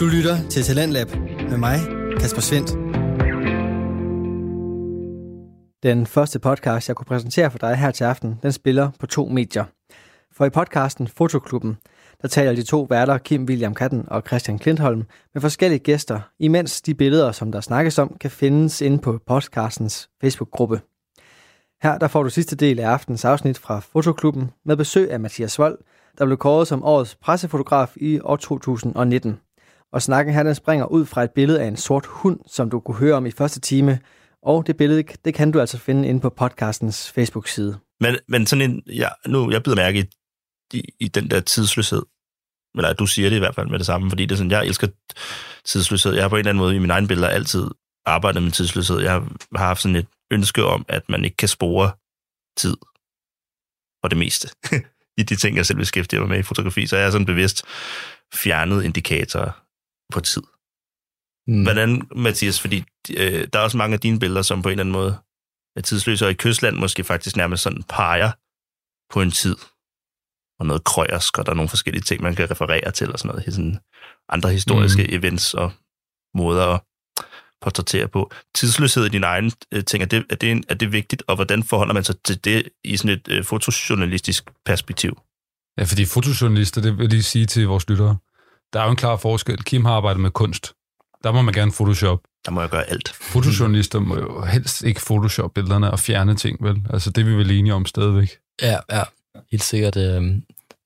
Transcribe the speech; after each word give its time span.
Du 0.00 0.06
lytter 0.06 0.48
til 0.50 0.62
Talentlab 0.62 1.08
med 1.50 1.58
mig, 1.58 1.78
Kasper 2.20 2.40
Svendt. 2.40 2.70
Den 5.82 6.06
første 6.06 6.38
podcast, 6.38 6.88
jeg 6.88 6.96
kunne 6.96 7.06
præsentere 7.06 7.50
for 7.50 7.58
dig 7.58 7.76
her 7.76 7.90
til 7.90 8.04
aften, 8.04 8.38
den 8.42 8.52
spiller 8.52 8.90
på 9.00 9.06
to 9.06 9.26
medier. 9.26 9.64
For 10.32 10.44
i 10.44 10.50
podcasten 10.50 11.08
Fotoklubben, 11.08 11.76
der 12.22 12.28
taler 12.28 12.54
de 12.54 12.62
to 12.62 12.86
værter, 12.90 13.18
Kim 13.18 13.44
William 13.44 13.74
Katten 13.74 14.04
og 14.08 14.22
Christian 14.26 14.58
Klintholm, 14.58 15.02
med 15.34 15.42
forskellige 15.42 15.78
gæster, 15.78 16.20
imens 16.38 16.82
de 16.82 16.94
billeder, 16.94 17.32
som 17.32 17.52
der 17.52 17.60
snakkes 17.60 17.98
om, 17.98 18.16
kan 18.20 18.30
findes 18.30 18.80
inde 18.80 18.98
på 18.98 19.18
podcastens 19.26 20.10
Facebook-gruppe. 20.20 20.80
Her 21.82 21.98
der 21.98 22.08
får 22.08 22.22
du 22.22 22.30
sidste 22.30 22.56
del 22.56 22.80
af 22.80 22.88
aftens 22.88 23.24
afsnit 23.24 23.58
fra 23.58 23.80
Fotoklubben 23.80 24.50
med 24.64 24.76
besøg 24.76 25.10
af 25.10 25.20
Mathias 25.20 25.58
Vold, 25.58 25.78
der 26.18 26.24
blev 26.24 26.38
kåret 26.38 26.68
som 26.68 26.84
årets 26.84 27.14
pressefotograf 27.14 27.92
i 27.96 28.20
år 28.20 28.36
2019. 28.36 29.38
Og 29.92 30.02
snakken 30.02 30.34
her 30.34 30.42
den 30.42 30.54
springer 30.54 30.86
ud 30.86 31.06
fra 31.06 31.22
et 31.22 31.30
billede 31.30 31.62
af 31.62 31.66
en 31.66 31.76
sort 31.76 32.06
hund, 32.06 32.40
som 32.46 32.70
du 32.70 32.80
kunne 32.80 32.96
høre 32.96 33.14
om 33.14 33.26
i 33.26 33.30
første 33.30 33.60
time, 33.60 33.98
og 34.42 34.66
det 34.66 34.76
billede, 34.76 35.02
det 35.24 35.34
kan 35.34 35.50
du 35.50 35.60
altså 35.60 35.78
finde 35.78 36.08
inde 36.08 36.20
på 36.20 36.30
podcastens 36.30 37.10
Facebook-side. 37.10 37.78
Men, 38.00 38.16
men 38.28 38.46
sådan 38.46 38.70
en, 38.70 38.82
ja, 38.86 39.08
nu, 39.26 39.50
jeg 39.50 39.62
bider 39.62 39.76
mærke 39.76 39.98
i, 39.98 40.04
i, 40.78 40.84
i 41.00 41.08
den 41.08 41.30
der 41.30 41.40
tidsløshed, 41.40 42.02
eller 42.76 42.92
du 42.92 43.06
siger 43.06 43.28
det 43.28 43.36
i 43.36 43.38
hvert 43.38 43.54
fald 43.54 43.68
med 43.68 43.78
det 43.78 43.86
samme, 43.86 44.10
fordi 44.10 44.26
det 44.26 44.32
er 44.32 44.36
sådan, 44.36 44.50
jeg 44.50 44.66
elsker 44.66 44.88
tidsløshed. 45.64 46.12
Jeg 46.14 46.24
har 46.24 46.28
på 46.28 46.36
en 46.36 46.38
eller 46.38 46.50
anden 46.50 46.62
måde 46.62 46.76
i 46.76 46.78
mine 46.78 46.92
egne 46.92 47.08
billeder 47.08 47.28
altid 47.28 47.66
arbejdet 48.06 48.42
med 48.42 48.50
tidsløshed. 48.50 49.00
Jeg 49.00 49.12
har 49.12 49.28
haft 49.56 49.82
sådan 49.82 49.96
et 49.96 50.06
ønske 50.30 50.64
om, 50.64 50.84
at 50.88 51.08
man 51.08 51.24
ikke 51.24 51.36
kan 51.36 51.48
spore 51.48 51.92
tid 52.56 52.76
for 54.00 54.08
det 54.08 54.18
meste 54.18 54.48
i 55.20 55.22
de 55.22 55.36
ting, 55.36 55.56
jeg 55.56 55.66
selv 55.66 55.78
beskæftiger 55.78 56.20
mig 56.20 56.28
med 56.28 56.38
i 56.38 56.42
fotografi. 56.42 56.86
Så 56.86 56.96
jeg 56.96 57.06
er 57.06 57.10
sådan 57.10 57.26
bevidst 57.26 57.64
fjernet 58.34 58.84
indikatorer 58.84 59.50
på 60.10 60.20
tid. 60.20 60.42
Mm. 61.46 61.62
Hvordan, 61.62 62.08
Mathias, 62.16 62.60
fordi 62.60 62.84
øh, 63.16 63.48
der 63.52 63.58
er 63.58 63.62
også 63.62 63.76
mange 63.76 63.94
af 63.94 64.00
dine 64.00 64.18
billeder, 64.18 64.42
som 64.42 64.62
på 64.62 64.68
en 64.68 64.70
eller 64.70 64.82
anden 64.82 64.92
måde 64.92 65.18
er 65.76 65.80
tidsløse, 65.80 66.26
og 66.26 66.30
i 66.30 66.34
kystland 66.34 66.76
måske 66.76 67.04
faktisk 67.04 67.36
nærmest 67.36 67.62
sådan 67.62 67.82
peger 67.82 68.32
på 69.12 69.22
en 69.22 69.30
tid, 69.30 69.56
og 70.58 70.66
noget 70.66 70.84
krøjersk, 70.84 71.38
og 71.38 71.46
der 71.46 71.52
er 71.52 71.56
nogle 71.56 71.68
forskellige 71.68 72.02
ting, 72.02 72.22
man 72.22 72.34
kan 72.34 72.50
referere 72.50 72.90
til, 72.90 73.12
og 73.12 73.18
sådan 73.18 73.28
noget, 73.28 73.54
sådan 73.54 73.78
andre 74.28 74.50
historiske 74.50 75.02
mm. 75.02 75.14
events 75.14 75.54
og 75.54 75.72
måder 76.34 76.66
at 76.66 76.80
portrættere 77.60 78.08
på. 78.08 78.30
Tidsløshed 78.54 79.06
i 79.06 79.08
din 79.08 79.24
egen 79.24 79.52
øh, 79.72 79.84
ting, 79.84 80.02
er 80.02 80.06
det, 80.06 80.26
er, 80.30 80.34
det, 80.34 80.64
er 80.68 80.74
det 80.74 80.92
vigtigt, 80.92 81.22
og 81.28 81.34
hvordan 81.34 81.62
forholder 81.62 81.94
man 81.94 82.04
sig 82.04 82.14
til 82.24 82.44
det 82.44 82.68
i 82.84 82.96
sådan 82.96 83.16
et 83.16 83.28
øh, 83.28 83.44
fotojournalistisk 83.44 84.50
perspektiv? 84.64 85.20
Ja, 85.78 85.84
fordi 85.84 86.04
fotojournalister, 86.04 86.80
det 86.80 86.98
vil 86.98 87.10
lige 87.10 87.22
sige 87.22 87.46
til 87.46 87.66
vores 87.66 87.88
lyttere, 87.88 88.16
der 88.72 88.80
er 88.80 88.84
jo 88.84 88.90
en 88.90 88.96
klar 88.96 89.16
forskel. 89.16 89.64
Kim 89.64 89.84
har 89.84 89.92
arbejdet 89.92 90.20
med 90.20 90.30
kunst. 90.30 90.72
Der 91.24 91.32
må 91.32 91.42
man 91.42 91.54
gerne 91.54 91.72
Photoshop. 91.72 92.20
Der 92.44 92.50
må 92.50 92.60
jeg 92.60 92.70
gøre 92.70 92.90
alt. 92.90 93.08
Fotojournalister 93.08 93.98
må 93.98 94.16
jo 94.16 94.44
helst 94.44 94.82
ikke 94.82 95.00
Photoshop 95.06 95.54
billederne 95.54 95.90
og 95.90 95.98
fjerne 95.98 96.34
ting, 96.34 96.64
vel? 96.64 96.82
Altså, 96.90 97.10
det 97.10 97.20
er 97.20 97.24
vi 97.24 97.34
vel 97.34 97.50
enige 97.50 97.74
om 97.74 97.86
stadigvæk. 97.86 98.38
Ja, 98.62 98.78
ja. 98.92 99.02
Helt 99.50 99.62
sikkert. 99.62 99.96
Øh, 99.96 100.22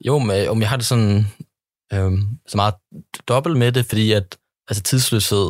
jo, 0.06 0.18
men 0.18 0.48
om 0.48 0.60
jeg 0.60 0.68
har 0.68 0.76
det 0.76 0.86
sådan 0.86 1.26
øh, 1.92 2.12
så 2.46 2.56
meget 2.56 2.74
dobbelt 3.28 3.56
med 3.56 3.72
det, 3.72 3.86
fordi 3.86 4.12
at 4.12 4.36
altså, 4.68 4.82
tidsløshed 4.82 5.48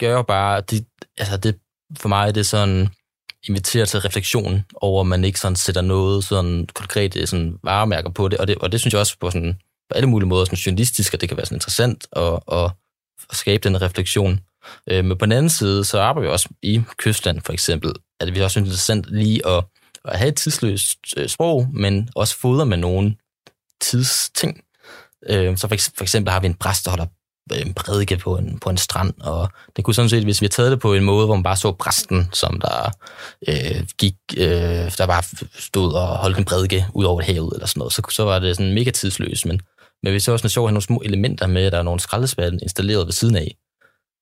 gør 0.00 0.12
jo 0.12 0.22
bare, 0.22 0.60
det, 0.60 0.86
altså 1.18 1.36
det, 1.36 1.58
for 1.98 2.08
mig 2.08 2.34
det 2.34 2.40
er 2.40 2.44
sådan, 2.44 2.88
inviterer 3.48 3.84
til 3.84 4.00
refleksion 4.00 4.64
over, 4.74 5.00
at 5.00 5.06
man 5.06 5.24
ikke 5.24 5.40
sådan 5.40 5.56
sætter 5.56 5.80
noget 5.80 6.24
sådan 6.24 6.68
konkret 6.74 7.28
sådan 7.28 7.58
varemærker 7.62 8.10
på 8.10 8.28
det, 8.28 8.38
og 8.38 8.48
det, 8.48 8.58
og 8.58 8.72
det 8.72 8.80
synes 8.80 8.92
jeg 8.92 9.00
også 9.00 9.16
på 9.20 9.30
sådan 9.30 9.58
på 9.90 9.94
alle 9.94 10.08
mulige 10.08 10.28
måder 10.28 10.44
sådan 10.44 10.56
journalistisk, 10.56 11.14
og 11.14 11.20
det 11.20 11.28
kan 11.28 11.36
være 11.36 11.46
sådan 11.46 11.56
interessant 11.56 12.06
at, 12.12 12.38
at, 12.52 12.70
at 13.30 13.36
skabe 13.36 13.68
den 13.68 13.82
refleksion. 13.82 14.40
Øh, 14.90 15.04
men 15.04 15.18
på 15.18 15.26
den 15.26 15.32
anden 15.32 15.50
side, 15.50 15.84
så 15.84 16.00
arbejder 16.00 16.28
vi 16.28 16.32
også 16.32 16.48
i 16.62 16.82
Kystland 16.96 17.40
for 17.40 17.52
eksempel, 17.52 17.92
at 18.20 18.34
vi 18.34 18.40
også 18.40 18.52
synes, 18.52 18.68
det 18.68 18.70
er 18.70 18.94
interessant 18.94 19.06
lige 19.10 19.46
at, 19.46 19.64
at 20.04 20.18
have 20.18 20.28
et 20.28 20.36
tidsløst 20.36 20.98
øh, 21.16 21.28
sprog, 21.28 21.68
men 21.72 22.08
også 22.14 22.38
fodre 22.38 22.66
med 22.66 22.76
nogle 22.76 23.14
tidsting. 23.80 24.60
Øh, 25.28 25.56
så 25.56 25.68
for, 25.68 25.76
for 25.96 26.02
eksempel 26.02 26.32
har 26.32 26.40
vi 26.40 26.46
en 26.46 26.54
præst, 26.54 26.84
der 26.84 26.90
holder 26.90 27.06
øh, 27.52 27.60
en 27.60 27.74
prædike 27.74 28.16
på 28.16 28.36
en, 28.36 28.58
på 28.58 28.70
en 28.70 28.76
strand, 28.76 29.14
og 29.20 29.48
det 29.76 29.84
kunne 29.84 29.94
sådan 29.94 30.08
set, 30.08 30.24
hvis 30.24 30.40
vi 30.40 30.44
havde 30.44 30.54
taget 30.54 30.70
det 30.70 30.80
på 30.80 30.94
en 30.94 31.04
måde, 31.04 31.26
hvor 31.26 31.34
man 31.34 31.42
bare 31.42 31.56
så 31.56 31.72
præsten, 31.72 32.30
som 32.32 32.60
der 32.60 32.90
øh, 33.48 33.86
gik, 33.98 34.14
øh, 34.36 34.92
der 34.98 35.06
bare 35.06 35.22
stod 35.58 35.92
og 35.92 36.06
holdt 36.06 36.38
en 36.38 36.44
prædike 36.44 36.86
ud 36.94 37.04
over 37.04 37.22
havet, 37.22 37.52
eller 37.54 37.66
sådan 37.66 37.78
noget, 37.78 37.92
så, 37.92 38.02
så 38.10 38.24
var 38.24 38.38
det 38.38 38.56
sådan 38.56 38.74
mega 38.74 38.90
tidsløst, 38.90 39.46
men, 39.46 39.60
men 40.02 40.12
vi 40.12 40.20
så 40.20 40.32
også 40.32 40.48
sjovt, 40.48 40.68
at 40.68 40.72
nogle 40.72 40.82
små 40.82 41.02
elementer 41.04 41.46
med, 41.46 41.70
der 41.70 41.78
er 41.78 41.82
nogle 41.82 42.00
skraldespande 42.00 42.58
installeret 42.62 43.06
ved 43.06 43.12
siden 43.12 43.36
af, 43.36 43.56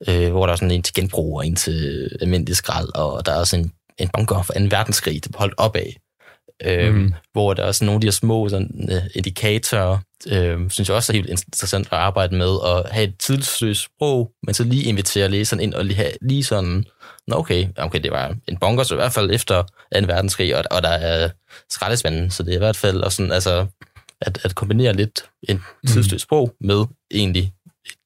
øh, 0.08 0.30
hvor 0.30 0.46
der 0.46 0.52
er 0.52 0.56
sådan 0.56 0.70
en 0.70 0.82
til 0.82 0.94
genbrug 0.94 1.36
og 1.36 1.46
en 1.46 1.56
til 1.56 2.10
almindelig 2.20 2.56
skrald, 2.56 2.88
og 2.94 3.26
der 3.26 3.32
er 3.32 3.38
også 3.38 3.56
en, 3.56 3.72
en 3.98 4.08
bunker 4.08 4.42
for 4.42 4.52
2. 4.52 4.60
verdenskrig, 4.70 5.24
der 5.24 5.38
holdt 5.38 5.54
op 5.56 5.76
af, 5.76 5.96
øh, 6.64 6.94
mm. 6.94 7.14
hvor 7.32 7.54
der 7.54 7.64
er 7.64 7.72
sådan 7.72 7.86
nogle 7.86 7.96
af 7.96 8.00
de 8.00 8.06
her 8.06 8.12
små 8.12 8.48
sådan, 8.48 8.88
uh, 8.92 9.06
indikatorer, 9.14 9.98
øh, 10.26 10.70
synes 10.70 10.88
jeg 10.88 10.96
også 10.96 11.12
er 11.12 11.16
helt 11.16 11.30
interessant 11.30 11.86
at 11.86 11.98
arbejde 11.98 12.36
med, 12.36 12.56
at 12.66 12.92
have 12.92 13.08
et 13.08 13.18
tidsløst 13.18 13.82
sprog, 13.82 14.30
men 14.42 14.54
så 14.54 14.64
lige 14.64 14.82
invitere 14.82 15.28
læseren 15.28 15.62
ind 15.62 15.74
og 15.74 15.84
lige, 15.84 15.96
have, 15.96 16.12
lige 16.22 16.44
sådan, 16.44 16.84
nå 17.26 17.36
okay, 17.36 17.66
okay, 17.76 18.00
det 18.00 18.12
var 18.12 18.36
en 18.48 18.56
bunker, 18.60 18.82
så 18.82 18.94
i 18.94 18.96
hvert 18.96 19.12
fald 19.12 19.30
efter 19.30 19.62
2. 19.62 19.68
verdenskrig, 19.92 20.56
og, 20.56 20.64
og 20.70 20.82
der 20.82 20.88
er 20.88 21.30
skraldespanden, 21.70 22.30
så 22.30 22.42
det 22.42 22.50
er 22.50 22.56
i 22.56 22.58
hvert 22.58 22.76
fald 22.76 23.00
også 23.00 23.16
sådan, 23.16 23.32
altså, 23.32 23.66
at, 24.20 24.38
at 24.44 24.54
kombinere 24.54 24.92
lidt 24.92 25.22
en 25.48 25.62
tidsløst 25.86 26.22
sprog 26.22 26.54
med 26.60 26.84
egentlig 27.10 27.52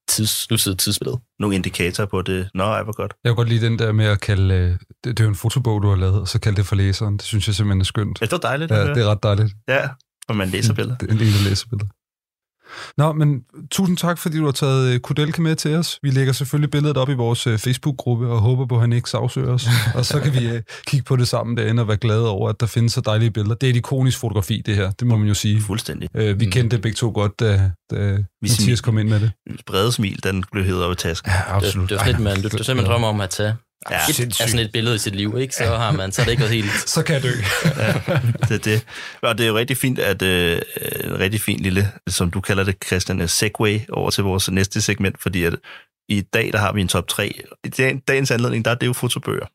tids, 0.08 0.48
tidsbillede. 0.78 1.20
Nogle 1.38 1.54
indikatorer 1.54 2.06
på 2.06 2.22
det. 2.22 2.50
Nå, 2.54 2.64
ej, 2.64 2.82
hvor 2.82 2.92
godt. 2.92 3.14
Jeg 3.24 3.30
kan 3.30 3.36
godt 3.36 3.48
lide 3.48 3.66
den 3.66 3.78
der 3.78 3.92
med 3.92 4.04
at 4.04 4.20
kalde, 4.20 4.54
øh, 4.54 4.70
det, 4.70 4.78
det 5.04 5.20
er 5.20 5.24
jo 5.24 5.28
en 5.28 5.36
fotobog, 5.36 5.82
du 5.82 5.88
har 5.88 5.96
lavet, 5.96 6.20
og 6.20 6.28
så 6.28 6.40
kalde 6.40 6.56
det 6.56 6.66
for 6.66 6.76
læseren. 6.76 7.16
Det 7.16 7.22
synes 7.22 7.46
jeg 7.46 7.54
simpelthen 7.54 7.80
er 7.80 7.84
skønt. 7.84 8.20
Ja, 8.20 8.26
det 8.26 8.32
er 8.32 8.36
dejligt. 8.38 8.70
Ja, 8.70 8.94
det 8.94 9.02
er 9.02 9.06
ret 9.06 9.22
dejligt. 9.22 9.52
Ja, 9.68 9.88
og 10.28 10.36
man 10.36 10.48
læser 10.48 10.74
billeder. 10.74 10.96
Det 10.96 11.08
er 11.08 11.12
en 11.12 11.18
lille 11.18 11.48
læsebilleder. 11.48 11.90
Nå, 12.96 13.12
men 13.12 13.42
tusind 13.70 13.96
tak, 13.96 14.18
fordi 14.18 14.38
du 14.38 14.44
har 14.44 14.52
taget 14.52 14.94
øh, 14.94 15.00
Kudelke 15.00 15.42
med 15.42 15.56
til 15.56 15.74
os. 15.74 15.98
Vi 16.02 16.10
lægger 16.10 16.32
selvfølgelig 16.32 16.70
billedet 16.70 16.96
op 16.96 17.08
i 17.08 17.14
vores 17.14 17.46
øh, 17.46 17.58
Facebook-gruppe 17.58 18.28
og 18.28 18.40
håber 18.40 18.66
på, 18.66 18.74
at 18.74 18.80
han 18.80 18.92
ikke 18.92 19.10
sagsøger 19.10 19.52
os. 19.52 19.66
og 19.98 20.04
så 20.04 20.20
kan 20.20 20.34
vi 20.34 20.46
uh, 20.46 20.58
kigge 20.86 21.04
på 21.04 21.16
det 21.16 21.28
sammen 21.28 21.56
derinde 21.56 21.82
og 21.82 21.88
være 21.88 21.96
glade 21.96 22.28
over, 22.28 22.48
at 22.48 22.60
der 22.60 22.66
findes 22.66 22.92
så 22.92 23.00
dejlige 23.00 23.30
billeder. 23.30 23.54
Det 23.54 23.66
er 23.66 23.70
et 23.70 23.76
ikonisk 23.76 24.18
fotografi, 24.18 24.62
det 24.66 24.76
her. 24.76 24.90
Det 24.90 25.06
må 25.06 25.16
man 25.16 25.28
jo 25.28 25.34
sige. 25.34 25.60
Fuldstændig. 25.60 26.08
Uh, 26.14 26.40
vi 26.40 26.44
kendte 26.44 26.76
det 26.76 26.82
begge 26.82 26.96
to 26.96 27.10
godt, 27.14 27.40
da, 27.40 27.70
da 27.90 28.18
Mathias 28.42 28.80
kom 28.80 28.98
ind 28.98 29.08
med 29.08 29.20
det. 29.20 29.32
Brede 29.66 29.92
smil, 29.92 30.20
den 30.24 30.44
blev 30.52 30.64
hævet 30.64 30.84
op 30.84 30.92
i 30.92 30.94
tasken. 30.94 31.30
Ja, 31.30 31.56
absolut. 31.56 31.90
Det, 31.90 31.98
det 31.98 32.02
er 32.02 32.06
lidt, 32.06 32.20
man, 32.20 32.36
du, 32.36 32.42
du 32.42 32.48
simpelthen 32.48 32.92
drømmer 32.92 33.08
om 33.08 33.20
at 33.20 33.30
tage 33.30 33.54
Ja, 33.90 33.96
er 33.96 34.46
sådan 34.46 34.58
et 34.58 34.72
billede 34.72 34.94
i 34.94 34.98
sit 34.98 35.14
liv, 35.14 35.38
ikke? 35.38 35.54
Så 35.54 35.64
har 35.64 35.92
man, 35.92 36.12
så 36.12 36.22
er 36.22 36.24
det 36.24 36.32
ikke 36.32 36.48
helt... 36.48 36.70
så 36.94 37.02
kan 37.02 37.14
jeg 37.14 37.22
dø. 37.22 37.30
ja, 37.64 37.92
det 38.48 38.50
er 38.50 38.58
det. 38.58 38.86
Og 39.22 39.38
det 39.38 39.44
er 39.44 39.48
jo 39.48 39.56
rigtig 39.56 39.76
fint, 39.76 39.98
at 39.98 40.22
øh, 40.22 40.62
en 41.04 41.18
rigtig 41.18 41.40
fin 41.40 41.60
lille, 41.60 41.92
som 42.08 42.30
du 42.30 42.40
kalder 42.40 42.64
det, 42.64 42.76
Christian, 42.86 43.28
segway 43.28 43.80
over 43.92 44.10
til 44.10 44.24
vores 44.24 44.50
næste 44.50 44.82
segment, 44.82 45.22
fordi 45.22 45.44
at 45.44 45.54
i 46.08 46.20
dag, 46.20 46.52
der 46.52 46.58
har 46.58 46.72
vi 46.72 46.80
en 46.80 46.88
top 46.88 47.08
3. 47.08 47.40
I 47.64 47.68
dagens 48.08 48.30
anledning, 48.30 48.64
der 48.64 48.70
er 48.70 48.74
det 48.74 48.86
jo 48.86 48.92
fotobøger. 48.92 49.46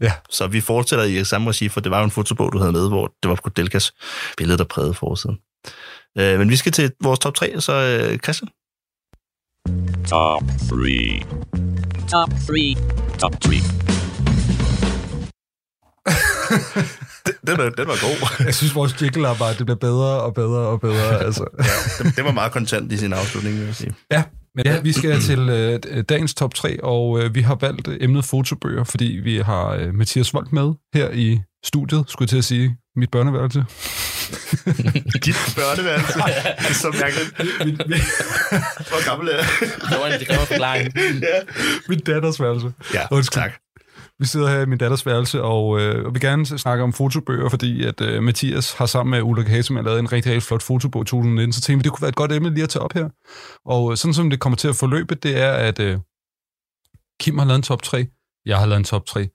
Ja. 0.00 0.12
Så 0.30 0.46
vi 0.46 0.60
fortsætter 0.60 1.04
i 1.04 1.24
samme 1.24 1.50
regi, 1.50 1.68
for 1.68 1.80
det 1.80 1.90
var 1.90 1.98
jo 1.98 2.04
en 2.04 2.10
fotobog, 2.10 2.52
du 2.52 2.58
havde 2.58 2.72
med, 2.72 2.88
hvor 2.88 3.12
det 3.22 3.28
var 3.28 3.36
Kodelkas 3.36 3.92
billede, 4.36 4.58
der 4.58 4.64
prægede 4.64 4.94
forsiden. 4.94 5.38
Øh, 6.18 6.38
men 6.38 6.50
vi 6.50 6.56
skal 6.56 6.72
til 6.72 6.92
vores 7.02 7.18
top 7.18 7.34
3, 7.34 7.60
så 7.60 7.72
øh, 7.72 8.18
Christian. 8.18 8.48
Top 10.08 10.42
3. 10.68 11.57
Top 12.10 12.30
3. 12.46 12.76
Top 13.18 13.40
3. 13.40 13.50
den, 17.46 17.58
var, 17.58 17.70
den 17.70 17.86
var 17.86 18.00
god. 18.02 18.44
Jeg 18.44 18.54
synes, 18.54 18.74
vores 18.74 19.02
jiggle-arbejde 19.02 19.58
det 19.58 19.66
bliver 19.66 19.78
bedre 19.78 20.20
og 20.20 20.34
bedre 20.34 20.58
og 20.58 20.80
bedre. 20.80 21.24
Altså. 21.24 21.44
ja, 21.58 22.04
det, 22.04 22.16
det 22.16 22.24
var 22.24 22.32
meget 22.32 22.52
kontant 22.52 22.92
i 22.92 22.96
sin 22.96 23.12
afslutning, 23.12 23.56
vil 23.56 23.64
jeg 23.66 23.74
sige. 23.74 23.94
Ja, 24.12 24.22
men 24.54 24.66
ja, 24.66 24.80
vi 24.80 24.92
skal 24.92 25.20
til 25.20 25.40
uh, 25.40 26.00
dagens 26.08 26.34
top 26.34 26.54
3, 26.54 26.84
og 26.84 27.10
uh, 27.10 27.34
vi 27.34 27.40
har 27.40 27.54
valgt 27.54 27.88
emnet 28.00 28.24
fotobøger, 28.24 28.84
fordi 28.84 29.04
vi 29.04 29.38
har 29.38 29.76
uh, 29.76 29.94
Mathias 29.94 30.34
Volk 30.34 30.52
med 30.52 30.72
her 30.94 31.10
i 31.10 31.40
studiet, 31.64 32.04
skulle 32.08 32.26
jeg 32.26 32.28
til 32.28 32.38
at 32.38 32.44
sige, 32.44 32.76
mit 32.96 33.10
børneværelse. 33.10 33.64
Dit 35.24 35.36
børneværelse? 35.56 36.18
det 36.18 36.68
er 36.68 36.74
så 36.74 36.96
mærkeligt. 37.00 37.28
Hvor 38.90 39.08
gammel 39.08 39.28
er 39.28 39.32
jeg? 39.36 39.46
Det 39.60 39.98
var 40.00 40.06
en, 40.06 40.20
det 40.20 40.48
forklaring. 40.48 40.94
ja. 41.22 41.40
Min 41.88 42.00
datters 42.00 42.40
værelse. 42.40 42.72
Ja, 42.94 43.06
Undskyld. 43.10 43.42
tak. 43.42 43.52
Vi 44.20 44.26
sidder 44.26 44.48
her 44.50 44.60
i 44.60 44.66
min 44.66 44.78
datters 44.78 45.06
værelse, 45.06 45.42
og, 45.42 45.80
øh, 45.80 46.04
og 46.06 46.14
vil 46.14 46.20
gerne 46.20 46.46
snakke 46.46 46.84
om 46.84 46.92
fotobøger, 46.92 47.48
fordi 47.48 47.84
at 47.84 48.00
øh, 48.00 48.22
Mathias 48.22 48.72
har 48.72 48.86
sammen 48.86 49.10
med 49.10 49.22
Ulrik 49.22 49.48
Hasemann 49.48 49.84
lavet 49.86 49.98
en 49.98 50.12
rigtig, 50.12 50.32
rigtig 50.32 50.42
flot 50.42 50.62
fotobog 50.62 51.02
i 51.02 51.04
2019, 51.04 51.52
så 51.52 51.60
tænkte 51.60 51.78
vi, 51.78 51.82
det 51.82 51.92
kunne 51.92 52.02
være 52.02 52.08
et 52.08 52.14
godt 52.16 52.32
emne 52.32 52.50
lige 52.54 52.62
at 52.62 52.68
tage 52.68 52.82
op 52.82 52.92
her. 52.92 53.08
Og 53.66 53.90
øh, 53.90 53.96
sådan 53.96 54.14
som 54.14 54.30
det 54.30 54.40
kommer 54.40 54.56
til 54.56 54.68
at 54.68 54.76
forløbe, 54.76 55.14
det 55.14 55.40
er, 55.40 55.52
at 55.52 55.80
øh, 55.80 55.98
Kim 57.20 57.38
har 57.38 57.44
lavet 57.46 57.56
en 57.58 57.62
top 57.62 57.82
3, 57.82 58.06
jeg 58.46 58.58
har 58.58 58.66
lavet 58.66 58.78
en 58.78 58.84
top 58.84 59.06
3, 59.06 59.28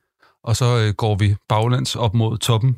og 0.43 0.55
så 0.55 0.77
øh, 0.77 0.93
går 0.93 1.15
vi 1.15 1.35
baglands 1.49 1.95
op 1.95 2.13
mod 2.13 2.37
toppen, 2.37 2.75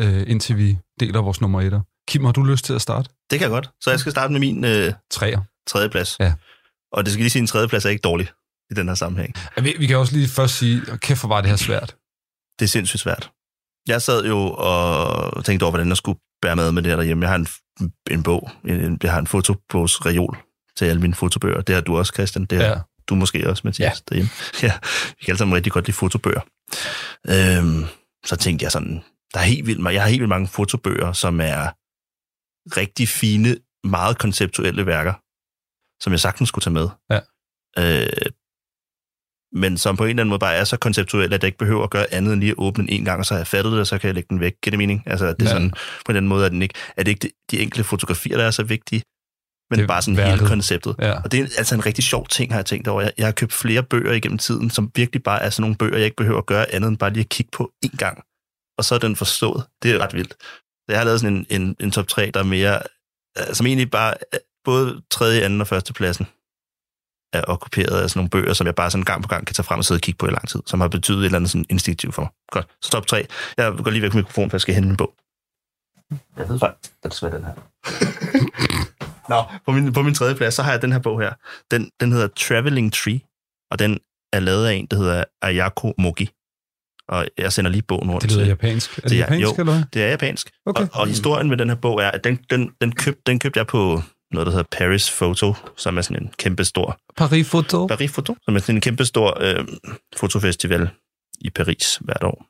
øh, 0.00 0.24
indtil 0.26 0.58
vi 0.58 0.78
deler 1.00 1.20
vores 1.22 1.40
nummer 1.40 1.60
1. 1.60 1.82
Kim, 2.08 2.24
har 2.24 2.32
du 2.32 2.42
lyst 2.44 2.64
til 2.64 2.72
at 2.74 2.82
starte? 2.82 3.08
Det 3.30 3.38
kan 3.38 3.40
jeg 3.40 3.50
godt. 3.50 3.70
Så 3.80 3.90
jeg 3.90 4.00
skal 4.00 4.12
starte 4.12 4.32
med 4.32 4.40
min 4.40 4.64
øh, 4.64 4.92
Træer. 5.10 5.40
tredje 5.66 5.88
plads. 5.88 6.16
Ja. 6.20 6.34
Og 6.92 7.04
det 7.04 7.12
skal 7.12 7.22
lige 7.22 7.30
sige, 7.30 7.40
at 7.40 7.42
en 7.42 7.46
tredjeplads 7.46 7.84
er 7.84 7.90
ikke 7.90 8.00
dårlig 8.02 8.28
i 8.70 8.74
den 8.74 8.88
her 8.88 8.94
sammenhæng. 8.94 9.34
Vi, 9.62 9.74
vi 9.78 9.86
kan 9.86 9.96
også 9.96 10.12
lige 10.16 10.28
først 10.28 10.54
sige, 10.54 10.82
"Åh, 10.92 10.98
kæft 10.98 11.20
hvor 11.20 11.28
var 11.28 11.40
det 11.40 11.50
her 11.50 11.56
svært. 11.56 11.96
Det 12.58 12.64
er 12.64 12.68
sindssygt 12.68 13.00
svært. 13.00 13.30
Jeg 13.88 14.02
sad 14.02 14.24
jo 14.24 14.38
og 14.58 15.44
tænkte 15.44 15.64
over, 15.64 15.70
hvordan 15.70 15.88
jeg 15.88 15.96
skulle 15.96 16.18
bære 16.42 16.56
med 16.56 16.72
med 16.72 16.82
det 16.82 16.90
her 16.90 16.96
derhjemme. 16.96 17.22
Jeg 17.24 17.30
har 17.30 17.36
en, 17.36 17.46
en 18.10 18.22
bog, 18.22 18.50
en, 18.64 18.98
jeg 19.02 19.12
har 19.12 19.18
en 19.20 19.26
fotobogsreol 19.26 20.36
til 20.76 20.84
alle 20.84 21.00
mine 21.00 21.14
fotobøger. 21.14 21.60
Det 21.60 21.74
har 21.74 21.82
du 21.82 21.98
også, 21.98 22.12
Christian. 22.14 22.44
Det 22.44 22.58
har 22.58 22.64
Ja. 22.68 22.74
du 23.08 23.14
måske 23.14 23.50
også, 23.50 23.62
Mathias, 23.64 23.78
ja. 23.88 23.92
derhjemme. 24.08 24.30
Ja, 24.62 24.72
vi 25.10 25.24
kan 25.24 25.28
alle 25.32 25.38
sammen 25.38 25.56
rigtig 25.56 25.72
godt 25.72 25.86
lide 25.86 25.96
fotobøger. 25.96 26.40
Øhm, 27.28 27.84
så 28.26 28.36
tænkte 28.36 28.62
jeg 28.64 28.72
sådan, 28.72 29.04
der 29.34 29.40
er 29.40 29.44
helt 29.44 29.66
vildt, 29.66 29.92
jeg 29.92 30.02
har 30.02 30.08
helt 30.08 30.20
vildt 30.20 30.28
mange 30.28 30.48
fotobøger, 30.48 31.12
som 31.12 31.40
er 31.40 31.62
rigtig 32.80 33.08
fine, 33.08 33.56
meget 33.84 34.18
konceptuelle 34.18 34.86
værker, 34.86 35.14
som 36.02 36.12
jeg 36.12 36.20
sagtens 36.20 36.48
skulle 36.48 36.62
tage 36.62 36.74
med. 36.74 36.88
Ja. 37.10 37.20
Øh, 37.78 38.30
men 39.56 39.78
som 39.78 39.96
på 39.96 40.04
en 40.04 40.10
eller 40.10 40.22
anden 40.22 40.28
måde 40.28 40.38
bare 40.38 40.54
er 40.54 40.64
så 40.64 40.76
konceptuelle, 40.76 41.34
at 41.34 41.42
jeg 41.42 41.48
ikke 41.48 41.58
behøver 41.58 41.84
at 41.84 41.90
gøre 41.90 42.14
andet 42.14 42.32
end 42.32 42.40
lige 42.40 42.50
at 42.50 42.58
åbne 42.58 42.82
den 42.86 42.92
en 42.92 43.04
gang, 43.04 43.18
og 43.18 43.26
så 43.26 43.34
har 43.34 43.38
jeg 43.38 43.46
fattet 43.46 43.72
det, 43.72 43.80
og 43.80 43.86
så 43.86 43.98
kan 43.98 44.06
jeg 44.08 44.14
lægge 44.14 44.26
den 44.30 44.40
væk. 44.40 44.52
Giver 44.62 44.70
det 44.70 44.78
mening? 44.78 45.02
Altså, 45.06 45.26
det 45.26 45.40
er 45.42 45.44
Ja. 45.44 45.50
sådan, 45.50 45.70
på 45.70 45.76
en 45.76 45.80
eller 46.08 46.18
anden 46.20 46.28
måde, 46.28 46.46
at, 46.46 46.52
den 46.52 46.62
ikke, 46.62 46.74
er 46.96 47.02
det 47.02 47.10
ikke 47.10 47.22
de, 47.22 47.56
de 47.56 47.62
enkelte 47.62 47.84
fotografier, 47.84 48.36
der 48.36 48.44
er 48.44 48.50
så 48.50 48.62
vigtige, 48.62 49.02
men 49.70 49.78
Det 49.78 49.82
er 49.84 49.88
bare 49.88 50.02
sådan 50.02 50.16
værket. 50.16 50.38
hele 50.38 50.48
konceptet. 50.48 50.94
Ja. 50.98 51.22
Og 51.22 51.32
det 51.32 51.40
er 51.40 51.44
altså 51.58 51.74
en 51.74 51.86
rigtig 51.86 52.04
sjov 52.04 52.28
ting, 52.28 52.52
har 52.52 52.58
jeg 52.58 52.66
tænkt 52.66 52.88
over. 52.88 53.02
Jeg, 53.02 53.12
jeg 53.18 53.26
har 53.26 53.32
købt 53.32 53.52
flere 53.52 53.82
bøger 53.82 54.12
igennem 54.12 54.38
tiden, 54.38 54.70
som 54.70 54.90
virkelig 54.94 55.22
bare 55.22 55.42
er 55.42 55.50
sådan 55.50 55.62
nogle 55.62 55.76
bøger, 55.76 55.96
jeg 55.96 56.04
ikke 56.04 56.16
behøver 56.16 56.38
at 56.38 56.46
gøre 56.46 56.74
andet 56.74 56.88
end 56.88 56.98
bare 56.98 57.10
lige 57.12 57.20
at 57.24 57.28
kigge 57.28 57.50
på 57.52 57.72
en 57.84 57.90
gang. 57.90 58.22
Og 58.78 58.84
så 58.84 58.94
er 58.94 58.98
den 58.98 59.16
forstået. 59.16 59.66
Det 59.82 59.90
er 59.90 59.98
ret 59.98 60.14
vildt. 60.14 60.34
Så 60.84 60.88
jeg 60.88 60.98
har 60.98 61.04
lavet 61.04 61.20
sådan 61.20 61.36
en, 61.36 61.46
en, 61.62 61.76
en 61.80 61.90
top 61.90 62.08
3, 62.08 62.30
der 62.34 62.40
er 62.40 62.44
mere, 62.44 62.82
øh, 63.38 63.54
som 63.54 63.66
egentlig 63.66 63.90
bare 63.90 64.14
er 64.32 64.38
både 64.64 65.02
tredje, 65.10 65.42
anden 65.42 65.60
og 65.60 65.66
første 65.66 65.92
pladsen 65.92 66.26
er 67.32 67.44
okkuperet 67.48 68.02
af 68.02 68.10
sådan 68.10 68.18
nogle 68.18 68.30
bøger, 68.30 68.52
som 68.52 68.66
jeg 68.66 68.74
bare 68.74 68.90
sådan 68.90 69.04
gang 69.04 69.22
på 69.22 69.28
gang 69.28 69.46
kan 69.46 69.54
tage 69.54 69.64
frem 69.64 69.78
og 69.78 69.84
sidde 69.84 69.98
og 69.98 70.02
kigge 70.02 70.18
på 70.18 70.26
i 70.26 70.30
lang 70.30 70.48
tid, 70.48 70.60
som 70.66 70.80
har 70.80 70.88
betydet 70.88 71.18
et 71.18 71.24
eller 71.24 71.38
andet 71.38 71.50
sådan 71.50 71.64
instinktivt 71.70 72.14
for 72.14 72.22
mig. 72.22 72.30
Godt. 72.52 72.66
Så 72.82 72.90
top 72.90 73.06
3. 73.06 73.26
Jeg 73.56 73.72
går 73.84 73.90
lige 73.90 74.02
væk 74.02 74.10
fra 74.10 74.18
mikrofonen, 74.18 74.50
for 74.50 74.56
jeg 74.56 74.60
skal 74.60 74.74
hente 74.74 74.88
min 74.88 74.96
bog. 74.96 75.14
Jeg 76.36 76.48
ved 76.48 76.58
faktisk, 76.58 76.94
er 77.02 77.08
desværre 77.08 77.36
den 77.36 77.44
her. 77.44 77.54
Nå, 79.32 79.44
på 79.66 79.72
min, 79.72 79.92
på 79.92 80.02
min 80.02 80.14
tredje 80.14 80.34
plads, 80.34 80.54
så 80.54 80.62
har 80.62 80.70
jeg 80.70 80.82
den 80.82 80.92
her 80.92 80.98
bog 80.98 81.20
her. 81.20 81.32
Den, 81.70 81.90
den 82.00 82.12
hedder 82.12 82.28
Traveling 82.28 82.92
Tree, 82.92 83.20
og 83.70 83.78
den 83.78 83.98
er 84.32 84.40
lavet 84.40 84.66
af 84.66 84.72
en, 84.74 84.86
der 84.86 84.96
hedder 84.96 85.24
Ayako 85.42 85.94
Mogi. 85.98 86.30
Og 87.08 87.26
jeg 87.38 87.52
sender 87.52 87.70
lige 87.70 87.82
bogen 87.82 88.10
rundt 88.10 88.22
Det 88.22 88.30
lyder 88.32 88.40
til- 88.42 88.48
japansk. 88.48 88.90
Er 88.98 89.00
det, 89.02 89.10
Det 89.10 89.16
er- 89.16 89.20
japansk, 89.20 89.42
jo. 89.42 89.54
eller 89.62 89.84
det 89.92 90.02
er 90.02 90.08
japansk. 90.08 90.50
Okay. 90.66 90.82
Og, 90.82 90.88
og 90.92 91.06
historien 91.06 91.48
med 91.48 91.56
den 91.56 91.68
her 91.68 91.76
bog 91.76 91.98
er, 92.02 92.10
at 92.10 92.24
den, 92.24 92.38
den, 92.50 92.70
den, 92.80 92.92
køb, 92.94 93.18
den 93.26 93.38
købte 93.38 93.58
jeg 93.58 93.66
på 93.66 94.02
noget, 94.32 94.46
der 94.46 94.52
hedder 94.52 94.68
Paris 94.78 95.10
Photo, 95.18 95.54
som 95.76 95.98
er 95.98 96.02
sådan 96.02 96.22
en 96.22 96.30
kæmpe 96.38 96.64
stor... 96.64 96.98
Paris 97.16 97.48
Photo. 97.50 97.86
Paris 97.86 98.12
Photo? 98.12 98.36
Som 98.42 98.54
er 98.56 98.58
sådan 98.60 98.74
en 98.74 98.80
kæmpe 98.80 99.04
stor 99.04 99.38
øh, 99.40 99.66
fotofestival 100.16 100.88
i 101.40 101.50
Paris 101.50 101.96
hvert 102.00 102.22
år. 102.24 102.46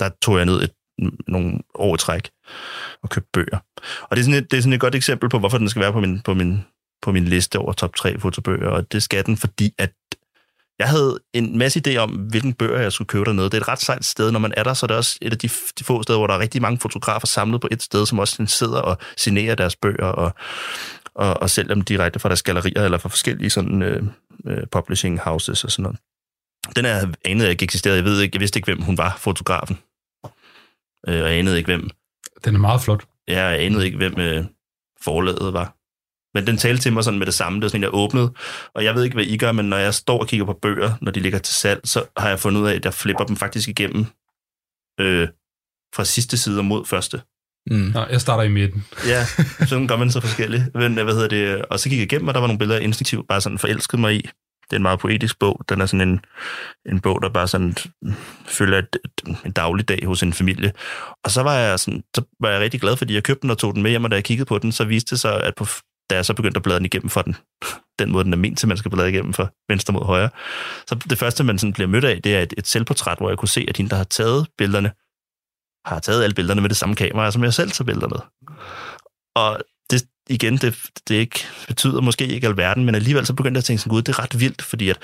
Der 0.00 0.10
tog 0.22 0.36
jeg 0.36 0.46
ned 0.46 0.62
et, 0.62 0.70
nogle 1.28 1.58
år 1.74 1.94
i 1.94 1.98
træk 1.98 2.30
og 3.02 3.08
købte 3.10 3.28
bøger. 3.32 3.58
Og 4.02 4.16
det 4.16 4.18
er, 4.18 4.24
sådan 4.24 4.42
et, 4.44 4.50
det 4.50 4.56
er 4.56 4.60
sådan 4.60 4.72
et 4.72 4.80
godt 4.80 4.94
eksempel 4.94 5.28
på, 5.28 5.38
hvorfor 5.38 5.58
den 5.58 5.68
skal 5.68 5.82
være 5.82 5.92
på 5.92 6.00
min, 6.00 6.20
på 6.20 6.34
min, 6.34 6.64
på 7.02 7.12
min 7.12 7.24
liste 7.24 7.58
over 7.58 7.72
top 7.72 7.94
3 7.96 8.18
fotobøger. 8.18 8.68
Og 8.68 8.92
det 8.92 9.02
skal 9.02 9.26
den, 9.26 9.36
fordi 9.36 9.70
at 9.78 9.92
jeg 10.78 10.88
havde 10.88 11.18
en 11.32 11.58
masse 11.58 11.82
idé 11.86 11.96
om, 11.96 12.10
hvilken 12.10 12.54
bøger 12.54 12.80
jeg 12.80 12.92
skulle 12.92 13.08
købe 13.08 13.24
dernede. 13.24 13.44
Det 13.44 13.54
er 13.54 13.60
et 13.60 13.68
ret 13.68 13.80
sejt 13.80 14.04
sted. 14.04 14.30
Når 14.30 14.38
man 14.38 14.54
er 14.56 14.62
der, 14.62 14.74
så 14.74 14.86
er 14.86 14.88
det 14.88 14.96
også 14.96 15.18
et 15.22 15.32
af 15.32 15.38
de, 15.38 15.48
de 15.78 15.84
få 15.84 16.02
steder, 16.02 16.18
hvor 16.18 16.26
der 16.26 16.34
er 16.34 16.38
rigtig 16.38 16.62
mange 16.62 16.78
fotografer 16.78 17.26
samlet 17.26 17.60
på 17.60 17.68
et 17.70 17.82
sted, 17.82 18.06
som 18.06 18.18
også 18.18 18.46
sidder 18.46 18.80
og 18.80 18.98
signerer 19.16 19.54
deres 19.54 19.76
bøger 19.76 20.06
og, 20.06 20.34
og, 21.14 21.40
og 21.40 21.50
sælger 21.50 21.74
dem 21.74 21.82
direkte 21.82 22.18
fra 22.18 22.28
deres 22.28 22.42
gallerier 22.42 22.84
eller 22.84 22.98
fra 22.98 23.08
forskellige 23.08 23.50
sådan, 23.50 23.82
øh, 23.82 24.02
øh, 24.46 24.66
publishing 24.70 25.20
houses 25.20 25.64
og 25.64 25.70
sådan 25.70 25.82
noget. 25.82 25.98
Den 26.76 26.84
er 26.84 27.12
anede 27.24 27.44
jeg 27.44 27.50
ikke 27.50 27.62
eksisterede. 27.62 27.96
Jeg 27.96 28.04
ved 28.04 28.20
ikke, 28.20 28.36
jeg 28.36 28.40
vidste 28.40 28.58
ikke, 28.58 28.72
hvem 28.72 28.82
hun 28.82 28.98
var, 28.98 29.16
fotografen. 29.18 29.78
Øh, 31.08 31.22
og 31.22 31.30
jeg 31.30 31.38
anede 31.38 31.56
ikke, 31.58 31.66
hvem 31.66 31.90
Den 32.44 32.54
er 32.54 32.58
meget 32.58 32.80
flot. 32.80 33.04
Ja, 33.28 33.44
jeg 33.44 33.60
anede 33.60 33.84
ikke, 33.84 33.96
hvem 33.96 34.20
øh, 34.20 34.44
forlaget 35.00 35.52
var. 35.52 35.76
Men 36.34 36.46
den 36.46 36.56
talte 36.56 36.82
til 36.82 36.92
mig 36.92 37.04
sådan 37.04 37.18
med 37.18 37.26
det 37.26 37.34
samme. 37.34 37.56
Det 37.56 37.62
var 37.62 37.68
sådan, 37.68 37.80
en, 37.80 37.82
jeg 37.82 37.94
åbnede. 37.94 38.32
Og 38.74 38.84
jeg 38.84 38.94
ved 38.94 39.04
ikke, 39.04 39.14
hvad 39.14 39.24
I 39.24 39.36
gør, 39.36 39.52
men 39.52 39.64
når 39.64 39.76
jeg 39.76 39.94
står 39.94 40.20
og 40.20 40.28
kigger 40.28 40.46
på 40.46 40.58
bøger, 40.62 40.94
når 41.00 41.12
de 41.12 41.20
ligger 41.20 41.38
til 41.38 41.54
salg, 41.54 41.80
så 41.84 42.04
har 42.16 42.28
jeg 42.28 42.40
fundet 42.40 42.60
ud 42.60 42.66
af, 42.66 42.74
at 42.74 42.84
jeg 42.84 42.94
flipper 42.94 43.24
dem 43.24 43.36
faktisk 43.36 43.68
igennem 43.68 44.06
øh, 45.00 45.28
fra 45.94 46.04
sidste 46.04 46.36
side 46.36 46.58
og 46.58 46.64
mod 46.64 46.84
første. 46.84 47.20
Mm. 47.70 47.90
Nå, 47.94 48.06
jeg 48.10 48.20
starter 48.20 48.44
i 48.44 48.48
midten. 48.48 48.84
Ja, 49.06 49.24
sådan 49.68 49.86
gør 49.86 49.96
man 49.96 50.10
så 50.10 50.20
forskelligt. 50.20 50.74
Men 50.74 50.94
hvad 50.94 51.14
hedder 51.14 51.28
det? 51.28 51.64
Og 51.64 51.80
så 51.80 51.88
gik 51.88 51.98
jeg 51.98 52.04
igennem, 52.04 52.28
og 52.28 52.34
der 52.34 52.40
var 52.40 52.46
nogle 52.46 52.58
billeder, 52.58 52.78
jeg 52.78 52.84
instinktivt 52.84 53.28
bare 53.28 53.40
sådan 53.40 53.58
forelskede 53.58 54.00
mig 54.00 54.14
i. 54.14 54.28
Det 54.62 54.76
er 54.76 54.76
en 54.76 54.82
meget 54.82 55.00
poetisk 55.00 55.38
bog. 55.38 55.64
Den 55.68 55.80
er 55.80 55.86
sådan 55.86 56.08
en, 56.08 56.20
en 56.86 57.00
bog, 57.00 57.22
der 57.22 57.28
bare 57.28 57.48
sådan 57.48 57.76
følger 58.46 58.78
et, 58.78 58.96
et, 59.04 59.36
en 59.44 59.52
dagligdag 59.52 60.06
hos 60.06 60.22
en 60.22 60.32
familie. 60.32 60.72
Og 61.24 61.30
så 61.30 61.42
var 61.42 61.54
jeg 61.54 61.80
sådan, 61.80 62.02
så 62.16 62.22
var 62.40 62.50
jeg 62.50 62.60
rigtig 62.60 62.80
glad, 62.80 62.96
fordi 62.96 63.14
jeg 63.14 63.22
købte 63.22 63.42
den 63.42 63.50
og 63.50 63.58
tog 63.58 63.74
den 63.74 63.82
med 63.82 63.90
hjem, 63.90 64.04
og 64.04 64.10
da 64.10 64.16
jeg 64.16 64.24
kiggede 64.24 64.48
på 64.48 64.58
den, 64.58 64.72
så 64.72 64.84
viste 64.84 65.10
det 65.10 65.20
sig, 65.20 65.42
at 65.42 65.54
på, 65.54 65.66
da 66.12 66.16
jeg 66.16 66.24
så 66.24 66.34
begyndte 66.34 66.58
at 66.58 66.62
bladre 66.62 66.78
den 66.78 66.86
igennem 66.86 67.10
for 67.10 67.22
den, 67.22 67.36
den 67.98 68.10
måde, 68.10 68.24
den 68.24 68.32
er 68.32 68.36
ment 68.36 68.58
til, 68.58 68.68
man 68.68 68.76
skal 68.76 68.90
bladre 68.90 69.10
igennem 69.10 69.32
fra 69.32 69.46
venstre 69.68 69.92
mod 69.92 70.04
højre. 70.04 70.30
Så 70.86 70.94
det 70.94 71.18
første, 71.18 71.44
man 71.44 71.58
sådan 71.58 71.72
bliver 71.72 71.88
mødt 71.88 72.04
af, 72.04 72.22
det 72.22 72.36
er 72.36 72.40
et, 72.40 72.54
et 72.58 72.66
selvportræt, 72.66 73.18
hvor 73.18 73.28
jeg 73.28 73.38
kunne 73.38 73.48
se, 73.48 73.66
at 73.68 73.76
hende, 73.76 73.90
der 73.90 73.96
har 73.96 74.04
taget 74.04 74.46
billederne, 74.58 74.92
har 75.84 76.00
taget 76.00 76.24
alle 76.24 76.34
billederne 76.34 76.60
med 76.60 76.68
det 76.68 76.76
samme 76.76 76.94
kamera, 76.94 77.30
som 77.30 77.44
jeg 77.44 77.54
selv 77.54 77.70
tager 77.70 77.86
billeder 77.86 78.08
med. 78.08 78.18
Og 79.36 79.60
det, 79.90 80.02
igen, 80.28 80.56
det, 80.56 80.90
det 81.08 81.14
ikke, 81.14 81.40
betyder 81.68 82.00
måske 82.00 82.26
ikke 82.26 82.46
alverden, 82.46 82.84
men 82.84 82.94
alligevel 82.94 83.26
så 83.26 83.34
begyndte 83.34 83.58
jeg 83.58 83.60
at 83.60 83.64
tænke 83.64 83.82
sådan, 83.82 83.90
gud, 83.90 84.02
det 84.02 84.12
er 84.12 84.22
ret 84.22 84.40
vildt, 84.40 84.62
fordi 84.62 84.88
at 84.88 84.98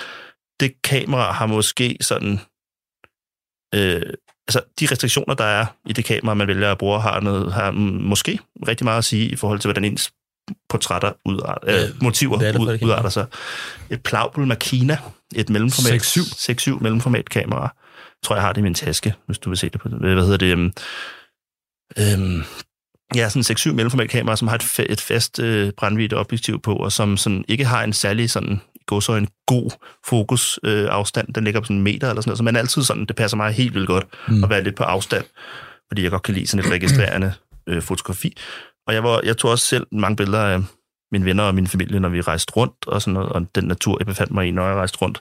det 0.60 0.82
kamera 0.82 1.32
har 1.32 1.46
måske 1.46 1.96
sådan... 2.00 2.40
Øh, 3.74 4.02
altså, 4.48 4.60
de 4.80 4.86
restriktioner, 4.90 5.34
der 5.34 5.44
er 5.44 5.66
i 5.86 5.92
det 5.92 6.04
kamera, 6.04 6.34
man 6.34 6.48
vælger 6.48 6.72
at 6.72 6.78
bruge, 6.78 7.00
har, 7.00 7.20
noget, 7.20 7.52
har 7.52 7.70
måske 7.70 8.38
rigtig 8.68 8.84
meget 8.84 8.98
at 8.98 9.04
sige 9.04 9.28
i 9.28 9.36
forhold 9.36 9.58
til, 9.58 9.68
hvordan 9.68 9.84
ens 9.84 10.12
portrætter 10.68 11.12
udarter, 11.24 11.72
Ja, 11.72 11.84
øh, 11.84 11.90
motiver 12.02 12.34
er 12.34 12.52
det 12.52 12.54
for 12.54 12.62
ud, 12.62 12.78
udarter 12.82 13.08
sig. 13.08 13.26
Et 13.90 14.02
Plaubel 14.02 14.46
Makina, 14.46 14.98
et 15.34 15.50
mellemformat, 15.50 16.02
6.7. 16.02 16.70
6.7 16.70 16.82
mellemformat 16.82 17.30
kamera. 17.30 17.62
Jeg 17.62 18.22
tror, 18.24 18.36
jeg 18.36 18.42
har 18.42 18.52
det 18.52 18.60
i 18.60 18.62
min 18.62 18.74
taske, 18.74 19.14
hvis 19.26 19.38
du 19.38 19.50
vil 19.50 19.58
se 19.58 19.68
det 19.68 19.80
på 19.80 19.88
Hvad 19.88 20.24
hedder 20.24 20.36
det? 20.36 20.46
Øhm, 20.46 20.72
øhm, 21.98 22.44
ja, 23.14 23.28
sådan 23.28 23.44
en 23.50 23.56
6.7 23.56 23.72
mellemformat 23.72 24.10
kamera, 24.10 24.36
som 24.36 24.48
har 24.48 24.54
et, 24.54 24.62
fa- 24.62 24.92
et 24.92 25.00
fast 25.00 25.38
øh, 25.38 25.72
brændvidt 25.76 26.14
objektiv 26.14 26.62
på, 26.62 26.74
og 26.74 26.92
som 26.92 27.16
sådan 27.16 27.44
ikke 27.48 27.64
har 27.64 27.84
en 27.84 27.92
særlig 27.92 28.30
sådan 28.30 28.60
gå 28.86 29.00
så 29.00 29.12
en 29.12 29.28
god 29.46 29.70
fokus 30.06 30.60
øh, 30.64 30.88
afstand. 30.90 31.34
Den 31.34 31.44
ligger 31.44 31.60
på 31.60 31.64
sådan 31.64 31.76
en 31.76 31.82
meter 31.82 32.08
eller 32.08 32.22
sådan 32.22 32.28
noget, 32.28 32.38
så 32.38 32.44
man 32.44 32.56
er 32.56 32.60
altid 32.60 32.82
sådan, 32.82 33.04
det 33.04 33.16
passer 33.16 33.36
mig 33.36 33.52
helt 33.52 33.74
vildt 33.74 33.86
godt 33.86 34.06
mm. 34.28 34.44
at 34.44 34.50
være 34.50 34.64
lidt 34.64 34.76
på 34.76 34.82
afstand, 34.84 35.24
fordi 35.88 36.02
jeg 36.02 36.10
godt 36.10 36.22
kan 36.22 36.34
lide 36.34 36.46
sådan 36.46 36.66
et 36.66 36.72
registrerende 36.72 37.32
øh, 37.68 37.82
fotografi. 37.82 38.36
Og 38.88 38.94
jeg, 38.94 39.02
var, 39.02 39.20
jeg 39.24 39.36
tog 39.36 39.50
også 39.50 39.66
selv 39.66 39.86
mange 39.92 40.16
billeder 40.16 40.44
af 40.44 40.60
mine 41.12 41.24
venner 41.24 41.44
og 41.44 41.54
min 41.54 41.66
familie, 41.66 42.00
når 42.00 42.08
vi 42.08 42.20
rejste 42.20 42.52
rundt 42.56 42.86
og 42.86 43.02
sådan 43.02 43.14
noget, 43.14 43.28
og 43.28 43.46
den 43.54 43.64
natur, 43.64 43.96
jeg 44.00 44.06
befandt 44.06 44.32
mig 44.32 44.48
i, 44.48 44.50
når 44.50 44.66
jeg 44.66 44.76
rejste 44.76 44.98
rundt. 45.02 45.20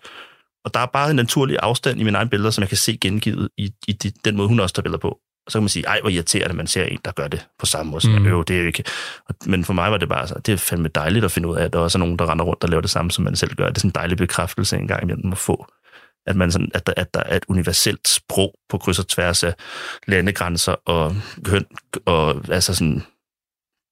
Og 0.66 0.74
der 0.74 0.80
er 0.80 0.86
bare 0.86 1.10
en 1.10 1.16
naturlig 1.16 1.58
afstand 1.62 2.00
i 2.00 2.04
mine 2.04 2.18
egne 2.18 2.30
billeder, 2.30 2.52
som 2.52 2.62
jeg 2.62 2.70
kan 2.70 2.78
se 2.78 2.98
gengivet 3.02 3.50
i, 3.58 3.74
i 3.88 3.92
de, 3.92 4.12
den 4.26 4.38
måde, 4.38 4.48
hun 4.48 4.60
også 4.60 4.76
tager 4.76 4.84
billeder 4.84 5.00
på. 5.00 5.10
Og 5.46 5.52
så 5.52 5.58
kan 5.58 5.64
man 5.64 5.70
sige, 5.70 5.88
ej, 5.88 6.02
hvor 6.02 6.10
irriterende, 6.10 6.56
man 6.56 6.68
ser 6.68 6.84
en, 6.84 7.00
der 7.06 7.12
gør 7.12 7.28
det 7.28 7.48
på 7.60 7.66
samme 7.66 7.92
måde. 7.92 8.20
Mm. 8.20 8.26
Jo, 8.26 8.42
det 8.42 8.56
er 8.56 8.60
jo 8.60 8.68
ikke... 8.68 8.84
Men 9.46 9.66
for 9.66 9.74
mig 9.74 9.92
var 9.92 9.98
det 9.98 10.10
bare 10.10 10.28
så, 10.28 10.36
det 10.46 10.54
er 10.54 10.58
fandme 10.58 10.88
dejligt 10.88 11.26
at 11.26 11.32
finde 11.32 11.48
ud 11.48 11.56
af, 11.56 11.64
at 11.64 11.74
der 11.74 11.80
også 11.80 11.98
er 11.98 12.00
nogen, 12.00 12.20
der 12.20 12.32
render 12.32 12.46
rundt 12.46 12.64
og 12.64 12.70
laver 12.70 12.82
det 12.82 12.90
samme, 12.90 13.12
som 13.12 13.24
man 13.24 13.36
selv 13.36 13.56
gør. 13.56 13.66
Det 13.66 13.76
er 13.76 13.80
sådan 13.80 13.90
en 13.90 13.96
dejlig 13.96 14.18
bekræftelse 14.18 14.78
en 14.78 14.88
gang 14.88 15.04
imellem 15.04 15.32
at 15.32 15.38
få. 15.38 15.68
At, 16.26 16.36
man 16.36 16.52
sådan, 16.52 16.72
at, 16.74 16.88
der, 16.88 16.94
at 16.98 17.14
der 17.14 17.24
er 17.26 17.36
et 17.36 17.46
universelt 17.48 18.08
sprog 18.08 18.54
på 18.70 18.78
kryds 18.78 19.00
og 19.00 19.08
tværs 19.08 19.44
af 19.44 19.54
landegrænser 20.08 20.76
og 20.86 21.16
køn 21.44 21.66
og 22.06 22.42
altså 22.50 22.74
sådan, 22.74 23.04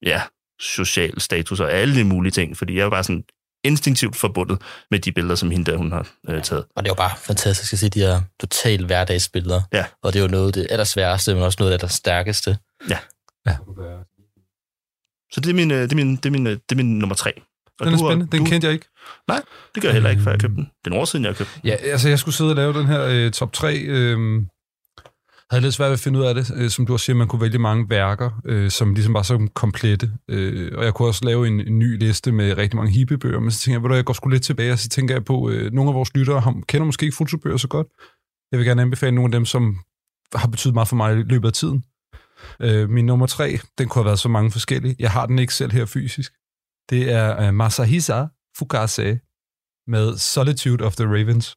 ja, 0.06 0.22
social 0.60 1.22
status 1.22 1.60
og 1.60 1.72
alle 1.72 1.96
de 1.96 2.04
mulige 2.04 2.32
ting. 2.32 2.58
Fordi 2.58 2.78
jeg 2.78 2.86
er 2.86 2.90
bare 2.90 3.04
sådan 3.04 3.24
instinktivt 3.64 4.16
forbundet 4.16 4.62
med 4.92 5.00
de 5.00 5.12
billeder, 5.12 5.36
som 5.36 5.52
hende 5.52 5.72
der, 5.72 5.78
hun 5.78 5.92
har 5.92 6.08
øh, 6.30 6.44
taget. 6.44 6.66
Og 6.76 6.84
det 6.84 6.90
er 6.90 6.92
jo 6.92 6.96
bare 6.96 7.18
fantastisk 7.18 7.74
at 7.74 7.80
se 7.80 7.90
de 7.90 8.00
her 8.00 8.22
total 8.40 8.86
hverdagsbilleder. 8.86 9.62
Ja. 9.74 9.86
Og 10.04 10.14
det 10.14 10.20
er 10.20 10.24
jo 10.24 10.30
noget 10.30 10.48
af 10.48 10.54
det 10.54 10.68
allersværeste, 10.70 11.34
men 11.34 11.44
også 11.44 11.58
noget 11.60 11.74
af 11.74 11.80
det 11.80 11.92
stærkeste. 11.92 12.58
Så 15.32 15.42
det 15.42 15.50
er 15.50 15.54
min, 15.54 15.72
øh, 15.72 15.82
det 15.82 15.92
er 15.92 15.96
min, 15.96 16.16
det 16.16 16.26
er 16.26 16.30
min, 16.32 16.48
øh, 16.48 16.54
det 16.54 16.72
er 16.72 16.76
min 16.76 17.00
nummer 17.00 17.16
tre. 17.16 17.34
Og 17.80 17.86
Den 17.86 17.94
er 17.94 17.98
du, 17.98 18.06
spændende. 18.06 18.32
Den 18.32 18.44
du, 18.44 18.50
kendte 18.50 18.66
jeg 18.68 18.74
ikke. 18.74 18.86
Det 19.76 19.82
gør 19.82 19.90
jeg 19.90 19.94
heller 19.94 20.10
ikke, 20.10 20.22
før 20.22 20.32
jeg 20.32 20.40
købte 20.40 20.56
den. 20.56 20.66
Det 20.66 20.92
er 20.92 20.96
en 20.96 21.02
år 21.02 21.06
siden, 21.06 21.26
jeg 21.26 21.30
har 21.30 21.36
købt 21.36 21.50
den. 21.54 21.62
Ja, 21.64 21.76
altså 21.76 22.10
jeg 22.10 22.20
skulle 22.20 22.36
sidde 22.36 22.50
og 22.50 22.56
lave 22.56 22.74
den 22.74 22.86
her 22.86 23.02
øh, 23.02 23.32
top 23.32 23.54
3. 23.54 23.78
Øh, 23.78 24.42
havde 25.50 25.64
lidt 25.64 25.74
svært 25.74 25.88
ved 25.88 25.94
at 25.94 26.00
finde 26.00 26.20
ud 26.20 26.24
af 26.24 26.36
det. 26.36 26.52
Øh, 26.56 26.70
som 26.70 26.86
du 26.86 26.94
også 26.94 27.06
siger, 27.06 27.16
man 27.16 27.28
kunne 27.28 27.42
vælge 27.42 27.60
mange 27.60 27.90
værker, 27.90 28.42
øh, 28.46 28.72
som 28.72 28.94
ligesom 28.94 29.14
var 29.14 29.22
så 29.22 29.48
komplette. 29.54 30.12
Øh, 30.28 30.72
og 30.78 30.86
jeg 30.86 30.94
kunne 30.94 31.08
også 31.08 31.26
lave 31.26 31.48
en, 31.48 31.60
en 31.60 31.80
ny 31.80 32.00
liste 32.00 32.32
med 32.32 32.58
rigtig 32.58 32.78
mange 32.78 32.92
hippebøger, 32.92 33.40
men 33.40 33.52
så 33.52 33.60
tænker 33.60 33.76
jeg, 33.76 33.84
ved 33.84 33.90
du, 33.90 33.96
jeg 33.96 34.06
går 34.06 34.14
sgu 34.14 34.30
lidt 34.30 34.44
tilbage, 34.44 34.72
og 34.72 34.80
så 34.80 34.90
tænker 34.90 35.16
jeg 35.16 35.26
på, 35.26 35.50
øh, 35.50 35.72
nogle 35.74 35.90
af 35.90 35.96
vores 35.96 36.16
lyttere 36.16 36.40
har, 36.40 36.62
kender 36.68 36.86
måske 36.86 37.04
ikke 37.04 37.16
fotobøger 37.16 37.58
så 37.58 37.68
godt. 37.68 37.88
Jeg 38.52 38.60
vil 38.60 38.68
gerne 38.68 38.82
anbefale 38.82 39.16
nogle 39.16 39.28
af 39.28 39.32
dem, 39.32 39.46
som 39.46 39.80
har 40.36 40.48
betydet 40.48 40.74
meget 40.74 40.88
for 40.88 40.96
mig 40.96 41.14
i 41.20 41.24
løbet 41.24 41.48
af 41.48 41.54
tiden. 41.54 41.84
Øh, 42.60 42.90
min 42.90 43.06
nummer 43.06 43.26
tre, 43.26 43.60
den 43.78 43.88
kunne 43.88 44.00
have 44.00 44.06
været 44.06 44.20
så 44.20 44.30
mange 44.30 44.52
forskellige. 44.52 44.96
Jeg 45.00 45.12
har 45.12 45.26
den 45.26 45.40
ikke 45.40 45.54
selv 45.54 45.72
her 45.72 45.86
fysisk. 45.86 46.34
Det 46.90 47.12
er 47.12 47.42
øh, 47.42 47.54
Masahisa 47.54 48.26
Fukase 48.58 49.20
med 49.88 50.18
Solitude 50.18 50.86
of 50.86 50.96
the 50.96 51.06
Ravens, 51.06 51.56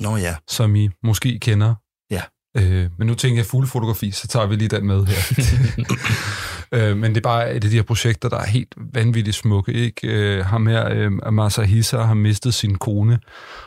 Nå 0.00 0.16
ja. 0.16 0.36
som 0.48 0.76
I 0.76 0.88
måske 1.02 1.38
kender. 1.38 1.74
Øh, 2.56 2.86
men 2.98 3.06
nu 3.06 3.14
tænker 3.14 3.38
jeg 3.38 3.46
fuglefotografi, 3.46 4.10
så 4.10 4.28
tager 4.28 4.46
vi 4.46 4.56
lige 4.56 4.68
den 4.68 4.86
med 4.86 5.06
her. 5.06 5.22
øh, 6.90 6.96
men 6.96 7.10
det 7.10 7.16
er 7.16 7.28
bare 7.28 7.54
et 7.54 7.64
af 7.64 7.70
de 7.70 7.76
her 7.76 7.82
projekter, 7.82 8.28
der 8.28 8.36
er 8.38 8.46
helt 8.46 8.74
vanvittigt 8.94 9.36
smukke. 9.36 9.72
Ikke? 9.72 10.08
Øh, 10.08 10.44
ham 10.44 10.66
her, 10.66 10.88
øh, 10.90 11.32
Masahisa, 11.32 11.98
har 11.98 12.14
mistet 12.14 12.54
sin 12.54 12.74
kone, 12.74 13.18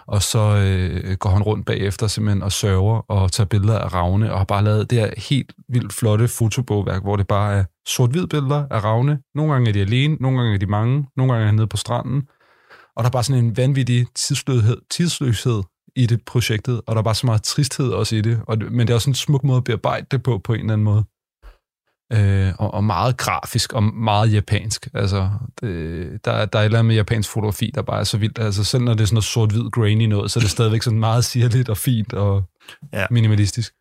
og 0.07 0.23
så 0.23 0.39
øh, 0.39 1.17
går 1.17 1.29
han 1.29 1.43
rundt 1.43 1.65
bagefter 1.65 2.07
simpelthen 2.07 2.43
og 2.43 2.51
sørger 2.51 3.11
og 3.11 3.31
tager 3.31 3.47
billeder 3.47 3.79
af 3.79 3.93
ravne, 3.93 4.31
og 4.33 4.37
har 4.37 4.45
bare 4.45 4.63
lavet 4.63 4.89
det 4.89 4.99
her 4.99 5.13
helt 5.17 5.53
vildt 5.69 5.93
flotte 5.93 6.27
fotobogværk, 6.27 7.01
hvor 7.01 7.15
det 7.15 7.27
bare 7.27 7.53
er 7.53 7.63
sort-hvid 7.87 8.27
billeder 8.27 8.65
af 8.71 8.83
ravne. 8.83 9.19
Nogle 9.35 9.53
gange 9.53 9.69
er 9.69 9.73
de 9.73 9.81
alene, 9.81 10.17
nogle 10.19 10.37
gange 10.37 10.53
er 10.53 10.59
de 10.59 10.65
mange, 10.65 11.05
nogle 11.17 11.33
gange 11.33 11.43
er 11.43 11.47
han 11.47 11.55
nede 11.55 11.67
på 11.67 11.77
stranden. 11.77 12.21
Og 12.95 13.03
der 13.03 13.09
er 13.09 13.11
bare 13.11 13.23
sådan 13.23 13.43
en 13.43 13.57
vanvittig 13.57 14.05
tidsløshed, 14.15 14.77
tidsløshed 14.91 15.63
i 15.95 16.05
det 16.05 16.21
projektet, 16.25 16.81
og 16.87 16.95
der 16.95 16.99
er 16.99 17.03
bare 17.03 17.15
så 17.15 17.25
meget 17.25 17.43
tristhed 17.43 17.89
også 17.89 18.15
i 18.15 18.21
det, 18.21 18.41
og, 18.47 18.57
men 18.57 18.79
det 18.79 18.89
er 18.89 18.95
også 18.95 19.09
en 19.09 19.15
smuk 19.15 19.43
måde 19.43 19.57
at 19.57 19.63
bearbejde 19.63 20.05
det 20.11 20.23
på, 20.23 20.37
på 20.37 20.53
en 20.53 20.59
eller 20.59 20.73
anden 20.73 20.85
måde. 20.85 21.03
Øh, 22.13 22.53
og, 22.59 22.73
og 22.73 22.83
meget 22.83 23.17
grafisk, 23.17 23.73
og 23.73 23.83
meget 23.83 24.33
japansk. 24.33 24.87
Altså, 24.93 25.29
det, 25.61 26.25
der, 26.25 26.45
der 26.45 26.59
er 26.59 26.63
et 26.63 26.65
eller 26.65 26.79
andet 26.79 26.85
med 26.85 26.95
japansk 26.95 27.29
fotografi, 27.29 27.71
der 27.75 27.81
bare 27.81 27.99
er 27.99 28.03
så 28.03 28.17
vildt. 28.17 28.39
Altså, 28.39 28.63
selv 28.63 28.83
når 28.83 28.93
det 28.93 29.01
er 29.01 29.05
sådan 29.05 29.15
noget 29.15 29.23
sort-hvid 29.23 29.69
grainy 29.71 30.05
noget, 30.05 30.31
så 30.31 30.39
er 30.39 30.41
det 30.41 30.51
stadigvæk 30.51 30.83
sådan 30.83 30.99
meget 30.99 31.25
sirligt 31.25 31.69
og 31.69 31.77
fint 31.77 32.13
og 32.13 32.43
ja. 32.93 33.05
minimalistisk. 33.11 33.73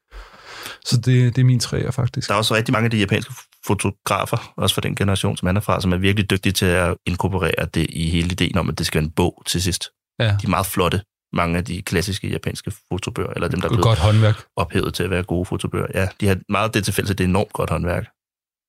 Så 0.84 0.96
det, 0.96 1.36
det 1.36 1.42
er 1.42 1.44
min 1.44 1.60
træer, 1.60 1.90
faktisk. 1.90 2.28
Der 2.28 2.34
er 2.34 2.38
også 2.38 2.54
rigtig 2.54 2.72
mange 2.72 2.84
af 2.84 2.90
de 2.90 2.98
japanske 2.98 3.34
fotografer, 3.66 4.52
også 4.56 4.74
fra 4.74 4.80
den 4.80 4.96
generation, 4.96 5.36
som 5.36 5.46
han 5.46 5.56
er 5.56 5.60
fra, 5.60 5.80
som 5.80 5.92
er 5.92 5.96
virkelig 5.96 6.30
dygtige 6.30 6.52
til 6.52 6.66
at 6.66 6.96
inkorporere 7.06 7.66
det 7.74 7.86
i 7.90 8.10
hele 8.10 8.26
ideen 8.26 8.58
om, 8.58 8.68
at 8.68 8.78
det 8.78 8.86
skal 8.86 8.98
være 8.98 9.04
en 9.04 9.10
bog 9.10 9.42
til 9.46 9.62
sidst. 9.62 9.88
Ja. 10.18 10.24
De 10.24 10.44
er 10.44 10.48
meget 10.48 10.66
flotte, 10.66 11.00
mange 11.32 11.58
af 11.58 11.64
de 11.64 11.82
klassiske 11.82 12.28
japanske 12.30 12.72
fotobøger, 12.92 13.30
eller 13.30 13.48
dem, 13.48 13.60
der 13.60 13.66
er 13.66 13.70
blevet 13.70 13.84
Godt 13.84 13.98
håndværk. 13.98 14.36
ophævet 14.56 14.94
til 14.94 15.02
at 15.02 15.10
være 15.10 15.22
gode 15.22 15.44
fotobøger. 15.44 15.86
Ja, 15.94 16.08
de 16.20 16.26
har 16.28 16.36
meget 16.48 16.74
det 16.74 16.84
til 16.84 16.94
fælles, 16.94 17.10
at 17.10 17.18
det 17.18 17.24
er 17.24 17.28
enormt 17.28 17.52
godt 17.52 17.70
håndværk. 17.70 18.06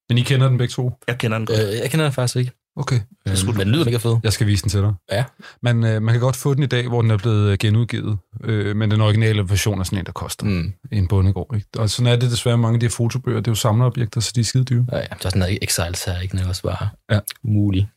Men 0.10 0.18
I 0.18 0.22
kender 0.22 0.48
den 0.50 0.58
begge 0.58 0.72
to? 0.72 0.92
Jeg 1.08 1.18
kender 1.18 1.38
den 1.38 1.48
godt. 1.48 1.60
Øh, 1.60 1.74
jeg 1.82 1.92
kender 1.92 2.06
den 2.06 2.14
faktisk 2.14 2.36
ikke. 2.36 2.52
Okay. 2.76 3.00
Øh, 3.28 3.34
men 3.46 3.56
den 3.56 3.68
lyder 3.70 3.86
mega 3.86 3.98
fed. 3.98 4.16
Jeg 4.24 4.34
skal 4.34 4.48
vise 4.48 4.62
den 4.64 4.70
til 4.70 4.82
dig. 4.82 4.94
Ja. 5.12 5.24
Men 5.62 5.84
øh, 5.84 6.02
man 6.02 6.14
kan 6.14 6.22
godt 6.22 6.36
få 6.36 6.54
den 6.54 6.64
i 6.64 6.66
dag, 6.66 6.88
hvor 6.88 7.02
den 7.02 7.12
er 7.12 7.18
blevet 7.18 7.52
øh, 7.52 7.58
genudgivet. 7.58 8.18
Øh, 8.44 8.76
men 8.76 8.92
den 8.92 9.02
originale 9.02 9.50
version 9.50 9.80
er 9.80 9.84
sådan 9.84 10.00
en, 10.00 10.06
der 10.06 10.12
koster 10.12 10.46
Mm. 10.46 10.74
en 10.92 11.08
bundegård. 11.08 11.56
Ikke? 11.56 11.68
Og 11.78 11.90
sådan 11.90 12.12
er 12.12 12.16
det 12.16 12.32
desværre 12.32 12.58
mange 12.58 12.76
af 12.76 12.80
de 12.80 12.86
her 12.86 12.92
fotobøger. 12.92 13.40
Det 13.40 13.48
er 13.48 13.52
jo 13.52 13.56
samlerobjekter, 13.56 14.22
så 14.22 14.32
de 14.36 14.40
er 14.40 14.44
skide 14.44 14.64
dyre. 14.64 14.86
Ja, 14.92 14.98
ja, 14.98 15.04
der 15.04 15.14
er 15.14 15.18
sådan 15.30 15.40
noget 15.40 15.60
Exiles 15.62 16.04
her, 16.06 16.20
ikke? 16.20 16.32
Den 16.38 16.46
er 16.46 16.50
også 16.50 16.64
bare 16.64 16.90
Ja. 17.12 17.20
umulig 17.44 17.90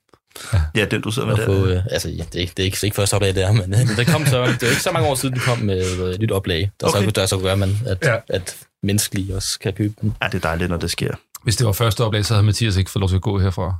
Ja, 0.74 0.84
den 0.84 1.00
du 1.00 1.10
sidder 1.10 1.28
med 1.28 1.36
få. 1.44 1.66
der. 1.68 1.76
Øh, 1.76 1.82
altså, 1.90 2.08
ja, 2.08 2.22
det, 2.32 2.36
er 2.36 2.40
ikke, 2.40 2.52
det 2.56 2.62
er 2.62 2.64
ikke, 2.64 2.74
det 2.74 2.80
er 2.80 2.84
ikke 2.84 2.94
første 2.94 3.14
oplag, 3.14 3.34
det 3.34 3.42
er, 3.44 3.52
men 3.52 3.74
øh, 3.74 3.96
det, 3.96 4.06
kom 4.06 4.26
så, 4.26 4.46
det 4.46 4.62
er 4.62 4.68
ikke 4.70 4.82
så 4.82 4.92
mange 4.92 5.08
år 5.08 5.14
siden, 5.14 5.34
den 5.34 5.42
kom 5.42 5.58
med 5.58 5.84
øh, 6.00 6.10
et 6.14 6.20
nyt 6.20 6.30
oplag, 6.30 6.70
der, 6.80 6.86
Okay. 6.86 7.04
så, 7.04 7.10
der 7.10 7.26
så 7.26 7.38
gør 7.38 7.54
man, 7.54 7.70
at, 7.86 7.98
Ja. 8.02 8.16
at 8.28 8.56
menneskelige 8.82 9.36
også 9.36 9.58
kan 9.58 9.72
købe 9.72 9.94
den. 10.00 10.14
Ja, 10.22 10.26
det 10.26 10.34
er 10.34 10.38
dejligt, 10.48 10.70
når 10.70 10.76
det 10.76 10.90
sker. 10.90 11.14
Hvis 11.42 11.56
det 11.56 11.66
var 11.66 11.72
første 11.72 12.04
oplag, 12.04 12.24
så 12.24 12.34
havde 12.34 12.46
Mathias 12.46 12.76
ikke 12.76 12.90
fået 12.90 13.00
lov 13.00 13.08
til 13.08 13.16
at 13.16 13.22
gå 13.22 13.38
herfra. 13.38 13.74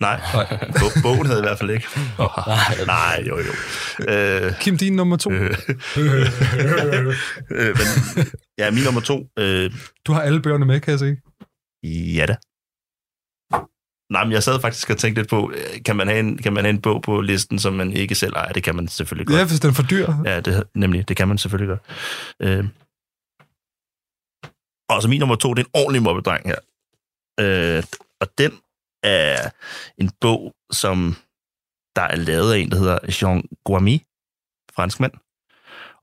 Nej, 0.00 0.20
Nej. 0.34 0.58
Bo- 0.80 1.00
bogen 1.02 1.26
havde 1.26 1.38
i 1.38 1.42
hvert 1.42 1.58
fald 1.58 1.70
ikke. 1.70 1.86
Oh, 2.18 2.28
Nej. 2.46 2.84
nej, 2.86 3.24
jo, 3.28 3.38
jo. 3.38 3.52
Øh, 4.12 4.52
Kim, 4.60 4.78
din 4.78 4.92
nummer 4.96 5.16
to. 5.16 5.30
øh, 5.30 5.56
øh, 5.96 7.66
men, 7.78 8.26
ja, 8.58 8.70
min 8.70 8.84
nummer 8.84 9.00
to. 9.00 9.26
Øh, 9.38 9.70
Du 10.06 10.12
har 10.12 10.20
alle 10.20 10.42
bøgerne 10.42 10.64
med, 10.66 10.80
kan 10.80 10.90
jeg 10.90 10.98
se. 10.98 11.16
ja 12.16 12.26
da. 12.26 12.36
Nej, 14.12 14.24
men 14.24 14.32
jeg 14.32 14.42
sad 14.42 14.60
faktisk 14.60 14.90
og 14.90 14.98
tænkte 14.98 15.22
lidt 15.22 15.30
på, 15.30 15.52
øh, 15.54 15.82
kan 15.84 15.96
man, 15.96 16.08
have 16.08 16.20
en, 16.20 16.38
kan 16.38 16.52
man 16.52 16.64
have 16.64 16.70
en 16.70 16.80
bog 16.80 17.02
på 17.02 17.20
listen, 17.20 17.58
som 17.58 17.72
man 17.72 17.92
ikke 17.92 18.14
selv 18.14 18.32
ejer? 18.36 18.52
Det 18.52 18.62
kan 18.62 18.76
man 18.76 18.88
selvfølgelig 18.88 19.26
godt. 19.26 19.38
Ja, 19.38 19.44
hvis 19.44 19.60
den 19.60 19.70
er 19.70 19.74
for 19.74 19.82
dyr. 19.82 20.12
Ja, 20.24 20.40
det, 20.40 20.64
nemlig, 20.74 21.08
det 21.08 21.16
kan 21.16 21.28
man 21.28 21.38
selvfølgelig 21.38 21.68
godt. 21.68 21.82
Øh. 22.40 22.64
Og 24.88 25.02
så 25.02 25.08
min 25.08 25.20
nummer 25.20 25.36
to, 25.36 25.54
det 25.54 25.62
er 25.62 25.64
en 25.64 25.70
ordentlig 25.74 26.02
mobbedreng 26.02 26.46
her. 26.46 26.58
Øh, 27.40 27.82
og 28.20 28.28
den 28.38 28.52
er 29.02 29.50
en 29.98 30.10
bog, 30.20 30.54
som 30.72 31.16
der 31.96 32.02
er 32.02 32.16
lavet 32.16 32.52
af 32.52 32.58
en, 32.58 32.70
der 32.70 32.78
hedder 32.78 32.98
Jean 33.22 33.42
Guamy, 33.64 33.98
franskmand. 34.76 35.12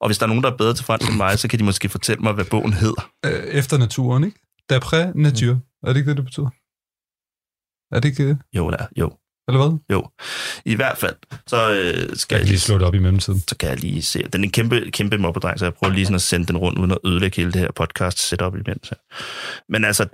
Og 0.01 0.07
hvis 0.07 0.17
der 0.17 0.25
er 0.25 0.27
nogen, 0.27 0.43
der 0.43 0.51
er 0.51 0.57
bedre 0.57 0.73
til 0.73 0.85
fransk 0.85 1.09
end 1.09 1.17
mig, 1.17 1.39
så 1.39 1.47
kan 1.47 1.59
de 1.59 1.63
måske 1.63 1.89
fortælle 1.89 2.21
mig, 2.21 2.33
hvad 2.33 2.45
bogen 2.45 2.73
hedder. 2.73 3.11
Øh, 3.25 3.43
efter 3.43 3.77
naturen, 3.77 4.23
ikke? 4.23 4.39
D'après 4.73 5.11
nature. 5.15 5.59
Er 5.83 5.87
det 5.87 5.97
ikke 5.97 6.09
det, 6.09 6.17
det 6.17 6.25
betyder? 6.25 6.49
Er 7.91 8.00
det 8.00 8.10
ikke 8.10 8.27
det? 8.27 8.38
Jo, 8.53 8.72
der, 8.72 8.86
jo, 8.98 9.12
Eller 9.48 9.67
hvad? 9.67 9.77
jo. 9.91 10.10
I 10.65 10.75
hvert 10.75 10.98
fald, 10.98 11.15
så 11.48 11.72
øh, 11.72 12.15
skal 12.15 12.36
Jeg 12.36 12.41
kan 12.41 12.48
lige 12.50 12.60
slå 12.60 12.77
det 12.77 12.88
op 12.88 12.96
i 12.96 13.00
mellemtiden. 13.00 13.43
så 13.48 13.58
kan 13.58 13.69
jeg 13.69 13.79
lige 13.79 14.01
se. 14.01 14.24
Den 14.34 14.41
er 14.41 14.46
en 14.46 14.51
kæmpe, 14.51 14.91
kæmpe 14.91 15.17
mobbedreng, 15.17 15.60
så 15.60 15.65
jeg 15.65 15.74
prøver 15.74 15.93
lige 15.93 16.05
sådan 16.05 16.15
at 16.15 16.22
sende 16.22 16.46
den 16.46 16.58
rundt, 16.58 16.79
uden 16.79 16.91
at 16.91 16.98
ødelægge 17.05 17.36
hele 17.41 17.51
det 17.51 17.62
her 17.62 17.72
podcast 17.72 18.19
setup 18.19 18.55
imens. 18.55 18.89
her. 18.89 18.98
Men 19.72 19.86
altså, 19.86 20.08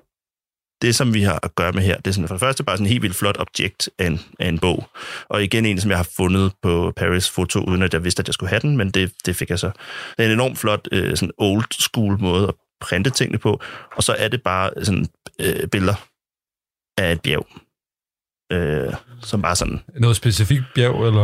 det 0.82 0.96
som 0.96 1.14
vi 1.14 1.22
har 1.22 1.40
at 1.44 1.56
gøre 1.56 1.72
med 1.72 1.84
her, 1.84 1.98
det 1.98 2.08
er 2.08 2.12
sådan 2.12 2.28
for 2.28 2.36
det 2.36 2.40
første 2.40 2.64
bare 2.64 2.78
sådan 2.78 2.86
en 2.86 2.90
helt 2.90 3.02
vildt 3.02 3.16
flot 3.16 3.38
objekt 3.40 3.90
af 4.00 4.08
en, 4.08 4.20
af 4.40 4.48
en 4.48 4.60
bog. 4.60 4.90
Og 5.30 5.44
igen 5.44 5.66
en, 5.66 5.80
som 5.82 5.90
jeg 5.90 5.98
har 5.98 6.10
fundet 6.18 6.54
på 6.62 6.94
Paris 6.96 7.30
Foto, 7.30 7.60
uden 7.60 7.82
at 7.84 7.94
jeg 7.94 8.04
vidste, 8.04 8.20
at 8.20 8.28
jeg 8.28 8.34
skulle 8.34 8.50
have 8.50 8.60
den, 8.60 8.78
men 8.78 8.92
det, 8.92 9.14
det 9.26 9.36
fik 9.36 9.50
jeg 9.50 9.60
så. 9.60 9.72
Det 10.18 10.24
er 10.24 10.26
en 10.26 10.32
enormt 10.32 10.58
flot, 10.58 10.88
øh, 10.92 11.18
sådan 11.18 11.32
old 11.38 11.66
school 11.72 12.20
måde 12.20 12.48
at 12.48 12.54
printe 12.82 13.10
tingene 13.10 13.38
på, 13.38 13.62
og 13.96 14.04
så 14.04 14.14
er 14.14 14.28
det 14.28 14.44
bare 14.44 14.72
sådan 14.84 15.08
øh, 15.42 15.68
billeder 15.68 16.06
af 16.98 17.12
et 17.12 17.22
bjerg. 17.22 17.48
Øh, 18.52 18.94
som 19.22 19.42
bare 19.42 19.56
sådan 19.56 19.80
Noget 20.00 20.16
specifikt 20.18 20.64
bjerg, 20.76 21.08
eller? 21.08 21.22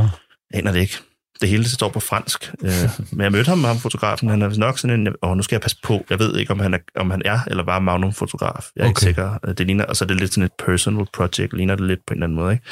jeg 0.52 0.60
aner 0.60 0.72
det 0.72 0.80
ikke. 0.80 0.98
Det 1.42 1.50
hele 1.50 1.64
det 1.64 1.72
står 1.72 1.90
på 1.90 2.00
fransk. 2.00 2.54
Øh, 2.64 2.72
men 3.12 3.22
jeg 3.22 3.32
mødte 3.32 3.50
ham, 3.50 3.64
ham 3.64 3.78
fotografen. 3.78 4.30
Han 4.30 4.42
er 4.42 4.58
nok 4.58 4.80
sådan 4.80 5.00
en... 5.08 5.16
Og 5.22 5.38
nu 5.38 5.44
skal 5.44 5.56
jeg 5.56 5.62
passe 5.62 5.78
på. 5.84 6.06
Jeg 6.10 6.20
ved 6.20 6.38
ikke, 6.38 6.52
om 6.52 6.60
han 6.60 6.74
er, 6.74 6.78
om 6.96 7.12
han 7.12 7.22
er 7.26 7.40
eller 7.48 7.64
bare 7.64 7.82
Magnum-fotograf. 7.82 8.70
Jeg 8.76 8.82
er 8.82 8.86
okay. 8.86 8.90
ikke 8.92 9.02
sikker. 9.02 9.40
Øh, 9.48 9.58
Det 9.58 9.66
ligner, 9.66 9.86
og 9.86 9.96
så 9.96 10.06
er 10.06 10.08
det 10.08 10.18
lidt 10.18 10.34
sådan 10.34 10.44
et 10.46 10.52
personal 10.66 11.06
project. 11.14 11.54
Ligner 11.54 11.76
det 11.76 11.88
lidt 11.88 12.00
på 12.08 12.14
en 12.14 12.18
eller 12.18 12.26
anden 12.26 12.36
måde. 12.36 12.54
Ikke? 12.54 12.66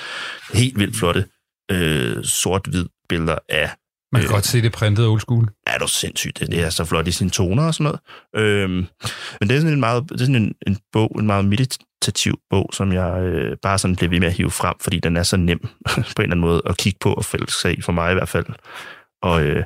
Helt 0.53 0.79
vildt 0.79 0.97
flotte 0.97 1.25
øh, 1.71 2.23
sort-hvid 2.23 2.85
billeder 3.09 3.35
af... 3.49 3.69
Man 4.11 4.21
kan 4.21 4.29
Øh. 4.29 4.33
godt 4.33 4.45
se 4.45 4.61
det 4.61 4.71
printet 4.71 5.05
old 5.07 5.19
school. 5.21 5.49
Er 5.67 5.77
du 5.77 5.87
sindssygt? 5.87 6.39
Det, 6.39 6.47
det 6.51 6.63
er 6.63 6.69
så 6.69 6.85
flot 6.85 7.07
i 7.07 7.11
sine 7.11 7.29
toner 7.29 7.63
og 7.63 7.73
sådan 7.73 7.83
noget. 7.83 7.99
Øhm, 8.45 8.71
men 9.39 9.49
det 9.49 9.51
er 9.55 9.59
sådan 9.59 9.73
en 9.73 9.79
meget... 9.79 10.03
Det 10.09 10.11
er 10.21 10.25
sådan 10.25 10.35
en, 10.35 10.53
en 10.67 10.77
bog, 10.91 11.15
en 11.19 11.25
meget 11.27 11.45
meditativ 11.99 12.39
bog, 12.49 12.69
som 12.73 12.93
jeg 12.93 13.21
øh, 13.21 13.57
bare 13.57 13.77
sådan 13.77 13.95
blev 13.95 14.11
ved 14.11 14.19
med 14.19 14.27
at 14.27 14.33
hive 14.33 14.51
frem, 14.51 14.75
fordi 14.79 14.99
den 14.99 15.17
er 15.17 15.23
så 15.23 15.37
nem 15.37 15.59
på 16.15 16.21
en 16.21 16.23
eller 16.23 16.23
anden 16.23 16.39
måde 16.39 16.61
at 16.65 16.77
kigge 16.77 16.99
på 17.01 17.13
og 17.13 17.25
fælde 17.25 17.51
sig 17.51 17.77
i, 17.77 17.81
for 17.81 17.91
mig 17.91 18.11
i 18.11 18.13
hvert 18.13 18.29
fald. 18.29 18.45
Og 19.21 19.43
øh, 19.43 19.63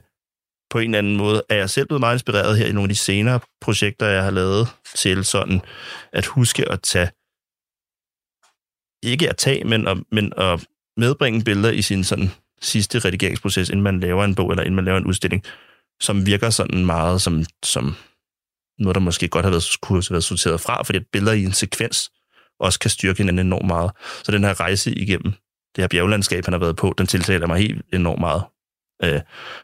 på 0.70 0.80
en 0.80 0.86
eller 0.86 0.98
anden 0.98 1.18
måde 1.18 1.44
er 1.50 1.56
jeg 1.56 1.70
selv 1.70 1.88
blevet 1.88 2.00
meget 2.00 2.16
inspireret 2.16 2.58
her 2.58 2.66
i 2.66 2.72
nogle 2.72 2.86
af 2.86 2.90
de 2.90 2.96
senere 2.96 3.40
projekter, 3.62 4.08
jeg 4.08 4.24
har 4.24 4.32
lavet 4.32 4.68
til 4.96 5.26
sådan 5.26 5.62
at 6.14 6.26
huske 6.26 6.72
at 6.72 6.82
tage, 6.82 7.10
ikke 9.04 9.30
at 9.30 9.38
tage, 9.38 9.64
men 9.64 9.88
at, 9.88 9.98
men 10.12 10.34
at 10.38 10.68
medbringe 10.98 11.44
billeder 11.44 11.72
i 11.72 11.82
sin 11.82 12.04
sådan 12.04 12.32
sidste 12.62 13.00
redigeringsproces, 13.00 13.70
inden 13.70 13.84
man 13.84 14.00
laver 14.00 14.24
en 14.24 14.36
bog 14.36 14.52
eller 14.52 14.64
inden 14.64 14.76
man 14.76 14.86
laver 14.86 14.98
en 14.98 15.06
udstilling, 15.06 15.44
som 16.02 16.26
virker 16.26 16.50
sådan 16.50 16.86
meget 16.86 17.22
som, 17.22 17.46
som 17.64 17.96
noget, 18.80 18.96
der 18.96 19.02
måske 19.02 19.28
godt 19.28 19.46
har 19.46 19.50
været, 19.52 19.66
kunne 19.82 20.04
have 20.04 20.12
været 20.12 20.24
sorteret 20.24 20.62
fra, 20.62 20.84
fordi 20.84 20.98
at 20.98 21.06
billeder 21.12 21.34
i 21.34 21.44
en 21.44 21.54
sekvens 21.54 22.12
også 22.60 22.80
kan 22.80 22.90
styrke 22.90 23.18
hinanden 23.18 23.48
enormt 23.48 23.68
meget. 23.68 23.92
Så 24.24 24.32
den 24.32 24.44
her 24.44 24.60
rejse 24.60 24.94
igennem 24.94 25.32
det 25.76 25.82
her 25.82 25.88
bjerglandskab, 25.88 26.46
han 26.46 26.54
har 26.54 26.60
været 26.60 26.76
på, 26.76 26.94
den 26.98 27.08
tiltaler 27.08 27.48
mig 27.48 27.58
helt 27.60 27.82
enormt 27.94 28.20
meget. 28.20 28.44
Øh, 29.04 29.22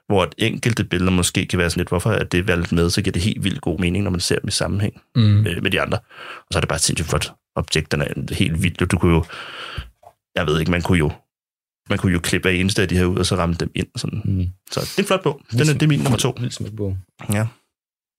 hvor 0.08 0.24
et 0.24 0.36
enkelte 0.38 0.84
billeder 0.84 1.12
måske 1.12 1.46
kan 1.46 1.60
være 1.60 1.70
sådan 1.70 1.80
lidt, 1.82 1.90
hvorfor 1.90 2.12
er 2.12 2.24
det 2.24 2.48
valgt 2.48 2.72
med, 2.72 2.90
så 2.90 3.02
giver 3.02 3.12
det 3.12 3.22
helt 3.22 3.44
vildt 3.44 3.62
god 3.62 3.80
mening, 3.80 4.04
når 4.04 4.12
man 4.12 4.20
ser 4.20 4.40
dem 4.40 4.48
i 4.48 4.52
sammenhæng 4.52 5.02
Mm. 5.16 5.48
øh, 5.48 5.64
med 5.64 5.72
de 5.72 5.82
andre. 5.82 5.98
Og 6.38 6.48
så 6.52 6.60
er 6.60 6.62
det 6.62 6.70
bare 6.70 6.76
et 6.76 6.82
sindssygt 6.82 7.10
flot 7.10 7.34
objekt, 7.56 7.92
den 7.92 8.02
er 8.02 8.34
helt 8.34 8.64
vildt. 8.64 8.92
Du 8.92 8.98
kunne 8.98 9.14
jo, 9.16 9.26
jeg 10.36 10.48
ved 10.48 10.60
ikke, 10.60 10.72
man 10.72 10.82
kunne 10.82 10.98
jo 10.98 11.12
man 11.90 11.98
kunne 11.98 12.12
jo 12.14 12.20
klippe 12.20 12.50
af 12.50 12.54
eneste 12.54 12.82
af 12.82 12.88
de 12.88 12.98
her 12.98 13.06
ud, 13.06 13.18
og 13.18 13.26
så 13.26 13.36
ramme 13.36 13.56
dem 13.56 13.72
ind. 13.76 13.88
Sådan. 13.96 14.22
Mm. 14.26 14.46
Så 14.72 14.80
det 14.80 14.98
er 14.98 15.02
en 15.02 15.06
flot 15.08 15.24
bog. 15.24 15.42
Den 15.52 15.60
er, 15.60 15.64
det 15.74 15.84
er 15.84 15.88
min 15.88 16.00
nummer 16.00 16.18
to. 16.18 16.38
Vildt 16.40 16.54
smuk 16.54 16.72
bog. 16.78 16.98
Ja. 17.34 17.48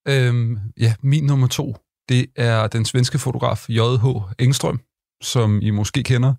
Øhm, 0.08 0.58
ja, 0.80 0.94
min 1.02 1.24
nummer 1.24 1.46
to, 1.46 1.76
det 2.10 2.26
er 2.36 2.66
den 2.66 2.84
svenske 2.84 3.18
fotograf 3.18 3.66
J.H. 3.68 4.06
Engstrøm, 4.38 4.80
som 5.22 5.58
I 5.62 5.70
måske 5.70 6.02
kender. 6.02 6.34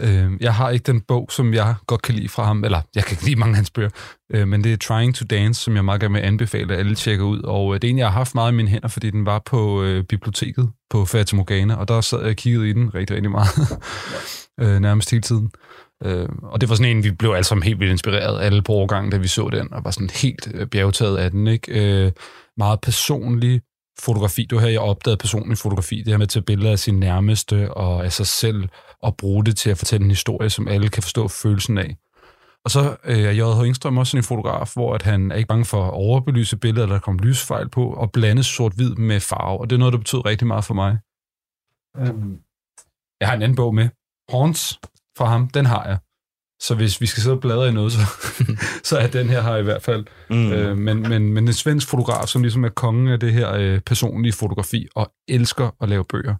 Øhm, 0.00 0.38
jeg 0.40 0.54
har 0.54 0.70
ikke 0.70 0.92
den 0.92 1.00
bog, 1.00 1.28
som 1.32 1.54
jeg 1.54 1.74
godt 1.86 2.02
kan 2.02 2.14
lide 2.14 2.28
fra 2.28 2.44
ham, 2.44 2.64
eller 2.64 2.80
jeg 2.94 3.04
kan 3.04 3.12
ikke 3.14 3.24
lide 3.24 3.36
mange 3.36 3.52
af 3.52 3.56
hans 3.56 3.70
bøger, 3.70 3.90
øh, 4.32 4.48
men 4.48 4.64
det 4.64 4.72
er 4.72 4.76
Trying 4.76 5.14
to 5.14 5.24
Dance, 5.30 5.60
som 5.60 5.76
jeg 5.76 5.84
meget 5.84 6.00
gerne 6.00 6.14
vil 6.14 6.20
anbefale, 6.20 6.72
at 6.72 6.78
alle 6.78 6.94
tjekker 6.94 7.24
ud. 7.24 7.42
Og 7.42 7.74
øh, 7.74 7.82
det 7.82 7.88
er 7.88 7.90
en, 7.90 7.98
jeg 7.98 8.06
har 8.06 8.12
haft 8.12 8.34
meget 8.34 8.52
i 8.52 8.54
mine 8.54 8.68
hænder, 8.68 8.88
fordi 8.88 9.10
den 9.10 9.26
var 9.26 9.42
på 9.46 9.82
øh, 9.82 10.04
biblioteket 10.04 10.70
på 10.90 11.04
Fata 11.04 11.36
Morgana, 11.36 11.74
og 11.74 11.88
der 11.88 12.00
sad 12.00 12.20
jeg 12.20 12.30
og 12.30 12.36
kiggede 12.36 12.70
i 12.70 12.72
den 12.72 12.94
rigtig, 12.94 13.16
rigtig 13.16 13.30
meget. 13.30 13.78
øh, 14.60 14.80
nærmest 14.80 15.10
hele 15.10 15.22
tiden. 15.22 15.50
Øh, 16.04 16.28
og 16.42 16.60
det 16.60 16.68
var 16.68 16.74
sådan 16.74 16.96
en, 16.96 17.04
vi 17.04 17.10
blev 17.10 17.30
alle 17.30 17.44
sammen 17.44 17.62
helt 17.62 17.80
vildt 17.80 17.92
inspireret 17.92 18.40
alle 18.40 18.62
på 18.62 18.72
årgangen, 18.72 19.10
da 19.10 19.16
vi 19.16 19.28
så 19.28 19.48
den, 19.52 19.74
og 19.74 19.84
var 19.84 19.90
sådan 19.90 20.10
helt 20.10 20.48
øh, 20.54 20.66
bjergtaget 20.66 21.16
af 21.16 21.30
den. 21.30 21.46
Ikke? 21.46 22.04
Øh, 22.04 22.12
meget 22.56 22.80
personlig 22.80 23.60
fotografi. 24.00 24.48
Var 24.50 24.60
her, 24.60 24.68
jeg 24.68 24.80
opdagede 24.80 25.16
personlig 25.16 25.58
fotografi. 25.58 25.96
Det 25.96 26.08
her 26.08 26.16
med 26.16 26.26
at 26.26 26.28
tage 26.28 26.42
billeder 26.42 26.72
af 26.72 26.78
sin 26.78 27.00
nærmeste 27.00 27.74
og 27.74 28.04
af 28.04 28.12
sig 28.12 28.26
selv, 28.26 28.68
og 29.02 29.16
bruge 29.16 29.44
det 29.44 29.56
til 29.56 29.70
at 29.70 29.78
fortælle 29.78 30.04
en 30.04 30.10
historie, 30.10 30.50
som 30.50 30.68
alle 30.68 30.88
kan 30.88 31.02
forstå 31.02 31.28
følelsen 31.28 31.78
af. 31.78 31.96
Og 32.64 32.70
så 32.70 32.96
øh, 33.04 33.18
er 33.18 33.30
J.H. 33.30 33.66
Engstrøm 33.66 33.98
også 33.98 34.16
en 34.16 34.22
fotograf, 34.22 34.70
hvor 34.74 34.94
at 34.94 35.02
han 35.02 35.30
er 35.32 35.36
ikke 35.36 35.48
bange 35.48 35.64
for 35.64 35.84
at 35.84 35.92
overbelyse 35.92 36.56
billedet, 36.56 36.82
eller 36.82 36.94
der 36.94 37.00
kommer 37.00 37.22
lysfejl 37.22 37.68
på, 37.68 37.92
og 37.92 38.12
blande 38.12 38.42
sort-hvid 38.42 38.94
med 38.94 39.20
farve. 39.20 39.60
Og 39.60 39.70
det 39.70 39.76
er 39.76 39.78
noget, 39.78 39.92
der 39.92 39.98
betyder 39.98 40.26
rigtig 40.26 40.46
meget 40.46 40.64
for 40.64 40.74
mig. 40.74 40.98
Øhm, 41.98 42.38
jeg 43.20 43.28
har 43.28 43.34
en 43.36 43.42
anden 43.42 43.56
bog 43.56 43.74
med. 43.74 43.88
Horns 44.28 44.80
fra 45.18 45.24
ham, 45.24 45.48
den 45.48 45.66
har 45.66 45.84
jeg. 45.84 45.98
Så 46.62 46.74
hvis 46.74 47.00
vi 47.00 47.06
skal 47.06 47.22
sidde 47.22 47.36
og 47.36 47.40
bladre 47.40 47.68
i 47.68 47.72
noget, 47.72 47.92
så, 47.92 47.98
så 48.88 48.98
er 48.98 49.06
den 49.06 49.28
her 49.28 49.42
her 49.42 49.56
i 49.56 49.62
hvert 49.62 49.82
fald. 49.82 50.04
Mm. 50.30 50.52
Øh, 50.52 50.76
men, 50.78 51.00
men, 51.00 51.32
men 51.32 51.48
en 51.48 51.52
svensk 51.54 51.88
fotograf, 51.88 52.28
som 52.28 52.42
ligesom 52.42 52.64
er 52.64 52.68
kongen 52.68 53.08
af 53.08 53.20
det 53.20 53.32
her 53.32 53.52
øh, 53.52 53.80
personlige 53.80 54.32
fotografi, 54.32 54.86
og 54.94 55.12
elsker 55.28 55.70
at 55.80 55.88
lave 55.88 56.04
bøger. 56.04 56.34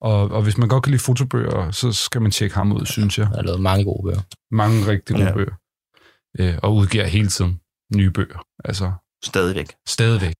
Og, 0.00 0.30
og 0.30 0.42
hvis 0.42 0.58
man 0.58 0.68
godt 0.68 0.82
kan 0.84 0.90
lide 0.90 1.02
fotobøger, 1.02 1.70
så 1.70 1.92
skal 1.92 2.22
man 2.22 2.30
tjekke 2.30 2.54
ham 2.56 2.72
ud, 2.72 2.86
synes 2.86 3.18
jeg. 3.18 3.28
Der 3.32 3.38
er 3.38 3.42
lavet 3.42 3.60
mange 3.60 3.84
gode 3.84 4.02
bøger. 4.02 4.20
Mange 4.54 4.86
rigtig 4.86 5.16
gode 5.16 5.26
Ja. 5.28 5.34
bøger. 5.34 5.54
Øh, 6.38 6.54
og 6.62 6.74
udgiver 6.74 7.04
hele 7.06 7.28
tiden 7.28 7.60
nye 7.96 8.10
bøger. 8.10 8.38
Altså 8.64 8.92
Stadigvæk. 9.24 9.66
stadigvæk. 9.88 10.34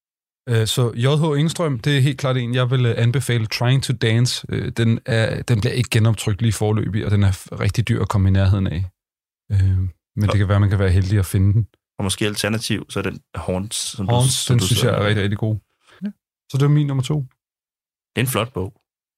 Øh, 0.49 0.67
så 0.67 0.93
J.H. 0.95 1.41
Engstrøm, 1.41 1.79
det 1.79 1.97
er 1.97 2.01
helt 2.01 2.19
klart 2.19 2.37
en, 2.37 2.55
jeg 2.55 2.71
vil 2.71 2.87
øh, 2.87 2.95
anbefale. 2.97 3.47
Trying 3.47 3.83
to 3.83 3.93
Dance, 3.93 4.47
øh, 4.49 4.73
den, 4.77 5.01
er, 5.07 5.43
den 5.43 5.61
bliver 5.61 5.73
ikke 5.73 5.91
genoptrykt 5.91 6.43
lige 6.43 6.53
forløbig, 6.53 7.05
og 7.05 7.11
den 7.11 7.23
er 7.23 7.61
rigtig 7.61 7.89
dyr 7.89 8.03
at 8.03 8.09
komme 8.09 8.29
i 8.29 8.33
nærheden 8.33 8.67
af. 8.67 8.85
Øh, 9.53 9.79
men 10.17 10.29
det 10.29 10.39
kan 10.39 10.49
være, 10.49 10.61
man 10.61 10.71
kan 10.71 10.79
være 10.79 10.91
heldig 10.91 11.19
at 11.19 11.27
finde 11.27 11.53
den. 11.53 11.67
Og 11.99 12.05
måske 12.05 12.27
alternativ, 12.27 12.87
så 12.91 12.99
er 12.99 13.03
den 13.03 13.21
Horns. 13.35 13.77
Som 13.77 14.09
Horns, 14.09 14.33
som 14.33 14.59
den 14.59 14.67
synes 14.67 14.85
jeg 14.85 14.95
er 14.95 15.07
rigtig, 15.07 15.23
rigtig 15.23 15.39
god. 15.39 15.57
Ja. 16.05 16.09
Så 16.53 16.59
det 16.59 16.63
var 16.63 16.69
min 16.69 16.87
nummer 16.87 17.03
to. 17.05 17.21
Det 17.21 18.17
er 18.17 18.21
en 18.21 18.27
flot 18.27 18.53
bog. 18.53 18.73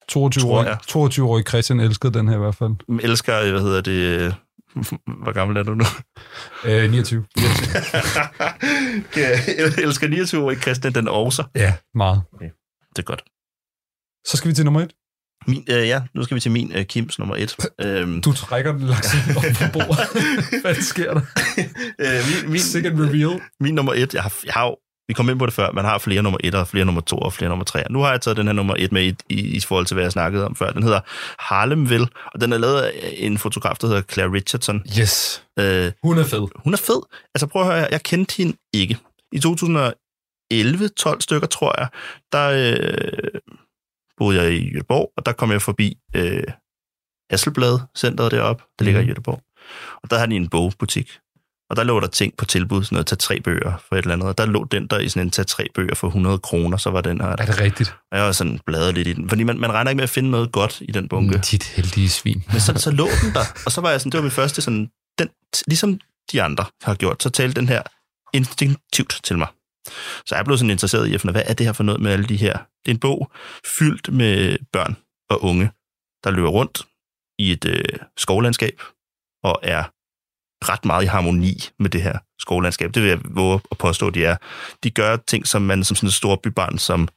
22 0.09 0.43
Tror 0.43 0.59
år, 0.59 0.65
jeg. 0.65 0.79
22 0.87 1.29
årig 1.29 1.49
Christian 1.49 1.81
elskede 1.81 2.13
den 2.13 2.29
her 2.29 2.35
i 2.35 2.39
hvert 2.39 2.55
fald. 2.55 2.75
Jeg 2.89 3.11
elsker, 3.11 3.51
hvad 3.51 3.61
hedder 3.61 3.81
det... 3.81 3.93
øh, 4.21 4.33
Hvor 5.23 5.33
gammel 5.33 5.57
er 5.57 5.63
du 5.63 5.75
nu? 5.75 5.85
Øh, 6.65 6.91
29. 6.91 7.27
jeg 9.17 9.85
elsker 9.85 10.09
29 10.09 10.45
år 10.45 10.55
Christian 10.55 10.95
den 10.95 11.09
også. 11.09 11.45
Ja, 11.55 11.75
meget. 11.95 12.23
Det 12.89 12.99
er 12.99 13.03
godt. 13.03 13.23
Så 14.27 14.37
skal 14.37 14.49
vi 14.49 14.55
til 14.55 14.65
nummer 14.65 14.81
et. 14.81 14.93
Min, 15.49 15.65
øh, 15.71 15.89
ja, 15.89 16.03
nu 16.15 16.23
skal 16.25 16.35
vi 16.35 16.41
til 16.41 16.51
min 16.51 16.73
øh, 16.75 16.85
Kims 16.85 17.19
nummer 17.19 17.37
et. 17.37 17.57
øhm, 17.81 18.23
Du 18.23 18.33
trækker 18.33 18.73
den 18.73 18.81
langs 18.87 19.15
op 19.37 19.43
på 19.43 19.65
bordet. 19.73 20.61
Hvad 20.63 20.75
sker 20.75 21.15
der? 21.15 21.21
øh, 22.03 22.43
min, 22.45 22.53
min, 22.53 22.61
Second 22.61 23.01
reveal. 23.01 23.41
min 23.61 23.75
nummer 23.75 23.93
et, 23.95 24.15
jeg 24.15 24.23
har, 24.23 24.35
jeg 24.45 24.53
har 24.53 24.75
vi 25.09 25.15
kom 25.15 25.29
ind 25.29 25.39
på 25.39 25.47
det 25.47 25.55
før, 25.55 25.73
man 25.73 25.85
har 25.85 25.99
flere 25.99 26.23
nummer 26.23 26.39
et, 26.45 26.55
og 26.55 26.69
flere 26.69 26.85
nummer 26.85 27.01
to, 27.01 27.17
og 27.19 27.33
flere 27.33 27.49
nummer 27.49 27.65
tre. 27.65 27.83
Nu 27.91 28.01
har 28.01 28.11
jeg 28.11 28.21
taget 28.21 28.37
den 28.37 28.47
her 28.47 28.53
nummer 28.53 28.75
et 28.79 28.93
med 28.93 29.05
i, 29.07 29.15
i, 29.29 29.57
i 29.57 29.61
forhold 29.61 29.87
til, 29.87 29.95
hvad 29.95 30.05
jeg 30.05 30.13
snakkede 30.13 30.47
om 30.47 30.55
før. 30.57 30.71
Den 30.73 30.83
hedder 30.83 31.01
Harlemville, 31.39 32.07
og 32.35 32.41
den 32.41 32.53
er 32.53 32.59
lavet 32.59 32.81
af 32.83 33.15
en 33.17 33.39
fotograf, 33.39 33.77
der 33.81 33.87
hedder 33.87 34.03
Claire 34.03 34.33
Richardson. 34.33 34.83
Yes. 35.01 35.43
Øh, 35.59 35.93
Hun 36.03 36.19
er 36.19 36.25
fed. 36.25 36.47
hun 36.65 36.73
er 36.73 36.79
fed. 36.79 37.01
Altså 37.35 37.47
prøv 37.47 37.63
at 37.63 37.69
høre, 37.69 37.89
jeg 37.91 38.03
kendte 38.03 38.35
hende 38.37 38.57
ikke. 38.75 38.97
I 39.33 39.39
2011, 39.39 40.89
12 40.89 41.21
stykker, 41.21 41.47
tror 41.47 41.75
jeg, 41.81 41.89
der 42.33 42.49
øh, 42.51 43.41
boede 44.19 44.43
jeg 44.43 44.53
i 44.53 44.71
Göteborg, 44.77 45.13
og 45.17 45.27
der 45.27 45.33
kom 45.33 45.51
jeg 45.53 45.63
forbi 45.63 45.97
øh, 46.17 46.43
Hasselblad 47.31 47.79
centret 47.97 48.31
deroppe, 48.33 48.63
der 48.79 48.85
ligger 48.85 49.01
Mhm. 49.03 49.11
i 49.11 49.13
Göteborg. 49.13 49.41
Og 50.03 50.11
der 50.11 50.19
har 50.19 50.27
de 50.27 50.37
en 50.37 50.49
bogbutik. 50.49 51.11
Og 51.71 51.77
der 51.77 51.85
lå 51.85 52.01
der 52.01 52.07
ting 52.07 52.37
på 52.37 52.45
tilbud, 52.45 52.85
sådan 52.85 52.97
noget, 52.97 53.07
tag 53.07 53.19
tre 53.19 53.41
bøger 53.41 53.85
for 53.89 53.97
et 53.97 54.03
eller 54.03 54.13
andet. 54.15 54.29
Og 54.29 54.39
der 54.39 54.47
lå 54.47 54.65
den 54.65 54.87
der 54.87 54.99
i 54.99 55.09
sådan 55.09 55.27
en 55.27 55.31
tag 55.31 55.47
tre 55.47 55.67
bøger 55.75 55.95
for 55.95 56.07
100 56.07 56.39
kroner, 56.39 56.77
så 56.77 56.91
var 56.91 57.01
den 57.01 57.21
her. 57.21 57.29
Er 57.29 57.37
det 57.37 57.61
rigtigt? 57.61 57.95
Og 58.13 58.19
jeg 58.19 58.27
var 58.27 58.33
sådan 58.33 58.61
bladret 58.67 58.95
lidt 58.95 59.09
i 59.09 59.13
den, 59.13 59.29
fordi 59.29 59.43
man, 59.43 59.59
man 59.61 59.73
regner 59.73 59.91
ikke 59.91 59.97
med 59.97 60.03
at 60.05 60.11
finde 60.11 60.31
noget 60.31 60.53
godt 60.53 60.81
i 60.81 60.93
den 60.93 61.09
bunke. 61.09 61.39
Dit 61.39 61.65
heldige 61.65 62.09
svin. 62.09 62.45
Men 62.53 62.61
så, 62.61 62.73
så 62.77 62.91
lå 62.91 63.09
den 63.25 63.35
der, 63.35 63.45
og 63.67 63.73
så 63.73 63.81
var 63.81 63.91
jeg 63.91 64.01
sådan, 64.01 64.13
det 64.13 64.19
var 64.19 64.23
min 64.23 64.31
første 64.31 64.63
sådan, 64.63 64.91
den, 65.19 65.29
ligesom 65.67 66.01
de 66.33 66.43
andre 66.43 66.65
har 66.83 66.95
gjort, 66.95 67.23
så 67.23 67.31
talte 67.31 67.61
den 67.61 67.69
her 67.69 67.83
instinktivt 68.35 69.21
til 69.25 69.39
mig. 69.39 69.49
Så 70.27 70.37
jeg 70.37 70.45
blev 70.45 70.57
sådan 70.59 70.71
interesseret 70.71 71.07
i 71.07 71.15
at 71.15 71.23
hvad 71.23 71.43
er 71.47 71.55
det 71.55 71.67
her 71.67 71.73
for 71.73 71.85
noget 71.85 72.01
med 72.01 72.13
alle 72.13 72.27
de 72.27 72.37
her? 72.37 72.53
Det 72.53 72.91
er 72.91 72.95
en 72.95 73.01
bog 73.01 73.31
fyldt 73.79 74.13
med 74.13 74.59
børn 74.73 74.97
og 75.31 75.45
unge, 75.45 75.71
der 76.25 76.31
løber 76.31 76.49
rundt 76.49 76.87
i 77.39 77.53
et 77.53 77.65
øh, 77.65 77.85
skovlandskab 78.17 78.83
og 79.45 79.61
er 79.63 79.85
ret 80.71 80.85
meget 80.85 81.05
i 81.05 81.07
harmoni 81.07 81.55
med 81.79 81.91
det 81.91 82.03
her 82.03 82.19
skovlandskab. 82.39 82.95
Det 82.95 83.03
vil 83.03 83.09
jeg 83.09 83.21
våge 83.25 83.61
at 83.71 83.79
påstå, 83.79 84.11
de 84.11 84.25
er. 84.25 84.37
De 84.83 84.91
gør 84.91 85.17
ting, 85.17 85.47
som 85.47 85.63
man 85.63 85.85
som 85.85 85.97
sådan 85.97 86.07
et 86.07 86.15
stort 86.15 86.43
bybarn, 86.43 86.79
som 86.79 87.09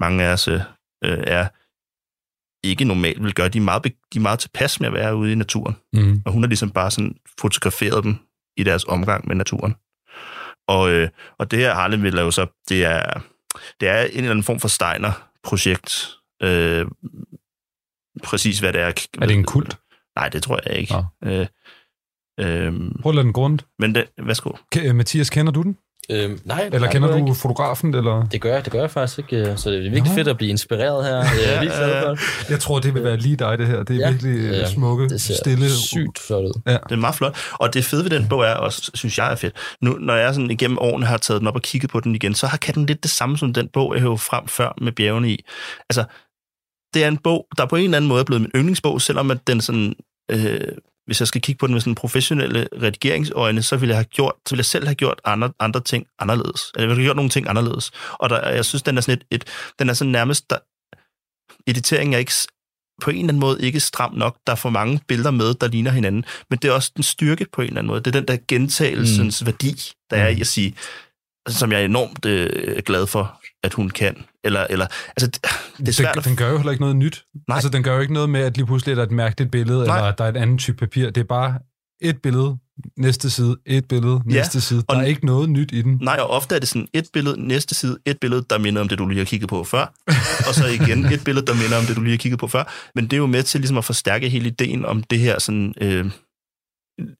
mange 0.00 0.24
af 0.24 0.32
os 0.32 0.48
øh, 0.48 0.60
er, 1.04 1.48
ikke 2.66 2.84
normalt 2.84 3.24
vil 3.24 3.34
gøre. 3.34 3.48
De 3.48 3.58
er, 3.58 3.62
meget, 3.62 3.84
de 3.84 4.18
er 4.18 4.20
meget 4.20 4.38
tilpas 4.38 4.80
med 4.80 4.88
at 4.88 4.94
være 4.94 5.16
ude 5.16 5.32
i 5.32 5.34
naturen. 5.34 5.76
Mm. 5.92 6.22
Og 6.26 6.32
hun 6.32 6.42
har 6.42 6.48
ligesom 6.48 6.70
bare 6.70 6.90
sådan 6.90 7.16
fotograferet 7.40 8.04
dem 8.04 8.16
i 8.56 8.62
deres 8.62 8.84
omgang 8.84 9.28
med 9.28 9.36
naturen. 9.36 9.74
Og, 10.70 10.90
øh, 10.90 11.08
og 11.38 11.50
det 11.50 11.58
her 11.58 11.74
Harlemville 11.74 12.20
er 12.20 12.24
jo 12.24 12.30
så, 12.30 12.46
det 12.68 12.84
er, 12.84 13.20
det 13.80 13.88
er 13.88 14.02
en 14.02 14.10
eller 14.16 14.30
anden 14.30 14.44
form 14.44 14.60
for 14.60 14.68
Steiner-projekt. 14.68 16.08
Øh, 16.42 16.86
præcis 18.22 18.58
hvad 18.58 18.72
det 18.72 18.80
er. 18.80 18.86
Er 19.20 19.26
det 19.26 19.34
en 19.36 19.44
kult? 19.44 19.78
Nej, 20.16 20.28
det 20.28 20.42
tror 20.42 20.60
jeg 20.66 20.76
ikke. 20.78 20.92
Nå. 21.22 21.30
Øh, 21.30 21.46
øh, 22.40 22.72
Prøv 23.02 23.10
at 23.10 23.14
lade 23.14 23.24
den 23.24 23.32
gå 23.32 23.40
rundt. 23.40 23.66
men 23.78 23.94
det, 23.94 24.08
værsgo. 24.18 24.50
K- 24.76 24.92
Mathias, 24.92 25.30
kender 25.30 25.52
du 25.52 25.62
den? 25.62 25.76
Øhm, 26.10 26.40
nej, 26.44 26.62
Eller 26.64 26.78
nej, 26.78 26.92
kender 26.92 27.08
du 27.08 27.16
ikke. 27.16 27.34
fotografen? 27.34 27.94
Eller? 27.94 28.26
Det 28.32 28.40
gør 28.40 28.54
jeg, 28.54 28.64
det 28.64 28.72
gør 28.72 28.80
jeg 28.80 28.90
faktisk 28.90 29.18
ikke. 29.18 29.36
øh, 29.50 29.56
Så 29.58 29.70
det 29.70 29.76
er 29.78 29.80
virkelig 29.82 30.02
Nå. 30.04 30.14
fedt 30.14 30.28
at 30.28 30.36
blive 30.36 30.50
inspireret 30.50 31.04
her. 31.04 31.16
Jeg 31.16 31.64
er 31.66 32.02
for 32.04 32.10
det. 32.10 32.50
Jeg 32.50 32.60
tror, 32.60 32.78
det 32.78 32.94
vil 32.94 33.04
være 33.04 33.16
lige 33.16 33.36
dig, 33.36 33.58
det 33.58 33.66
her. 33.66 33.82
Det 33.82 33.96
er 33.96 34.00
Ja. 34.00 34.10
virkelig 34.10 34.38
øh, 34.38 34.52
Ja, 34.52 34.66
smukke, 34.70 35.08
Det 35.08 35.20
ser 35.20 35.34
stille. 35.34 35.70
sygt 35.70 36.18
flot 36.18 36.44
ud. 36.44 36.52
Det 36.66 36.78
er 36.90 36.96
meget 36.96 37.14
flot. 37.14 37.36
Og 37.52 37.74
det 37.74 37.84
fede 37.84 38.04
ved 38.04 38.10
den 38.10 38.28
bog 38.28 38.42
er 38.44 38.54
også, 38.54 38.90
synes 38.94 39.18
jeg 39.18 39.32
er 39.32 39.36
fedt. 39.36 39.56
Nu, 39.82 39.92
når 39.92 40.14
jeg 40.14 40.34
sådan 40.34 40.50
igennem 40.50 40.78
årene 40.78 41.06
har 41.06 41.16
taget 41.16 41.40
den 41.40 41.48
op 41.48 41.54
og 41.56 41.62
kigget 41.62 41.90
på 41.90 42.00
den 42.00 42.14
igen, 42.14 42.34
så 42.34 42.46
har 42.46 42.56
kan 42.56 42.74
den 42.74 42.86
lidt 42.86 43.02
det 43.02 43.10
samme 43.10 43.38
som 43.38 43.52
den 43.52 43.68
bog, 43.72 43.94
jeg 43.94 44.02
hævde 44.02 44.18
frem 44.18 44.48
før 44.48 44.74
med 44.80 44.92
bjergene 44.92 45.30
i. 45.30 45.44
Altså, 45.90 46.04
det 46.94 47.04
er 47.04 47.08
en 47.08 47.16
bog, 47.18 47.46
der 47.58 47.66
på 47.66 47.76
en 47.76 47.84
eller 47.84 47.96
anden 47.96 48.08
måde 48.08 48.20
er 48.20 48.24
blevet 48.24 48.40
min 48.42 48.50
yndlingsbog, 48.56 49.00
selvom 49.00 49.30
at 49.30 49.38
den 49.46 49.60
sådan... 49.60 49.94
Øh, 50.30 50.60
hvis 51.10 51.20
jeg 51.20 51.28
skal 51.28 51.40
kigge 51.40 51.58
på 51.58 51.66
den 51.66 51.74
med 51.74 51.80
sådan 51.80 51.94
professionelle 51.94 52.68
redigeringsøjne, 52.82 53.62
så 53.62 53.76
ville 53.76 53.90
jeg 53.90 53.96
have 53.96 54.04
gjort, 54.04 54.34
så 54.46 54.54
ville 54.54 54.60
jeg 54.60 54.64
selv 54.64 54.86
have 54.86 54.94
gjort 54.94 55.20
andre, 55.24 55.52
andre 55.60 55.80
ting 55.80 56.06
anderledes. 56.18 56.72
Eller 56.74 56.82
jeg 56.82 56.88
ville 56.88 57.02
have 57.02 57.06
gjort 57.06 57.16
nogle 57.16 57.30
ting 57.30 57.48
anderledes. 57.48 57.90
Og 58.12 58.30
der, 58.30 58.48
jeg 58.48 58.64
synes, 58.64 58.82
den 58.82 58.96
er 58.96 59.00
sådan 59.00 59.18
et, 59.30 59.36
et 59.36 59.44
den 59.78 59.88
er 59.88 59.94
sådan 59.94 60.10
nærmest, 60.10 60.50
der, 60.50 60.58
editeringen 61.66 62.14
er 62.14 62.18
ikke, 62.18 62.32
på 63.02 63.10
en 63.10 63.16
eller 63.16 63.28
anden 63.28 63.40
måde 63.40 63.62
ikke 63.62 63.80
stram 63.80 64.14
nok. 64.14 64.36
Der 64.46 64.52
er 64.52 64.56
for 64.56 64.70
mange 64.70 65.00
billeder 65.08 65.30
med, 65.30 65.54
der 65.54 65.68
ligner 65.68 65.90
hinanden. 65.90 66.24
Men 66.50 66.58
det 66.58 66.68
er 66.68 66.72
også 66.72 66.92
den 66.96 67.02
styrke 67.02 67.46
på 67.52 67.60
en 67.62 67.68
eller 67.68 67.78
anden 67.78 67.88
måde. 67.88 68.00
Det 68.00 68.06
er 68.06 68.20
den 68.20 68.28
der 68.28 68.36
gentagelsens 68.48 69.42
mm. 69.42 69.46
værdi, 69.46 69.92
der 70.10 70.16
er 70.16 70.28
i 70.28 70.40
at 70.40 70.46
sige, 70.46 70.74
som 71.48 71.72
jeg 71.72 71.80
er 71.80 71.84
enormt 71.84 72.24
øh, 72.24 72.82
glad 72.82 73.06
for, 73.06 73.39
at 73.64 73.74
hun 73.74 73.90
kan. 73.90 74.16
Eller, 74.44 74.66
eller 74.70 74.86
altså, 75.16 75.26
det, 75.78 75.88
er 75.88 75.92
svært 75.92 76.14
den, 76.14 76.18
at... 76.18 76.24
den 76.24 76.36
gør 76.36 76.50
jo 76.50 76.56
heller 76.56 76.70
ikke 76.72 76.82
noget 76.82 76.96
nyt. 76.96 77.24
Nej. 77.48 77.54
Altså, 77.56 77.68
den 77.70 77.82
gør 77.82 77.94
jo 77.94 78.00
ikke 78.00 78.12
noget 78.12 78.30
med, 78.30 78.40
at 78.40 78.56
lige 78.56 78.66
pludselig 78.66 78.92
er 78.92 78.96
der 78.96 79.02
et 79.02 79.10
mærkeligt 79.10 79.50
billede, 79.50 79.86
Nej. 79.86 79.96
eller 79.96 80.08
at 80.08 80.18
der 80.18 80.24
er 80.24 80.28
et 80.28 80.36
andet 80.36 80.60
type 80.60 80.76
papir. 80.76 81.10
Det 81.10 81.20
er 81.20 81.24
bare 81.24 81.58
et 82.02 82.22
billede, 82.22 82.56
næste 82.98 83.30
side, 83.30 83.56
et 83.66 83.88
billede, 83.88 84.20
Ja, 84.30 84.34
næste 84.34 84.60
side. 84.60 84.82
Der 84.88 84.94
og- 84.96 85.02
er 85.02 85.06
ikke 85.06 85.26
noget 85.26 85.50
nyt 85.50 85.72
i 85.72 85.82
den. 85.82 85.98
Nej, 86.02 86.16
og 86.20 86.30
ofte 86.30 86.54
er 86.54 86.58
det 86.58 86.68
sådan 86.68 86.88
et 86.92 87.04
billede, 87.12 87.46
næste 87.48 87.74
side, 87.74 87.98
et 88.06 88.18
billede, 88.20 88.44
der 88.50 88.58
minder 88.58 88.80
om 88.80 88.88
det, 88.88 88.98
du 88.98 89.06
lige 89.08 89.18
har 89.18 89.24
kigget 89.24 89.48
på 89.48 89.64
før, 89.64 89.92
og 90.48 90.54
så 90.54 90.66
igen 90.66 91.04
et 91.04 91.24
billede, 91.24 91.46
der 91.46 91.54
minder 91.54 91.78
om 91.78 91.84
det, 91.84 91.96
du 91.96 92.00
lige 92.00 92.10
har 92.12 92.18
kigget 92.18 92.40
på 92.40 92.46
før. 92.48 92.90
Men 92.94 93.04
det 93.04 93.12
er 93.12 93.16
jo 93.18 93.26
med 93.26 93.42
til 93.42 93.60
ligesom 93.60 93.78
at 93.78 93.84
forstærke 93.84 94.28
hele 94.28 94.46
ideen 94.46 94.84
om 94.84 95.02
det 95.02 95.18
her 95.18 95.38
sådan, 95.38 95.74
øh, 95.80 96.10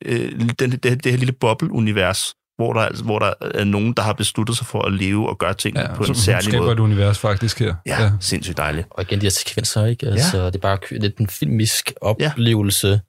øh, 0.05 0.33
den, 0.59 0.71
det, 0.71 0.83
det 1.05 1.13
her 1.13 1.17
lille 1.17 1.33
boble-univers, 1.33 2.35
hvor 2.61 2.73
der, 2.73 2.81
altså, 2.81 3.05
hvor 3.05 3.19
der 3.19 3.33
er 3.55 3.65
nogen, 3.65 3.93
der 3.93 4.03
har 4.03 4.13
besluttet 4.13 4.57
sig 4.57 4.67
for 4.67 4.83
at 4.83 4.93
leve 4.93 5.29
og 5.29 5.39
gøre 5.39 5.55
ting 5.55 5.77
ja, 5.77 5.95
på 5.95 6.05
en 6.05 6.15
særlig 6.15 6.45
skaber 6.45 6.63
måde. 6.63 6.73
et 6.73 6.79
univers 6.81 7.19
faktisk 7.19 7.59
her. 7.59 7.75
Ja, 7.87 8.03
ja, 8.03 8.11
sindssygt 8.21 8.57
dejligt. 8.57 8.87
Og 8.91 9.03
igen, 9.03 9.21
de 9.21 9.25
her 9.25 9.31
sekvenser, 9.31 9.87
ikke? 9.87 10.07
Altså, 10.07 10.39
ja. 10.39 10.47
det 10.47 10.55
er 10.55 10.59
bare 10.59 10.79
lidt 10.91 11.17
en 11.19 11.27
filmisk 11.29 11.93
oplevelse 12.01 13.01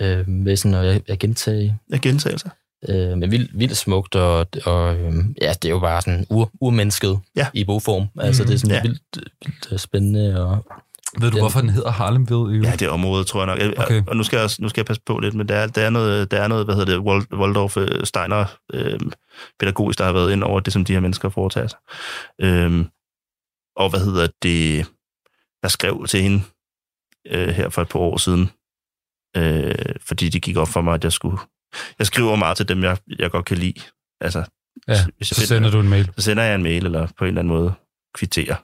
øh, 0.00 0.28
med 0.28 0.56
sådan 0.56 0.74
at, 0.74 1.02
at 1.08 1.18
gentage. 1.18 1.78
Jeg 1.90 2.00
gentager 2.00 2.36
sig. 2.38 2.50
Øh, 2.88 3.18
men 3.18 3.30
vildt, 3.30 3.50
vildt 3.58 3.76
smukt, 3.76 4.14
og, 4.16 4.46
og 4.64 4.96
øh, 4.96 5.12
ja, 5.42 5.52
det 5.62 5.64
er 5.64 5.70
jo 5.70 5.78
bare 5.78 6.02
sådan 6.02 6.26
ur, 6.30 6.50
urmennesket 6.60 7.18
Ja. 7.36 7.46
i 7.54 7.64
bogform. 7.64 8.06
Altså, 8.20 8.44
det 8.44 8.54
er 8.54 8.58
sådan 8.58 8.76
Ja. 8.76 8.82
vildt, 8.82 9.02
vildt 9.44 9.68
øh, 9.72 9.78
spændende. 9.78 10.44
Og, 10.46 10.64
Ved 11.20 11.30
du, 11.30 11.34
Den- 11.36 11.42
hvorfor 11.42 11.60
den 11.60 11.68
hedder 11.70 11.90
Harlemville? 11.90 12.68
Ja, 12.68 12.76
det 12.76 12.88
område, 12.88 13.24
tror 13.24 13.40
jeg 13.40 13.46
nok. 13.46 13.72
Okay. 13.72 13.82
Okay. 13.84 14.02
Og 14.10 14.16
nu 14.16 14.22
skal, 14.22 14.36
jeg, 14.38 14.50
nu 14.58 14.68
skal 14.68 14.80
jeg 14.80 14.86
passe 14.86 15.02
på 15.06 15.18
lidt, 15.18 15.34
men 15.34 15.48
der 15.48 15.54
er, 15.56 15.66
der 15.66 15.82
er, 15.82 15.90
noget, 15.90 16.30
der 16.30 16.40
er 16.42 16.48
noget, 16.48 16.64
hvad 16.64 16.74
hedder 16.74 16.92
det, 16.92 16.98
Wal- 17.08 17.38
Waldorf 17.38 17.76
øh, 17.76 18.04
Steiner 18.06 18.44
øh, 18.72 19.00
pædagogisk, 19.60 19.98
der 19.98 20.04
har 20.04 20.12
været 20.12 20.32
ind 20.32 20.42
over 20.44 20.60
det, 20.60 20.72
som 20.72 20.84
de 20.84 20.92
her 20.92 21.00
mennesker 21.00 21.28
foretager 21.28 21.66
sig. 21.68 21.78
Øhm, 22.40 22.88
og 23.76 23.90
hvad 23.90 24.00
hedder 24.00 24.28
det, 24.42 24.86
jeg 25.62 25.70
skrev 25.70 26.06
til 26.08 26.22
hende 26.22 26.42
øh, 27.30 27.48
her 27.48 27.68
for 27.68 27.82
et 27.82 27.88
par 27.88 27.98
år 27.98 28.16
siden, 28.16 28.50
øh, 29.36 29.94
fordi 30.08 30.28
det 30.28 30.42
gik 30.42 30.56
op 30.56 30.68
for 30.68 30.80
mig, 30.80 30.94
at 30.94 31.04
jeg 31.04 31.12
skulle... 31.12 31.38
Jeg 31.98 32.06
skriver 32.06 32.36
meget 32.36 32.56
til 32.56 32.68
dem, 32.68 32.82
jeg, 32.82 32.98
jeg 33.18 33.30
godt 33.30 33.44
kan 33.44 33.58
lide. 33.58 33.80
Altså, 34.20 34.38
Ja, 34.88 35.04
hvis 35.16 35.20
jeg 35.20 35.26
så 35.26 35.34
finder- 35.34 35.46
sender 35.46 35.70
du 35.70 35.80
en 35.80 35.88
mail. 35.88 36.10
så 36.16 36.22
sender 36.24 36.42
jeg 36.42 36.54
en 36.54 36.62
mail, 36.62 36.84
eller 36.86 37.06
på 37.18 37.24
en 37.24 37.28
eller 37.28 37.40
anden 37.40 37.54
måde 37.54 37.72
kvitterer. 38.14 38.56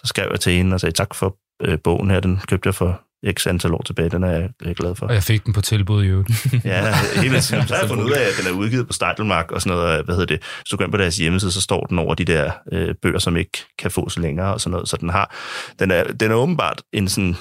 Så 0.00 0.06
skrev 0.06 0.28
jeg 0.30 0.40
til 0.40 0.52
hende 0.52 0.74
og 0.74 0.80
sagde 0.80 0.92
tak 0.92 1.14
for 1.14 1.36
øh, 1.62 1.78
bogen 1.84 2.10
her, 2.10 2.20
den 2.20 2.40
købte 2.48 2.66
jeg 2.66 2.74
for 2.74 3.00
x 3.32 3.46
antal 3.46 3.74
år 3.74 3.82
tilbage. 3.82 4.10
Den 4.10 4.22
er 4.22 4.30
jeg, 4.30 4.50
jeg 4.62 4.70
er 4.70 4.74
glad 4.74 4.94
for. 4.94 5.06
Og 5.06 5.14
jeg 5.14 5.22
fik 5.22 5.44
den 5.44 5.52
på 5.52 5.60
tilbud 5.60 6.04
i 6.04 6.06
øvrigt. 6.06 6.30
Ja, 6.64 6.94
hele 7.22 7.40
tiden. 7.40 7.66
Så 7.68 7.74
har 7.74 7.80
jeg 7.80 7.88
fundet 7.88 8.04
ud 8.04 8.10
af, 8.10 8.20
at 8.20 8.32
den 8.38 8.54
er 8.54 8.58
udgivet 8.58 8.86
på 8.86 8.92
Steidelmark 8.92 9.50
og 9.50 9.62
sådan 9.62 9.76
noget. 9.76 10.04
Hvad 10.04 10.14
hedder 10.14 10.26
det? 10.26 10.42
Hvis 10.58 10.70
du 10.70 10.76
går 10.76 10.84
ind 10.84 10.92
på 10.92 10.98
deres 10.98 11.16
hjemmeside, 11.16 11.52
så 11.52 11.60
står 11.60 11.86
den 11.86 11.98
over 11.98 12.14
de 12.14 12.24
der 12.24 12.52
øh, 12.72 12.94
bøger, 13.02 13.18
som 13.18 13.36
ikke 13.36 13.58
kan 13.78 13.90
fås 13.90 14.18
længere 14.18 14.52
og 14.52 14.60
sådan 14.60 14.70
noget. 14.70 14.88
Så 14.88 14.96
den 14.96 15.08
har, 15.08 15.36
den 15.78 15.90
er, 15.90 16.04
den 16.04 16.30
er 16.30 16.34
åbenbart 16.34 16.82
en 16.92 17.08
sådan, 17.08 17.36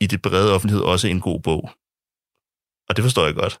i 0.00 0.06
det 0.06 0.22
brede 0.22 0.54
offentlighed 0.54 0.82
også 0.84 1.08
en 1.08 1.20
god 1.20 1.40
bog. 1.40 1.70
Og 2.88 2.96
det 2.96 3.02
forstår 3.02 3.24
jeg 3.24 3.34
godt. 3.34 3.58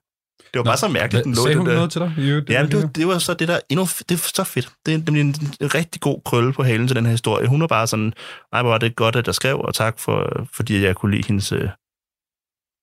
Det 0.52 0.58
var 0.58 0.64
Nå, 0.64 0.68
bare 0.68 0.76
så 0.76 0.88
mærkeligt, 0.88 1.24
den 1.24 1.34
lå 1.34 1.42
Sagde 1.42 1.50
den 1.50 1.58
hun 1.58 1.66
der. 1.66 1.74
noget 1.74 1.92
til 1.92 2.00
dig 2.00 2.14
i 2.18 2.28
øvrigt? 2.28 2.50
Ja, 2.50 2.66
det, 2.66 2.82
var, 2.82 2.88
det 2.88 3.06
var 3.06 3.18
så 3.18 3.34
det 3.34 3.48
der 3.48 3.60
endnu, 3.68 3.86
det 4.08 4.14
er 4.14 4.30
så 4.34 4.44
fedt. 4.44 4.72
Det 4.86 4.94
er 4.94 4.98
nemlig 4.98 5.20
en, 5.20 5.34
en 5.60 5.74
rigtig 5.74 6.00
god 6.00 6.20
krølle 6.24 6.52
på 6.52 6.62
halen 6.62 6.86
til 6.86 6.96
den 6.96 7.04
her 7.04 7.10
historie. 7.10 7.48
Hun 7.48 7.60
var 7.60 7.66
bare 7.66 7.86
sådan, 7.86 8.12
nej, 8.52 8.62
hvor 8.62 8.70
var 8.70 8.78
det 8.78 8.96
godt, 8.96 9.16
at 9.16 9.26
jeg 9.26 9.34
skrev, 9.34 9.58
og 9.60 9.74
tak 9.74 9.98
for, 9.98 10.46
fordi 10.52 10.82
jeg 10.82 10.96
kunne 10.96 11.14
lide 11.16 11.26
hendes, 11.26 11.52
øh, 11.52 11.68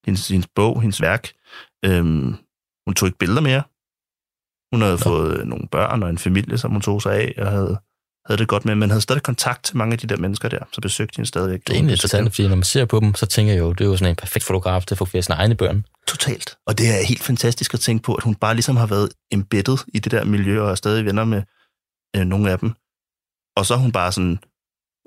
hendes, 0.06 0.28
hendes 0.28 0.48
bog, 0.56 0.82
hendes 0.82 1.02
værk. 1.02 1.32
Øhm, 1.86 2.36
hun 2.88 2.96
tog 2.96 3.08
ikke 3.08 3.18
billeder 3.18 3.42
mere. 3.42 3.64
Hun 4.74 4.82
havde 4.82 4.94
Nå. 4.94 4.98
fået 5.10 5.48
nogle 5.48 5.68
børn 5.68 6.04
og 6.04 6.10
en 6.10 6.18
familie, 6.18 6.58
som 6.58 6.72
hun 6.72 6.82
tog 6.82 7.02
sig 7.02 7.14
af, 7.14 7.34
og 7.38 7.48
havde, 7.48 7.80
havde 8.30 8.40
det 8.40 8.48
godt 8.48 8.66
med, 8.66 8.76
men 8.76 8.90
havde 8.90 9.02
stadig 9.02 9.24
kontakt 9.24 9.64
til 9.64 9.78
mange 9.78 9.94
af 9.94 10.00
de 10.00 10.08
der 10.08 10.18
mennesker 10.18 10.50
der, 10.50 10.60
så 10.72 10.82
besøgte 10.82 11.16
hende 11.16 11.28
stadigvæk. 11.28 11.60
Det 11.60 11.70
er 11.70 11.74
egentlig 11.74 11.94
interessant, 11.94 12.36
fordi 12.36 12.48
når 12.48 12.56
man 12.56 12.64
ser 12.64 12.86
på 12.86 13.00
dem, 13.00 13.16
så 13.16 13.26
tænker 13.26 13.54
jeg 13.54 13.60
jo, 13.60 13.74
det 13.74 13.82
er 13.82 13.86
jo 13.86 13.98
sådan 13.98 14.12
en 14.12 14.16
perfekt 14.16 14.46
fotograf 14.46 14.86
til 14.86 14.96
at 14.96 14.98
fotografere 14.98 15.22
sine 15.22 15.36
egne 15.36 15.56
børn. 15.56 15.86
Totalt. 16.08 16.58
Og 16.68 16.78
det 16.78 16.88
er 16.90 17.06
helt 17.06 17.24
fantastisk 17.24 17.74
at 17.74 17.80
tænke 17.80 18.04
på, 18.04 18.14
at 18.14 18.24
hun 18.24 18.36
bare 18.36 18.54
ligesom 18.54 18.76
har 18.78 18.88
været 18.88 19.10
embedded 19.32 19.78
i 19.94 20.00
det 20.00 20.12
der 20.12 20.24
miljø, 20.24 20.62
og 20.62 20.72
er 20.72 20.76
stadig 20.76 21.06
venner 21.06 21.26
med 21.26 21.44
øh, 22.16 22.26
nogle 22.26 22.52
af 22.52 22.60
dem. 22.60 22.74
Og 23.58 23.66
så 23.66 23.74
er 23.74 23.78
hun 23.78 23.92
bare 23.92 24.12
sådan, 24.12 24.40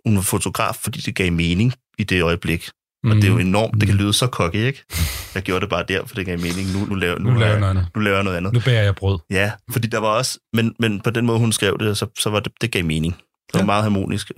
hun 0.07 0.17
var 0.17 0.23
fotograf, 0.23 0.75
fordi 0.75 1.01
det 1.01 1.15
gav 1.15 1.33
mening 1.33 1.75
i 1.99 2.05
det 2.05 2.23
øjeblik. 2.23 2.71
Mm. 3.05 3.11
Og 3.11 3.17
det 3.17 3.25
er 3.25 3.29
jo 3.29 3.39
enormt, 3.39 3.81
det 3.81 3.89
kan 3.89 3.97
lyde 3.97 4.13
så 4.13 4.27
cocky, 4.27 4.57
ikke? 4.57 4.85
Jeg 5.35 5.43
gjorde 5.43 5.61
det 5.61 5.69
bare 5.71 5.85
der, 5.89 6.07
for 6.07 6.15
det 6.15 6.27
gav 6.27 6.39
mening. 6.41 6.73
Nu, 6.79 6.85
nu, 6.87 6.95
laver, 6.95 7.19
nu, 7.19 7.31
Nu 7.31 7.39
laver 7.39 7.45
jeg 7.45 7.51
jeg- 7.53 7.61
noget 7.61 7.71
andet. 7.71 7.87
nu 7.95 8.01
laver 8.01 8.17
jeg 8.17 8.25
noget 8.25 8.37
andet. 8.37 8.53
Nu 8.53 8.61
bærer 8.65 8.83
jeg 8.83 8.95
brød. 8.95 9.19
Ja, 9.31 9.53
fordi 9.73 9.89
der 9.89 9.99
var 9.99 10.09
også, 10.09 10.39
men, 10.53 10.75
men 10.79 11.01
på 11.01 11.11
den 11.11 11.27
måde, 11.27 11.39
hun 11.39 11.53
skrev 11.53 11.79
det, 11.81 11.99
så, 11.99 12.07
så 12.19 12.31
var 12.31 12.41
det, 12.41 12.53
det 12.61 12.71
gav 12.73 12.85
mening. 12.85 13.15
Det 13.15 13.55
var 13.55 13.61
Ja. 13.61 13.67
meget 13.67 13.83
harmonisk. 13.83 14.33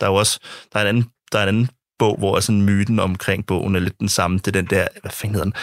Der 0.00 0.06
er 0.06 0.10
jo 0.10 0.14
også, 0.14 0.40
der 0.72 0.78
er 0.78 0.82
en 0.82 0.88
anden, 0.88 1.04
der 1.32 1.38
er 1.38 1.42
en 1.42 1.48
anden 1.48 1.68
bog, 1.98 2.16
hvor 2.18 2.40
sådan 2.40 2.62
myten 2.62 2.98
omkring 3.00 3.46
bogen 3.46 3.76
er 3.76 3.80
lidt 3.80 4.00
den 4.00 4.08
samme. 4.08 4.38
Det 4.38 4.46
er 4.46 4.52
den 4.52 4.66
der, 4.66 4.86
hvad 5.02 5.10
fanden 5.10 5.34
hedder 5.34 5.44
den? 5.44 5.54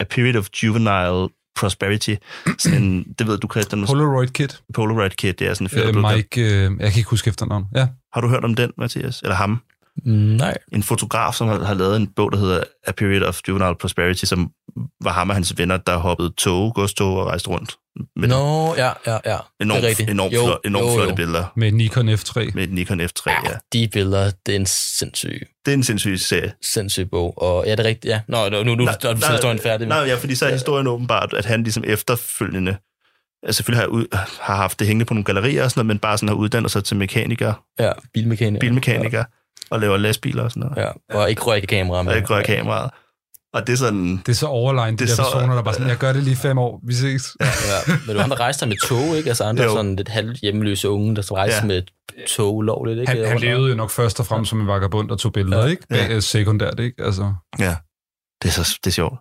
A 0.00 0.04
Period 0.04 0.36
of 0.36 0.48
Juvenile 0.62 1.28
Prosperity. 1.56 2.14
Sådan 2.58 2.82
en, 2.82 3.04
det 3.18 3.26
ved 3.26 3.38
du, 3.38 3.48
Christian. 3.50 3.86
Polaroid 3.86 4.28
Kit. 4.28 4.60
Polaroid 4.74 5.10
Kid, 5.10 5.32
det 5.32 5.46
er 5.46 5.54
sådan 5.54 5.64
en 5.64 5.68
film, 5.70 6.04
Øh, 6.04 6.12
Mike, 6.16 6.40
øh, 6.40 6.62
jeg 6.80 6.90
kan 6.92 6.98
ikke 6.98 7.10
huske 7.10 7.28
efternavn. 7.28 7.64
Ja. 7.74 7.88
Har 8.12 8.20
du 8.20 8.28
hørt 8.28 8.44
om 8.44 8.54
den, 8.54 8.72
Mathias? 8.78 9.20
Eller 9.22 9.34
ham? 9.36 9.60
Nej. 10.04 10.56
En 10.72 10.82
fotograf, 10.82 11.34
som 11.34 11.48
har, 11.48 11.64
har 11.64 11.74
lavet 11.74 11.96
en 11.96 12.06
bog, 12.16 12.32
der 12.32 12.38
hedder 12.38 12.64
A 12.86 12.92
Period 12.92 13.22
of 13.22 13.40
Juvenile 13.48 13.74
Prosperity, 13.80 14.24
som 14.24 14.50
var 15.02 15.12
ham 15.12 15.28
og 15.30 15.36
hans 15.36 15.58
venner, 15.58 15.76
der 15.76 15.96
hoppede 15.96 16.30
tog, 16.38 16.74
godstog 16.74 17.16
og 17.18 17.26
rejste 17.26 17.48
rundt. 17.48 17.76
Med 18.16 18.28
Nå, 18.28 18.74
ja, 18.76 18.90
ja, 19.06 19.18
ja. 19.24 19.36
enormt, 19.60 19.82
det 19.82 20.00
er 20.00 20.10
enormt, 20.10 20.34
Jo, 20.34 20.44
flot, 20.46 20.58
enormt 20.64 20.86
jo, 20.86 20.92
flotte 20.94 21.10
jo. 21.10 21.16
billeder 21.16 21.44
Med 21.56 21.72
Nikon 21.72 22.08
F3. 22.08 22.50
med 22.54 22.66
Nikon 22.66 23.00
F3. 23.00 23.22
Ja. 23.26 23.54
De 23.72 23.88
billeder, 23.92 24.30
det 24.46 24.52
er 24.52 24.56
en 24.60 24.66
sindssyg, 24.66 25.46
Det 25.66 25.72
er 25.72 25.76
en 25.76 25.82
sindssyg 25.84 26.18
serie. 26.20 26.52
sindssyg 26.62 27.10
bog. 27.10 27.42
Og 27.42 27.64
ja, 27.66 27.70
det 27.70 27.80
er 27.80 27.84
rigtigt, 27.84 28.10
ja. 28.10 28.20
Nå, 28.28 28.48
nu, 28.48 28.62
nu, 28.62 28.74
nu 28.74 28.84
Nej, 28.84 28.94
er 29.04 29.14
nej, 29.14 29.32
historien 29.32 29.58
færdig. 29.58 29.86
Nej, 29.88 29.98
ja, 29.98 30.14
fordi 30.14 30.34
så 30.34 30.46
er 30.46 30.52
historien 30.52 30.86
åbenbart, 30.86 31.34
at 31.34 31.44
han 31.44 31.62
ligesom 31.62 31.84
efterfølgende, 31.86 32.76
altså 33.42 33.56
selvfølgelig 33.56 33.80
har, 33.82 33.86
ud, 33.86 34.06
har 34.40 34.56
haft 34.56 34.78
det 34.78 34.86
hængende 34.86 35.04
på 35.04 35.14
nogle 35.14 35.24
gallerier 35.24 35.64
og 35.64 35.70
sådan 35.70 35.78
noget, 35.78 35.86
men 35.86 35.98
bare 35.98 36.18
sådan 36.18 36.28
har 36.28 36.36
uddannet 36.36 36.70
sig 36.70 36.84
til 36.84 36.96
mekaniker, 36.96 37.52
Ja, 37.78 37.92
bilmekaniker. 38.14 38.60
bilmekaniker, 38.60 39.24
og 39.70 39.80
laver 39.80 39.96
lastbiler 39.96 40.42
og 40.42 40.50
sådan 40.50 40.60
noget. 40.60 40.76
Ja, 41.10 41.18
og 41.18 41.30
ikke 41.30 41.42
røg 41.42 41.62
i 41.62 41.66
kamera. 41.66 42.06
Og 42.08 42.16
ikke 42.16 42.28
rører 42.28 42.42
kameraet. 42.44 42.90
Og 43.54 43.66
det 43.66 43.72
er 43.72 43.76
sådan, 43.76 44.16
Det 44.16 44.28
er 44.28 44.32
så 44.32 44.46
overline, 44.46 44.96
de 44.96 44.96
Det 44.96 45.02
er 45.02 45.06
der 45.06 45.14
så- 45.14 45.22
personer, 45.32 45.54
der 45.54 45.62
bare 45.62 45.74
sådan, 45.74 45.88
jeg 45.88 45.96
gør 45.96 46.12
det 46.12 46.22
lige 46.22 46.36
fem 46.36 46.58
år, 46.58 46.80
vi 46.86 46.94
ses. 46.94 47.36
Ja. 47.40 47.46
Ja, 47.46 47.94
men 48.06 48.14
du 48.16 48.20
han 48.20 48.30
der 48.30 48.40
rejste 48.40 48.66
med 48.66 48.76
tog, 48.88 49.16
ikke? 49.16 49.28
Altså 49.28 49.44
andre 49.44 49.64
Jo. 49.64 49.70
sådan 49.70 49.96
lidt 49.96 50.08
halvt 50.08 50.38
hjemløse 50.40 50.88
unge, 50.88 51.16
der 51.16 51.32
rejste 51.32 51.56
Ja. 51.56 51.60
ja. 51.62 51.66
med 51.66 51.82
tog 52.28 52.56
ulovligt, 52.56 53.00
ikke? 53.00 53.12
Han, 53.12 53.28
han 53.28 53.38
levede 53.40 53.68
jo 53.70 53.74
nok 53.76 53.90
først 53.90 54.20
og 54.20 54.26
fremmest 54.26 54.50
som 54.50 54.60
en 54.60 54.66
vagabond 54.66 55.10
og 55.10 55.18
tog 55.18 55.32
billeder, 55.32 55.62
Ja. 55.62 55.68
ikke? 55.68 55.82
Ja. 55.90 56.20
Sekundært, 56.20 56.80
ikke? 56.80 57.04
Altså, 57.04 57.34
ja, 57.58 57.76
det 58.42 58.48
er, 58.48 58.52
så, 58.52 58.78
det 58.84 58.90
er 58.90 58.94
sjovt. 58.94 59.18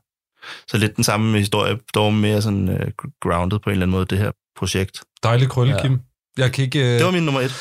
Så 0.68 0.78
lidt 0.78 0.96
den 0.96 1.04
samme 1.04 1.38
historie, 1.40 1.78
dog 1.96 2.14
mere 2.14 2.42
sådan 2.42 2.70
uh, 2.70 2.76
grounded 3.22 3.60
på 3.60 3.70
en 3.70 3.72
eller 3.72 3.86
anden 3.86 3.92
måde, 3.98 4.06
det 4.06 4.18
her 4.18 4.32
projekt. 4.58 5.02
dejlig 5.24 5.50
krølle, 5.50 5.74
Ja. 5.76 5.82
Kim. 5.82 6.00
Jeg 6.40 6.52
kan 6.52 6.64
ikke... 6.64 6.94
Det 6.94 7.00
Øh, 7.00 7.06
var 7.06 7.12
min 7.12 7.24
nummer 7.24 7.42
et. 7.42 7.56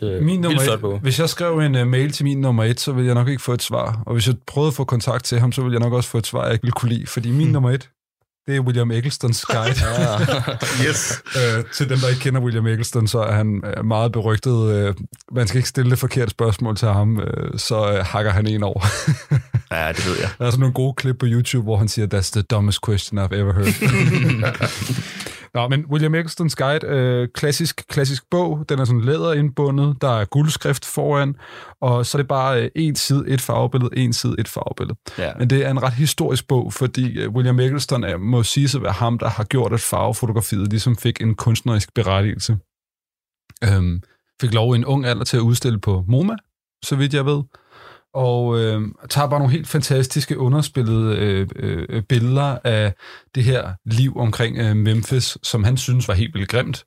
Det 0.00 0.16
er 0.16 0.22
min 0.22 0.40
nummer 0.40 0.60
et, 0.94 1.00
hvis 1.02 1.18
jeg 1.20 1.28
skrev 1.28 1.58
en 1.58 1.74
uh, 1.74 1.86
mail 1.86 2.12
til 2.12 2.24
min 2.24 2.40
nummer 2.40 2.64
et, 2.64 2.80
så 2.80 2.92
ville 2.92 3.06
jeg 3.06 3.14
nok 3.14 3.28
ikke 3.28 3.42
få 3.42 3.52
et 3.52 3.62
svar. 3.62 4.02
Og 4.06 4.12
hvis 4.12 4.26
jeg 4.26 4.34
prøvede 4.46 4.68
at 4.68 4.74
få 4.74 4.84
kontakt 4.84 5.24
til 5.24 5.40
ham, 5.40 5.52
så 5.52 5.62
ville 5.62 5.74
jeg 5.74 5.80
nok 5.80 5.92
også 5.92 6.08
få 6.10 6.18
et 6.18 6.26
svar, 6.26 6.44
jeg 6.44 6.52
ikke 6.52 6.62
ville 6.62 6.72
kunne 6.72 6.92
lide. 6.92 7.06
Fordi 7.06 7.30
min 7.30 7.40
Hmm. 7.46 7.52
nummer 7.52 7.70
et, 7.70 7.88
det 8.46 8.56
er 8.56 8.60
William 8.60 8.90
Egglestons 8.90 9.44
guide. 9.54 9.74
Ja. 9.84 10.18
Yes. 10.88 11.12
Øh, 11.58 11.64
til 11.74 11.88
dem, 11.88 11.98
der 11.98 12.08
ikke 12.08 12.20
kender 12.20 12.40
William 12.40 12.66
Eggleston, 12.66 13.06
så 13.08 13.18
er 13.18 13.32
han 13.32 13.62
øh, 13.76 13.84
meget 13.84 14.12
berygtet. 14.12 14.70
Øh, 14.74 14.94
man 15.32 15.46
skal 15.46 15.58
ikke 15.58 15.68
stille 15.68 15.90
det 15.90 15.98
forkerte 15.98 16.30
spørgsmål 16.30 16.76
til 16.76 16.88
ham, 16.88 17.20
øh, 17.20 17.58
så 17.58 17.92
øh, 17.92 18.04
hakker 18.06 18.30
han 18.32 18.46
en 18.46 18.62
over. 18.62 18.84
Ja, 19.70 19.88
det 19.92 20.06
ved 20.06 20.16
jeg. 20.20 20.28
Der 20.38 20.46
er 20.46 20.50
sådan 20.50 20.60
nogle 20.60 20.74
gode 20.74 20.94
klip 20.94 21.16
på 21.18 21.26
YouTube, 21.28 21.62
hvor 21.64 21.76
han 21.76 21.88
siger, 21.88 22.06
that's 22.14 22.30
the 22.32 22.42
dumbest 22.42 22.78
question 22.86 23.18
I've 23.18 23.34
ever 23.34 23.52
heard. 23.52 23.74
Nå, 25.54 25.68
men 25.68 25.86
William 25.86 26.14
Egglestons 26.14 26.56
Guide, 26.56 26.86
øh, 26.86 27.28
klassisk, 27.34 27.84
klassisk 27.88 28.30
bog, 28.30 28.64
den 28.68 28.78
er 28.78 28.84
sådan 28.84 29.00
læderindbundet, 29.00 29.96
der 30.00 30.20
er 30.20 30.24
guldskrift 30.24 30.84
foran, 30.84 31.36
og 31.80 32.06
så 32.06 32.18
er 32.18 32.22
det 32.22 32.28
bare 32.28 32.62
øh, 32.62 32.70
en 32.74 32.96
side, 32.96 33.24
et 33.28 33.40
farvebillede, 33.40 33.96
en 33.96 34.12
side, 34.12 34.34
et 34.38 34.48
farvebillede. 34.48 34.98
Ja. 35.18 35.32
Men 35.38 35.50
det 35.50 35.66
er 35.66 35.70
en 35.70 35.82
ret 35.82 35.92
historisk 35.92 36.48
bog, 36.48 36.72
fordi 36.72 37.18
øh, 37.18 37.30
William 37.30 37.60
Eggleston 37.60 38.04
er, 38.04 38.16
må 38.16 38.42
sige 38.42 38.76
at 38.76 38.82
være 38.82 38.92
ham, 38.92 39.18
der 39.18 39.28
har 39.28 39.44
gjort, 39.44 39.72
at 39.72 39.80
farvefotografiet 39.80 40.70
ligesom 40.70 40.96
fik 40.96 41.20
en 41.20 41.34
kunstnerisk 41.34 41.94
berettigelse. 41.94 42.56
Øhm, 43.64 44.02
fik 44.40 44.54
lov 44.54 44.74
i 44.74 44.78
en 44.78 44.84
ung 44.84 45.06
alder 45.06 45.24
til 45.24 45.36
at 45.36 45.40
udstille 45.40 45.80
på 45.80 46.04
MoMA, 46.08 46.36
så 46.84 46.96
vidt 46.96 47.14
jeg 47.14 47.26
ved. 47.26 47.42
Og 48.14 48.58
øh, 48.58 48.82
tager 49.10 49.28
bare 49.28 49.40
nogle 49.40 49.52
helt 49.52 49.68
fantastiske 49.68 50.38
underspillede 50.38 51.16
øh, 51.16 51.48
øh, 51.56 52.02
billeder 52.02 52.58
af 52.64 52.94
det 53.34 53.44
her 53.44 53.72
liv 53.84 54.16
omkring 54.16 54.58
øh, 54.58 54.76
Memphis, 54.76 55.38
som 55.42 55.64
han 55.64 55.76
synes 55.76 56.08
var 56.08 56.14
helt 56.14 56.34
vildt 56.34 56.48
grimt. 56.48 56.84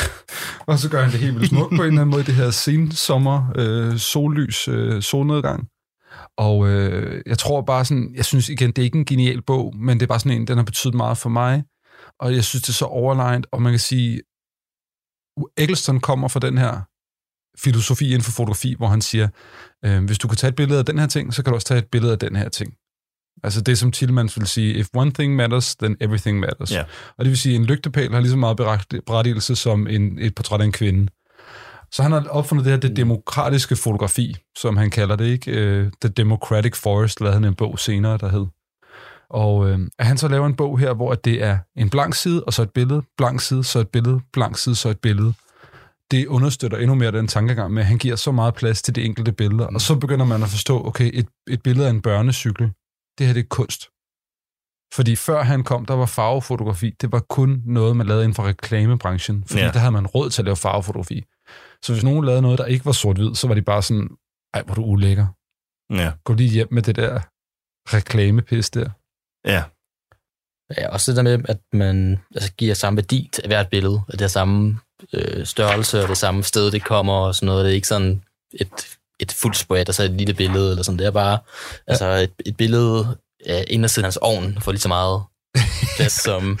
og 0.68 0.78
så 0.78 0.90
gør 0.90 1.02
han 1.02 1.12
det 1.12 1.20
helt 1.20 1.34
vildt 1.34 1.48
smukt 1.48 1.76
på 1.76 1.82
en 1.82 1.88
eller 1.88 2.00
anden 2.00 2.10
måde, 2.10 2.24
det 2.24 2.34
her 2.34 2.50
sensommer, 2.50 3.52
øh, 3.56 3.98
sollys, 3.98 4.68
øh, 4.68 5.02
solnedgang. 5.02 5.68
Og 6.36 6.68
øh, 6.68 7.22
jeg 7.26 7.38
tror 7.38 7.62
bare 7.62 7.84
sådan, 7.84 8.14
jeg 8.14 8.24
synes 8.24 8.48
igen, 8.48 8.70
det 8.70 8.78
er 8.78 8.84
ikke 8.84 8.98
en 8.98 9.04
genial 9.04 9.42
bog, 9.42 9.76
men 9.76 10.00
det 10.00 10.02
er 10.02 10.06
bare 10.06 10.20
sådan 10.20 10.40
en, 10.40 10.46
den 10.46 10.56
har 10.56 10.64
betydet 10.64 10.94
meget 10.94 11.18
for 11.18 11.28
mig. 11.28 11.64
Og 12.20 12.34
jeg 12.34 12.44
synes, 12.44 12.62
det 12.62 12.68
er 12.68 12.72
så 12.72 12.84
overlegnet, 12.84 13.46
og 13.52 13.62
man 13.62 13.72
kan 13.72 13.80
sige, 13.80 14.20
Eggleston 15.56 16.00
kommer 16.00 16.28
fra 16.28 16.40
den 16.40 16.58
her 16.58 16.80
filosofi 17.58 18.06
inden 18.06 18.22
for 18.22 18.32
fotografi, 18.32 18.74
hvor 18.78 18.86
han 18.88 19.00
siger, 19.02 19.28
øh, 19.84 20.04
hvis 20.04 20.18
du 20.18 20.28
kan 20.28 20.36
tage 20.36 20.48
et 20.48 20.56
billede 20.56 20.78
af 20.78 20.84
den 20.84 20.98
her 20.98 21.06
ting, 21.06 21.34
så 21.34 21.42
kan 21.42 21.50
du 21.50 21.54
også 21.54 21.66
tage 21.66 21.78
et 21.78 21.86
billede 21.92 22.12
af 22.12 22.18
den 22.18 22.36
her 22.36 22.48
ting. 22.48 22.74
Altså 23.44 23.60
det, 23.60 23.78
som 23.78 23.92
Tillmans 23.92 24.38
vil 24.38 24.46
sige, 24.46 24.74
if 24.74 24.86
one 24.94 25.12
thing 25.12 25.36
matters, 25.36 25.76
then 25.76 25.96
everything 26.00 26.40
matters. 26.40 26.72
Ja. 26.72 26.82
Og 27.18 27.24
det 27.24 27.28
vil 27.30 27.38
sige, 27.38 27.54
at 27.54 27.60
en 27.60 27.66
lygtepæl 27.66 28.12
har 28.12 28.20
lige 28.20 28.30
så 28.30 28.36
meget 28.36 28.56
beret- 28.56 29.00
berettigelse 29.06 29.56
som 29.56 29.86
en, 29.86 30.18
et 30.18 30.34
portræt 30.34 30.60
af 30.60 30.64
en 30.64 30.72
kvinde. 30.72 31.08
Så 31.92 32.02
han 32.02 32.12
har 32.12 32.24
opfundet 32.30 32.64
det 32.64 32.72
her, 32.72 32.80
det 32.80 32.96
demokratiske 32.96 33.76
fotografi, 33.76 34.36
som 34.58 34.76
han 34.76 34.90
kalder 34.90 35.16
det, 35.16 35.24
ikke? 35.26 35.50
Øh, 35.50 35.90
The 36.00 36.08
Democratic 36.08 36.76
Forest 36.76 37.20
lavede 37.20 37.34
han 37.34 37.44
en 37.44 37.54
bog 37.54 37.78
senere, 37.78 38.18
der 38.18 38.28
hed. 38.28 38.46
Og 39.30 39.70
øh, 39.70 39.78
at 39.98 40.06
han 40.06 40.18
så 40.18 40.28
laver 40.28 40.46
en 40.46 40.56
bog 40.56 40.78
her, 40.78 40.94
hvor 40.94 41.14
det 41.14 41.42
er 41.42 41.58
en 41.76 41.90
blank 41.90 42.14
side, 42.14 42.44
og 42.44 42.52
så 42.52 42.62
et 42.62 42.70
billede, 42.70 43.02
blank 43.16 43.40
side, 43.40 43.64
så 43.64 43.78
et 43.78 43.88
billede, 43.88 44.20
blank 44.32 44.58
side, 44.58 44.74
så 44.74 44.88
et 44.88 44.98
billede. 44.98 45.32
Det 46.10 46.26
understøtter 46.26 46.78
endnu 46.78 46.94
mere 46.94 47.12
den 47.12 47.28
tankegang 47.28 47.72
med, 47.74 47.82
at 47.82 47.86
han 47.88 47.98
giver 47.98 48.16
så 48.16 48.32
meget 48.32 48.54
plads 48.54 48.82
til 48.82 48.94
de 48.94 49.02
enkelte 49.02 49.32
billeder. 49.32 49.66
Og 49.66 49.80
så 49.80 49.96
begynder 49.98 50.24
man 50.26 50.42
at 50.42 50.48
forstå, 50.48 50.86
okay, 50.86 51.10
et, 51.14 51.28
et 51.48 51.62
billede 51.62 51.86
af 51.86 51.90
en 51.90 52.02
børnecykel, 52.02 52.72
det 53.18 53.26
her 53.26 53.32
det 53.34 53.40
er 53.40 53.48
kunst. 53.50 53.82
Fordi 54.94 55.16
før 55.16 55.42
han 55.42 55.64
kom, 55.64 55.86
der 55.86 55.94
var 55.94 56.06
farvefotografi, 56.06 56.90
det 57.00 57.12
var 57.12 57.20
kun 57.20 57.62
noget, 57.66 57.96
man 57.96 58.06
lavede 58.06 58.24
inden 58.24 58.34
for 58.34 58.42
reklamebranchen. 58.46 59.44
Fordi 59.46 59.60
Ja. 59.62 59.70
der 59.70 59.78
havde 59.78 59.92
man 59.92 60.06
råd 60.06 60.30
til 60.30 60.42
at 60.42 60.44
lave 60.44 60.56
farvefotografi. 60.56 61.24
Så 61.82 61.92
hvis 61.92 62.04
nogen 62.04 62.24
lavede 62.24 62.42
noget, 62.42 62.58
der 62.58 62.64
ikke 62.64 62.84
var 62.86 62.92
sort-hvid, 62.92 63.34
så 63.34 63.48
var 63.48 63.54
de 63.54 63.62
bare 63.62 63.82
sådan, 63.82 64.08
ej, 64.54 64.62
hvor 64.62 64.74
du 64.74 64.84
ulækker. 64.84 65.26
Ja. 65.90 66.12
Gå 66.24 66.32
lige 66.34 66.50
hjem 66.50 66.68
med 66.70 66.82
det 66.82 66.96
der 66.96 67.20
reklamepis 67.96 68.70
der. 68.70 68.90
Ja. 69.54 69.62
Ja, 70.78 70.88
også 70.92 71.10
det 71.10 71.16
der 71.16 71.22
med, 71.22 71.44
at 71.48 71.60
man 71.72 72.18
altså, 72.34 72.52
giver 72.52 72.74
samme 72.74 72.96
værdi 72.96 73.30
til 73.32 73.46
hvert 73.46 73.70
billede, 73.70 74.02
at 74.08 74.18
det 74.18 74.24
er 74.24 74.28
samme 74.28 74.78
øh, 75.12 75.46
størrelse, 75.46 76.02
og 76.02 76.08
det 76.08 76.16
samme 76.18 76.44
sted, 76.44 76.70
det 76.70 76.84
kommer, 76.84 77.12
og 77.12 77.34
sådan 77.34 77.46
noget. 77.46 77.64
Det 77.64 77.70
er 77.70 77.74
ikke 77.74 77.88
sådan 77.88 78.22
et, 78.52 78.68
et 79.20 79.32
fuldt 79.32 79.56
spread, 79.56 79.88
og 79.88 79.94
så 79.94 80.02
et 80.02 80.10
lille 80.10 80.34
billede, 80.34 80.70
eller 80.70 80.82
sådan. 80.82 80.98
Det 80.98 81.06
er 81.06 81.10
bare 81.10 81.30
ja. 81.32 81.38
altså 81.92 82.06
et, 82.06 82.32
et 82.46 82.56
billede 82.56 83.16
af 83.46 83.64
indersiden 83.68 84.04
af 84.04 84.06
hans 84.06 84.16
ovn, 84.16 84.58
får 84.60 84.72
lige 84.72 84.80
så 84.80 84.88
meget 84.88 85.22
plads 85.96 86.12
som 86.22 86.58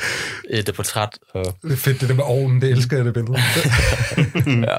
et 0.50 0.70
portræt. 0.76 1.18
Og, 1.34 1.44
Det 1.62 1.72
er 1.72 1.76
fedt, 1.76 2.00
det 2.00 2.08
der 2.08 2.14
med 2.14 2.24
ovnen, 2.24 2.60
det 2.60 2.70
elsker 2.70 2.96
jeg 2.96 3.04
det 3.04 3.14
billede. 3.14 3.38
ja, 4.70 4.76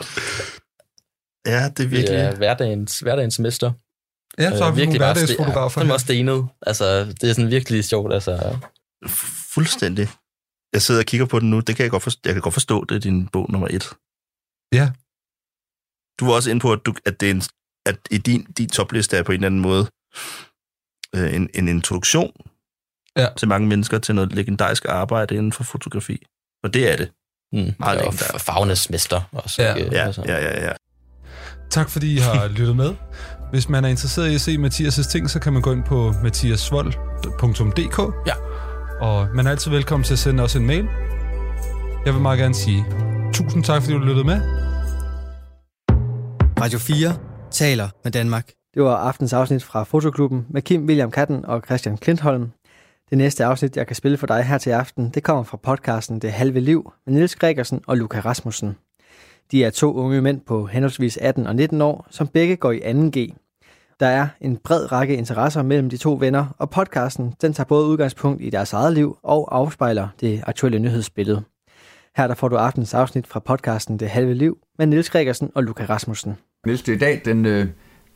Ja, 1.47 1.51
det 1.57 1.63
er 1.65 1.69
det 1.69 1.91
virkelig... 1.91 2.19
er 2.19 2.35
hverdagens, 2.35 2.99
hverdagens 2.99 3.39
mester. 3.39 3.71
Ja, 4.39 4.57
så 4.57 4.63
har 4.63 4.71
vi 4.71 4.85
nogle 4.85 4.99
bare 4.99 5.11
sten- 5.11 5.17
hverdagsfotografer 5.17 5.81
Han 5.81 5.89
var 5.89 5.97
stenet. 5.97 6.47
Altså, 6.67 7.05
det 7.21 7.29
er 7.29 7.33
sådan 7.33 7.51
virkelig 7.51 7.85
sjovt. 7.85 8.13
Altså, 8.13 8.57
Fuldstændig. 9.53 10.07
Jeg 10.75 10.81
sidder 10.81 11.01
og 11.01 11.05
kigger 11.05 11.25
på 11.25 11.39
den 11.39 11.49
nu. 11.49 11.59
Det 11.59 11.75
kan 11.75 11.83
jeg 11.83 11.91
godt 11.91 12.03
forstå. 12.03 12.19
Jeg 12.25 12.33
kan 12.35 12.41
godt 12.41 12.53
forstå, 12.53 12.85
det 12.89 12.95
er 12.95 12.99
din 12.99 13.27
bog 13.27 13.45
nummer 13.51 13.67
et. 13.71 13.85
Ja. 14.79 14.85
Du 16.19 16.25
var 16.25 16.33
også 16.33 16.49
inde 16.51 16.59
på, 16.65 16.71
at, 16.73 16.79
du, 16.85 16.93
at, 17.05 17.19
det 17.19 17.27
er 17.29 17.31
en, 17.31 17.41
at 17.85 17.97
i 18.11 18.17
din, 18.17 18.41
din 18.57 18.69
topliste 18.69 19.17
er 19.17 19.23
på 19.23 19.31
en 19.31 19.35
eller 19.35 19.45
anden 19.47 19.61
måde 19.61 19.87
øh, 21.15 21.35
en, 21.35 21.49
en 21.53 21.67
introduktion 21.67 22.31
Ja. 23.17 23.27
til 23.37 23.47
mange 23.47 23.67
mennesker 23.67 23.99
til 23.99 24.15
noget 24.15 24.33
legendarisk 24.33 24.85
arbejde 24.89 25.35
inden 25.35 25.53
for 25.53 25.63
fotografi. 25.63 26.25
Og 26.63 26.73
det 26.73 26.91
er 26.91 26.95
det. 26.97 27.11
mm, 27.53 27.73
Meget 27.79 28.01
og. 28.01 28.13
Fagnes 28.13 28.89
mester 28.89 29.21
også. 29.31 29.61
Ja. 29.61 29.73
ikke? 29.75 29.95
Ja, 29.95 30.05
Altså. 30.05 30.23
ja, 30.27 30.37
ja, 30.37 30.65
ja. 30.67 30.71
Tak 31.69 31.89
fordi 31.89 32.15
I 32.15 32.17
har 32.17 32.47
lyttet 32.57 32.75
med. 32.75 32.95
Hvis 33.51 33.69
man 33.69 33.85
er 33.85 33.89
interesseret 33.89 34.31
i 34.31 34.35
at 34.35 34.41
se 34.41 34.55
Mathias' 34.57 35.11
ting, 35.11 35.29
så 35.29 35.39
kan 35.39 35.53
man 35.53 35.61
gå 35.61 35.71
ind 35.71 35.83
på 35.83 36.13
mathiasvold.dk. 36.23 38.27
Ja. 38.27 38.33
Og 38.99 39.27
man 39.35 39.47
er 39.47 39.51
altid 39.51 39.71
velkommen 39.71 40.03
til 40.03 40.13
at 40.13 40.19
sende 40.19 40.43
os 40.43 40.55
en 40.55 40.65
mail. 40.65 40.87
Jeg 42.05 42.13
vil 42.13 42.21
meget 42.21 42.39
gerne 42.39 42.53
sige 42.53 42.85
tusind 43.33 43.63
tak, 43.63 43.81
fordi 43.81 43.93
du 43.93 43.99
lyttede 43.99 44.25
med. 44.25 44.41
Radio 46.61 46.79
4 46.79 47.17
taler 47.51 47.89
med 48.03 48.11
Danmark. 48.11 48.51
Det 48.73 48.83
var 48.83 48.95
aftens 48.95 49.33
afsnit 49.33 49.63
fra 49.63 49.83
Fotoklubben 49.83 50.45
med 50.49 50.61
Kim 50.61 50.85
William 50.85 51.11
Katten 51.11 51.45
og 51.45 51.61
Christian 51.65 51.97
Klintholm. 51.97 52.51
Det 53.09 53.17
næste 53.17 53.45
afsnit, 53.45 53.77
jeg 53.77 53.87
kan 53.87 53.95
spille 53.95 54.17
for 54.17 54.27
dig 54.27 54.43
her 54.43 54.57
til 54.57 54.69
aften, 54.69 55.09
det 55.09 55.23
kommer 55.23 55.43
fra 55.43 55.57
podcasten 55.57 56.19
Det 56.19 56.31
Halve 56.31 56.59
Liv 56.59 56.93
med 57.05 57.13
Niels 57.13 57.35
Gregersen 57.35 57.81
og 57.87 57.97
Luca 57.97 58.19
Rasmussen. 58.19 58.77
De 59.51 59.63
er 59.63 59.69
to 59.69 59.93
unge 59.93 60.21
mænd 60.21 60.41
på 60.41 60.65
henholdsvis 60.65 61.17
18 61.17 61.47
og 61.47 61.55
19 61.55 61.81
år, 61.81 62.07
som 62.09 62.27
begge 62.27 62.55
går 62.55 62.71
i 62.71 62.79
2G. 62.79 63.44
Der 63.99 64.07
er 64.07 64.27
en 64.41 64.57
bred 64.57 64.91
række 64.91 65.15
interesser 65.15 65.63
mellem 65.63 65.89
de 65.89 65.97
to 65.97 66.17
venner, 66.19 66.45
og 66.57 66.69
podcasten 66.69 67.33
den 67.41 67.53
tager 67.53 67.67
både 67.67 67.87
udgangspunkt 67.87 68.41
i 68.43 68.49
deres 68.49 68.73
eget 68.73 68.93
liv 68.93 69.17
og 69.23 69.55
afspejler 69.55 70.07
det 70.21 70.43
aktuelle 70.47 70.79
nyhedsbillede. 70.79 71.43
Her 72.17 72.27
der 72.27 72.35
får 72.35 72.47
du 72.47 72.55
aftens 72.55 72.93
afsnit 72.93 73.27
fra 73.27 73.39
podcasten 73.39 73.99
Det 73.99 74.09
Halve 74.09 74.33
Liv 74.33 74.57
med 74.77 74.87
Niels 74.87 75.09
Gregersen 75.09 75.51
og 75.55 75.63
Luca 75.63 75.85
Rasmussen. 75.85 76.33
Niels, 76.65 76.81
det 76.83 76.91
er 76.91 76.95
i 76.95 76.99
dag 76.99 77.21
den, 77.25 77.45
øh, 77.45 77.67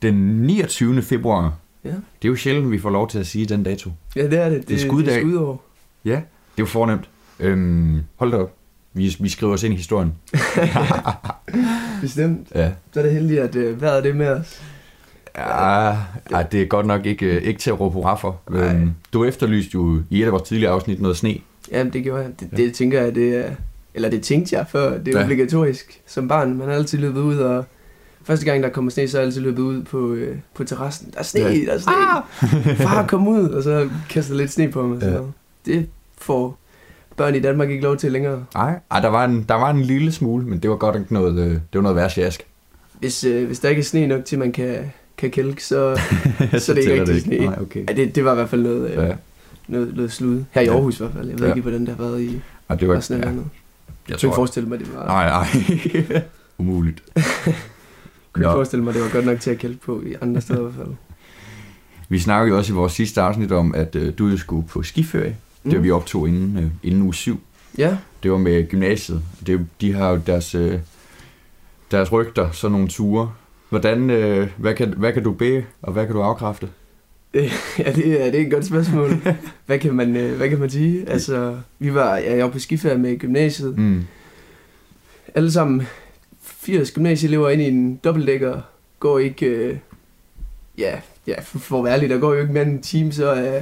den 0.02 0.14
29. 0.42 1.02
februar. 1.02 1.58
Ja. 1.84 1.90
Det 1.90 1.96
er 2.24 2.30
jo 2.30 2.36
sjældent, 2.36 2.72
vi 2.72 2.80
får 2.80 2.90
lov 2.90 3.10
til 3.10 3.20
at 3.20 3.28
sige 3.28 3.46
den 3.46 3.64
dato. 3.64 3.92
Ja, 4.16 4.28
det 4.28 4.40
er 4.40 4.50
det. 4.50 4.68
Det 4.68 4.76
er 4.76 4.80
skuddag. 4.88 5.14
Det 5.14 5.18
er 5.18 5.22
skudår. 5.22 5.66
Ja, 6.06 6.12
det 6.12 6.16
er 6.16 6.60
jo 6.60 6.66
fornemt. 6.66 7.10
Øhm, 7.40 8.04
hold 8.16 8.32
da 8.32 8.38
op. 8.38 8.54
Vi, 8.94 9.16
vi 9.20 9.30
skriver 9.30 9.54
os 9.54 9.64
ind 9.64 9.74
i 9.74 9.78
historien. 9.78 10.14
Bestemt. 12.02 12.48
Ja. 12.56 12.72
Så 12.92 13.00
er 13.00 13.04
det 13.04 13.14
heldigt, 13.14 13.40
at 13.40 13.56
øh, 13.56 13.82
vejret 13.82 13.98
er 13.98 14.02
det 14.02 14.16
med 14.16 14.28
os. 14.28 14.62
Ja, 15.38 15.90
ja, 16.32 16.44
det 16.52 16.62
er 16.62 16.66
godt 16.66 16.86
nok 16.86 17.06
ikke, 17.06 17.26
øh, 17.26 17.42
ikke 17.44 17.60
til 17.60 17.70
at 17.70 17.80
råbe 17.80 17.94
hurra 17.94 18.16
for. 18.16 18.40
Nej. 18.50 18.62
Øhm, 18.74 18.92
du 19.14 19.26
efterlyste 19.26 19.72
jo 19.76 20.02
i 20.10 20.22
et 20.22 20.26
af 20.26 20.32
vores 20.32 20.44
tidligere 20.44 20.74
afsnit 20.74 21.02
noget 21.02 21.18
sne. 21.18 21.36
Jamen, 21.72 21.94
det 21.94 22.04
gjorde 22.04 22.22
jeg. 22.24 22.32
Det, 22.40 22.50
det 22.58 22.74
tænker 22.74 23.02
jeg, 23.02 23.16
det 23.16 23.36
er... 23.36 23.50
Eller 23.94 24.10
det 24.10 24.22
tænkte 24.22 24.56
jeg 24.56 24.66
før. 24.70 24.98
Det 24.98 25.08
er 25.08 25.12
Ja. 25.12 25.18
ja. 25.18 25.24
obligatorisk 25.24 26.02
som 26.08 26.28
barn. 26.28 26.58
Man 26.58 26.68
har 26.68 26.76
altid 26.76 26.98
løbet 26.98 27.22
ud, 27.22 27.38
og 27.38 27.66
første 28.24 28.46
gang, 28.46 28.64
der 28.64 28.70
kommer 28.70 28.92
sne, 28.92 29.08
så 29.08 29.18
har 29.18 29.22
jeg 29.22 29.26
altid 29.28 29.42
løbet 29.42 29.62
ud 29.62 29.84
på, 29.84 30.14
øh, 30.14 30.38
på 30.56 30.64
terrassen. 30.64 31.12
Der 31.14 31.20
er 31.20 31.24
sne, 31.24 31.42
Ja. 31.42 31.48
der 31.66 31.74
er 31.74 31.78
sne. 31.80 31.92
Ah! 31.94 32.78
Far, 32.88 33.08
kom 33.08 33.28
ud! 33.28 33.50
Og 33.50 33.64
så 33.64 33.90
kaster 34.10 34.36
lidt 34.36 34.52
sne 34.52 34.72
på 34.72 34.88
mig. 34.88 35.02
Så 35.02 35.08
Ja. 35.10 35.20
det 35.74 35.88
får 36.18 36.58
børn 37.18 37.36
i 37.36 37.40
Danmark 37.40 37.70
ikke 37.70 37.84
lov 37.84 37.98
til 37.98 38.12
længere. 38.12 38.46
Nej, 38.54 38.80
Ej, 38.92 39.00
der, 39.00 39.08
var 39.10 39.26
en, 39.26 39.46
der 39.50 39.56
var 39.56 39.70
en 39.70 39.82
lille 39.82 40.12
smule, 40.12 40.46
men 40.46 40.60
det 40.60 40.70
var 40.70 40.76
godt 40.76 40.96
ikke 40.96 41.14
noget, 41.14 41.40
øh, 41.40 41.52
det 41.52 41.60
var 41.74 41.82
noget 41.82 41.96
værre 41.96 42.10
sjask. 42.10 42.44
Hvis, 43.00 43.24
øh, 43.24 43.48
hvis 43.48 43.60
der 43.60 43.70
ikke 43.70 43.80
er 43.80 43.84
sne 43.84 44.08
nok 44.08 44.26
til, 44.26 44.40
man 44.40 44.52
kan, 44.52 44.92
kan 45.20 45.32
kælke, 45.32 45.64
så, 45.66 45.96
så 46.58 46.72
er 46.72 46.76
det 46.76 46.78
ikke 46.78 46.82
tæller 46.82 47.00
rigtig 47.00 47.22
sne. 47.22 47.38
Nej, 47.38 47.58
okay. 47.62 47.84
Ja, 47.90 47.94
det, 47.94 48.16
det 48.16 48.26
var 48.26 48.32
i 48.32 48.36
hvert 48.36 48.50
fald 48.50 48.62
noget, 48.62 48.90
øh, 48.92 48.96
Ja. 48.98 49.06
ja. 49.06 49.16
noget, 49.68 49.96
noget 49.96 50.12
slud. 50.12 50.44
Her 50.52 50.62
i 50.62 50.66
Ja. 50.66 50.72
Aarhus 50.74 50.96
i 51.00 51.04
hvert 51.04 51.14
fald. 51.14 51.30
Jeg 51.30 51.40
ved 51.40 51.48
Ja. 51.48 51.54
ikke, 51.54 51.62
hvordan 51.62 51.80
det 51.86 51.90
har 51.90 52.04
været 52.04 52.22
i 52.22 52.42
Og 52.68 52.80
det 52.80 52.88
var, 52.88 52.96
resten 52.98 53.16
af 53.16 53.20
ja, 53.20 53.26
landet. 53.26 53.46
jeg 54.08 54.12
Jeg 54.12 54.20
kunne 54.20 54.28
ikke 54.28 54.36
forestille 54.36 54.70
mig, 54.70 54.80
det 54.80 54.88
var... 54.96 55.06
nej, 55.06 55.30
nej. 55.30 56.22
Umuligt. 56.58 57.04
kunne 57.14 58.44
ikke 58.44 58.52
forestille 58.52 58.84
mig, 58.84 58.94
det 58.94 59.02
var 59.02 59.10
godt 59.10 59.26
nok 59.26 59.40
til 59.40 59.52
at 59.52 59.58
kælke 59.58 59.80
på 59.82 60.02
i 60.06 60.16
andre 60.22 60.42
steder 60.42 60.60
i 60.60 60.64
hvert 60.64 60.76
fald. 60.76 60.96
Vi 62.10 62.20
snakkede 62.20 62.50
jo 62.52 62.58
også 62.58 62.74
i 62.74 62.76
vores 62.76 62.94
sidste 62.94 63.22
afsnit 63.22 63.52
om, 63.52 63.76
at 63.76 63.96
øh, 63.96 64.14
du 64.18 64.28
jo 64.28 64.38
skulle 64.38 64.68
på 64.68 64.84
skiferie. 64.84 65.36
Det 65.64 65.74
var 65.76 65.80
vi 65.80 65.92
optog 65.92 66.28
inden, 66.28 66.58
øh, 66.58 66.72
inden 66.84 67.02
uge 67.02 67.14
7. 67.14 67.40
Ja, 67.78 67.98
Det 68.24 68.32
var 68.32 68.38
med 68.38 68.70
gymnasiet. 68.70 69.22
Det, 69.48 69.56
er 69.56 69.60
de 69.82 69.94
har 69.94 70.10
jo 70.10 70.22
deres, 70.28 70.56
øh, 70.56 70.80
deres 71.92 72.12
rygter, 72.12 72.52
sådan 72.52 72.72
nogle 72.72 72.88
ture. 72.88 73.32
Hvordan, 73.70 74.10
øh, 74.10 74.48
hvad, 74.58 74.76
kan, 74.76 74.94
hvad 74.98 75.14
kan 75.14 75.24
du 75.24 75.34
bede, 75.34 75.64
og 75.82 75.94
hvad 75.94 76.06
kan 76.06 76.16
du 76.16 76.22
afkræfte? 76.22 76.70
ja 77.34 77.92
det, 77.96 78.26
er, 78.26 78.32
det 78.32 78.42
er 78.42 78.46
et 78.46 78.52
godt 78.52 78.66
spørgsmål. 78.66 79.10
Hvad 79.66 79.80
kan 79.80 79.94
man, 79.94 80.16
øh, 80.16 80.38
hvad 80.38 80.50
kan 80.50 80.60
man 80.60 80.70
sige? 80.70 81.10
Altså, 81.10 81.58
vi 81.80 81.94
var, 81.94 82.18
ja, 82.18 82.36
jeg 82.36 82.46
var 82.46 82.52
på 82.52 82.60
skiferie 82.60 82.98
med 82.98 83.18
gymnasiet. 83.18 83.78
Mm. 83.78 84.04
Alle 85.36 85.52
sammen 85.52 85.88
80 86.42 86.92
gymnasieelever 86.92 87.50
ind 87.50 87.62
i 87.62 87.68
en 87.68 87.96
dobbeltdækker 88.04 88.62
går 89.00 89.20
ikke... 89.20 89.46
Øh, 89.46 89.78
ja, 90.78 91.00
ja, 91.28 91.42
for, 91.42 91.60
for 91.60 91.88
ærlig, 91.88 92.10
der 92.10 92.18
går 92.18 92.34
jo 92.34 92.42
ikke 92.42 92.54
mere 92.54 92.64
end 92.64 92.72
en 92.72 92.82
time, 92.82 93.12
så 93.12 93.30
er 93.30 93.62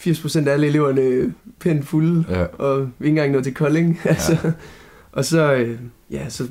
80% 0.00 0.48
af 0.48 0.52
alle 0.52 0.66
eleverne 0.66 1.34
pænt 1.60 1.86
fulde. 1.86 2.24
Ja. 2.30 2.44
og 2.44 2.80
vi 2.98 3.06
ikke 3.06 3.08
engang 3.08 3.32
nået 3.32 3.44
til 3.44 3.54
Kolding. 3.54 4.00
Altså. 4.04 4.52
Og 5.12 5.24
så, 5.24 5.54
øh, 5.54 5.78
ja, 6.10 6.28
så 6.28 6.48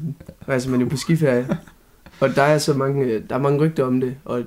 rejser 0.48 0.70
man 0.70 0.82
jo 0.82 0.88
på 0.88 0.98
skiferie. 0.98 1.48
Og 2.20 2.36
der 2.36 2.42
er 2.44 2.58
så 2.58 2.74
mange, 2.74 3.06
øh, 3.06 3.24
der 3.30 3.36
er 3.36 3.40
mange 3.40 3.60
rygter 3.60 3.84
om 3.84 4.02
det, 4.02 4.16
og 4.26 4.44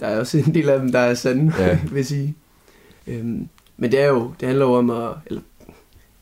der 0.00 0.06
er 0.06 0.20
også 0.20 0.38
en 0.38 0.54
del 0.54 0.68
af 0.68 0.78
dem, 0.80 0.92
der 0.92 0.98
er 0.98 1.14
sande, 1.14 1.52
Ja. 1.58 1.78
vil 1.90 1.96
jeg 1.96 2.06
sige. 2.06 2.34
Øhm, 3.06 3.48
men 3.76 3.92
det 3.92 4.00
er 4.00 4.06
jo, 4.08 4.32
det 4.40 4.48
handler 4.48 4.66
jo 4.66 4.72
om 4.72 4.90
at, 4.90 5.08
eller, 5.26 5.40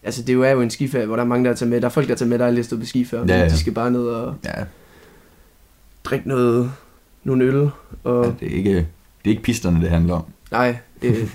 altså 0.03 0.23
det 0.23 0.29
er 0.29 0.35
jo, 0.35 0.43
er 0.43 0.51
jo 0.51 0.61
en 0.61 0.71
skiferie, 0.71 1.07
hvor 1.07 1.17
der 1.17 1.23
er 1.23 1.27
mange, 1.27 1.49
der 1.49 1.55
tager 1.55 1.71
med. 1.71 1.81
Der 1.81 1.87
er 1.87 1.91
folk, 1.91 2.09
der 2.09 2.15
tager 2.15 2.29
med, 2.29 2.39
der 2.39 2.47
er 2.47 2.51
lige 2.51 2.65
stået 2.65 2.81
på 2.81 2.87
skiferie, 2.87 3.25
Ja, 3.29 3.39
ja, 3.39 3.45
de 3.49 3.59
skal 3.59 3.73
bare 3.73 3.91
ned 3.91 4.03
og 4.07 4.35
ja, 4.45 4.65
drikke 6.05 6.29
noget, 6.29 6.73
nogle 7.25 7.45
øl, 7.45 7.71
og 8.05 8.25
ja, 8.25 8.31
det, 8.41 8.53
er 8.53 8.57
ikke, 8.57 8.75
det 8.75 8.87
er 9.25 9.29
ikke 9.31 9.43
pisterne, 9.43 9.81
det 9.81 9.91
handler 9.91 10.15
om. 10.15 10.25
nej, 10.51 10.77
det, 11.03 11.29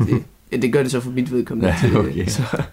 det, 0.52 0.62
det 0.62 0.74
gør 0.74 0.82
det 0.82 0.92
så 0.92 1.00
for 1.00 1.12
mit 1.12 1.32
vedkommende. 1.32 1.70
Ja, 1.84 1.88
til, 1.88 1.98
okay. 1.98 2.26
Så, 2.28 2.42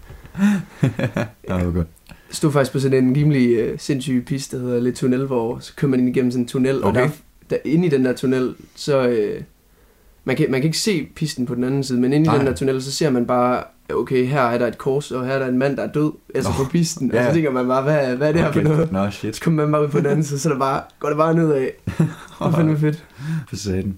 Ja. 1.49 1.55
Jeg 1.55 1.85
stod 2.33 2.51
faktisk 2.51 2.71
på 2.71 2.79
sådan 2.79 3.03
en 3.07 3.15
rimelig 3.17 3.49
øh, 3.55 3.79
sindssyg 3.79 4.23
piste, 4.27 4.57
der 4.57 4.63
hedder 4.63 4.79
Le 4.81 4.91
Tunnel, 4.91 5.25
hvor 5.25 5.59
så 5.59 5.73
kører 5.75 5.89
man 5.89 5.99
ind 5.99 6.09
igennem 6.09 6.31
sådan 6.31 6.43
en 6.43 6.47
tunnel, 6.47 6.83
og 6.83 6.89
Okay. 6.89 7.01
der, 7.01 7.09
der, 7.49 7.57
inde 7.65 7.85
i 7.85 7.89
den 7.89 8.05
der 8.05 8.13
tunnel, 8.13 8.55
så... 8.75 9.07
Øh, 9.07 9.41
man, 10.25 10.35
kan, 10.35 10.51
man 10.51 10.61
kan 10.61 10.67
ikke 10.67 10.77
se 10.77 11.07
pisten 11.15 11.45
på 11.45 11.55
den 11.55 11.63
anden 11.63 11.83
side, 11.83 11.99
men 11.99 12.13
inde 12.13 12.23
i 12.25 12.27
Nej. 12.27 12.37
den 12.37 12.47
der 12.47 12.53
tunnel, 12.53 12.81
så 12.83 12.91
ser 12.91 13.09
man 13.09 13.25
bare, 13.25 13.63
okay, 13.93 14.25
her 14.25 14.41
er 14.41 14.57
der 14.57 14.67
et 14.67 14.77
kors, 14.77 15.11
og 15.11 15.25
her 15.25 15.33
er 15.33 15.39
der 15.39 15.47
en 15.47 15.57
mand, 15.57 15.77
der 15.77 15.83
er 15.83 15.91
død, 15.91 16.11
altså 16.35 16.51
Nå, 16.59 16.63
på 16.65 16.69
pisten. 16.71 17.11
ja. 17.13 17.19
Og 17.19 17.25
så 17.27 17.33
tænker 17.33 17.51
man 17.51 17.67
bare, 17.67 17.81
hvad, 17.83 18.15
hvad 18.15 18.27
er 18.27 18.31
det 18.31 18.41
her 18.41 18.51
for 18.51 18.61
noget? 18.61 18.91
Nå, 18.91 19.09
shit. 19.09 19.35
Så 19.35 19.41
kommer 19.41 19.63
man 19.63 19.71
bare 19.71 19.83
ud 19.83 19.87
på 19.87 19.97
den 19.97 20.05
anden 20.05 20.23
side, 20.23 20.39
så 20.39 20.49
er 20.49 20.53
der 20.53 20.59
bare, 20.59 20.81
går 20.99 21.07
det 21.07 21.17
bare 21.17 21.33
nedad. 21.35 21.59
Det 21.89 22.07
er 22.41 22.51
fandme 22.51 22.77
fedt. 22.77 23.05
For 23.49 23.55
satan. 23.55 23.97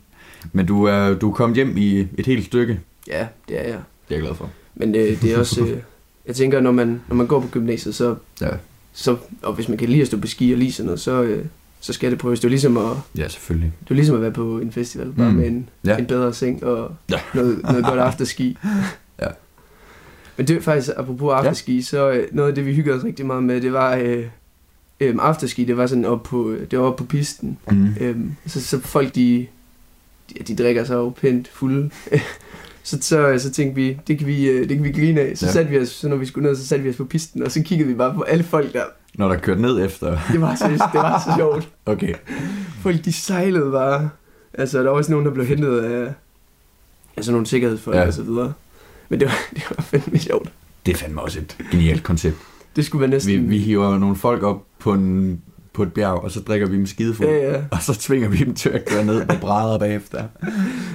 Men 0.54 0.66
du 0.66 0.84
er, 0.84 1.14
du 1.14 1.30
er 1.30 1.34
kommet 1.34 1.56
hjem 1.56 1.78
i 1.78 2.08
et 2.18 2.26
helt 2.26 2.46
stykke. 2.46 2.80
Ja, 3.08 3.28
det 3.48 3.60
er 3.60 3.64
jeg. 3.64 3.80
Det 4.10 4.16
er 4.16 4.16
jeg 4.16 4.22
glad 4.22 4.36
for. 4.36 4.50
Men 4.76 4.96
øh, 4.96 5.22
det 5.22 5.34
er 5.34 5.40
også, 5.40 5.62
øh, 5.62 5.78
jeg 6.28 6.36
tænker, 6.36 6.60
når 6.62 6.72
man, 6.72 7.02
når 7.08 7.16
man 7.16 7.28
går 7.28 7.40
på 7.40 7.48
gymnasiet, 7.48 7.96
så, 7.96 8.16
Ja. 8.42 8.50
så, 8.94 9.18
og 9.42 9.54
hvis 9.54 9.70
man 9.70 9.78
kan 9.78 9.90
lide 9.90 10.02
at 10.02 10.08
stå 10.08 10.18
på 10.18 10.28
ski 10.28 10.52
og 10.52 10.58
lide 10.58 10.72
sådan 10.72 10.86
noget, 10.86 11.00
så, 11.00 11.24
øh, 11.24 11.46
så 11.80 11.94
skal 11.94 12.12
det 12.12 12.20
prøves. 12.20 12.40
Det 12.40 12.46
er 12.46 12.50
ligesom 12.50 12.78
at, 12.78 12.98
Ja, 13.18 13.28
selvfølgelig. 13.28 13.74
det 13.84 13.92
er 13.92 13.96
ligesom 13.96 14.16
at 14.16 14.22
være 14.22 14.32
på 14.32 14.60
en 14.60 14.72
festival, 14.72 15.12
bare 15.18 15.32
Mm. 15.32 15.38
med 15.38 15.48
en, 15.48 15.70
Ja. 15.86 15.98
en 15.98 16.06
bedre 16.06 16.34
seng 16.34 16.64
og 16.64 16.92
Ja. 17.12 17.20
noget, 17.34 17.62
noget 17.64 17.86
godt 17.86 18.00
afterski. 18.00 18.58
Ja. 19.22 19.28
Men 20.38 20.48
det 20.48 20.56
er 20.58 20.62
faktisk, 20.62 20.90
apropos 20.98 21.34
afterski, 21.34 21.76
ja. 21.76 21.82
så 21.82 22.12
øh, 22.12 22.28
noget 22.32 22.50
af 22.50 22.56
det, 22.56 22.66
vi 22.66 22.74
hyggede 22.76 22.96
os 22.98 23.04
rigtig 23.04 23.26
meget 23.26 23.44
med, 23.44 23.62
det 23.62 23.74
var 23.74 23.96
øh, 23.96 24.26
øh, 25.00 25.16
afterski, 25.20 25.66
det 25.66 25.78
var 25.78 25.88
sådan 25.88 26.06
op 26.06 26.24
på, 26.24 26.50
øh, 26.50 26.72
det 26.72 26.80
var 26.80 26.86
op 26.86 26.96
på 26.96 27.04
pisten. 27.04 27.58
Mm. 27.72 27.88
Øhm, 28.00 28.32
så, 28.48 28.62
så 28.64 28.80
folk, 28.80 29.16
de, 29.16 29.48
de, 30.30 30.44
de 30.44 30.64
drikker 30.64 30.84
sig 30.84 30.96
jo 30.96 31.10
pænt 31.10 31.48
fulde. 31.48 31.90
så, 32.86 32.98
så, 33.02 33.36
så 33.40 33.52
tænkte 33.52 33.76
vi, 33.76 33.98
det 34.08 34.18
kan 34.18 34.28
vi, 34.28 34.48
øh, 34.50 34.70
det 34.70 34.78
kan 34.78 34.84
vi 34.84 34.92
grine 34.92 35.22
af. 35.22 35.38
Så, 35.38 35.46
Ja. 35.46 35.52
satte 35.52 35.72
vi 35.72 35.80
os, 35.80 35.90
så 35.90 36.08
når 36.10 36.16
vi 36.16 36.26
skulle 36.26 36.48
ned, 36.48 36.56
så 36.56 36.68
satte 36.68 36.84
vi 36.84 36.90
os 36.90 36.96
på 36.96 37.06
pisten, 37.06 37.44
og 37.44 37.52
så 37.52 37.62
kiggede 37.64 37.88
vi 37.90 37.96
bare 37.96 38.14
på 38.14 38.22
alle 38.22 38.44
folk 38.44 38.74
der. 38.74 38.84
Når 39.16 39.28
der 39.28 39.38
kørte 39.38 39.62
ned 39.62 39.86
efter. 39.86 40.18
Det 40.32 40.42
var 40.42 40.56
så, 40.56 40.68
det 40.70 40.80
var 40.94 41.20
så 41.26 41.34
sjovt. 41.38 41.70
Okay. 41.86 42.14
Folk, 42.82 43.06
de 43.06 43.14
sejlede 43.14 43.72
bare. 43.72 44.10
Altså, 44.54 44.78
der 44.84 44.90
var 44.90 44.98
også 44.98 45.12
nogen, 45.12 45.26
der 45.26 45.34
blev 45.34 45.46
hentet 45.46 45.80
af 45.80 46.14
altså 47.18 47.32
nogle 47.32 47.48
sikkerhedsfolk 47.48 47.98
Ja. 47.98 48.08
og 48.08 48.14
så 48.14 48.22
videre. 48.24 48.54
Men 49.10 49.20
det 49.20 49.28
var, 49.28 49.38
det 49.56 49.64
var 49.78 49.84
fandme 49.84 50.20
sjovt. 50.20 50.50
Det 50.86 50.94
er 50.94 50.98
fandme 50.98 51.22
også 51.22 51.40
et 51.40 51.58
genialt 51.72 52.04
koncept. 52.04 52.36
Det 52.76 52.86
skulle 52.86 53.00
være 53.02 53.10
næsten... 53.10 53.34
Vi, 53.34 53.38
vi 53.38 53.58
hiver 53.58 53.98
nogle 53.98 54.16
folk 54.16 54.44
op 54.44 54.64
på, 54.80 54.94
en, 54.94 55.42
på 55.76 55.84
et 55.84 55.94
bjerg, 55.94 56.24
og 56.24 56.32
så 56.32 56.40
drikker 56.40 56.68
vi 56.68 56.78
dem 56.78 56.86
skidefuld. 56.86 57.30
Ja, 57.30 57.52
ja. 57.52 57.62
Og 57.72 57.82
så 57.82 57.94
tvinger 58.00 58.30
vi 58.30 58.38
dem 58.38 58.54
til 58.54 58.70
at 58.70 58.86
køre 58.86 59.06
ned 59.06 59.26
på 59.26 59.36
brædder 59.42 59.78
bagefter. 59.80 60.24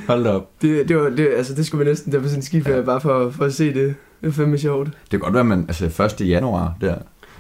Hold 0.07 0.27
op. 0.27 0.51
Det, 0.63 0.89
det, 0.89 0.97
var, 0.97 1.09
det, 1.11 1.29
altså, 1.37 1.55
det 1.55 1.67
skulle 1.67 1.85
være 1.85 1.93
næsten 1.93 2.13
der 2.13 2.19
på 2.21 2.27
en 2.37 2.43
skiferie, 2.43 2.77
ja. 2.77 2.83
bare 2.83 3.01
for, 3.01 3.31
for 3.31 3.45
at 3.45 3.55
se 3.55 3.67
det. 3.75 3.75
Det 3.85 3.95
var 4.23 4.31
fandme 4.31 4.59
sjovt. 4.59 4.87
Det 4.87 5.11
kan 5.11 5.21
godt 5.21 5.35
være, 5.35 5.45
man, 5.45 5.65
altså 5.69 6.05
1. 6.21 6.29
januar 6.29 6.75
der, 6.81 6.95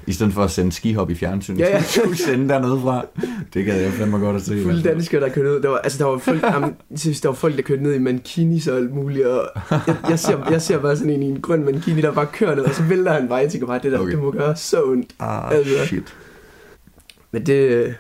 I 0.07 0.13
stedet 0.13 0.33
for 0.33 0.43
at 0.45 0.51
sende 0.51 0.73
skihop 0.73 1.11
i 1.11 1.15
fjernsyn, 1.15 1.57
Ja, 1.57 1.69
ja. 1.69 1.83
så 1.83 1.93
skulle 2.01 2.17
sende 2.19 2.49
dernede 2.49 2.81
fra. 2.83 3.05
Det 3.55 3.65
gad 3.65 3.81
jeg 3.81 3.93
fandme 3.93 4.19
godt 4.19 4.37
at 4.37 4.43
se. 4.43 4.63
Fulde 4.63 4.83
danskere, 4.83 5.21
der 5.21 5.29
kørte 5.29 5.49
ned. 5.49 5.63
Der 5.63 5.69
var, 5.69 5.79
altså, 5.79 5.99
der 5.99 6.05
var 6.11 6.19
folk, 6.19 6.43
jamen, 6.43 6.75
der 6.91 7.29
var 7.29 7.35
folk, 7.35 7.57
der 7.57 7.63
kørte 7.63 7.83
ned 7.83 7.95
i 7.95 7.99
mankinis 7.99 8.67
og 8.69 8.77
alt 8.77 8.95
muligt. 8.95 9.27
Og 9.27 9.49
jeg, 9.71 9.81
jeg, 10.09 10.19
ser, 10.19 10.51
jeg 10.51 10.63
ser 10.63 10.79
bare 10.79 10.97
sådan 10.97 11.13
en 11.13 11.23
i 11.23 11.27
en 11.27 11.41
grøn 11.41 11.65
mankini, 11.65 12.01
der 12.01 12.13
bare 12.13 12.27
kører 12.27 12.55
ned, 12.55 12.65
og 12.65 12.75
så 12.75 12.83
vælter 12.83 13.13
han 13.13 13.29
bare. 13.29 13.39
Jeg 13.39 13.51
tænker 13.51 13.67
bare, 13.67 13.81
det 13.83 13.93
der, 13.93 13.99
okay. 13.99 14.11
det 14.11 14.19
må 14.19 14.31
gøre 14.31 14.57
så 14.57 14.83
ondt. 14.85 15.11
Ah, 15.21 15.51
Altså. 15.51 15.87
shit. 15.87 16.15
Men 17.33 17.47
det, 17.47 17.95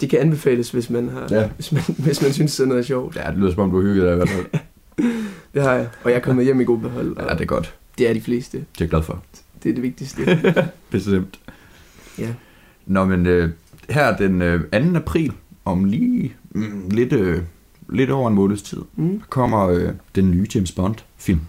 det 0.00 0.10
kan 0.10 0.18
anbefales, 0.18 0.70
hvis 0.70 0.90
man, 0.90 1.08
har, 1.08 1.26
Ja. 1.30 1.48
hvis 1.48 1.72
man, 1.72 1.82
hvis 1.98 2.22
man 2.22 2.32
synes, 2.32 2.52
sådan 2.52 2.68
noget 2.68 2.80
er 2.82 2.86
sjovt. 2.86 3.16
Ja, 3.16 3.30
det 3.30 3.38
lyder 3.38 3.50
som 3.50 3.60
om, 3.60 3.70
du 3.70 3.76
har 3.76 3.82
hygget 3.82 4.04
dig 4.06 4.12
i 4.12 4.16
hvert 4.16 4.28
fald. 4.28 4.46
Det 5.54 5.62
har 5.62 5.72
jeg. 5.72 5.88
Og 6.04 6.10
jeg 6.10 6.16
er 6.16 6.22
kommet 6.22 6.44
hjem 6.44 6.60
i 6.60 6.64
god 6.64 6.78
behold. 6.78 7.16
Ja, 7.20 7.32
det 7.34 7.40
er 7.40 7.44
godt. 7.44 7.74
det 7.98 8.08
er 8.08 8.12
de 8.14 8.20
fleste. 8.20 8.58
Det 8.58 8.64
er 8.64 8.68
jeg 8.80 8.88
glad 8.88 9.02
for. 9.02 9.22
Det 9.62 9.70
er 9.70 9.74
det 9.74 9.82
vigtigste. 9.82 10.40
Bestemt. 10.90 11.40
Ja. 12.18 12.28
Nå, 12.86 13.04
men 13.04 13.26
øh, 13.26 13.50
her 13.90 14.16
den 14.16 14.42
øh, 14.42 14.60
2. 14.92 14.96
april, 14.96 15.32
om 15.64 15.84
lige 15.84 16.34
mm, 16.50 16.88
lidt, 16.90 17.12
øh, 17.12 17.42
lidt 17.88 18.10
over 18.10 18.28
en 18.28 18.34
måneds 18.34 18.62
tid, 18.62 18.78
Mm. 18.96 19.22
kommer 19.28 19.68
øh, 19.68 19.88
den 20.14 20.30
nye 20.30 20.46
James 20.54 20.72
Bond-film. 20.72 21.40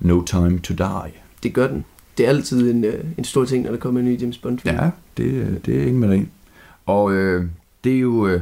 No 0.00 0.22
Time 0.24 0.58
to 0.58 0.74
Die. 0.74 1.12
Det 1.42 1.52
gør 1.54 1.66
den. 1.66 1.84
Det 2.18 2.24
er 2.26 2.28
altid 2.28 2.70
en, 2.70 2.84
øh, 2.84 3.04
en 3.18 3.24
stor 3.24 3.44
ting, 3.44 3.64
når 3.64 3.70
der 3.70 3.78
kommer 3.78 4.00
en 4.00 4.06
ny 4.06 4.20
James 4.20 4.38
Bond 4.38 4.58
film. 4.58 4.74
Ja, 4.76 4.90
det, 5.16 5.24
øh, 5.24 5.48
det 5.66 5.76
er 5.76 5.82
ingen 5.82 5.98
med 6.00 6.08
det. 6.10 6.28
Og 6.86 7.12
øh, 7.12 7.46
det 7.84 7.94
er 7.94 7.98
jo 8.00 8.26
øh, 8.26 8.40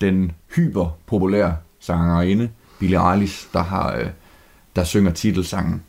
den 0.00 0.32
hyperpopulære 0.56 1.56
sangerinde, 1.80 2.48
Billie 2.78 3.12
Eilish, 3.12 3.46
der 3.52 3.62
har 3.62 3.96
øh, 3.96 4.06
der 4.76 4.84
synger 4.84 5.12
titelsangen. 5.12 5.82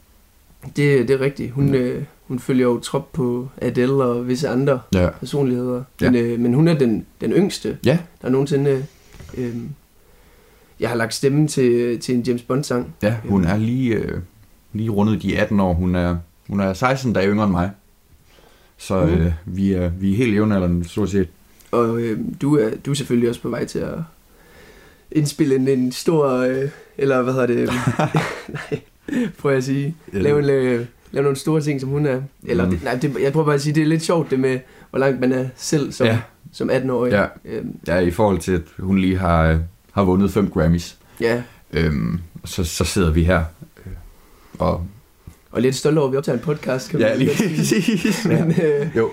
Det, 0.65 1.07
det 1.07 1.09
er 1.09 1.19
rigtigt. 1.21 1.51
Hun, 1.51 1.75
øh, 1.75 2.03
hun 2.27 2.39
følger 2.39 2.63
jo 2.65 2.79
trop 2.79 3.09
på 3.13 3.47
Adele 3.61 3.93
og 4.03 4.27
visse 4.27 4.49
andre 4.49 4.79
Ja. 4.93 5.09
personligheder. 5.09 5.83
Ja. 6.01 6.11
Men, 6.11 6.25
øh, 6.25 6.39
men 6.39 6.53
hun 6.53 6.67
er 6.67 6.77
den, 6.77 7.05
den 7.21 7.31
yngste, 7.31 7.77
Ja. 7.85 7.99
der 8.21 8.29
nogensinde... 8.29 8.85
Øh, 9.37 9.55
jeg 10.79 10.89
har 10.89 10.95
lagt 10.95 11.13
stemme 11.13 11.47
til, 11.47 11.99
til 11.99 12.15
en 12.15 12.21
James 12.21 12.41
Bond-sang. 12.41 12.93
Ja, 13.03 13.15
hun 13.29 13.43
er 13.45 13.57
lige, 13.57 13.93
øh, 13.95 14.19
lige 14.73 14.89
rundet 14.89 15.21
de 15.23 15.37
18 15.39 15.59
år. 15.59 15.73
Hun 15.73 15.95
er, 15.95 16.17
hun 16.49 16.59
er 16.59 16.73
16 16.73 17.13
dage 17.13 17.27
yngre 17.27 17.43
end 17.43 17.51
mig. 17.51 17.71
Så 18.77 19.05
Mhm. 19.05 19.13
øh, 19.13 19.31
vi, 19.45 19.71
er, 19.73 19.89
vi 19.89 20.11
er 20.13 20.17
helt 20.17 20.33
jævnaldrende, 20.33 20.89
stort 20.89 21.09
set. 21.09 21.27
Og 21.71 21.99
øh, 22.01 22.19
du, 22.41 22.57
er, 22.57 22.69
du 22.85 22.91
er 22.91 22.95
selvfølgelig 22.95 23.29
også 23.29 23.41
på 23.41 23.49
vej 23.49 23.65
til 23.65 23.79
at 23.79 23.93
indspille 25.11 25.55
en, 25.55 25.67
en 25.67 25.91
stor... 25.91 26.27
Øh, 26.29 26.69
eller 26.97 27.21
hvad 27.21 27.33
hedder 27.33 27.47
det? 27.47 27.69
nej, 28.71 28.81
jeg 29.43 29.57
at 29.57 29.63
sige. 29.63 29.95
Lave, 30.13 30.39
en, 30.39 30.45
lave, 30.45 30.87
lave 31.11 31.23
nogle 31.23 31.37
store 31.37 31.61
ting, 31.61 31.81
som 31.81 31.89
hun 31.89 32.05
er. 32.05 32.21
Eller, 32.43 32.65
Mm. 32.65 32.71
det, 32.71 32.83
nej, 32.83 32.95
det, 32.95 33.15
jeg 33.21 33.31
prøver 33.33 33.45
bare 33.45 33.55
at 33.55 33.61
sige, 33.61 33.75
det 33.75 33.83
er 33.83 33.87
lidt 33.87 34.01
sjovt 34.03 34.31
det 34.31 34.39
med, 34.39 34.59
hvor 34.89 34.99
langt 34.99 35.19
man 35.19 35.31
er 35.31 35.45
selv 35.55 35.91
som, 35.91 36.07
Ja. 36.07 36.19
som 36.51 36.69
18-årig. 36.69 37.11
Ja. 37.11 37.25
Øhm, 37.45 37.75
Ja, 37.87 37.99
i 37.99 38.11
forhold 38.11 38.39
til, 38.39 38.51
at 38.51 38.61
hun 38.79 38.97
lige 38.97 39.17
har, 39.17 39.43
øh, 39.43 39.57
har 39.91 40.03
vundet 40.03 40.31
fem 40.31 40.49
Grammys. 40.49 40.97
ja. 41.21 41.43
Øhm, 41.73 42.19
så, 42.45 42.63
så 42.63 42.83
sidder 42.83 43.11
vi 43.11 43.23
her. 43.23 43.43
øh, 43.85 43.91
Og, 44.59 44.87
Og 45.51 45.61
lidt 45.61 45.75
stolt 45.75 45.97
over, 45.97 46.07
at 46.07 46.11
vi 46.11 46.17
optager 46.17 46.37
en 46.37 46.43
podcast, 46.43 46.89
kan 46.89 46.99
ja, 46.99 47.09
man 47.09 47.17
lige 47.17 47.31
præcis. 47.57 48.25
Men 48.25 48.51
øh, 48.63 48.87
Jo. 48.97 49.09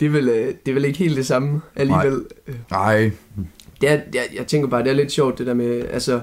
det, 0.00 0.06
er 0.06 0.10
vel, 0.10 0.28
øh, 0.28 0.54
det 0.66 0.70
er 0.70 0.74
vel 0.74 0.84
ikke 0.84 0.98
helt 0.98 1.16
det 1.16 1.26
samme 1.26 1.60
alligevel. 1.76 2.24
Øh, 2.48 2.54
Nej, 2.70 3.10
Det 3.80 3.90
er, 3.90 4.00
jeg, 4.14 4.24
jeg 4.36 4.46
tænker 4.46 4.68
bare, 4.68 4.82
det 4.82 4.90
er 4.90 4.94
lidt 4.94 5.12
sjovt 5.12 5.38
det 5.38 5.46
der 5.46 5.54
med, 5.54 5.82
altså... 5.90 6.20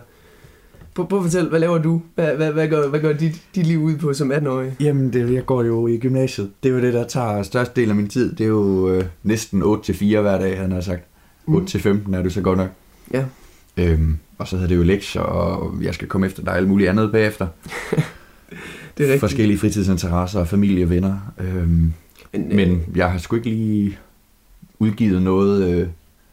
Prøv, 0.95 1.07
prøv 1.07 1.19
at 1.19 1.23
fortælle, 1.25 1.49
hvad 1.49 1.59
laver 1.59 1.77
du? 1.77 2.01
Hvad, 2.15 2.35
hvad, 2.35 2.51
hvad 2.51 2.67
går, 2.67 2.87
hvad 2.87 2.99
går 2.99 3.13
dit, 3.13 3.41
dit 3.55 3.65
liv 3.67 3.81
ud 3.81 3.97
på 3.97 4.13
som 4.13 4.31
18-årig? 4.31 4.75
Jamen, 4.79 5.13
det, 5.13 5.33
jeg 5.33 5.45
går 5.45 5.63
jo 5.63 5.87
i 5.87 5.97
gymnasiet. 5.97 6.51
Det 6.63 6.69
er 6.69 6.73
jo 6.73 6.81
det, 6.81 6.93
der 6.93 7.07
tager 7.07 7.43
størst 7.43 7.75
del 7.75 7.89
af 7.89 7.95
min 7.95 8.07
tid. 8.07 8.35
Det 8.35 8.43
er 8.43 8.47
jo 8.47 8.89
øh, 8.89 9.03
næsten 9.23 9.61
8-4 9.63 10.19
hver 10.19 10.39
dag, 10.39 10.57
han 10.57 10.71
har 10.71 10.81
sagt. 10.81 11.01
8-15 11.49 12.15
er 12.15 12.21
det 12.23 12.33
så 12.33 12.41
godt 12.41 12.57
nok. 12.57 12.69
Ja. 13.13 13.23
Øhm, 13.77 14.17
og 14.37 14.47
så 14.47 14.55
havde 14.57 14.69
det 14.69 14.75
jo 14.75 14.83
lektier, 14.83 15.21
og 15.21 15.73
jeg 15.81 15.93
skal 15.93 16.07
komme 16.07 16.27
efter 16.27 16.43
dig 16.43 16.53
alt 16.55 16.67
muligt 16.67 16.89
andet 16.89 17.11
bagefter. 17.11 17.47
Det 18.97 19.03
er 19.03 19.07
rigtigt. 19.07 19.19
Forskellige 19.19 19.57
fritidsinteresser 19.57 20.39
og 20.39 20.47
familie 20.47 20.85
og 20.85 20.89
venner. 20.89 21.33
Øhm, 21.39 21.93
Men, 22.33 22.51
øh, 22.51 22.55
men 22.55 22.81
jeg 22.95 23.11
har 23.11 23.17
sgu 23.17 23.35
ikke 23.35 23.49
lige 23.49 23.97
udgivet 24.79 25.21
noget 25.21 25.69
øh, 25.73 25.87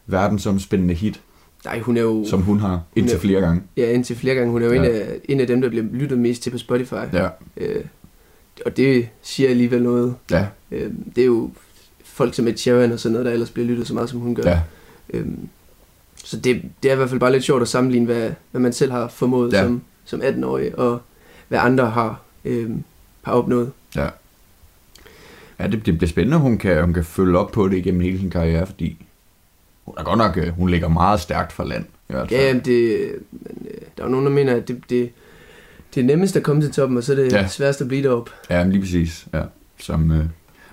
verdensomspændende 0.06 0.94
hit, 0.94 1.20
nej, 1.64 1.78
hun 1.80 1.96
er 1.96 2.00
jo... 2.02 2.24
som 2.28 2.42
hun 2.42 2.58
har 2.60 2.80
indtil 2.96 3.14
Ja. 3.14 3.20
flere 3.20 3.40
gange. 3.40 3.62
Ja, 3.76 3.90
indtil 3.92 4.16
flere 4.16 4.34
gange. 4.34 4.50
Hun 4.52 4.62
er 4.62 4.66
jo 4.66 4.72
Ja. 4.72 4.78
en, 4.78 4.84
af, 4.94 5.06
en 5.28 5.40
af 5.40 5.46
dem, 5.46 5.60
der 5.60 5.68
bliver 5.68 5.84
lyttet 5.92 6.18
mest 6.18 6.42
til 6.42 6.50
på 6.50 6.58
Spotify. 6.58 6.94
Ja, 7.12 7.28
Øh, 7.56 7.84
og 8.66 8.76
det 8.76 9.08
siger 9.22 9.50
alligevel 9.50 9.82
noget. 9.82 10.14
ja, 10.30 10.46
Øh, 10.70 10.90
det 11.16 11.22
er 11.22 11.26
jo 11.26 11.50
folk 12.04 12.34
som 12.34 12.48
Ed 12.48 12.56
Sheeran 12.56 12.92
og 12.92 13.00
sådan 13.00 13.12
noget, 13.12 13.26
der 13.26 13.32
ellers 13.32 13.50
bliver 13.50 13.66
lyttet 13.68 13.86
så 13.86 13.94
meget, 13.94 14.10
som 14.10 14.20
hun 14.20 14.34
gør. 14.34 14.42
ja. 14.50 14.60
Øhm, 15.10 15.38
så 16.24 16.36
det, 16.36 16.62
det 16.82 16.88
er 16.88 16.92
i 16.92 16.96
hvert 16.96 17.08
fald 17.08 17.20
bare 17.20 17.32
lidt 17.32 17.44
sjovt 17.44 17.62
at 17.62 17.68
sammenligne, 17.68 18.06
hvad, 18.06 18.30
hvad 18.50 18.60
man 18.60 18.72
selv 18.72 18.92
har 18.92 19.08
formået 19.08 19.52
ja. 19.52 19.62
som, 19.62 19.82
som 20.04 20.20
18-årig, 20.22 20.78
og 20.78 21.00
hvad 21.48 21.58
andre 21.58 21.90
har, 21.90 22.20
øhm, 22.44 22.84
har 23.22 23.32
opnået. 23.32 23.72
Ja, 23.96 25.66
det, 25.66 25.86
det 25.86 25.98
bliver 25.98 26.08
spændende, 26.08 26.38
hun 26.38 26.58
kan, 26.58 26.84
hun 26.84 26.94
kan 26.94 27.04
følge 27.04 27.38
op 27.38 27.52
på 27.52 27.68
det 27.68 27.76
igennem 27.76 28.00
hele 28.00 28.18
sin 28.18 28.30
karriere, 28.30 28.66
fordi 28.66 29.06
hun 29.84 29.94
er 29.98 30.02
godt 30.04 30.18
nok, 30.18 30.36
øh, 30.36 30.48
hun 30.48 30.68
ligger 30.68 30.88
meget 30.88 31.20
stærkt 31.20 31.52
for 31.52 31.64
land. 31.64 31.84
I 32.08 32.12
hvert 32.12 32.28
fald. 32.28 32.40
Ja, 32.40 32.46
jamen 32.46 32.62
det, 32.64 33.12
men, 33.30 33.66
øh, 33.70 33.80
der 33.98 34.04
er 34.04 34.08
nogen, 34.08 34.26
der 34.26 34.32
mener, 34.32 34.54
at 34.56 34.68
det, 34.68 34.80
det, 34.90 35.10
det 35.94 36.00
er 36.00 36.04
nemmest 36.04 36.36
at 36.36 36.42
komme 36.42 36.62
til 36.62 36.72
toppen, 36.72 36.98
og 36.98 37.04
så 37.04 37.12
er 37.12 37.16
det 37.16 37.32
Ja. 37.32 37.40
ja. 37.40 37.48
sværest 37.48 37.80
at 37.80 37.88
blive 37.88 38.02
deroppe. 38.02 38.30
Ja, 38.50 38.62
men 38.64 38.72
lige 38.72 38.82
præcis. 38.82 39.26
Ja. 39.34 39.42
Som, 39.78 40.10
øh, 40.10 40.24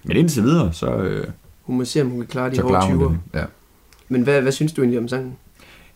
men 0.03 0.17
indtil 0.17 0.43
videre, 0.43 0.73
så, 0.73 0.95
øh, 0.95 1.27
Hun 1.62 1.77
må 1.77 1.86
se, 1.86 2.01
om 2.01 2.08
hun 2.10 2.19
kan 2.19 2.27
klare 2.27 2.51
de 2.51 2.62
hårde 2.62 2.71
klarer 2.71 2.86
hun 2.86 3.03
20'er. 3.06 3.10
det. 3.10 3.39
Ja. 3.39 3.45
Men 4.10 4.21
hvad, 4.21 4.41
hvad 4.41 4.51
synes 4.51 4.73
du 4.73 4.82
egentlig 4.82 4.99
om 4.99 5.08
sangen? 5.08 5.36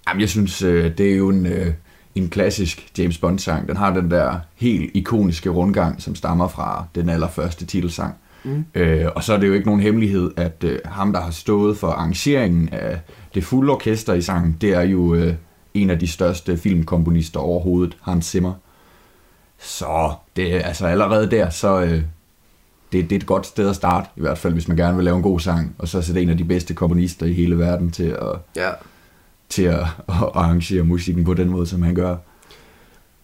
Jamen, 0.08 0.22
jeg 0.22 0.30
synes, 0.30 0.62
øh, 0.62 0.98
det 0.98 1.12
er 1.12 1.16
jo 1.16 1.30
en, 1.30 1.46
øh, 1.46 1.74
en 2.16 2.30
klassisk 2.30 2.92
James 2.98 3.18
Bond-sang. 3.18 3.68
Den 3.68 3.78
har 3.78 3.94
den 3.94 4.12
der 4.12 4.40
helt 4.56 4.92
ikoniske 4.94 5.50
rundgang, 5.50 6.02
som 6.02 6.16
stammer 6.16 6.48
fra 6.48 6.86
den 6.96 7.10
allerførste 7.10 7.66
titelsang. 7.66 8.16
Mm. 8.44 8.66
Øh, 8.76 9.08
og 9.16 9.24
så 9.24 9.34
er 9.34 9.38
det 9.38 9.48
jo 9.48 9.54
ikke 9.54 9.66
nogen 9.66 9.82
hemmelighed, 9.82 10.32
at 10.38 10.64
øh, 10.64 10.80
ham, 10.86 11.14
der 11.14 11.22
har 11.22 11.32
stået 11.32 11.78
for 11.78 11.88
arrangeringen 11.88 12.70
af 12.70 13.00
det 13.36 13.44
fulde 13.44 13.72
orkester 13.72 14.14
i 14.14 14.22
sangen, 14.22 14.58
det 14.62 14.74
er 14.74 14.82
jo 14.82 15.14
øh, 15.14 15.34
en 15.74 15.90
af 15.90 16.00
de 16.00 16.08
største 16.08 16.58
filmkomponister 16.58 17.40
overhovedet, 17.40 17.98
Hans 18.02 18.26
Zimmer. 18.26 18.54
Så 19.60 20.14
det 20.36 20.56
er 20.56 20.60
altså 20.60 20.86
allerede 20.86 21.32
der, 21.32 21.50
så 21.50 21.82
øh, 21.82 22.02
det, 22.92 23.10
det 23.10 23.12
er 23.12 23.20
et 23.20 23.26
godt 23.26 23.46
sted 23.46 23.70
at 23.70 23.76
starte, 23.76 24.10
i 24.18 24.22
hvert 24.22 24.38
fald 24.38 24.54
hvis 24.54 24.68
man 24.68 24.78
gerne 24.78 24.96
vil 24.96 25.06
lave 25.06 25.18
en 25.18 25.24
god 25.24 25.40
sang, 25.40 25.76
og 25.78 25.88
så 25.88 26.02
sætte 26.02 26.22
en 26.22 26.30
af 26.30 26.38
de 26.38 26.44
bedste 26.44 26.74
komponister 26.74 27.26
i 27.26 27.34
hele 27.34 27.58
verden 27.58 27.92
til 27.92 28.04
at, 28.04 28.40
Ja, 28.56 28.70
til 29.52 29.64
at, 29.64 29.80
at 29.80 30.16
arrangere 30.34 30.84
musikken 30.84 31.24
på 31.24 31.34
den 31.34 31.50
måde, 31.50 31.68
som 31.68 31.82
han 31.82 31.96
gør. 31.96 32.16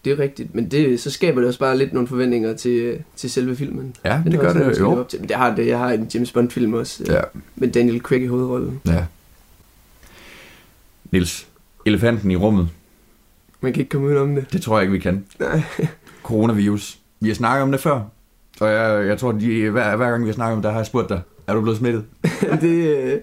det 0.04 0.12
er 0.12 0.18
rigtigt, 0.18 0.54
men 0.54 0.70
det, 0.70 1.00
så 1.00 1.10
skaber 1.10 1.40
det 1.40 1.48
også 1.48 1.60
bare 1.60 1.78
lidt 1.78 1.92
nogle 1.92 2.08
forventninger 2.08 2.56
til, 2.56 2.98
til 3.16 3.30
selve 3.30 3.56
filmen. 3.56 3.96
Ja, 4.04 4.20
Den 4.24 4.32
det 4.32 4.38
er 4.38 4.42
gør 4.42 4.48
også 4.48 4.70
det 4.74 4.80
jo. 4.80 5.00
op 5.00 5.08
til. 5.08 5.20
Men 5.20 5.28
det 5.28 5.36
har 5.36 5.54
det. 5.54 5.66
Jeg 5.66 5.78
har 5.78 5.90
en 5.92 6.08
James 6.14 6.32
Bond-film 6.32 6.72
også, 6.74 7.04
Ja, 7.06 7.14
ja. 7.14 7.20
med 7.56 7.68
Daniel 7.68 8.00
Craig 8.00 8.22
i 8.22 8.26
hovedrollen. 8.26 8.80
ja. 8.86 9.04
Nils, 11.10 11.46
elefanten 11.86 12.30
i 12.30 12.36
rummet, 12.36 12.68
Man 13.60 13.72
kan 13.72 13.80
ikke 13.80 13.90
komme 13.90 14.08
ud 14.08 14.16
om 14.16 14.34
det. 14.34 14.52
det 14.52 14.62
tror 14.62 14.76
jeg 14.78 14.82
ikke, 14.82 14.92
vi 14.92 14.98
kan. 14.98 15.24
Nej. 15.40 15.62
Coronavirus. 16.22 16.98
Vi 17.20 17.28
har 17.28 17.34
snakket 17.34 17.62
om 17.62 17.70
det 17.72 17.80
før, 17.80 18.00
og 18.60 18.68
jeg, 18.72 19.06
jeg 19.06 19.18
tror, 19.18 19.32
de, 19.32 19.70
hver, 19.70 19.96
hver 19.96 20.10
gang 20.10 20.22
vi 20.22 20.28
har 20.28 20.34
snakket 20.34 20.56
om 20.56 20.62
det, 20.62 20.70
har 20.70 20.78
jeg 20.78 20.86
spurgt 20.86 21.08
dig, 21.08 21.20
er 21.46 21.54
du 21.54 21.60
blevet 21.60 21.78
smittet? 21.78 22.04
det, 22.60 22.96
øh, 22.96 23.20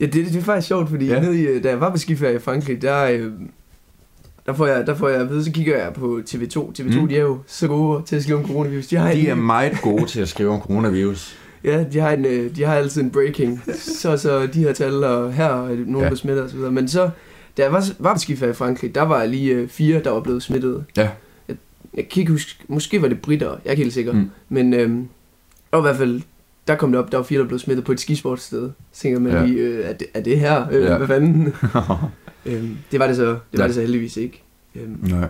ja, 0.00 0.06
det, 0.06 0.14
det 0.14 0.36
er 0.36 0.40
faktisk 0.42 0.68
sjovt, 0.68 0.88
fordi 0.88 1.06
Ja. 1.06 1.20
nede 1.20 1.40
i, 1.40 1.42
øh, 1.42 1.62
da 1.64 1.68
jeg 1.68 1.80
var 1.80 1.90
på 1.90 1.96
skiferie 1.98 2.36
i 2.36 2.38
Frankrig, 2.38 2.82
der, 2.82 3.04
øh, 3.04 3.30
der, 4.46 4.52
får 4.52 4.66
jeg, 4.66 4.86
der 4.86 4.94
får 4.94 5.08
jeg 5.08 5.20
at 5.20 5.30
vide, 5.30 5.44
så 5.44 5.52
kigger 5.52 5.76
jeg 5.84 5.92
på 5.94 6.20
TV2. 6.30 6.72
TV2, 6.78 7.00
Mm. 7.00 7.08
de 7.08 7.16
er 7.16 7.20
jo 7.20 7.38
så 7.46 7.68
gode 7.68 8.02
til 8.06 8.16
at 8.16 8.22
skrive 8.22 8.38
om 8.38 8.46
coronavirus. 8.46 8.86
De 8.86 8.96
har, 8.96 9.12
De 9.12 9.28
er 9.28 9.32
en, 9.32 9.42
meget 9.42 9.72
gode 9.82 10.06
til 10.06 10.20
at 10.20 10.28
skrive 10.28 10.50
om 10.50 10.60
coronavirus. 10.60 11.36
ja, 11.64 11.84
de 11.92 11.98
har, 11.98 12.10
en, 12.10 12.24
øh, 12.24 12.56
de 12.56 12.62
har 12.64 12.74
altid 12.74 13.02
en 13.02 13.10
breaking. 13.10 13.62
Så, 13.74 14.16
så 14.16 14.46
de 14.46 14.58
her 14.60 14.72
tal, 14.72 15.04
og 15.04 15.32
her 15.32 15.46
er 15.46 15.76
nogen, 15.86 16.08
Ja. 16.08 16.14
smitter 16.14 16.44
osv. 16.44 16.58
Men 16.58 16.88
så, 16.88 17.10
da 17.56 17.62
jeg 17.62 17.72
var, 17.72 17.84
var 17.98 18.12
på 18.14 18.18
skiferie 18.18 18.50
i 18.50 18.54
Frankrig, 18.54 18.94
der 18.94 19.02
var 19.02 19.24
lige 19.24 19.52
øh, 19.54 19.68
fire, 19.68 20.00
der 20.04 20.10
var 20.10 20.20
blevet 20.20 20.42
smittet. 20.42 20.84
Ja. 20.96 21.08
Jeg, 21.48 21.56
jeg 21.94 22.08
kan 22.08 22.20
ikke 22.20 22.32
huske, 22.32 22.54
måske 22.68 23.02
var 23.02 23.08
det 23.08 23.22
britter, 23.22 23.48
jeg 23.50 23.58
er 23.66 23.70
ikke 23.70 23.82
helt 23.82 23.94
sikker. 23.94 24.12
Mm. 24.12 24.30
Men 24.48 24.74
øhm, 24.74 25.08
og 25.70 25.78
i 25.80 25.82
hvert 25.82 25.96
fald, 25.96 26.22
der 26.70 26.76
kom 26.76 26.92
det 26.92 27.00
op, 27.00 27.12
der 27.12 27.18
var 27.18 27.24
fire, 27.24 27.40
der 27.40 27.46
blev 27.46 27.58
smittet 27.58 27.84
på 27.84 27.92
et 27.92 28.00
skisportssted. 28.00 28.70
Så 28.92 29.00
tænker 29.02 29.20
man 29.20 29.32
Ja. 29.32 29.44
lige, 29.46 29.58
øh, 29.60 29.84
er, 29.84 29.92
det, 29.92 30.06
er 30.14 30.20
det 30.20 30.38
her? 30.40 30.66
Øh, 30.72 30.82
Ja. 30.84 30.96
Hvad 30.96 31.06
fanden? 31.06 31.42
øhm, 32.46 32.76
det 32.92 33.00
var 33.00 33.06
det 33.06 33.16
så, 33.16 33.24
det 33.26 33.36
var 33.52 33.58
Ja. 33.62 33.66
det 33.66 33.74
så 33.74 33.80
heldigvis 33.80 34.16
ikke. 34.16 34.42
Øhm, 34.74 34.96
Nej. 35.02 35.28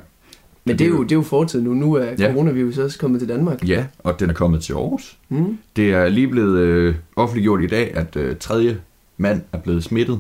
men 0.65 0.79
det 0.79 0.85
er, 0.85 0.89
jo, 0.89 1.03
det 1.03 1.13
er 1.13 1.17
jo 1.17 1.23
fortid 1.23 1.63
nu. 1.63 1.75
Nu 1.75 1.95
er 1.95 2.05
Ja. 2.19 2.33
coronavirus 2.33 2.79
også 2.79 2.99
kommet 2.99 3.21
til 3.21 3.29
Danmark. 3.29 3.69
Ja, 3.69 3.87
og 3.99 4.21
den 4.21 4.31
er 4.31 4.35
kommet 4.35 4.63
til 4.63 4.73
Aarhus. 4.73 5.19
Mm. 5.29 5.59
Det 5.77 5.91
er 5.93 6.09
lige 6.09 6.29
blevet 6.29 6.59
øh, 6.59 6.95
offentliggjort 7.17 7.63
i 7.63 7.67
dag, 7.67 7.97
at 7.97 8.17
øh, 8.17 8.37
tredje 8.37 8.81
mand 9.19 9.43
er 9.53 9.59
blevet 9.59 9.85
smittet, 9.85 10.19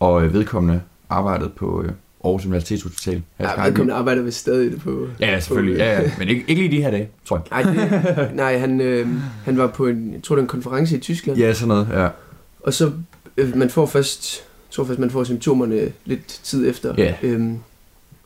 og 0.00 0.24
øh, 0.24 0.32
vedkommende 0.34 0.80
arbejdede 1.10 1.50
på 1.56 1.82
øh, 1.82 1.90
Aarhus 2.24 2.46
Universitetshospital. 2.46 3.22
Ja, 3.40 3.64
vedkommende 3.64 3.94
arbejder 3.94 4.22
vist 4.22 4.38
stadig 4.38 4.80
på... 4.80 5.08
Ja, 5.20 5.40
selvfølgelig. 5.40 5.78
Ja, 5.78 6.00
ja. 6.00 6.10
Men 6.18 6.28
ikke, 6.28 6.44
ikke 6.48 6.62
lige 6.62 6.76
de 6.76 6.82
her 6.82 6.90
dage, 6.90 7.08
tror 7.24 7.46
jeg. 7.50 7.64
Nej, 7.64 7.72
det, 7.72 8.34
nej 8.34 8.58
han, 8.58 8.80
øh, 8.80 9.08
han 9.44 9.58
var 9.58 9.66
på 9.66 9.86
en, 9.86 10.12
jeg 10.12 10.22
tror 10.22 10.36
det 10.36 10.42
en 10.42 10.48
konference 10.48 10.96
i 10.96 11.00
Tyskland. 11.00 11.38
Ja, 11.38 11.54
sådan 11.54 11.68
noget, 11.68 11.88
ja. 11.92 12.08
Og 12.60 12.74
så, 12.74 12.92
øh, 13.36 13.56
man 13.56 13.70
får 13.70 13.86
først, 13.86 14.44
jeg 14.68 14.74
tror 14.74 14.84
først, 14.84 14.98
man 14.98 15.10
får 15.10 15.24
symptomerne 15.24 15.92
lidt 16.04 16.26
tid 16.26 16.68
efter. 16.70 16.94
Ja. 16.98 17.14
Øhm, 17.22 17.58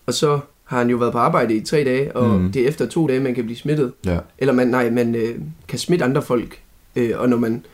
og 0.06 0.14
så 0.14 0.40
har 0.64 0.78
han 0.78 0.90
jo 0.90 0.96
været 0.96 1.12
på 1.12 1.18
arbejde 1.18 1.54
i 1.54 1.60
tre 1.60 1.84
dage, 1.84 2.16
og 2.16 2.40
mm. 2.40 2.52
det 2.52 2.62
er 2.62 2.68
efter 2.68 2.86
to 2.86 3.06
dage, 3.06 3.20
man 3.20 3.34
kan 3.34 3.44
blive 3.44 3.56
smittet. 3.56 3.92
Ja. 4.06 4.18
Eller 4.38 4.54
man, 4.54 4.68
nej, 4.68 4.90
man 4.90 5.14
øh, 5.14 5.34
kan 5.68 5.78
smitte 5.78 6.04
andre 6.04 6.22
folk. 6.22 6.58
Øh, 6.96 7.10
og 7.16 7.28
når 7.28 7.36
man 7.36 7.64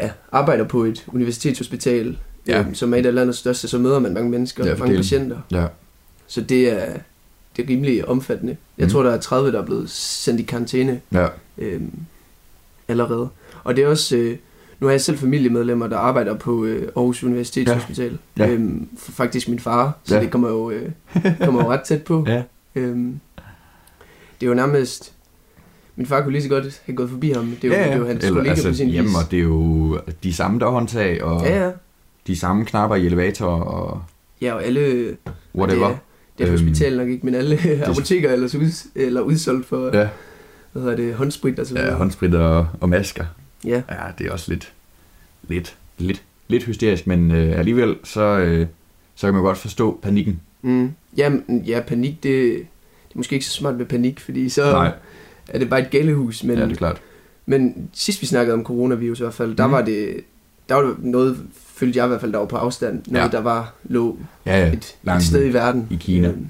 ja, 0.00 0.10
arbejder 0.32 0.64
på 0.64 0.84
et 0.84 1.04
universitetshospital, 1.12 2.18
Ja. 2.48 2.60
øh, 2.60 2.66
som 2.74 2.94
er 2.94 2.98
et 2.98 3.06
af 3.06 3.14
landets 3.14 3.38
største, 3.38 3.68
så 3.68 3.78
møder 3.78 3.98
man 3.98 4.14
mange 4.14 4.30
mennesker, 4.30 4.64
Ja, 4.64 4.70
ja, 4.72 4.76
mange 4.78 4.96
patienter. 4.96 5.38
Ja. 5.50 5.66
Så 6.26 6.40
det 6.40 6.72
er, 6.72 6.92
det 7.56 7.64
er 7.64 7.68
rimelig 7.68 8.08
omfattende. 8.08 8.56
Jeg 8.78 8.84
Mhm. 8.84 8.92
tror, 8.92 9.02
der 9.02 9.10
er 9.10 9.20
30, 9.20 9.52
der 9.52 9.60
er 9.62 9.66
blevet 9.66 9.90
sendt 9.90 10.40
i 10.40 10.42
karantæne 10.42 11.00
Ja. 11.12 11.26
øh, 11.58 11.80
allerede. 12.88 13.28
Og 13.64 13.76
det 13.76 13.84
er 13.84 13.88
også, 13.88 14.16
øh, 14.16 14.36
nu 14.80 14.86
har 14.86 14.92
jeg 14.92 15.00
selv 15.00 15.18
familiemedlemmer, 15.18 15.86
der 15.86 15.96
arbejder 15.96 16.34
på 16.34 16.64
øh, 16.64 16.88
Aarhus 16.96 17.24
Universitetshospital. 17.24 18.18
Ja. 18.38 18.46
Ja. 18.46 18.52
Øhm, 18.52 18.88
faktisk 18.98 19.48
min 19.48 19.58
far, 19.58 19.98
så 20.04 20.14
Ja. 20.14 20.18
ja. 20.18 20.24
det 20.24 20.32
kommer 20.32 20.48
jo, 20.48 20.70
øh, 20.70 20.88
kommer 21.44 21.64
jo 21.64 21.72
ret 21.72 21.80
tæt 21.82 22.02
på. 22.02 22.24
Ja. 22.28 22.42
Øhm, 22.74 23.20
det 24.40 24.46
er 24.46 24.50
jo 24.50 24.54
nærmest... 24.54 25.12
Min 25.98 26.06
far 26.06 26.22
kunne 26.22 26.32
lige 26.32 26.42
så 26.42 26.48
godt 26.48 26.82
have 26.86 26.96
gået 26.96 27.10
forbi 27.10 27.30
ham. 27.30 27.56
Det 27.62 27.72
er 27.72 27.78
jo, 27.78 27.84
det 27.84 27.92
er 27.92 27.96
jo 27.96 28.06
hans 28.06 28.24
Eller, 28.24 28.34
kollega 28.36 28.50
altså, 28.50 28.68
på 28.68 28.74
sin 28.74 28.88
hjemme, 28.88 29.08
vis. 29.08 29.16
og 29.24 29.30
det 29.30 29.38
er 29.38 29.42
jo 29.42 29.98
de 30.22 30.34
samme 30.34 30.58
dørhåndtag, 30.60 31.22
og 31.24 31.42
Ja, 31.46 31.64
ja. 31.64 31.70
De 32.26 32.36
samme 32.38 32.64
knapper 32.64 32.96
i 32.96 33.06
elevator, 33.06 33.46
og 33.46 34.02
Ja, 34.40 34.52
og 34.54 34.64
alle... 34.64 35.16
whatever. 35.54 35.86
Det 35.88 35.94
er, 35.94 35.98
det 36.38 36.44
er 36.46 36.52
Øhm, 36.52 36.66
hospital 36.66 36.96
nok 36.96 37.08
ikke, 37.08 37.26
men 37.26 37.34
alle 37.34 37.58
apoteker 37.86 38.28
er 38.28 38.32
ellers 38.32 38.54
ud, 38.54 38.88
eller 38.94 39.20
udsolgt 39.20 39.66
for 39.66 39.96
Ja. 39.98 40.08
hvad 40.72 40.82
hedder 40.82 40.96
det, 40.96 41.14
håndsprit 41.14 41.58
og 41.58 41.66
så 41.66 41.74
Ja, 41.74 41.80
videre. 41.80 41.96
håndsprit 41.96 42.34
og, 42.34 42.66
og 42.80 42.88
masker. 42.88 43.24
Ja. 43.64 43.82
Ja, 43.90 43.96
det 44.18 44.26
er 44.26 44.30
også 44.32 44.50
lidt, 44.52 44.72
lidt, 45.48 45.76
lidt, 45.98 46.22
lidt 46.48 46.64
hysterisk, 46.64 47.06
men 47.06 47.30
øh, 47.30 47.58
alligevel, 47.58 47.96
så, 48.04 48.20
øh, 48.20 48.66
så 49.14 49.26
kan 49.26 49.34
man 49.34 49.42
godt 49.42 49.58
forstå 49.58 49.98
panikken. 50.02 50.40
Mm. 50.62 50.90
Ja, 51.16 51.32
ja, 51.66 51.80
panik, 51.86 52.12
det, 52.22 52.22
det 52.22 52.56
er 53.14 53.14
måske 53.14 53.34
ikke 53.34 53.46
så 53.46 53.52
smart 53.52 53.74
med 53.74 53.86
panik, 53.86 54.20
fordi 54.20 54.48
så 54.48 54.72
Nej. 54.72 54.92
er 55.48 55.58
det 55.58 55.70
bare 55.70 55.80
et 55.80 55.90
galehus. 55.90 56.44
Men, 56.44 56.58
ja, 56.58 56.64
det 56.64 56.72
er 56.72 56.76
klart. 56.76 57.00
men 57.46 57.88
sidst 57.92 58.22
vi 58.22 58.26
snakkede 58.26 58.54
om 58.54 58.64
coronavirus 58.64 59.20
i 59.20 59.22
hvert 59.22 59.34
fald, 59.34 59.56
der 59.56 59.66
Mhm. 59.66 59.72
var 59.72 59.82
det 59.82 60.20
der 60.68 60.74
var 60.74 60.96
noget, 60.98 61.38
følte 61.76 61.98
jeg 61.98 62.06
i 62.06 62.08
hvert 62.08 62.20
fald, 62.20 62.32
der 62.32 62.38
var 62.38 62.46
på 62.46 62.56
afstand. 62.56 63.02
Noget, 63.06 63.24
Ja. 63.24 63.30
der 63.36 63.40
var, 63.42 63.72
lå 63.84 64.18
Ja, 64.46 64.58
ja, 64.66 64.72
et, 64.72 64.96
et 65.16 65.22
sted 65.22 65.46
i 65.50 65.52
verden. 65.52 65.86
i 65.90 65.96
Kina. 65.96 66.28
Øhm, 66.28 66.46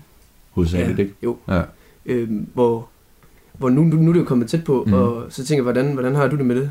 hovedsageligt, 0.51 0.99
Ja. 0.99 1.03
ikke? 1.03 1.15
Jo. 1.23 1.37
Ja. 1.49 1.63
øhm, 2.07 2.47
hvor, 2.55 2.89
hvor 3.59 3.69
nu, 3.69 3.83
nu, 3.83 3.97
nu 3.97 4.09
er 4.09 4.13
det 4.13 4.21
jo 4.21 4.25
kommet 4.25 4.49
tæt 4.49 4.65
på, 4.65 4.85
mm. 4.87 4.93
og 4.93 5.25
så 5.29 5.45
tænker 5.45 5.65
jeg, 5.65 5.73
hvordan, 5.73 5.93
hvordan 5.93 6.15
har 6.15 6.29
du 6.29 6.37
det 6.37 6.47
med 6.47 6.57
det? 6.57 6.71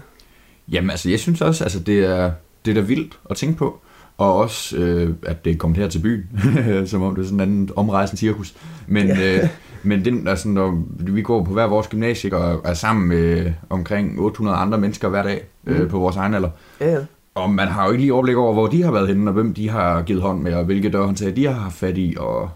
Jamen, 0.72 0.90
altså, 0.90 1.10
jeg 1.10 1.20
synes 1.20 1.42
også, 1.42 1.64
altså, 1.64 1.80
det 1.80 2.00
er, 2.00 2.32
det 2.66 2.72
er 2.72 2.76
da 2.76 2.82
vildt 2.82 3.20
at 3.30 3.38
tænke 3.38 3.58
på. 3.58 3.80
Og 4.18 4.36
også, 4.36 4.78
øh, 4.78 5.14
at 5.24 5.46
det 5.46 5.52
er 5.54 5.58
kommet 5.58 5.78
her 5.80 5.88
til 5.88 6.00
byen, 6.00 6.26
som 6.88 7.02
om 7.02 7.16
det 7.16 7.22
er 7.22 7.26
sådan 7.26 7.38
en 7.38 7.42
anden 7.42 7.70
omrejsende 7.76 8.20
cirkus. 8.20 8.56
Men, 8.88 9.08
Ja. 9.08 9.44
øh, 9.44 9.50
men 9.84 10.06
det, 10.06 10.28
altså, 10.28 10.48
når 10.50 10.84
vi 11.00 11.22
går 11.22 11.44
på 11.44 11.54
hver 11.54 11.68
vores 11.68 11.88
gymnasie 11.88 12.36
og 12.36 12.62
er 12.66 12.74
sammen 12.74 13.08
med 13.08 13.54
omkring 13.70 14.20
800 14.20 14.58
andre 14.58 14.78
mennesker 14.78 15.10
hver 15.10 15.24
dag 15.24 15.44
øh, 15.66 15.80
Mhm. 15.80 15.90
på 15.90 16.00
vores 16.00 16.16
egen 16.16 16.34
alder, 16.34 16.50
Ja, 16.82 16.92
ja. 16.94 17.00
Og 17.36 17.50
man 17.50 17.68
har 17.68 17.86
jo 17.86 17.92
ikke 17.92 18.02
lige 18.02 18.14
overblik 18.14 18.36
over, 18.38 18.54
hvor 18.54 18.68
de 18.68 18.84
har 18.84 18.92
været 18.92 19.08
henne, 19.08 19.30
og 19.30 19.34
hvem 19.34 19.54
de 19.54 19.70
har 19.70 20.02
givet 20.02 20.22
hånd 20.22 20.42
med, 20.42 20.54
og 20.54 20.66
hvilke 20.66 20.90
dørhåndtag 20.90 21.36
de 21.36 21.46
har 21.46 21.54
haft 21.54 21.76
fat 21.76 21.98
i. 21.98 22.16
Og 22.20 22.50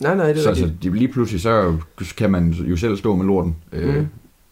Nej, 0.00 0.14
nej, 0.16 0.26
det 0.26 0.38
er 0.38 0.42
så 0.42 0.50
rigtigt. 0.50 0.82
de, 0.82 0.94
lige 0.94 1.08
pludselig, 1.12 1.40
så 1.40 1.76
kan 2.16 2.30
man 2.30 2.50
jo 2.50 2.76
selv 2.76 2.96
stå 2.96 3.16
med 3.16 3.26
lorten. 3.26 3.56
Øh, 3.72 3.96
Mm. 3.96 4.06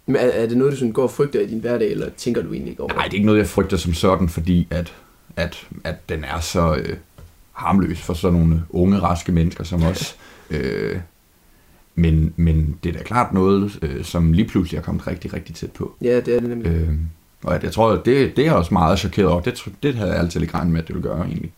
Men 0.07 0.17
er, 0.17 0.21
er 0.21 0.47
det 0.47 0.57
noget, 0.57 0.73
du 0.73 0.77
sådan 0.77 0.93
går 0.93 1.03
og 1.03 1.11
frygter 1.11 1.41
i 1.41 1.47
din 1.47 1.59
hverdag, 1.61 1.91
eller 1.91 2.11
tænker 2.17 2.43
du 2.43 2.53
egentlig 2.53 2.71
ikke 2.71 2.83
over? 2.83 2.93
Nej, 2.95 3.05
det 3.05 3.11
er 3.11 3.15
ikke 3.15 3.27
noget, 3.27 3.39
jeg 3.39 3.47
frygter 3.47 3.77
som 3.77 3.95
sådan, 3.95 4.29
fordi 4.29 4.67
at, 4.71 4.95
at, 5.37 5.67
at 5.85 6.09
den 6.09 6.25
er 6.25 6.41
så 6.41 6.75
øh, 6.75 6.97
harmløs 7.53 8.01
for 8.01 8.15
sådan 8.15 8.39
nogle 8.39 8.63
unge, 8.71 8.99
raske 8.99 9.33
mennesker 9.33 9.65
som 9.65 9.83
os. 9.83 10.17
øh, 10.51 10.97
men, 11.95 12.35
men 12.37 12.77
det 12.85 12.95
er 12.95 12.99
da 12.99 13.05
klart 13.05 13.33
noget, 13.35 13.79
øh, 13.83 14.05
som 14.05 14.33
lige 14.33 14.49
pludselig 14.49 14.79
er 14.79 14.83
kommet 14.83 15.07
rigtig, 15.07 15.35
rigtig 15.35 15.55
tæt 15.55 15.71
på. 15.71 15.95
Ja, 16.03 16.21
det 16.21 16.37
er 16.37 16.41
det 16.41 16.49
nemlig. 16.49 16.71
Øh, 16.73 16.89
og 17.43 17.63
jeg 17.63 17.73
tror, 17.73 17.97
det, 17.97 18.37
det 18.37 18.47
er 18.47 18.53
også 18.53 18.75
meget 18.75 18.99
chokeret 18.99 19.29
over. 19.29 19.41
Det, 19.41 19.65
det 19.83 19.95
havde 19.95 20.11
jeg 20.11 20.21
altid 20.21 20.41
ikke 20.41 20.55
regnet 20.55 20.73
med, 20.73 20.81
at 20.81 20.89
det 20.89 20.95
ville 20.97 21.09
gøre 21.09 21.25
egentlig. 21.27 21.53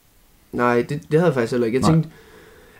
Nej, 0.52 0.76
det, 0.76 0.88
det 0.88 1.00
havde 1.20 1.24
jeg 1.24 1.34
faktisk 1.34 1.50
heller 1.50 1.66
ikke. 1.66 1.76
Jeg 1.78 1.82
Nej. 1.82 1.90
tænkte, 1.92 2.10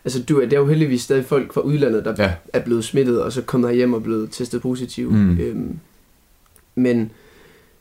altså 0.04 0.22
du, 0.22 0.40
det 0.40 0.52
er 0.52 0.56
jo 0.58 0.66
heldigvis 0.66 1.02
stadig 1.02 1.24
folk 1.24 1.54
fra 1.54 1.60
udlandet, 1.60 2.04
der 2.04 2.14
Ja. 2.18 2.32
er 2.52 2.60
blevet 2.60 2.84
smittet, 2.84 3.22
og 3.22 3.32
så 3.32 3.42
kommet 3.42 3.74
hjem 3.76 3.92
og 3.94 4.02
blevet 4.02 4.30
testet 4.30 4.62
positiv. 4.62 5.10
Mm. 5.10 5.38
Øhm, 5.40 5.78
men, 6.74 7.10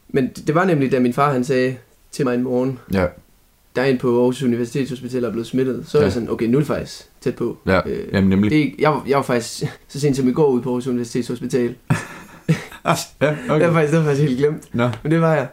men 0.10 0.28
det 0.48 0.56
var 0.56 0.66
nemlig, 0.66 0.92
da 0.92 1.00
min 1.00 1.14
far 1.14 1.34
han 1.34 1.44
sagde 1.44 1.76
til 2.12 2.26
mig 2.26 2.36
en 2.36 2.44
morgen, 2.44 2.80
Ja, 2.94 3.06
der 3.76 3.82
er 3.82 3.86
en 3.86 3.98
på 3.98 4.18
Aarhus 4.20 4.44
Universitetshospital, 4.44 5.22
der 5.22 5.28
er 5.28 5.32
blevet 5.32 5.48
smittet, 5.48 5.84
så 5.88 5.98
ja. 5.98 6.02
er 6.02 6.06
jeg 6.06 6.14
sådan, 6.14 6.30
okay, 6.30 6.46
nu 6.46 6.58
er 6.58 6.62
det 6.62 6.68
faktisk 6.68 7.04
tæt 7.22 7.36
på. 7.36 7.58
ja 7.66 7.82
Øh, 7.86 8.08
jamen 8.14 8.30
nemlig. 8.30 8.52
det, 8.52 8.74
jeg, 8.80 8.90
var- 8.92 9.04
jeg 9.08 9.18
var 9.18 9.24
faktisk 9.24 9.64
så 9.88 10.00
sent 10.00 10.18
som 10.18 10.28
i 10.28 10.32
går 10.32 10.48
ude 10.48 10.62
på 10.62 10.70
Aarhus 10.70 10.88
Universitetshospital. 10.88 11.76
ja, 12.86 12.94
Okay. 13.50 13.60
Det, 13.60 13.68
var 13.68 13.74
faktisk, 13.74 13.92
det 13.94 14.00
var 14.00 14.06
faktisk 14.06 14.28
helt 14.28 14.38
glemt, 14.40 14.64
Nå, 14.76 14.90
men 15.04 15.12
det 15.12 15.22
var 15.22 15.34
jeg. 15.36 15.48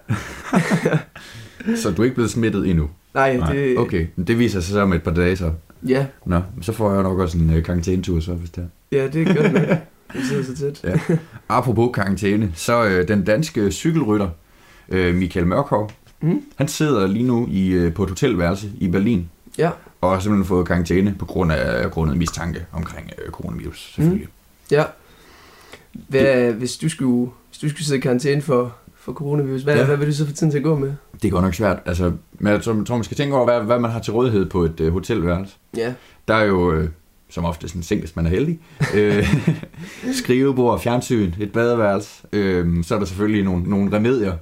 så 1.82 1.90
du 1.90 2.02
er 2.02 2.04
ikke 2.04 2.14
blevet 2.14 2.30
smittet 2.30 2.68
endnu? 2.70 2.90
Nej, 3.14 3.36
Nej, 3.36 3.52
det, 3.52 3.78
okay. 3.78 4.06
Men 4.16 4.26
det 4.26 4.38
viser 4.38 4.60
sig 4.60 4.72
så 4.72 4.80
om 4.80 4.92
et 4.92 5.02
par 5.02 5.10
dage, 5.10 5.36
så. 5.36 5.52
ja, 5.88 6.06
Nå, 6.26 6.40
så 6.62 6.72
får 6.72 6.92
jeg 6.94 7.02
nok 7.02 7.18
også 7.18 7.38
en 7.38 7.50
øh, 7.56 7.62
karantænetur, 7.64 8.20
så 8.20 8.32
hvis 8.34 8.50
det 8.50 8.68
er. 8.92 8.96
ja, 8.98 9.06
det 9.08 9.28
er 9.28 9.34
godt 9.34 9.52
nok. 9.52 9.62
Vi 10.14 10.22
sidder 10.22 10.44
så 10.44 10.56
tæt. 10.56 10.80
Ja. 10.84 11.16
Apropos 11.48 11.90
karantæne, 11.94 12.52
så 12.54 12.84
øh, 12.84 13.08
den 13.08 13.24
danske 13.24 13.72
cykelrytter, 13.72 14.28
øh, 14.88 15.14
Michael 15.14 15.46
Mørkov, 15.46 15.90
Mm. 16.22 16.42
han 16.56 16.68
sidder 16.68 17.06
lige 17.06 17.26
nu 17.26 17.48
i, 17.50 17.68
øh, 17.72 17.94
på 17.94 18.02
et 18.02 18.08
hotelværelse 18.08 18.68
i 18.78 18.88
Berlin, 18.88 19.30
Ja, 19.58 19.70
og 20.00 20.10
har 20.12 20.20
simpelthen 20.20 20.46
fået 20.48 20.66
karantæne 20.66 21.14
på 21.18 21.24
grund 21.24 21.52
af 21.52 21.90
grundet 21.90 22.16
mistanke 22.16 22.64
omkring 22.72 23.10
øh, 23.24 23.30
coronavirus, 23.32 23.92
selvfølgelig. 23.94 24.28
ja. 24.70 24.84
Hvad, 26.08 26.52
hvis, 26.52 26.76
du 26.76 26.88
skulle, 26.88 27.30
hvis 27.48 27.58
du 27.58 27.68
skulle 27.68 27.84
sidde 27.86 27.98
i 27.98 28.00
karantæne 28.00 28.42
for, 28.42 28.76
for 28.96 29.12
coronavirus, 29.12 29.62
hvad, 29.62 29.76
Ja. 29.76 29.84
hvad 29.84 29.96
vil 29.96 30.06
du 30.06 30.12
så 30.12 30.26
få 30.26 30.32
tiden 30.32 30.50
til 30.50 30.58
at 30.58 30.64
gå 30.64 30.76
med? 30.78 30.92
Det 31.22 31.24
er 31.24 31.32
godt 31.32 31.44
nok 31.44 31.54
svært, 31.54 31.78
altså, 31.86 32.12
men 32.38 32.52
jeg 32.52 32.62
tror, 32.62 32.94
man 32.94 33.04
skal 33.04 33.16
tænke 33.16 33.36
over, 33.36 33.44
hvad, 33.44 33.60
hvad 33.60 33.78
man 33.78 33.90
har 33.90 34.00
til 34.00 34.12
rådighed 34.12 34.46
på 34.46 34.64
et 34.64 34.80
øh, 34.80 34.92
hotelværelse. 34.92 35.54
Ja, 35.76 35.94
Der 36.28 36.34
er 36.34 36.44
jo, 36.44 36.72
øh, 36.72 36.88
som 37.30 37.44
ofte 37.44 37.68
sådan 37.68 37.82
seng, 37.82 38.00
hvis 38.00 38.16
man 38.16 38.26
er 38.26 38.30
heldig, 38.30 38.58
øh, 38.94 39.34
skrivebord, 40.22 40.80
fjernsyn, 40.80 41.32
et 41.40 41.52
badeværelse. 41.52 42.22
Øh, 42.32 42.84
så 42.84 42.94
er 42.94 42.98
der 42.98 43.06
selvfølgelig 43.06 43.44
nogle, 43.44 43.62
nogle 43.64 43.96
remedier. 43.96 44.32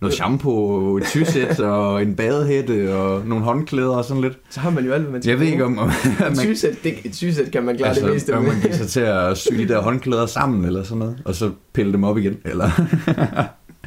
Noget 0.00 0.14
shampoo, 0.14 0.96
et 0.96 1.04
tysæt 1.04 1.60
og 1.74 2.02
en 2.02 2.14
badehætte 2.14 2.94
og 2.94 3.26
nogle 3.26 3.44
håndklæder 3.44 3.88
og 3.96 4.04
sådan 4.04 4.22
lidt. 4.22 4.38
så 4.50 4.60
har 4.60 4.70
man 4.70 4.84
jo 4.84 4.92
alt, 4.92 5.02
hvad 5.02 5.12
man 5.12 5.22
skal 5.22 5.30
Jeg 5.30 5.40
ved 5.40 5.46
ikke 5.46 5.64
om, 5.64 5.78
om 5.78 5.90
man, 6.20 6.36
sysæt, 6.36 6.78
det, 6.84 6.94
et 7.04 7.14
sysæt 7.16 7.50
kan 7.52 7.64
man 7.64 7.76
klare 7.76 7.88
altså, 7.88 8.04
det 8.04 8.12
meste 8.14 8.32
med. 8.32 8.40
man 8.40 8.60
giver 8.60 8.74
sig 8.74 8.88
til 8.88 9.00
at 9.00 9.38
sy 9.38 9.52
de 9.58 9.68
der 9.68 9.80
håndklæder 9.80 10.26
sammen 10.26 10.64
eller 10.64 10.82
sådan 10.82 10.98
noget, 10.98 11.22
og 11.24 11.34
så 11.34 11.50
pille 11.72 11.92
dem 11.92 12.04
op 12.04 12.18
igen. 12.18 12.36
Eller, 12.44 12.70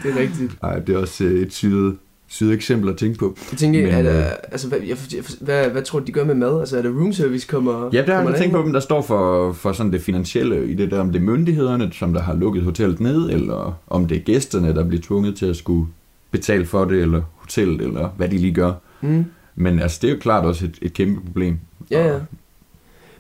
Det 0.03 0.12
er 0.12 0.20
rigtigt. 0.20 0.51
Ej, 0.64 0.80
det 0.80 0.95
er 0.95 0.99
også 0.99 1.24
øh, 1.24 1.41
et 1.41 1.53
syet, 1.53 1.97
syet 2.28 2.53
eksempel 2.53 2.89
at 2.89 2.97
tænke 2.97 3.20
på. 3.20 3.36
Jeg 3.51 3.57
tænker, 3.57 3.82
Men, 3.82 3.91
er 3.91 4.01
der, 4.01 4.26
øh, 4.26 4.32
altså, 4.51 4.68
hvad, 4.68 4.80
jeg, 4.88 4.97
hvad, 5.41 5.70
hvad 5.70 5.82
tror 5.82 5.99
du, 5.99 6.05
de 6.05 6.12
gør 6.12 6.26
med 6.26 6.36
mad? 6.36 6.59
Altså, 6.59 6.78
er 6.78 6.82
der 6.82 6.89
room 6.89 7.14
service 7.14 7.47
kommer? 7.47 7.89
Ja, 7.93 8.03
der 8.05 8.16
har 8.16 8.30
jeg 8.30 8.38
tænkt 8.38 8.55
på 8.55 8.62
dem, 8.62 8.74
der 8.74 8.80
står 8.80 9.01
for, 9.01 9.51
for 9.53 9.72
sådan 9.72 9.91
det 9.91 10.01
finansielle 10.01 10.68
i 10.68 10.74
det 10.74 10.91
der, 10.91 10.99
om 10.99 11.12
det 11.12 11.20
er 11.20 11.24
myndighederne, 11.24 11.89
som 11.93 12.14
der 12.14 12.22
har 12.22 12.34
lukket 12.36 12.64
hotellet 12.64 12.99
ned, 12.99 13.30
eller 13.30 13.80
om 13.88 14.07
det 14.07 14.18
er 14.18 14.22
gæsterne, 14.22 14.76
der 14.76 14.84
bliver 14.84 15.01
tvunget 15.01 15.36
til 15.36 15.45
at 15.45 15.55
skulle 15.55 15.88
betale 16.32 16.66
for 16.66 16.86
det, 16.86 17.02
eller 17.02 17.22
hotellet, 17.36 17.82
eller 17.82 18.10
hvad 18.18 18.30
de 18.30 18.38
lige 18.38 18.54
gør. 18.54 18.74
Mm. 19.02 19.26
Men 19.56 19.80
altså, 19.80 20.00
det 20.02 20.08
er 20.08 20.12
jo 20.14 20.20
klart 20.20 20.46
også 20.46 20.66
et, 20.66 20.78
et 20.82 20.94
kæmpe 20.94 21.26
problem. 21.26 21.60
Ja, 21.92 22.08
ja. 22.14 22.20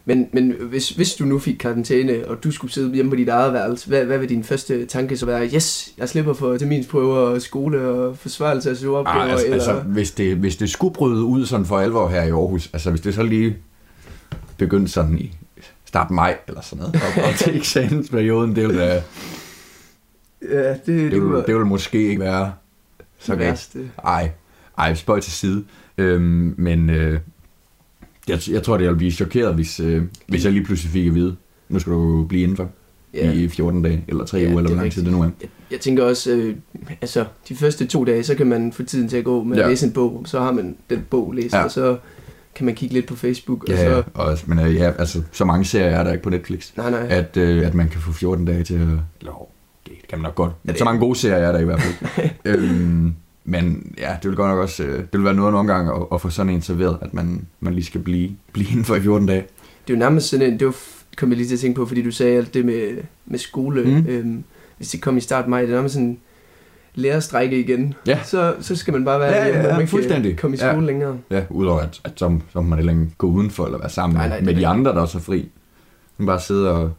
Men, 0.05 0.27
men 0.33 0.53
hvis, 0.69 0.89
hvis 0.89 1.13
du 1.13 1.25
nu 1.25 1.39
fik 1.39 1.55
karantæne, 1.59 2.27
og 2.27 2.43
du 2.43 2.51
skulle 2.51 2.73
sidde 2.73 2.93
hjemme 2.93 3.11
på 3.11 3.15
dit 3.15 3.29
eget 3.29 3.53
værelse, 3.53 3.87
hvad, 3.87 4.05
hvad 4.05 4.17
vil 4.17 4.29
din 4.29 4.43
første 4.43 4.85
tanke 4.85 5.17
så 5.17 5.25
være? 5.25 5.49
Yes, 5.55 5.93
jeg 5.97 6.09
slipper 6.09 6.33
for 6.33 6.57
terminsprøver 6.57 7.15
og 7.17 7.41
skole 7.41 7.81
og 7.87 8.17
forsvarelse 8.17 8.69
af 8.69 8.77
søgeopgaver, 8.77 9.17
Ah, 9.23 9.31
altså, 9.31 9.45
eller... 9.45 9.55
altså 9.57 9.79
hvis, 9.79 10.11
det, 10.11 10.35
hvis 10.37 10.55
det 10.55 10.69
skulle 10.69 10.93
bryde 10.93 11.23
ud 11.23 11.45
sådan 11.45 11.65
for 11.65 11.79
alvor 11.79 12.09
her 12.09 12.23
i 12.23 12.29
Aarhus, 12.29 12.69
altså 12.73 12.89
hvis 12.89 13.01
det 13.01 13.13
så 13.13 13.23
lige 13.23 13.57
begyndte 14.57 14.91
sådan 14.91 15.17
i 15.19 15.31
start 15.85 16.11
maj 16.11 16.37
eller 16.47 16.61
sådan 16.61 16.77
noget, 16.83 16.95
og, 17.17 17.23
og 17.23 17.35
til 17.35 17.55
eksamensperioden, 17.57 18.55
det 18.55 18.67
ville, 18.67 18.81
da- 18.81 19.01
ja, 20.51 20.69
det, 20.69 20.77
det, 20.85 20.85
det, 20.87 21.11
ville, 21.11 21.31
være 21.33 21.43
det 21.47 21.53
ville 21.55 21.67
måske 21.67 22.07
ikke 22.07 22.21
være 22.21 22.51
så 23.21 23.35
værste. 23.35 23.79
Ej, 24.05 24.31
ej, 24.77 24.93
spøj 24.93 25.19
til 25.19 25.31
side. 25.31 25.63
Øhm, 25.97 26.53
men 26.57 26.89
øh, 26.89 27.19
jeg, 28.27 28.39
jeg 28.49 28.63
tror, 28.63 28.77
det 28.77 28.83
ville 28.85 28.97
blive 28.97 29.11
chokeret, 29.11 29.55
hvis, 29.55 29.79
øh, 29.79 30.03
hvis 30.27 30.45
jeg 30.45 30.53
lige 30.53 30.65
pludselig 30.65 30.91
fik 30.91 31.07
at 31.07 31.15
vide, 31.15 31.35
nu 31.69 31.79
skal 31.79 31.93
du 31.93 32.25
blive 32.25 32.43
indenfor 32.43 32.69
Ja. 33.13 33.31
i 33.31 33.47
14 33.47 33.81
dage, 33.81 34.05
eller 34.07 34.25
3 34.25 34.37
Ja, 34.37 34.43
uger, 34.47 34.57
eller 34.57 34.69
er 34.69 34.73
hvor 34.73 34.81
lang 34.81 34.91
tid 34.93 35.03
det 35.03 35.11
nu 35.11 35.21
er. 35.21 35.29
Jeg, 35.41 35.49
jeg 35.71 35.79
tænker 35.79 36.03
også, 36.03 36.31
øh, 36.31 36.55
altså 37.01 37.25
de 37.49 37.55
første 37.55 37.85
to 37.85 38.03
dage, 38.05 38.23
så 38.23 38.35
kan 38.35 38.47
man 38.47 38.73
få 38.73 38.83
tiden 38.83 39.09
til 39.09 39.17
at 39.17 39.23
gå 39.23 39.43
med 39.43 39.57
Ja. 39.57 39.63
at 39.63 39.69
læse 39.69 39.85
en 39.85 39.93
bog, 39.93 40.21
så 40.25 40.39
har 40.39 40.51
man 40.51 40.75
den 40.89 41.05
bog 41.09 41.33
læst, 41.33 41.53
Ja. 41.53 41.63
og 41.63 41.71
så 41.71 41.97
kan 42.55 42.65
man 42.65 42.75
kigge 42.75 42.93
lidt 42.95 43.07
på 43.07 43.15
Facebook. 43.15 43.69
Ja, 43.69 43.73
og 43.73 43.79
ja, 43.79 44.01
så, 44.01 44.03
og, 44.13 44.37
men 44.45 44.59
øh, 44.59 44.75
ja, 44.75 44.91
altså, 44.99 45.21
så 45.31 45.45
mange 45.45 45.65
serier 45.65 45.87
er 45.89 46.03
der 46.03 46.11
ikke 46.11 46.23
på 46.23 46.29
Netflix, 46.29 46.71
nej, 46.77 46.89
nej. 46.91 47.07
at, 47.09 47.37
øh, 47.37 47.67
at 47.67 47.73
man 47.73 47.89
kan 47.89 48.01
få 48.01 48.11
14 48.11 48.45
dage 48.45 48.63
til 48.63 48.73
at... 48.73 48.81
Eller, 49.19 49.47
kan 50.11 50.19
man 50.19 50.23
nok 50.23 50.35
godt. 50.35 50.51
Men 50.63 50.77
så 50.77 50.83
mange 50.85 50.99
gode 50.99 51.15
serier 51.15 51.37
er 51.47 51.51
der 51.51 51.59
i 51.59 51.63
hvert 51.65 51.81
fald. 51.81 52.29
øhm, 52.45 53.13
men 53.45 53.93
ja, 53.97 54.15
det 54.21 54.29
vil 54.29 54.35
godt 54.37 54.49
nok 54.49 54.59
også... 54.59 54.83
Øh, 54.83 54.97
det 54.99 55.07
vil 55.13 55.23
være 55.23 55.33
noget 55.33 55.53
nogle 55.53 55.73
gange 55.73 55.91
at, 55.93 56.01
at 56.13 56.21
få 56.21 56.29
sådan 56.29 56.49
en 56.53 56.61
serveret, 56.61 56.97
at 57.01 57.13
man, 57.13 57.45
man 57.59 57.73
lige 57.73 57.85
skal 57.85 58.01
blive, 58.01 58.31
blive 58.53 58.67
inden 58.69 58.85
for 58.85 58.95
i 58.95 59.01
14 59.01 59.27
dage. 59.27 59.41
Det 59.87 59.93
er 59.93 59.97
jo 59.97 59.99
nærmest 59.99 60.29
sådan 60.29 60.53
en, 60.53 60.59
det 60.59 60.67
var, 60.67 60.75
kom 61.17 61.29
jeg 61.29 61.37
lige 61.37 61.47
til 61.47 61.55
at 61.55 61.59
tænke 61.59 61.75
på, 61.75 61.85
fordi 61.85 62.01
du 62.01 62.11
sagde 62.11 62.37
alt 62.37 62.53
det 62.53 62.65
med, 62.65 62.97
med 63.25 63.39
skole. 63.39 63.83
Mm. 63.83 64.05
Øhm, 64.07 64.43
hvis 64.77 64.89
det 64.89 65.01
kom 65.01 65.17
i 65.17 65.21
start 65.21 65.47
maj, 65.47 65.61
det 65.61 65.69
er 65.69 65.73
nærmest 65.75 65.93
sådan 65.93 66.17
lærerstrække 66.95 67.59
igen. 67.59 67.93
Ja. 68.07 68.19
Så, 68.23 68.55
så 68.61 68.75
skal 68.75 68.93
man 68.93 69.05
bare 69.05 69.19
være 69.19 69.31
Ja, 69.35 69.47
ja, 69.47 69.61
ja, 69.61 69.71
man 69.71 69.81
ikke 69.81 69.91
fuldstændig. 69.91 70.37
komme 70.37 70.57
i 70.57 70.59
Ja. 70.59 70.71
skole 70.71 70.85
længere. 70.85 71.17
Ja, 71.31 71.43
udover 71.49 71.79
at, 71.79 72.01
at 72.03 72.11
så, 72.15 72.39
så 72.53 72.61
må 72.61 72.67
man 72.69 72.77
heller 72.79 72.93
ikke 72.93 73.07
gå 73.17 73.27
udenfor 73.27 73.65
eller 73.65 73.77
være 73.79 73.89
sammen 73.89 74.17
Nej, 74.17 74.27
nej, 74.27 74.41
med 74.41 74.53
er 74.53 74.57
de 74.57 74.67
andre, 74.67 74.91
der 74.91 75.01
er 75.01 75.05
så 75.05 75.19
fri. 75.19 75.49
Man 76.17 76.25
bare 76.25 76.39
sidde 76.39 76.71
og 76.71 76.91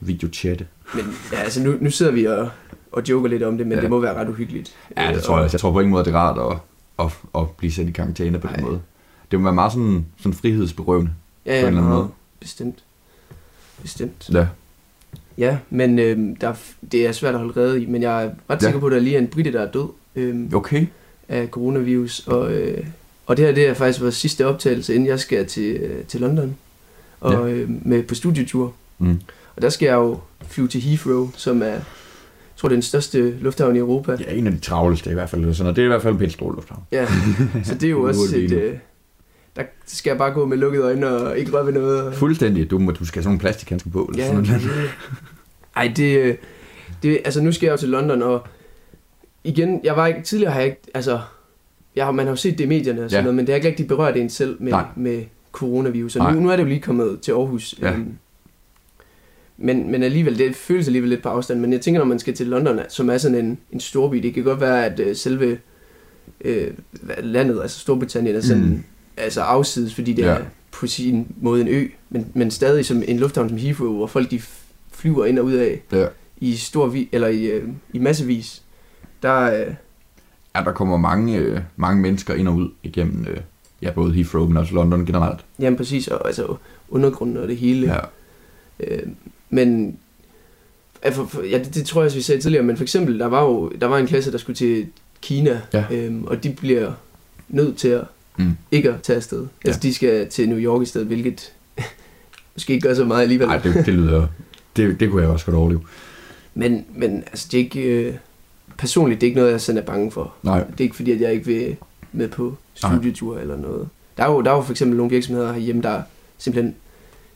videochatte. 0.00 0.66
Men 0.94 1.04
ja, 1.32 1.36
altså 1.36 1.62
nu, 1.62 1.74
nu 1.80 1.90
sidder 1.90 2.12
vi 2.12 2.24
og, 2.24 2.50
og 2.92 3.02
joker 3.08 3.28
lidt 3.28 3.42
om 3.42 3.58
det, 3.58 3.66
men 3.66 3.76
Ja. 3.76 3.82
det 3.82 3.90
må 3.90 4.00
være 4.00 4.14
ret 4.14 4.28
uhyggeligt. 4.28 4.74
Ja, 4.96 5.08
Øh, 5.08 5.14
det 5.14 5.22
tror 5.22 5.40
jeg. 5.40 5.52
Jeg 5.52 5.60
tror 5.60 5.72
på 5.72 5.80
ingen 5.80 5.90
måde, 5.90 6.04
det 6.04 6.14
er 6.14 6.18
rart 6.18 6.52
at, 6.52 6.58
at, 7.06 7.40
at 7.42 7.50
blive 7.50 7.72
sat 7.72 7.88
i 7.88 7.90
karantæne 7.90 8.38
på 8.38 8.48
den 8.56 8.64
måde. 8.64 8.80
Det 9.30 9.40
må 9.40 9.44
være 9.44 9.54
meget 9.54 9.72
sådan, 9.72 10.06
sådan 10.18 10.34
frihedsberøvende. 10.34 11.10
Ja, 11.46 11.50
på 11.50 11.54
ja, 11.54 11.60
en 11.60 11.66
eller 11.66 11.80
anden 11.80 11.92
måde. 11.94 12.08
Bestemt. 12.40 12.78
Bestemt. 13.82 14.30
Ja. 14.32 14.46
Ja, 15.38 15.58
men 15.70 15.98
øhm, 15.98 16.36
der, 16.36 16.48
er 16.48 16.54
det 16.92 17.06
er 17.06 17.12
svært 17.12 17.34
at 17.34 17.40
holde 17.40 17.60
rede 17.60 17.82
i, 17.82 17.86
men 17.86 18.02
jeg 18.02 18.24
er 18.24 18.30
ret 18.50 18.62
Ja. 18.62 18.66
sikker 18.66 18.80
på, 18.80 18.86
at 18.86 18.92
der 18.92 18.98
lige 18.98 19.14
er 19.16 19.20
en 19.20 19.26
britte, 19.26 19.52
der 19.52 19.60
er 19.60 19.70
død 19.70 19.88
øhm, 20.16 20.50
Okay. 20.54 20.86
af 21.28 21.48
coronavirus. 21.48 22.26
Og, 22.26 22.52
øh, 22.52 22.86
og 23.26 23.36
det 23.36 23.44
her 23.46 23.52
det 23.54 23.68
er 23.68 23.74
faktisk 23.74 24.00
vores 24.00 24.14
sidste 24.14 24.46
optagelse, 24.46 24.94
inden 24.94 25.08
jeg 25.08 25.20
skal 25.20 25.46
til, 25.46 25.76
øh, 25.76 26.04
til 26.04 26.20
London 26.20 26.56
og 27.20 27.32
Ja. 27.48 27.54
øh, 27.54 27.70
med 27.86 28.02
på 28.02 28.14
studietur. 28.14 28.72
Mm. 28.98 29.20
Og 29.56 29.62
der 29.62 29.68
skal 29.68 29.86
jeg 29.86 29.94
jo 29.94 30.18
flyve 30.48 30.68
til 30.68 30.80
Heathrow, 30.80 31.30
som 31.36 31.62
er, 31.62 31.66
jeg 31.66 31.82
tror, 32.56 32.68
det 32.68 32.74
er 32.74 32.76
den 32.76 32.82
største 32.82 33.30
lufthavn 33.40 33.76
i 33.76 33.78
Europa. 33.78 34.16
Ja, 34.20 34.32
en 34.34 34.46
af 34.46 34.52
de 34.52 34.58
travleste 34.58 35.10
i 35.10 35.14
hvert 35.14 35.30
fald. 35.30 35.54
Sådan, 35.54 35.70
og 35.70 35.76
det 35.76 35.82
er 35.82 35.86
i 35.86 35.88
hvert 35.88 36.02
fald 36.02 36.12
en 36.12 36.18
pænt 36.18 36.32
stor 36.32 36.52
lufthavn. 36.54 36.82
Ja, 36.92 37.06
så 37.64 37.74
det 37.74 37.84
er 37.84 37.90
jo 37.90 38.02
også 38.08 38.36
et... 38.36 38.52
Øh, 38.52 38.74
der 39.56 39.62
skal 39.86 40.10
jeg 40.10 40.18
bare 40.18 40.30
gå 40.32 40.46
med 40.46 40.56
lukkede 40.56 40.84
øjne 40.84 41.08
og 41.08 41.38
ikke 41.38 41.52
røre 41.52 41.66
ved 41.66 41.72
noget. 41.72 42.02
Og, 42.02 42.14
Fuldstændig. 42.14 42.70
Du, 42.70 42.78
du 42.78 43.04
skal 43.04 43.18
have 43.18 43.22
sådan 43.22 43.24
nogle 43.24 43.38
plastikhandsker 43.40 43.90
på. 43.90 44.04
Eller 44.12 44.24
Ja, 44.24 44.30
sådan 44.30 44.44
noget. 44.44 44.90
Ej, 45.76 45.92
det, 45.96 46.18
øh, 46.18 46.34
det, 47.02 47.18
altså 47.24 47.42
nu 47.42 47.52
skal 47.52 47.66
jeg 47.66 47.72
jo 47.72 47.76
til 47.76 47.88
London, 47.88 48.22
og 48.22 48.46
igen, 49.44 49.80
jeg 49.84 49.96
var 49.96 50.06
ikke, 50.06 50.22
tidligere 50.22 50.52
har 50.52 50.60
jeg 50.60 50.68
ikke, 50.68 50.80
altså, 50.94 51.20
jeg 51.96 52.04
har, 52.04 52.12
man 52.12 52.26
har 52.26 52.32
jo 52.32 52.36
set 52.36 52.58
det 52.58 52.64
i 52.64 52.68
medierne 52.68 53.04
og 53.04 53.10
sådan 53.10 53.18
Ja. 53.20 53.22
noget, 53.22 53.34
men 53.36 53.46
det 53.46 53.52
har 53.52 53.56
ikke 53.56 53.68
rigtig 53.68 53.88
berørt 53.88 54.16
en 54.16 54.30
selv 54.30 54.56
med, 54.60 54.72
Nej. 54.72 54.84
med 54.96 55.24
coronavirus, 55.52 56.16
og 56.16 56.34
nu, 56.34 56.40
nu 56.40 56.50
er 56.50 56.56
det 56.56 56.62
jo 56.62 56.68
lige 56.68 56.80
kommet 56.80 57.20
til 57.20 57.32
Aarhus. 57.32 57.74
Ja. 57.82 57.92
øhm, 57.92 58.12
men, 59.58 59.90
men 59.90 60.02
alligevel, 60.02 60.38
det 60.38 60.56
føles 60.56 60.86
alligevel 60.86 61.08
lidt 61.10 61.22
på 61.22 61.28
afstand, 61.28 61.60
men 61.60 61.72
jeg 61.72 61.80
tænker, 61.80 61.98
når 62.00 62.06
man 62.06 62.18
skal 62.18 62.34
til 62.34 62.46
London, 62.46 62.80
som 62.88 63.10
er 63.10 63.18
sådan 63.18 63.38
en, 63.44 63.58
en 63.72 63.80
storby, 63.80 64.16
det 64.16 64.34
kan 64.34 64.42
godt 64.44 64.60
være, 64.60 64.86
at 64.86 65.00
øh, 65.00 65.16
selve 65.16 65.58
øh, 66.44 66.70
landet, 67.22 67.62
altså 67.62 67.78
Storbritannien, 67.80 68.36
er 68.36 68.40
sådan, 68.40 68.62
Mm. 68.62 68.82
altså 69.16 69.40
afsides, 69.40 69.94
fordi 69.94 70.12
det 70.12 70.22
Ja. 70.22 70.28
er 70.28 70.40
på 70.70 70.86
sin 70.86 71.26
måde 71.40 71.60
en 71.60 71.68
ø, 71.68 71.86
men, 72.10 72.26
men 72.34 72.50
stadig 72.50 72.86
som 72.86 73.02
en 73.08 73.18
lufthavn 73.18 73.48
som 73.48 73.58
Heathrow, 73.58 73.96
hvor 73.96 74.06
folk 74.06 74.30
de 74.30 74.40
flyver 74.92 75.24
ind 75.24 75.38
og 75.38 75.44
ud 75.44 75.52
af 75.52 75.80
Ja. 75.92 76.06
i 76.40 76.56
stor 76.56 76.86
vi, 76.86 77.08
eller 77.12 77.28
i, 77.28 77.44
øh, 77.44 77.68
i 77.92 77.98
massevis. 77.98 78.62
Der, 79.22 79.40
øh, 79.66 79.74
Ja, 80.56 80.60
der 80.64 80.72
kommer 80.72 80.96
mange, 80.96 81.36
øh, 81.38 81.60
mange 81.76 82.02
mennesker 82.02 82.34
ind 82.34 82.48
og 82.48 82.54
ud 82.54 82.70
igennem 82.82 83.26
øh, 83.30 83.36
ja, 83.82 83.90
både 83.90 84.12
Heathrow, 84.14 84.46
men 84.48 84.56
også 84.56 84.74
London 84.74 85.06
generelt. 85.06 85.40
jamen 85.60 85.76
præcis, 85.76 86.08
og 86.08 86.26
altså 86.26 86.56
undergrunden 86.88 87.36
og 87.36 87.48
det 87.48 87.56
hele. 87.56 87.86
Ja. 87.94 87.98
Øh, 88.88 89.02
men 89.50 89.96
ja, 91.04 91.10
for, 91.10 91.24
for, 91.26 91.42
ja, 91.42 91.58
det, 91.58 91.74
det 91.74 91.86
tror 91.86 92.00
jeg 92.00 92.04
også, 92.06 92.16
vi 92.16 92.22
sagde 92.22 92.40
tidligere, 92.40 92.64
men 92.64 92.76
for 92.76 92.82
eksempel, 92.84 93.18
der 93.18 93.26
var 93.26 93.42
jo 93.42 93.72
der 93.80 93.86
var 93.86 93.98
en 93.98 94.06
klasse, 94.06 94.32
der 94.32 94.38
skulle 94.38 94.56
til 94.56 94.86
Kina, 95.22 95.60
Ja. 95.72 95.84
øhm, 95.90 96.24
og 96.24 96.44
de 96.44 96.50
bliver 96.50 96.92
nødt 97.48 97.76
til 97.76 97.88
at 97.88 98.04
Mm. 98.38 98.50
ikke 98.70 98.90
at 98.92 99.02
tage 99.02 99.16
afsted. 99.16 99.40
Ja. 99.40 99.68
Altså, 99.68 99.80
de 99.80 99.94
skal 99.94 100.28
til 100.28 100.48
New 100.48 100.58
York 100.58 100.82
i 100.82 100.86
stedet, 100.86 101.06
hvilket 101.06 101.52
måske 102.54 102.72
ikke 102.72 102.88
gør 102.88 102.94
så 102.94 103.04
meget 103.04 103.22
alligevel. 103.22 103.46
Nej, 103.48 103.58
det, 103.58 103.74
det 103.86 103.94
lyder... 103.94 104.26
Det, 104.76 105.00
det 105.00 105.10
kunne 105.10 105.22
jeg 105.22 105.30
også 105.30 105.44
godt 105.46 105.56
overleve. 105.56 105.80
Men, 106.54 106.84
men 106.94 107.16
altså, 107.16 107.48
det 107.52 107.58
er 107.60 107.64
ikke... 107.64 107.80
Øh, 107.80 108.14
personligt, 108.78 109.20
det 109.20 109.26
er 109.26 109.28
ikke 109.28 109.38
noget, 109.40 109.52
jeg 109.52 109.60
sådan 109.60 109.78
er 109.82 109.86
bange 109.86 110.10
for. 110.10 110.34
Nej. 110.42 110.58
Det 110.64 110.80
er 110.80 110.84
ikke 110.84 110.96
fordi, 110.96 111.10
at 111.12 111.20
jeg 111.20 111.32
ikke 111.32 111.46
vil 111.46 111.76
med 112.12 112.28
på 112.28 112.56
studietur 112.74 113.38
eller 113.38 113.56
noget. 113.56 113.88
Der 114.16 114.22
er, 114.24 114.30
jo, 114.32 114.40
der 114.40 114.50
er 114.50 114.54
jo 114.56 114.62
for 114.62 114.70
eksempel 114.72 114.96
nogle 114.96 115.10
virksomheder 115.10 115.52
herhjemme, 115.52 115.82
der 115.82 116.02
simpelthen 116.38 116.74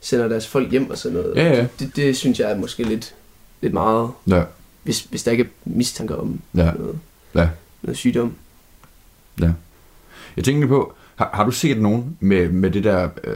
sender 0.01 0.27
deres 0.27 0.47
folk 0.47 0.71
hjem 0.71 0.89
og 0.89 0.97
sådan 0.97 1.17
noget. 1.17 1.35
Ja, 1.35 1.53
ja. 1.57 1.67
Det, 1.79 1.95
det 1.95 2.17
synes 2.17 2.39
jeg 2.39 2.51
er 2.51 2.57
måske 2.57 2.83
lidt, 2.83 3.15
lidt 3.61 3.73
meget, 3.73 4.09
Ja. 4.27 4.43
hvis, 4.83 5.01
hvis 5.03 5.23
der 5.23 5.31
ikke 5.31 5.43
er 5.43 5.47
mistanke 5.65 6.15
om 6.15 6.39
Ja. 6.55 6.71
noget, 6.71 6.99
Ja. 7.35 7.49
noget 7.83 7.97
sygdom. 7.97 8.33
Jeg 10.37 10.43
tænkte 10.43 10.67
på, 10.67 10.93
har, 11.15 11.29
har 11.33 11.45
du 11.45 11.51
set 11.51 11.81
nogen 11.81 12.17
med, 12.19 12.49
med 12.49 12.71
det 12.71 12.83
der 12.83 13.09
øh, 13.23 13.35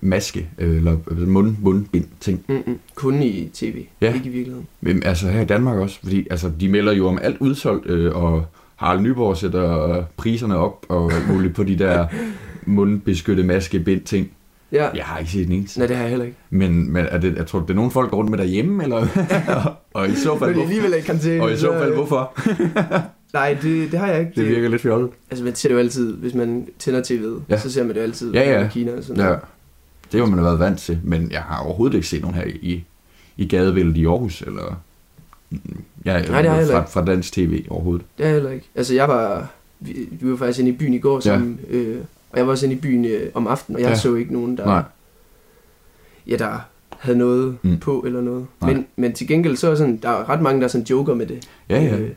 maske, 0.00 0.48
øh, 0.58 0.76
eller 0.76 0.96
mund, 1.26 1.56
mundbind 1.60 2.04
ting? 2.20 2.44
Mm-mm. 2.48 2.78
Kun 2.94 3.22
i 3.22 3.48
tv, 3.54 3.84
Ja. 4.00 4.14
ikke 4.14 4.26
i 4.26 4.32
virkeligheden. 4.32 4.66
Men, 4.80 5.02
altså 5.02 5.28
her 5.28 5.40
i 5.40 5.44
Danmark 5.44 5.78
også, 5.78 5.98
fordi 6.02 6.26
altså, 6.30 6.52
de 6.60 6.68
melder 6.68 6.92
jo 6.92 7.08
om 7.08 7.18
alt 7.22 7.36
udsolgt, 7.40 7.86
øh, 7.86 8.16
og 8.16 8.46
Harald 8.76 9.00
Nyborg 9.00 9.36
sætter 9.36 10.04
priserne 10.16 10.56
op 10.56 10.86
og 10.88 11.12
muligt 11.28 11.54
på 11.54 11.64
de 11.64 11.78
der 11.78 12.06
mundbeskyttede 12.66 13.46
maskebind 13.46 14.00
ting. 14.02 14.30
Ja. 14.72 14.88
Jeg 14.94 15.04
har 15.04 15.18
ikke 15.18 15.30
set 15.30 15.46
en 15.46 15.52
eneste. 15.52 15.78
nej, 15.78 15.86
det 15.86 15.96
har 15.96 16.02
jeg 16.02 16.10
heller 16.10 16.24
ikke. 16.26 16.36
Men, 16.50 16.92
men 16.92 17.06
er 17.10 17.18
det, 17.18 17.36
jeg 17.36 17.46
tror, 17.46 17.60
det 17.60 17.70
er 17.70 17.74
nogen 17.74 17.90
folk, 17.90 18.04
der 18.06 18.10
går 18.10 18.18
rundt 18.18 18.30
med 18.30 18.38
derhjemme, 18.38 18.82
eller? 18.82 19.06
og 19.94 20.08
i 20.08 20.14
så 20.14 20.38
fald, 20.38 20.60
alligevel 20.60 20.94
ikke 20.94 21.06
karantæne. 21.06 21.42
Og 21.42 21.52
i 21.52 21.56
så 21.56 21.72
fald, 21.72 21.94
hvorfor? 21.94 22.32
Nej, 23.32 23.56
det, 23.62 23.92
det 23.92 23.98
har 24.00 24.06
jeg 24.06 24.20
ikke. 24.20 24.32
Det 24.36 24.48
virker 24.48 24.68
lidt 24.68 24.82
fjollet. 24.82 25.10
Altså, 25.30 25.44
man 25.44 25.54
ser 25.54 25.68
det 25.68 25.74
jo 25.74 25.78
altid, 25.78 26.14
hvis 26.16 26.34
man 26.34 26.66
tænder 26.78 27.02
tv'et, 27.02 27.42
Ja. 27.48 27.58
så 27.58 27.72
ser 27.72 27.82
man 27.82 27.90
det 27.90 27.96
jo 27.96 28.02
altid 28.02 28.32
Ja, 28.32 28.50
ja. 28.60 28.64
i 28.66 28.68
Kina 28.70 28.92
og 28.96 29.02
sådan 29.04 29.20
Ja, 29.20 29.24
noget. 29.26 29.40
det 30.12 30.20
har 30.20 30.26
man 30.26 30.44
været 30.44 30.58
vant 30.58 30.78
til, 30.78 30.98
men 31.04 31.30
jeg 31.32 31.40
har 31.42 31.62
overhovedet 31.64 31.94
ikke 31.96 32.08
set 32.08 32.20
nogen 32.22 32.34
her 32.36 32.44
i, 32.46 32.84
i 33.36 33.46
gadevældet 33.48 33.96
i 33.96 34.06
Aarhus, 34.06 34.42
eller 34.42 34.80
ja, 36.04 36.12
Nej, 36.12 36.42
det 36.42 36.50
har 36.50 36.66
fra, 36.66 36.78
ikke. 36.80 36.90
fra 36.90 37.04
dansk 37.04 37.32
tv 37.32 37.64
overhovedet. 37.68 38.06
Det 38.18 38.24
er 38.24 38.28
jeg 38.28 38.34
heller 38.34 38.50
ikke. 38.50 38.66
Altså, 38.74 38.94
jeg 38.94 39.08
var... 39.08 39.48
Vi, 39.80 40.08
vi 40.10 40.30
var 40.30 40.36
faktisk 40.36 40.58
inde 40.60 40.70
i 40.70 40.74
byen 40.76 40.94
i 40.94 40.98
går, 40.98 41.20
som, 41.20 41.58
ja. 41.70 41.76
øh, 41.76 41.96
og 42.30 42.38
jeg 42.38 42.46
var 42.46 42.52
også 42.52 42.66
inde 42.66 42.76
i 42.76 42.80
byen 42.80 43.04
øh, 43.04 43.30
om 43.34 43.46
aftenen, 43.46 43.76
og 43.76 43.80
jeg 43.80 43.86
Ja. 43.88 43.92
ja. 43.92 43.98
så 43.98 44.14
ikke 44.14 44.32
nogen, 44.32 44.56
der, 44.56 44.64
Nej. 44.64 44.82
ja, 46.26 46.36
der 46.36 46.58
havde 46.90 47.18
noget 47.18 47.56
Mm. 47.62 47.78
på 47.78 48.00
eller 48.06 48.20
noget. 48.20 48.46
Nej. 48.60 48.72
Men, 48.72 48.86
men 48.96 49.12
til 49.12 49.28
gengæld, 49.28 49.56
så 49.56 49.70
er 49.70 49.74
sådan, 49.74 49.96
der 49.96 50.08
er 50.08 50.28
ret 50.28 50.42
mange, 50.42 50.62
der 50.62 50.68
sådan 50.68 50.86
joker 50.86 51.14
med 51.14 51.26
det. 51.26 51.48
Ja, 51.68 51.82
ja. 51.82 51.98
Øh, 51.98 52.10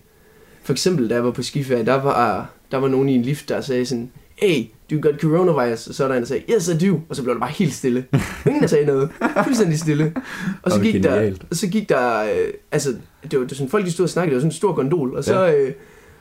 for 0.64 0.74
eksempel, 0.74 1.10
da 1.10 1.16
jeg 1.16 1.24
var 1.24 1.32
på 1.32 1.44
skiferie, 1.44 1.86
der 1.86 1.94
var, 2.02 2.50
der 2.72 2.78
var 2.78 2.88
nogen 2.88 3.10
i 3.10 3.16
en 3.16 3.22
lift, 3.22 3.50
der 3.50 3.62
sagde 3.62 3.86
sådan, 3.86 4.12
hey, 4.36 4.64
du 4.92 5.00
got 5.02 5.22
coronavirus, 5.22 5.88
og 5.88 5.96
så 5.96 6.04
er 6.04 6.08
der 6.08 6.16
en, 6.16 6.22
der 6.22 6.28
sagde, 6.28 6.44
yes, 6.56 6.68
I 6.68 6.88
do, 6.88 7.00
og 7.10 7.16
så 7.16 7.24
blev 7.24 7.34
der 7.36 7.40
bare 7.40 7.52
helt 7.52 7.74
stille. 7.74 8.06
Ingen, 8.48 8.62
der 8.62 8.68
sagde 8.68 8.86
noget. 8.86 9.10
Fuldstændig 9.44 9.80
stille. 9.80 10.14
Og 10.62 10.72
så 10.72 10.80
gik 10.80 11.04
der, 11.04 11.32
og 11.50 11.56
så 11.56 11.68
gik 11.68 11.90
der, 11.90 12.24
øh, 12.24 12.54
altså, 12.72 12.90
det 12.90 13.00
var, 13.24 13.30
det 13.30 13.40
var 13.52 13.56
sådan, 13.56 13.70
folk 13.70 13.86
de 13.86 13.92
stod 13.92 14.04
og 14.04 14.10
snakkede, 14.10 14.30
det 14.32 14.36
var 14.36 14.42
sådan 14.42 14.50
en 14.52 14.56
stor 14.56 14.74
gondol, 14.74 15.16
og 15.16 15.24
så, 15.24 15.54
øh, 15.56 15.74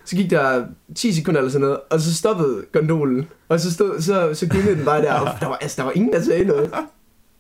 så 0.05 0.17
gik 0.17 0.31
der 0.31 0.65
10 0.95 1.13
sekunder 1.13 1.41
eller 1.41 1.51
sådan 1.53 1.61
noget, 1.67 1.79
og 1.91 2.01
så 2.01 2.15
stoppede 2.15 2.63
gondolen, 2.73 3.29
og 3.49 3.61
så, 3.61 3.73
stod, 3.73 4.01
så, 4.01 4.35
så 4.35 4.47
gyngede 4.47 4.77
den 4.77 4.85
bare 4.85 5.03
der, 5.03 5.13
og 5.13 5.41
der 5.41 5.47
var, 5.47 5.57
altså, 5.57 5.77
der 5.77 5.83
var 5.83 5.93
ingen, 5.93 6.13
der 6.13 6.23
sagde 6.23 6.45
noget. 6.45 6.71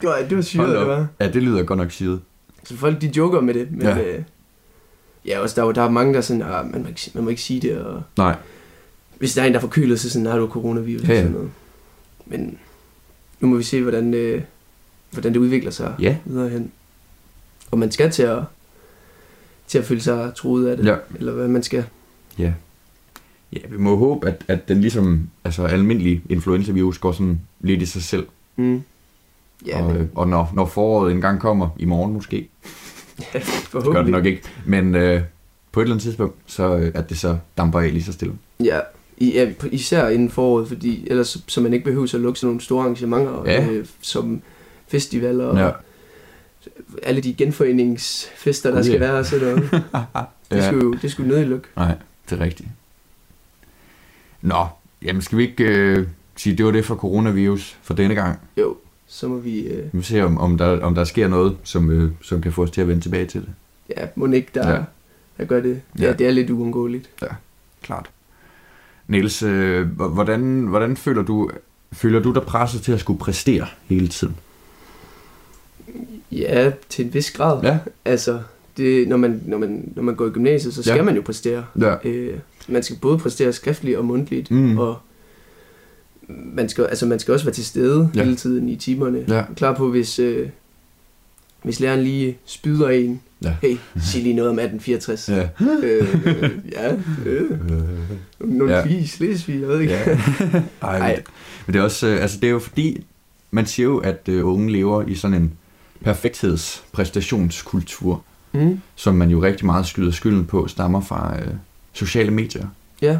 Det 0.00 0.08
var, 0.08 0.18
det 0.28 0.36
var 0.36 0.42
syret, 0.42 0.78
det 0.78 0.86
var. 0.86 1.06
Ja, 1.20 1.28
det 1.30 1.42
lyder 1.42 1.62
godt 1.62 1.78
nok 1.78 1.90
syret. 1.90 2.20
Så 2.64 2.76
folk, 2.76 3.00
de 3.00 3.12
joker 3.16 3.40
med 3.40 3.54
det, 3.54 3.68
men 3.72 3.82
Ja. 3.82 3.98
øh, 4.02 4.22
ja 5.26 5.38
også 5.38 5.60
der, 5.60 5.68
er 5.68 5.72
der 5.72 5.82
er 5.82 5.90
mange, 5.90 6.12
der 6.12 6.18
er 6.18 6.22
sådan, 6.22 6.42
ah, 6.42 6.70
man, 6.72 6.82
må 6.82 6.88
ikke, 6.88 7.10
man 7.14 7.24
må 7.24 7.30
ikke 7.30 7.42
sige 7.42 7.60
det, 7.60 7.78
og 7.78 8.02
Nej. 8.16 8.36
hvis 9.18 9.34
der 9.34 9.42
er 9.42 9.46
en, 9.46 9.52
der 9.52 9.58
er 9.58 9.60
forkølet, 9.60 10.00
så 10.00 10.10
sådan, 10.10 10.26
har 10.26 10.38
du 10.38 10.48
coronavirus 10.48 11.02
Ja, 11.02 11.08
og 11.08 11.14
ja. 11.14 11.20
sådan 11.20 11.32
noget. 11.32 11.50
Men 12.26 12.58
nu 13.40 13.48
må 13.48 13.56
vi 13.56 13.62
se, 13.62 13.82
hvordan, 13.82 14.14
øh, 14.14 14.42
hvordan 15.10 15.32
det 15.32 15.38
udvikler 15.40 15.70
sig 15.70 15.94
Ja. 16.00 16.16
videre 16.24 16.48
hen. 16.48 16.72
Og 17.70 17.78
man 17.78 17.90
skal 17.92 18.10
til 18.10 18.22
at, 18.22 18.38
til 19.66 19.78
at 19.78 19.84
føle 19.84 20.00
sig 20.00 20.32
troet 20.36 20.68
af 20.68 20.76
det, 20.76 20.84
Ja. 20.86 20.96
eller 21.14 21.32
hvad 21.32 21.48
man 21.48 21.62
skal. 21.62 21.84
Ja. 22.38 22.52
Ja, 23.52 23.58
vi 23.70 23.76
må 23.78 23.96
håbe, 23.96 24.28
at, 24.28 24.44
at 24.48 24.68
den 24.68 24.80
ligesom, 24.80 25.28
altså 25.44 25.64
almindelig 25.64 26.22
influenza-virus 26.28 26.98
går 26.98 27.12
sådan 27.12 27.40
lidt 27.60 27.82
i 27.82 27.86
sig 27.86 28.02
selv. 28.02 28.26
Mm. 28.56 28.82
Ja, 29.66 29.82
og, 29.82 29.92
men, 29.92 29.96
øh, 30.02 30.06
og 30.14 30.28
når, 30.28 30.52
når 30.54 30.66
foråret 30.66 31.12
engang 31.12 31.40
kommer, 31.40 31.68
i 31.78 31.84
morgen 31.84 32.12
måske, 32.12 32.36
det 33.16 33.24
gør 33.32 33.38
det 33.38 33.44
forhåbentlig. 33.44 34.10
nok 34.12 34.24
ikke, 34.24 34.42
men 34.66 34.94
øh, 34.94 35.20
på 35.72 35.80
et 35.80 35.84
eller 35.84 35.94
andet 35.94 36.02
tidspunkt, 36.02 36.34
så 36.46 36.76
øh, 36.76 36.92
at 36.94 37.08
det 37.08 37.18
så 37.18 37.38
damper 37.58 37.80
af 37.80 37.92
lige 37.92 38.02
så 38.02 38.12
stille. 38.12 38.34
Ja, 38.64 38.80
i, 39.18 39.32
ja, 39.32 39.52
især 39.70 40.08
inden 40.08 40.30
foråret, 40.30 40.68
fordi 40.68 41.04
ellers 41.06 41.28
så, 41.28 41.40
så 41.46 41.60
man 41.60 41.72
ikke 41.72 41.84
behøver 41.84 42.10
at 42.14 42.20
lukke 42.20 42.40
sådan 42.40 42.48
nogle 42.48 42.60
store 42.60 42.82
arrangementer, 42.82 43.42
Ja. 43.46 43.66
øh, 43.66 43.86
som 44.00 44.42
festivaler 44.88 45.44
og 45.44 45.58
Ja. 45.58 45.70
alle 47.02 47.20
de 47.20 47.34
genforeningsfester, 47.34 48.70
der 48.70 48.76
Gud, 48.76 48.84
skal 48.84 48.92
ja. 48.92 48.98
være 49.06 49.18
og 49.18 49.26
sådan 49.26 49.48
noget. 49.48 49.70
Det 50.50 50.56
Ja. 50.58 50.66
skulle 50.66 50.82
jo 50.84 50.92
det 51.02 51.10
skulle 51.10 51.28
nødig 51.28 51.46
lukke. 51.46 51.68
Nej, 51.76 51.94
det 52.30 52.40
er 52.40 52.44
rigtigt. 52.44 52.68
Nå, 54.42 54.66
jamen 55.02 55.22
skal 55.22 55.38
vi 55.38 55.42
ikke, 55.42 55.64
øh, 55.64 56.06
sige, 56.36 56.56
det 56.56 56.66
var 56.66 56.72
det 56.72 56.84
for 56.84 56.96
coronavirus 56.96 57.78
for 57.82 57.94
denne 57.94 58.14
gang. 58.14 58.38
Jo, 58.56 58.76
så 59.06 59.28
må 59.28 59.36
vi... 59.38 59.60
Øh, 59.60 59.84
Vi 59.84 59.90
må 59.92 60.02
se, 60.02 60.24
om, 60.24 60.38
om, 60.38 60.58
der, 60.58 60.80
om 60.80 60.94
der 60.94 61.04
sker 61.04 61.28
noget, 61.28 61.56
som, 61.64 61.90
øh, 61.90 62.12
som 62.22 62.40
kan 62.42 62.52
få 62.52 62.62
os 62.62 62.70
til 62.70 62.80
at 62.80 62.88
vende 62.88 63.00
tilbage 63.02 63.26
til 63.26 63.40
det. 63.40 63.50
ja, 63.96 64.06
må 64.14 64.26
ikke, 64.26 64.48
der, 64.54 64.68
Ja. 64.68 64.74
ja. 64.74 64.82
der 65.38 65.44
gør 65.44 65.60
det. 65.60 65.80
Ja, 65.98 66.04
Ja. 66.04 66.12
det 66.12 66.26
er 66.26 66.30
lidt 66.30 66.50
uundgåeligt. 66.50 67.10
Klart. 67.82 68.10
Niels, 69.08 69.42
øh, 69.42 69.86
hvordan, 69.96 70.66
hvordan 70.66 70.96
føler 70.96 71.22
du, 71.22 71.50
føler 71.92 72.20
du 72.20 72.32
dig 72.32 72.42
presset 72.42 72.82
til 72.82 72.92
at 72.92 73.00
skulle 73.00 73.18
præstere 73.18 73.66
hele 73.86 74.08
tiden? 74.08 74.36
Ja, 76.32 76.72
til 76.88 77.04
en 77.06 77.14
vis 77.14 77.30
grad. 77.30 77.62
Ja. 77.62 77.78
Altså, 78.04 78.42
det, 78.76 79.08
når, 79.08 79.16
man, 79.16 79.42
når, 79.46 79.58
man, 79.58 79.92
når 79.96 80.02
man 80.02 80.14
går 80.14 80.26
i 80.26 80.30
gymnasiet, 80.30 80.74
så 80.74 80.82
skal 80.82 80.96
Ja. 80.96 81.02
man 81.02 81.14
jo 81.16 81.22
præstere. 81.22 81.64
Ja. 81.80 81.94
Øh, 82.04 82.38
man 82.68 82.82
skal 82.82 82.96
både 83.00 83.18
præstere 83.18 83.52
skriftligt 83.52 83.98
og 83.98 84.04
mundtligt, 84.04 84.50
Mm. 84.50 84.78
og 84.78 84.98
man 86.28 86.68
skal, 86.68 86.84
altså, 86.84 87.06
man 87.06 87.18
skal 87.18 87.32
også 87.34 87.44
være 87.46 87.54
til 87.54 87.64
stede 87.66 88.10
Ja. 88.14 88.22
hele 88.24 88.36
tiden 88.36 88.68
i 88.68 88.76
timerne. 88.76 89.24
Ja. 89.28 89.44
Klar 89.56 89.74
på, 89.74 89.88
hvis, 89.88 90.18
øh, 90.18 90.48
hvis 91.62 91.80
læreren 91.80 92.02
lige 92.02 92.38
spyder 92.44 92.88
en, 92.88 93.20
Ja. 93.44 93.54
hey, 93.62 93.76
sig 94.02 94.22
lige 94.22 94.34
noget 94.34 94.50
om 94.50 94.58
1864. 94.58 95.28
Ja. 95.28 95.48
øh, 95.82 96.14
øh, 96.24 96.50
ja, 96.72 96.94
øh, 97.26 97.50
nogle 98.40 98.74
Ja. 98.76 98.86
fis, 98.86 99.10
Slesvig, 99.10 99.60
jeg 99.60 99.68
ved 99.68 99.80
ikke. 99.80 99.92
Ja. 99.94 100.04
Ej, 100.82 100.92
men, 100.98 101.02
Ej. 101.02 101.22
men 101.66 101.72
det 101.74 101.78
er 101.80 101.84
også, 101.84 102.06
øh, 102.06 102.22
altså 102.22 102.38
det 102.40 102.46
er 102.46 102.50
jo 102.50 102.58
fordi, 102.58 103.04
man 103.50 103.66
siger 103.66 103.86
jo, 103.86 103.98
at 103.98 104.28
øh, 104.28 104.46
unge 104.46 104.72
lever 104.72 105.02
i 105.08 105.14
sådan 105.14 105.42
en 105.42 105.52
perfekthedspræstationskultur, 106.04 108.24
Mm. 108.53 108.80
som 108.94 109.14
man 109.14 109.30
jo 109.30 109.42
rigtig 109.42 109.66
meget 109.66 109.86
skyder 109.86 110.11
skylden 110.11 110.44
på, 110.44 110.66
stammer 110.66 111.00
fra 111.00 111.36
øh, 111.40 111.48
sociale 111.92 112.30
medier. 112.30 112.66
Ja. 113.03 113.18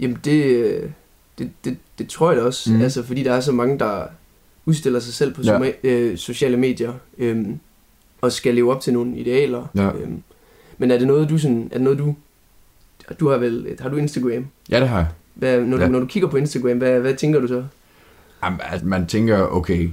Jamen 0.00 0.18
det, 0.24 0.44
øh, 0.44 0.90
det, 1.38 1.50
det, 1.64 1.76
det 1.98 2.08
tror 2.08 2.30
jeg 2.32 2.40
da 2.40 2.46
også. 2.46 2.72
Mm. 2.72 2.80
Altså 2.80 3.02
fordi 3.02 3.22
der 3.22 3.32
er 3.32 3.40
så 3.40 3.52
mange, 3.52 3.78
der 3.78 4.02
udstiller 4.66 5.00
sig 5.00 5.14
selv 5.14 5.34
på 5.34 5.42
Ja. 5.44 5.62
ja. 5.62 5.70
øh, 5.84 6.16
sociale 6.18 6.56
medier. 6.56 6.92
Øhm, 7.18 7.58
og 8.20 8.32
skal 8.32 8.54
leve 8.54 8.74
op 8.74 8.80
til 8.80 8.92
nogle 8.92 9.16
idealer. 9.18 9.66
Ja. 9.74 9.90
Øhm, 9.92 10.22
men 10.78 10.90
er 10.90 10.98
det 10.98 11.06
noget, 11.06 11.28
du 11.30 11.38
sådan, 11.38 11.68
er 11.70 11.74
det 11.74 11.82
noget, 11.82 11.98
du, 11.98 12.14
du 13.20 13.28
har 13.28 13.36
vel, 13.36 13.76
har 13.80 13.88
du 13.88 13.96
Instagram? 13.96 14.46
Ja, 14.70 14.80
det 14.80 14.88
har 14.88 14.96
jeg. 14.98 15.06
Hvad, 15.34 15.60
når, 15.60 15.78
Ja. 15.78 15.86
du, 15.86 15.92
når 15.92 16.00
du 16.00 16.06
kigger 16.06 16.28
på 16.28 16.36
Instagram, 16.36 16.78
hvad, 16.78 17.00
hvad 17.00 17.14
tænker 17.14 17.40
du 17.40 17.46
så? 17.46 17.64
Jamen, 18.44 18.60
at 18.62 18.84
man 18.84 19.06
tænker, 19.06 19.46
okay, 19.46 19.88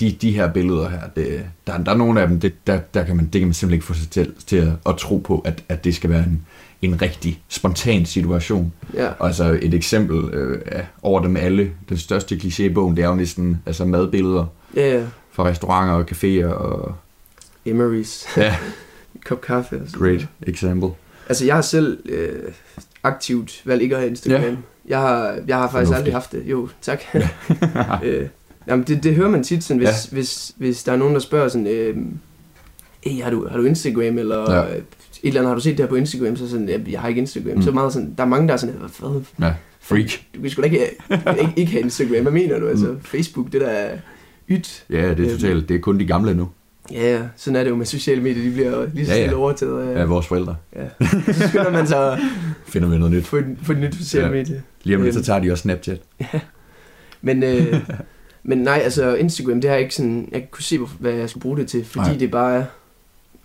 de, 0.00 0.12
de 0.22 0.32
her 0.32 0.52
billeder 0.52 0.88
her, 0.88 1.00
det, 1.16 1.44
der, 1.66 1.78
der 1.78 1.92
er 1.92 1.96
nogle 1.96 2.20
af 2.20 2.28
dem, 2.28 2.40
det, 2.40 2.66
der, 2.66 2.78
der 2.94 3.04
kan 3.04 3.16
man, 3.16 3.24
det 3.24 3.40
kan 3.40 3.48
man 3.48 3.54
simpelthen 3.54 3.74
ikke 3.74 3.86
få 3.86 3.94
sig 3.94 4.10
til, 4.10 4.32
til 4.46 4.56
at, 4.56 4.72
at 4.86 4.96
tro 4.96 5.16
på, 5.18 5.38
at, 5.38 5.62
at 5.68 5.84
det 5.84 5.94
skal 5.94 6.10
være 6.10 6.24
en, 6.24 6.46
en 6.82 7.02
rigtig 7.02 7.42
spontan 7.48 8.06
situation. 8.06 8.72
Ja, 8.94 9.10
Altså 9.20 9.58
et 9.62 9.74
eksempel 9.74 10.34
øh, 10.34 10.62
er 10.66 10.82
over 11.02 11.22
dem 11.22 11.36
alle, 11.36 11.70
den 11.88 11.96
største 11.98 12.34
kliché 12.34 12.62
i 12.62 12.68
bogen, 12.68 12.96
det 12.96 13.04
er 13.04 13.08
jo 13.08 13.14
næsten 13.14 13.62
altså 13.66 13.84
madbilleder 13.84 14.46
ja, 14.76 14.96
ja. 14.98 15.04
fra 15.32 15.44
restauranter 15.44 15.94
og 15.94 16.04
caféer 16.10 16.54
og 16.54 16.94
Emery's. 17.68 18.40
ja, 18.40 18.56
kop 19.26 19.40
kaffe. 19.40 19.80
Og 19.82 19.88
sådan 19.88 20.06
great 20.08 20.26
example. 20.42 20.90
Altså 21.28 21.44
jeg 21.44 21.54
har 21.54 21.62
selv 21.62 21.98
øh, 22.08 22.52
aktivt 23.02 23.62
valgt 23.64 23.82
ikke 23.82 23.94
at 23.94 24.00
have 24.00 24.10
Instagram. 24.10 24.42
Ja. 24.42 24.48
Ja. 24.50 24.56
Jeg 24.88 24.98
har, 24.98 25.38
jeg 25.46 25.56
har 25.56 25.70
faktisk 25.70 25.72
Fornuftigt. 25.72 25.96
aldrig 25.96 26.14
haft 26.14 26.32
det. 26.32 26.42
Jo, 26.46 26.68
tak. 26.82 27.00
øh, 28.08 28.28
jamen 28.70 28.84
det, 28.84 29.02
det 29.04 29.14
hører 29.14 29.28
man 29.30 29.42
tit, 29.44 29.64
sådan, 29.64 29.76
hvis, 29.78 29.86
Ja. 29.88 29.92
ja. 29.92 30.14
hvis, 30.14 30.52
hvis 30.56 30.82
der 30.84 30.92
er 30.92 30.96
nogen, 30.96 31.14
der 31.14 31.20
spørger 31.20 31.48
sådan, 31.48 31.66
øh, 31.66 31.96
hey, 33.04 33.22
har 33.22 33.30
du, 33.30 33.48
har 33.48 33.56
du 33.56 33.64
Instagram, 33.64 34.18
eller 34.18 34.52
Ja. 34.52 34.58
ja. 34.60 34.66
et 34.66 34.82
eller 35.22 35.40
andet, 35.40 35.48
har 35.48 35.54
du 35.54 35.60
set 35.60 35.70
det 35.78 35.84
her 35.84 35.88
på 35.90 35.94
Instagram, 35.94 36.36
så 36.36 36.48
sådan, 36.50 36.68
jeg, 36.68 36.80
jeg 36.90 37.00
har 37.00 37.08
ikke 37.08 37.18
Instagram. 37.20 37.54
Mm. 37.56 37.62
Så 37.62 37.70
meget 37.72 37.92
sådan, 37.92 38.14
der 38.18 38.24
er 38.24 38.28
mange, 38.28 38.48
der 38.48 38.54
er 38.54 38.58
sådan, 38.58 38.74
hvad, 39.00 39.10
Ja, 39.40 39.54
freak. 39.80 40.10
du 40.36 40.40
kan 40.40 40.50
sgu 40.50 40.60
da 40.62 40.66
ikke, 40.66 40.80
ikke, 41.40 41.52
ikke 41.56 41.72
have 41.72 41.82
Instagram, 41.82 42.22
hvad 42.22 42.32
mener 42.32 42.58
du? 42.58 42.68
Altså, 42.68 42.86
Mm. 42.86 43.00
Facebook, 43.00 43.52
det 43.52 43.60
der 43.60 43.66
er 43.66 43.96
ydt. 44.50 44.84
Ja, 44.90 44.96
det 44.96 45.04
er 45.10 45.16
Øhm. 45.18 45.28
totalt, 45.30 45.68
det 45.68 45.76
er 45.76 45.80
kun 45.80 46.00
de 46.00 46.06
gamle 46.06 46.34
nu, 46.34 46.48
Ja, 46.92 47.12
ja, 47.16 47.22
sådan 47.36 47.56
er 47.56 47.62
det 47.64 47.70
jo 47.70 47.76
med 47.76 47.86
sociale 47.86 48.22
medier, 48.22 48.44
de 48.44 48.50
bliver 48.50 48.86
lige 48.94 49.06
så 49.06 49.14
Ja, 49.14 49.24
ja. 49.24 49.34
overtaget 49.34 49.82
af, 49.88 50.00
af 50.00 50.08
vores 50.08 50.26
forældre. 50.26 50.56
ja. 50.76 51.06
Så 51.32 51.48
skynder 51.48 51.70
man 51.70 51.86
sig 51.86 52.18
Finder 52.72 52.88
vi 52.88 52.98
noget 52.98 53.12
nyt. 53.14 53.24
få, 53.26 53.36
et- 53.36 53.56
få 53.62 53.72
et 53.72 53.78
nyt 53.78 53.94
sociale 53.94 54.26
Ja. 54.26 54.32
ja. 54.32 54.38
medie. 54.38 54.62
Lige 54.82 54.96
om 54.96 55.02
lidt, 55.02 55.14
så 55.14 55.18
Øhm. 55.20 55.24
tager 55.24 55.40
de 55.40 55.52
også 55.52 55.62
Snapchat. 55.62 56.00
Men, 57.22 57.42
øh, 57.42 57.74
men 58.42 58.58
nej, 58.58 58.80
altså 58.84 59.14
Instagram, 59.14 59.60
det 59.60 59.70
har 59.70 59.74
jeg 59.76 59.82
ikke 59.82 59.94
sådan, 59.94 60.28
jeg 60.32 60.50
kunne 60.50 60.62
se, 60.62 60.78
hvad 60.78 61.12
jeg 61.12 61.30
skulle 61.30 61.42
bruge 61.42 61.56
det 61.56 61.68
til, 61.68 61.84
fordi 61.84 62.08
Nej. 62.08 62.16
det 62.18 62.30
bare 62.30 62.56
er, 62.56 62.64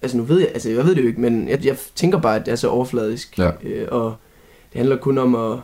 altså 0.02 0.18
nu 0.18 0.24
ved 0.24 0.40
jeg, 0.40 0.50
altså 0.54 0.70
jeg 0.70 0.86
ved 0.86 0.96
det 0.96 1.02
jo 1.02 1.08
ikke, 1.08 1.22
men 1.22 1.48
jeg, 1.50 1.66
jeg 1.66 1.78
tænker 1.96 2.20
bare, 2.20 2.36
at 2.36 2.46
det 2.46 2.52
er 2.52 2.56
så 2.56 2.68
overfladisk, 2.70 3.38
Ja. 3.40 3.52
øh, 3.64 3.88
og 3.92 4.16
det 4.74 4.78
handler 4.78 4.98
kun 4.98 5.18
om 5.18 5.36
at 5.36 5.58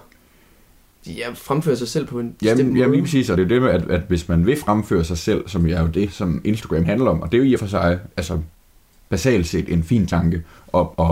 ja, 1.08 1.30
fremføre 1.34 1.76
sig 1.76 1.88
selv 1.88 2.06
på 2.08 2.20
en 2.20 2.34
bestemt 2.40 2.60
Jamen, 2.60 2.78
jamen 2.78 2.78
lige 2.78 2.88
måde. 2.88 3.02
præcis, 3.02 3.30
og 3.30 3.38
det 3.38 3.44
er 3.44 3.48
det 3.48 3.62
med, 3.62 3.70
at, 3.70 3.92
at 3.92 4.02
hvis 4.08 4.30
man 4.30 4.46
vil 4.46 4.58
fremføre 4.58 5.04
sig 5.04 5.18
selv, 5.18 5.48
som 5.48 5.68
er 5.68 5.82
jo 5.82 5.88
det, 5.88 6.12
som 6.14 6.42
Instagram 6.44 6.86
handler 6.86 7.12
om, 7.12 7.22
og 7.22 7.32
det 7.32 7.38
er 7.38 7.44
jo 7.44 7.50
i 7.50 7.54
og 7.54 7.60
for 7.60 7.68
sig, 7.68 8.00
altså 8.18 8.40
basalt 9.10 9.48
set 9.48 9.74
en 9.74 9.84
fin 9.84 10.08
tanke, 10.08 10.44
at, 10.74 10.86
at, 11.00 11.06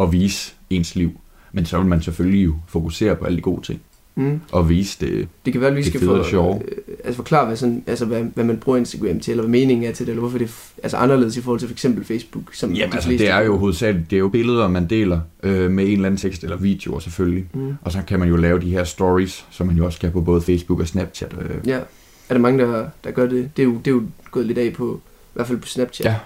at 0.00 0.12
vise 0.12 0.52
ens 0.70 0.94
liv. 0.94 1.10
Men 1.52 1.66
så 1.66 1.78
vil 1.78 1.86
man 1.86 2.02
selvfølgelig 2.02 2.44
jo 2.44 2.54
fokusere 2.68 3.16
på 3.16 3.24
alle 3.24 3.36
de 3.36 3.42
gode 3.42 3.62
ting, 3.62 3.80
Mm. 4.14 4.40
og 4.52 4.68
vise 4.68 5.06
det. 5.06 5.28
Det 5.44 5.52
kan 5.52 5.60
være, 5.60 5.70
at 5.70 5.76
vi 5.76 5.82
skal 5.82 6.00
få, 6.00 6.24
sjove. 6.24 6.62
øh, 6.68 6.94
altså 7.04 7.16
forklare, 7.16 7.46
hvad, 7.46 7.56
sådan, 7.56 7.84
altså, 7.86 8.04
hvad, 8.04 8.22
hvad 8.34 8.44
man 8.44 8.56
bruger 8.56 8.78
Instagram 8.78 9.20
til, 9.20 9.30
eller 9.30 9.42
hvad 9.42 9.50
meningen 9.50 9.90
er 9.90 9.92
til 9.92 10.06
det, 10.06 10.12
eller 10.12 10.20
hvorfor 10.20 10.38
det 10.38 10.48
er 10.48 10.80
altså 10.82 10.96
anderledes 10.96 11.36
i 11.36 11.40
forhold 11.40 11.58
til 11.58 11.68
for 11.68 11.72
eksempel 11.72 12.04
Facebook. 12.04 12.54
Som 12.54 12.72
Jamen 12.72 12.90
de 12.90 12.94
altså, 12.96 13.10
det 13.10 13.28
er 13.28 13.40
jo 13.40 13.56
hovedsageligt, 13.56 14.10
det 14.10 14.16
er 14.16 14.20
jo 14.20 14.28
billeder, 14.28 14.68
man 14.68 14.86
deler 14.86 15.20
øh, 15.42 15.70
med 15.70 15.84
en 15.84 15.92
eller 15.92 16.06
anden 16.06 16.18
tekst, 16.18 16.44
eller 16.44 16.56
videoer 16.56 16.98
selvfølgelig. 16.98 17.46
Mm. 17.54 17.74
Og 17.82 17.92
så 17.92 18.02
kan 18.06 18.18
man 18.18 18.28
jo 18.28 18.36
lave 18.36 18.60
de 18.60 18.70
her 18.70 18.84
stories, 18.84 19.46
som 19.50 19.66
man 19.66 19.76
jo 19.76 19.84
også 19.84 20.00
kan 20.00 20.12
på 20.12 20.20
både 20.20 20.40
Facebook 20.40 20.80
og 20.80 20.86
Snapchat. 20.88 21.34
Øh. 21.40 21.68
Ja, 21.68 21.78
er 22.28 22.34
der 22.34 22.38
mange, 22.38 22.64
der, 22.64 22.86
der 23.04 23.10
gør 23.10 23.26
det? 23.26 23.50
Det 23.56 23.62
er, 23.62 23.66
jo, 23.66 23.72
det 23.78 23.86
er 23.86 23.90
jo 23.94 24.02
gået 24.30 24.46
lidt 24.46 24.58
af 24.58 24.72
på, 24.72 25.00
i 25.04 25.34
hvert 25.34 25.46
fald 25.46 25.58
på 25.58 25.66
Snapchat. 25.66 26.06
Ja. 26.06 26.16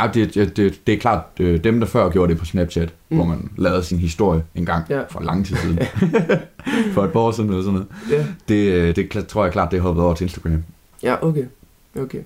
Ja, 0.00 0.10
det, 0.14 0.34
det, 0.34 0.56
det, 0.56 0.80
det 0.86 0.94
er 0.94 0.98
klart, 0.98 1.20
øh, 1.40 1.64
dem 1.64 1.80
der 1.80 1.86
før 1.86 2.10
gjorde 2.10 2.30
det 2.32 2.38
på 2.38 2.44
Snapchat, 2.44 2.92
mm. 3.10 3.16
Hvor 3.16 3.24
man 3.26 3.50
lavede 3.58 3.82
sin 3.84 3.98
historie 3.98 4.42
en 4.54 4.66
gang 4.66 4.84
Ja. 4.90 5.02
for 5.10 5.20
lang 5.20 5.46
tid 5.46 5.56
siden. 5.56 5.78
for 6.94 7.04
et 7.04 7.12
par 7.12 7.20
år 7.20 7.30
siden 7.32 7.50
eller 7.50 7.62
sådan 7.62 7.72
noget. 7.72 7.88
ja. 8.10 8.26
Det, 8.48 8.72
øh, 8.72 8.96
det 8.96 9.26
tror 9.28 9.44
jeg 9.44 9.52
klart, 9.52 9.70
det 9.70 9.76
er 9.76 9.80
hoppet 9.82 10.04
over 10.04 10.14
til 10.14 10.24
Instagram. 10.24 10.64
Ja, 11.02 11.26
okay. 11.26 11.44
okay. 12.00 12.18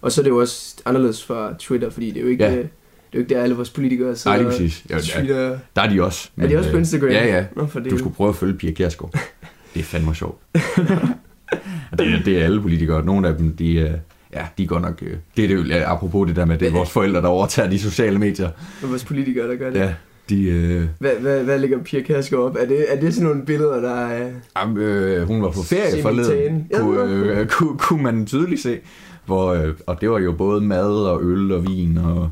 Og 0.00 0.12
så 0.12 0.20
er 0.20 0.22
det 0.22 0.30
jo 0.30 0.40
også 0.40 0.76
anderledes 0.84 1.24
fra 1.24 1.54
Twitter, 1.58 1.90
fordi 1.90 2.10
det 2.10 2.16
er 2.16 2.20
jo 2.22 2.28
ikke, 2.28 2.44
Ja. 2.44 2.50
ja. 2.50 2.56
det 2.56 2.64
er 2.64 2.68
jo 3.14 3.18
ikke 3.18 3.34
der 3.34 3.42
alle 3.42 3.54
vores 3.54 3.70
politikere 3.70 4.16
sidder 4.16 4.36
Nej, 4.36 4.46
præcis. 4.50 4.84
Ja, 4.90 4.96
og 4.96 5.02
ja, 5.26 5.48
der 5.76 5.82
er 5.82 5.88
de 5.90 6.02
også. 6.02 6.30
Er 6.36 6.46
de 6.48 6.56
også 6.56 6.70
på 6.70 6.76
øh, 6.76 6.80
Instagram? 6.80 7.10
Ja, 7.10 7.26
ja. 7.36 7.44
Nå, 7.56 7.66
for 7.66 7.80
det 7.80 7.90
Du 7.90 7.98
skulle 7.98 8.14
prøve 8.16 8.28
at 8.28 8.36
følge 8.36 8.54
Pia 8.54 8.70
Kjærsgaard. 8.72 9.12
Det 9.74 9.80
er 9.80 9.84
fandme 9.84 10.14
sjovt. 10.14 10.38
Det, 11.98 12.14
er- 12.14 12.22
det 12.24 12.38
er 12.40 12.44
alle 12.44 12.60
politikere. 12.60 13.04
Nogle 13.04 13.28
af 13.28 13.36
dem, 13.36 13.56
de, 13.56 13.74
øh, 13.74 13.90
ja, 14.34 14.46
de 14.58 14.66
går 14.66 14.78
nok... 14.78 15.02
øh, 15.02 15.16
Det 15.36 15.44
er 15.44 15.48
det 15.48 15.54
jo, 15.54 15.62
ja, 15.62 15.92
apropos 15.92 16.26
det 16.28 16.36
der 16.36 16.44
med, 16.44 16.58
det 16.58 16.68
er 16.68 16.72
vores 16.72 16.90
forældre, 16.90 17.20
der 17.22 17.28
overtager 17.28 17.70
de 17.70 17.78
sociale 17.78 18.18
medier. 18.18 18.46
er 18.82 18.86
vores 18.86 19.04
politikere, 19.04 19.48
der 19.48 19.56
gør 19.56 19.70
det. 19.70 19.78
Ja, 19.78 19.94
de... 20.28 20.42
Øh, 20.44 20.84
Hvad, 20.98 21.10
hvad, 21.20 21.44
hvad 21.44 21.58
ligger 21.58 21.78
Pia 21.82 22.00
Kærsgaard 22.02 22.42
op? 22.44 22.56
Er 22.60 22.66
det, 22.66 22.84
er 22.88 23.00
det 23.00 23.14
sådan 23.14 23.28
nogle 23.28 23.44
billeder, 23.46 23.80
der 23.80 23.94
er... 24.06 24.30
Jamen, 24.58 24.76
øh, 24.76 25.26
hun 25.26 25.42
var 25.42 25.50
på 25.50 25.62
ferie 25.62 26.02
forleden, 26.02 26.66
kunne, 26.74 27.02
øh, 27.12 27.46
kunne, 27.46 27.78
kunne 27.78 28.02
man 28.02 28.26
tydeligt 28.26 28.62
se. 28.62 28.78
Hvor, 29.26 29.52
øh, 29.52 29.74
og 29.86 30.00
det 30.00 30.10
var 30.10 30.18
jo 30.18 30.32
både 30.32 30.60
mad 30.60 30.90
og 30.90 31.22
øl 31.22 31.52
og 31.52 31.66
vin 31.66 31.98
og 31.98 32.30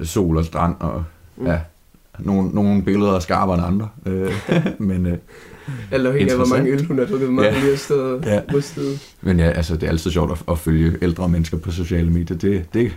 øh, 0.00 0.06
sol 0.06 0.36
og 0.36 0.44
strand 0.44 0.74
og 0.80 1.04
Mm. 1.36 1.46
ja, 1.46 1.58
nogle, 2.18 2.48
nogle 2.50 2.82
billeder 2.82 3.12
er 3.14 3.18
skarpere 3.18 3.56
end 3.56 3.66
andre. 3.66 3.88
Øh, 4.06 4.32
men, 4.88 5.06
øh, 5.06 5.16
Alt 5.90 6.06
afhængig 6.06 6.30
af, 6.30 6.36
hvor 6.38 6.46
mange 6.46 6.70
øl 6.70 6.84
hun 6.86 6.98
har 6.98 7.04
drukket, 7.06 7.28
hvor 7.28 7.34
mange 7.42 7.50
Ja. 7.50 7.64
ja. 8.26 8.30
Ja. 8.30 8.34
ja. 8.34 8.82
men 9.22 9.38
ja, 9.38 9.50
altså, 9.50 9.74
det 9.74 9.82
er 9.82 9.88
altid 9.90 10.10
sjovt 10.10 10.32
at, 10.32 10.38
at 10.50 10.58
følge 10.58 10.98
ældre 11.02 11.28
mennesker 11.28 11.56
på 11.56 11.70
sociale 11.70 12.10
medier. 12.10 12.36
Det, 12.38 12.64
det, 12.74 12.92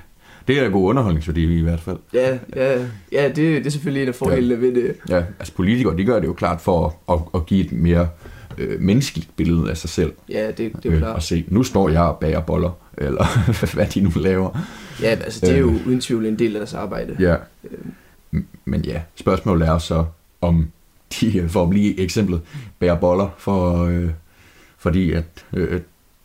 det 0.47 0.59
er 0.59 0.69
god 0.69 0.89
underholdningsværdi 0.89 1.57
i 1.59 1.61
hvert 1.61 1.79
fald. 1.79 1.97
Ja, 2.13 2.37
ja, 2.55 2.85
ja 3.11 3.27
det, 3.27 3.35
det 3.37 3.65
er 3.65 3.69
selvfølgelig 3.69 4.01
en 4.03 4.07
af 4.09 4.15
fordelene 4.15 4.61
ved 4.61 4.75
det. 4.75 4.95
Ja, 5.09 5.23
altså 5.39 5.53
politikere, 5.53 5.97
de 5.97 6.03
gør 6.05 6.19
det 6.19 6.27
jo 6.27 6.33
klart 6.33 6.61
for 6.61 6.95
at, 7.09 7.15
at, 7.15 7.21
at 7.35 7.45
give 7.45 7.65
et 7.65 7.71
mere 7.71 8.07
øh, 8.57 8.81
menneskeligt 8.81 9.29
billede 9.35 9.69
af 9.69 9.77
sig 9.77 9.89
selv. 9.89 10.13
Ja, 10.29 10.47
det, 10.47 10.57
det 10.57 10.67
er 10.67 10.79
jo 10.85 10.91
Øh, 10.91 10.97
klart. 10.97 11.15
og 11.15 11.23
se, 11.23 11.45
nu 11.47 11.63
står 11.63 11.89
jeg 11.89 12.01
og 12.01 12.17
bager 12.17 12.39
boller, 12.41 12.69
eller 12.97 13.25
hvad 13.75 13.85
de 13.85 14.01
nu 14.01 14.11
laver. 14.15 14.59
Ja, 15.01 15.07
altså 15.07 15.39
det 15.45 15.49
er 15.55 15.57
jo 15.59 15.69
Øh. 15.69 15.87
uden 15.87 16.01
tvivl 16.01 16.25
en 16.25 16.39
del 16.39 16.55
af 16.55 16.59
deres 16.59 16.73
arbejde. 16.73 17.15
Ja. 17.19 17.35
M- 18.35 18.43
Men 18.65 18.81
ja, 18.85 19.01
spørgsmålet 19.15 19.67
er 19.67 19.77
så, 19.77 20.05
om 20.41 20.67
de, 21.21 21.37
øh, 21.37 21.49
for 21.49 21.63
at 21.63 21.69
blive 21.69 21.99
eksemplet, 21.99 22.41
bærer 22.79 22.95
boller, 22.99 23.29
for, 23.37 23.83
øh, 23.85 24.09
fordi 24.77 25.11
at 25.11 25.45
øh, 25.53 25.81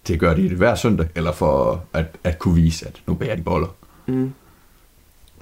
det 0.09 0.21
gør 0.21 0.35
de 0.35 0.49
hver 0.55 0.75
søndag, 0.75 1.07
eller 1.15 1.33
for 1.33 1.85
at, 1.93 2.07
at 2.25 2.39
kunne 2.39 2.55
vise, 2.55 2.87
at 2.87 3.03
nu 3.07 3.15
bærer 3.15 3.37
de 3.37 3.43
boller. 3.43 3.75
Mm. 4.07 4.31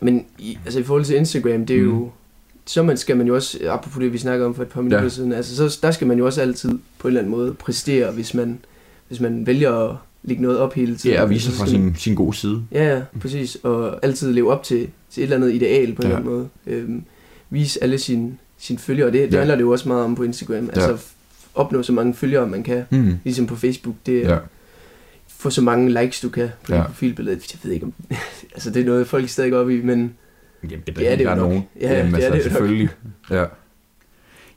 Men 0.01 0.27
i, 0.39 0.59
altså 0.65 0.81
i 0.81 0.83
forhold 0.83 1.05
til 1.05 1.17
Instagram, 1.17 1.67
det 1.67 1.77
er 1.77 1.81
Mm. 1.83 1.89
jo... 1.89 2.11
Så 2.67 2.83
man 2.83 2.97
skal 2.97 3.17
man 3.17 3.27
jo 3.27 3.35
også, 3.35 3.59
apropos 3.71 4.01
det 4.03 4.13
vi 4.13 4.19
snakkede 4.19 4.47
om 4.47 4.55
for 4.55 4.63
et 4.63 4.69
par 4.69 4.81
minutter 4.81 4.99
Ja. 4.99 5.03
ja. 5.05 5.09
siden, 5.09 5.33
altså 5.33 5.57
så, 5.71 5.79
der 5.83 5.91
skal 5.91 6.07
man 6.07 6.19
jo 6.19 6.27
også 6.27 6.41
altid 6.41 6.79
på 6.99 7.09
en 7.09 7.11
eller 7.11 7.21
anden 7.21 7.31
måde 7.31 7.55
præstere, 7.55 8.13
hvis 8.13 8.35
man, 8.35 8.59
hvis 9.09 9.21
man 9.21 9.47
vælger 9.47 9.73
at 9.91 9.97
lægge 10.23 10.43
noget 10.43 10.59
op 10.59 10.75
hele 10.75 10.97
tiden. 10.97 11.13
Det 11.15 11.19
er 11.19 11.23
at 11.23 11.31
vise 11.31 11.45
Så 11.45 11.51
sig 11.51 11.59
fra 11.59 11.67
sin, 11.67 11.95
sin 11.97 12.15
gode 12.15 12.37
side. 12.37 12.63
Ja, 12.73 12.95
ja, 12.97 13.03
præcis. 13.21 13.55
Og 13.63 13.99
altid 14.05 14.33
leve 14.33 14.53
op 14.53 14.63
til, 14.63 14.89
til 15.11 15.21
et 15.21 15.25
eller 15.25 15.37
andet 15.37 15.55
ideal 15.55 15.95
på 15.95 16.03
en 16.03 16.09
Ja. 16.09 16.17
eller 16.17 16.17
anden 16.17 16.31
måde. 16.35 16.49
Øhm, 16.67 17.05
vise 17.51 17.83
alle 17.83 17.99
sine, 17.99 18.33
sine 18.59 18.79
følgere, 18.79 19.07
og 19.07 19.13
det, 19.13 19.21
det 19.29 19.33
Ja. 19.35 19.39
handler 19.39 19.55
det 19.55 19.63
jo 19.63 19.71
også 19.71 19.89
meget 19.89 20.05
om 20.05 20.15
på 20.15 20.23
Instagram. 20.23 20.71
Altså 20.73 20.99
opnå 21.55 21.83
så 21.83 21.93
mange 21.93 22.15
følgere, 22.15 22.47
man 22.49 22.63
kan. 22.63 22.85
Mm. 22.91 23.13
Ligesom 23.25 23.47
på 23.47 23.57
Facebook, 23.57 23.95
det 24.07 24.19
er 24.19 24.29
Ja. 24.29 24.35
ja. 24.35 24.39
få 25.29 25.51
så 25.51 25.63
mange 25.63 26.03
likes, 26.03 26.21
du 26.21 26.29
kan 26.29 26.49
på 26.67 26.73
Ja. 26.73 26.79
ja. 26.79 26.87
profilbillede. 26.87 27.41
Jeg 27.53 27.59
ved 27.63 27.73
ikke 27.73 27.87
om... 27.87 27.93
altså, 28.55 28.71
det 28.71 28.83
er 28.83 28.87
noget, 28.87 29.07
folk 29.07 29.29
stadig 29.29 29.51
går 29.53 29.59
op 29.59 29.71
i, 29.71 29.83
men 29.83 30.15
Jamen, 30.71 30.83
det, 30.87 30.97
Det 30.97 31.13
er 31.13 31.17
det 31.17 31.25
jo 31.25 31.29
nok. 31.29 31.39
nogen. 31.39 31.63
Ja, 31.81 31.97
Jamen, 31.99 32.15
det 32.15 32.23
er 32.25 32.27
altså, 32.27 32.31
det 32.33 32.45
nok. 32.45 32.53
selvfølgelig. 32.53 32.89
Ja. 33.31 33.45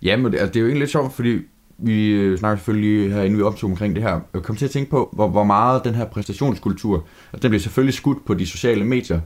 Jamen, 0.01 0.31
det, 0.31 0.37
altså, 0.39 0.47
det 0.53 0.55
er 0.55 0.61
jo 0.61 0.65
egentlig 0.67 0.79
lidt 0.79 0.91
sjovt, 0.91 1.13
fordi 1.13 1.39
vi 1.77 2.09
øh, 2.11 2.37
snakker 2.37 2.57
selvfølgelig 2.57 3.13
herinde, 3.13 3.37
vi 3.37 3.43
optog 3.43 3.69
omkring 3.69 3.95
det 3.95 4.03
her. 4.03 4.19
Jeg 4.33 4.41
kom 4.43 4.55
til 4.55 4.65
at 4.65 4.71
tænke 4.71 4.91
på, 4.91 5.09
hvor, 5.13 5.27
hvor 5.27 5.43
meget 5.43 5.83
den 5.83 5.95
her 5.95 6.05
præstationskultur, 6.05 6.95
altså, 7.33 7.41
den 7.41 7.49
bliver 7.51 7.61
selvfølgelig 7.61 7.93
skudt 7.93 8.25
på 8.25 8.33
de 8.33 8.45
sociale 8.45 8.83
medier, 8.85 9.21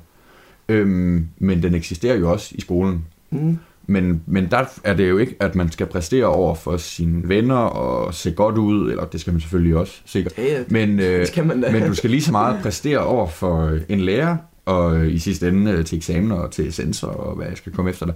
øhm, 0.69 1.27
men 1.37 1.63
den 1.63 1.75
eksisterer 1.75 2.15
jo 2.15 2.31
også 2.31 2.55
i 2.57 2.61
skolen. 2.61 3.05
mm, 3.29 3.57
Men, 3.87 4.21
men 4.25 4.47
der 4.51 4.65
er 4.83 4.93
det 4.93 5.09
jo 5.09 5.17
ikke, 5.17 5.35
at 5.39 5.55
man 5.55 5.71
skal 5.71 5.85
præstere 5.85 6.25
over 6.25 6.55
for 6.55 6.77
sine 6.77 7.29
venner 7.29 7.55
og 7.55 8.13
se 8.13 8.31
godt 8.31 8.57
ud, 8.57 8.89
eller 8.89 9.05
det 9.05 9.21
skal 9.21 9.33
man 9.33 9.41
selvfølgelig 9.41 9.75
også, 9.75 9.93
sikkert. 10.05 10.37
ja, 10.37 10.43
ja, 10.43 10.63
Men, 10.67 10.99
øh, 11.05 11.27
skal 11.27 11.45
man 11.45 11.61
da. 11.61 11.71
men 11.71 11.83
du 11.83 11.93
skal 11.93 12.09
lige 12.09 12.21
så 12.21 12.31
meget 12.31 12.59
præstere 12.61 12.99
over 12.99 13.27
for 13.27 13.65
øh, 13.65 13.81
en 13.89 13.99
lærer, 13.99 14.37
og 14.65 14.97
øh, 14.97 15.13
i 15.13 15.19
sidste 15.19 15.47
ende 15.47 15.71
øh, 15.71 15.85
til 15.85 15.97
eksamener 15.97 16.35
og 16.35 16.51
til 16.51 16.73
sensor, 16.73 17.07
og 17.07 17.35
hvad 17.35 17.47
jeg 17.47 17.57
skal 17.57 17.71
komme 17.71 17.91
efter 17.91 18.05
dig. 18.05 18.15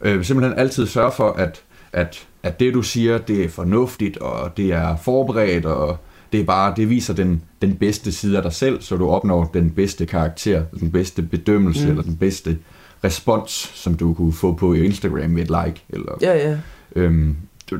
Øh, 0.00 0.24
simpelthen 0.24 0.58
altid 0.58 0.86
sørge 0.86 1.12
for, 1.12 1.32
at, 1.32 1.62
at, 1.92 2.26
at 2.42 2.60
det 2.60 2.74
du 2.74 2.82
siger, 2.82 3.18
det 3.18 3.44
er 3.44 3.48
fornuftigt, 3.48 4.16
og 4.16 4.56
det 4.56 4.72
er 4.72 4.96
forberedt, 4.96 5.66
og 5.66 5.98
det 6.32 6.40
er 6.40 6.44
bare, 6.44 6.74
det 6.76 6.90
viser 6.90 7.14
den, 7.14 7.42
den 7.62 7.74
bedste 7.76 8.12
side 8.12 8.36
af 8.36 8.42
dig 8.42 8.52
selv, 8.52 8.82
så 8.82 8.96
du 8.96 9.08
opnår 9.08 9.50
den 9.54 9.70
bedste 9.70 10.06
karakter, 10.06 10.64
den 10.80 10.90
bedste 10.90 11.22
bedømmelse, 11.22 11.84
mm. 11.84 11.90
Eller 11.90 12.02
den 12.02 12.16
bedste 12.16 12.58
respons, 13.04 13.50
som 13.74 13.94
du 13.94 14.14
kunne 14.14 14.32
få 14.32 14.52
på 14.54 14.72
Instagram 14.74 15.30
med 15.30 15.42
et 15.42 15.48
like. 15.64 15.82
Eller, 15.90 16.12
Ja, 16.20 16.50
ja. 16.50 16.58
øhm, 16.96 17.36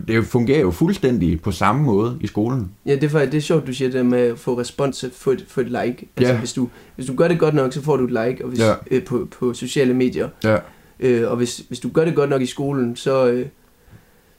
det 0.08 0.24
fungerer 0.26 0.60
jo 0.60 0.70
fuldstændig 0.70 1.42
på 1.42 1.50
samme 1.50 1.82
måde 1.82 2.18
i 2.20 2.26
skolen. 2.26 2.70
Ja, 2.86 2.94
det 2.96 3.14
er, 3.14 3.24
det 3.24 3.34
er 3.34 3.40
sjovt, 3.40 3.66
du 3.66 3.72
siger 3.72 3.90
det 3.90 4.06
med 4.06 4.18
at 4.20 4.38
få 4.38 4.58
respons, 4.60 5.04
få 5.12 5.30
et, 5.30 5.44
få 5.48 5.60
et 5.60 5.66
like. 5.66 6.08
Altså, 6.16 6.32
Ja. 6.32 6.38
hvis, 6.38 6.52
du, 6.52 6.68
hvis 6.96 7.06
du 7.06 7.14
gør 7.14 7.28
det 7.28 7.38
godt 7.38 7.54
nok, 7.54 7.72
så 7.72 7.82
får 7.82 7.96
du 7.96 8.04
et 8.04 8.10
like 8.10 8.44
og 8.44 8.48
hvis, 8.48 8.60
Ja. 8.60 8.72
øh, 8.90 9.04
på, 9.04 9.28
på 9.38 9.54
sociale 9.54 9.94
medier. 9.94 10.28
Ja. 10.44 10.56
Øh, 11.00 11.30
og 11.30 11.36
hvis, 11.36 11.62
hvis 11.68 11.80
du 11.80 11.88
gør 11.88 12.04
det 12.04 12.14
godt 12.14 12.30
nok 12.30 12.42
i 12.42 12.46
skolen, 12.46 12.96
så, 12.96 13.26
øh, 13.30 13.46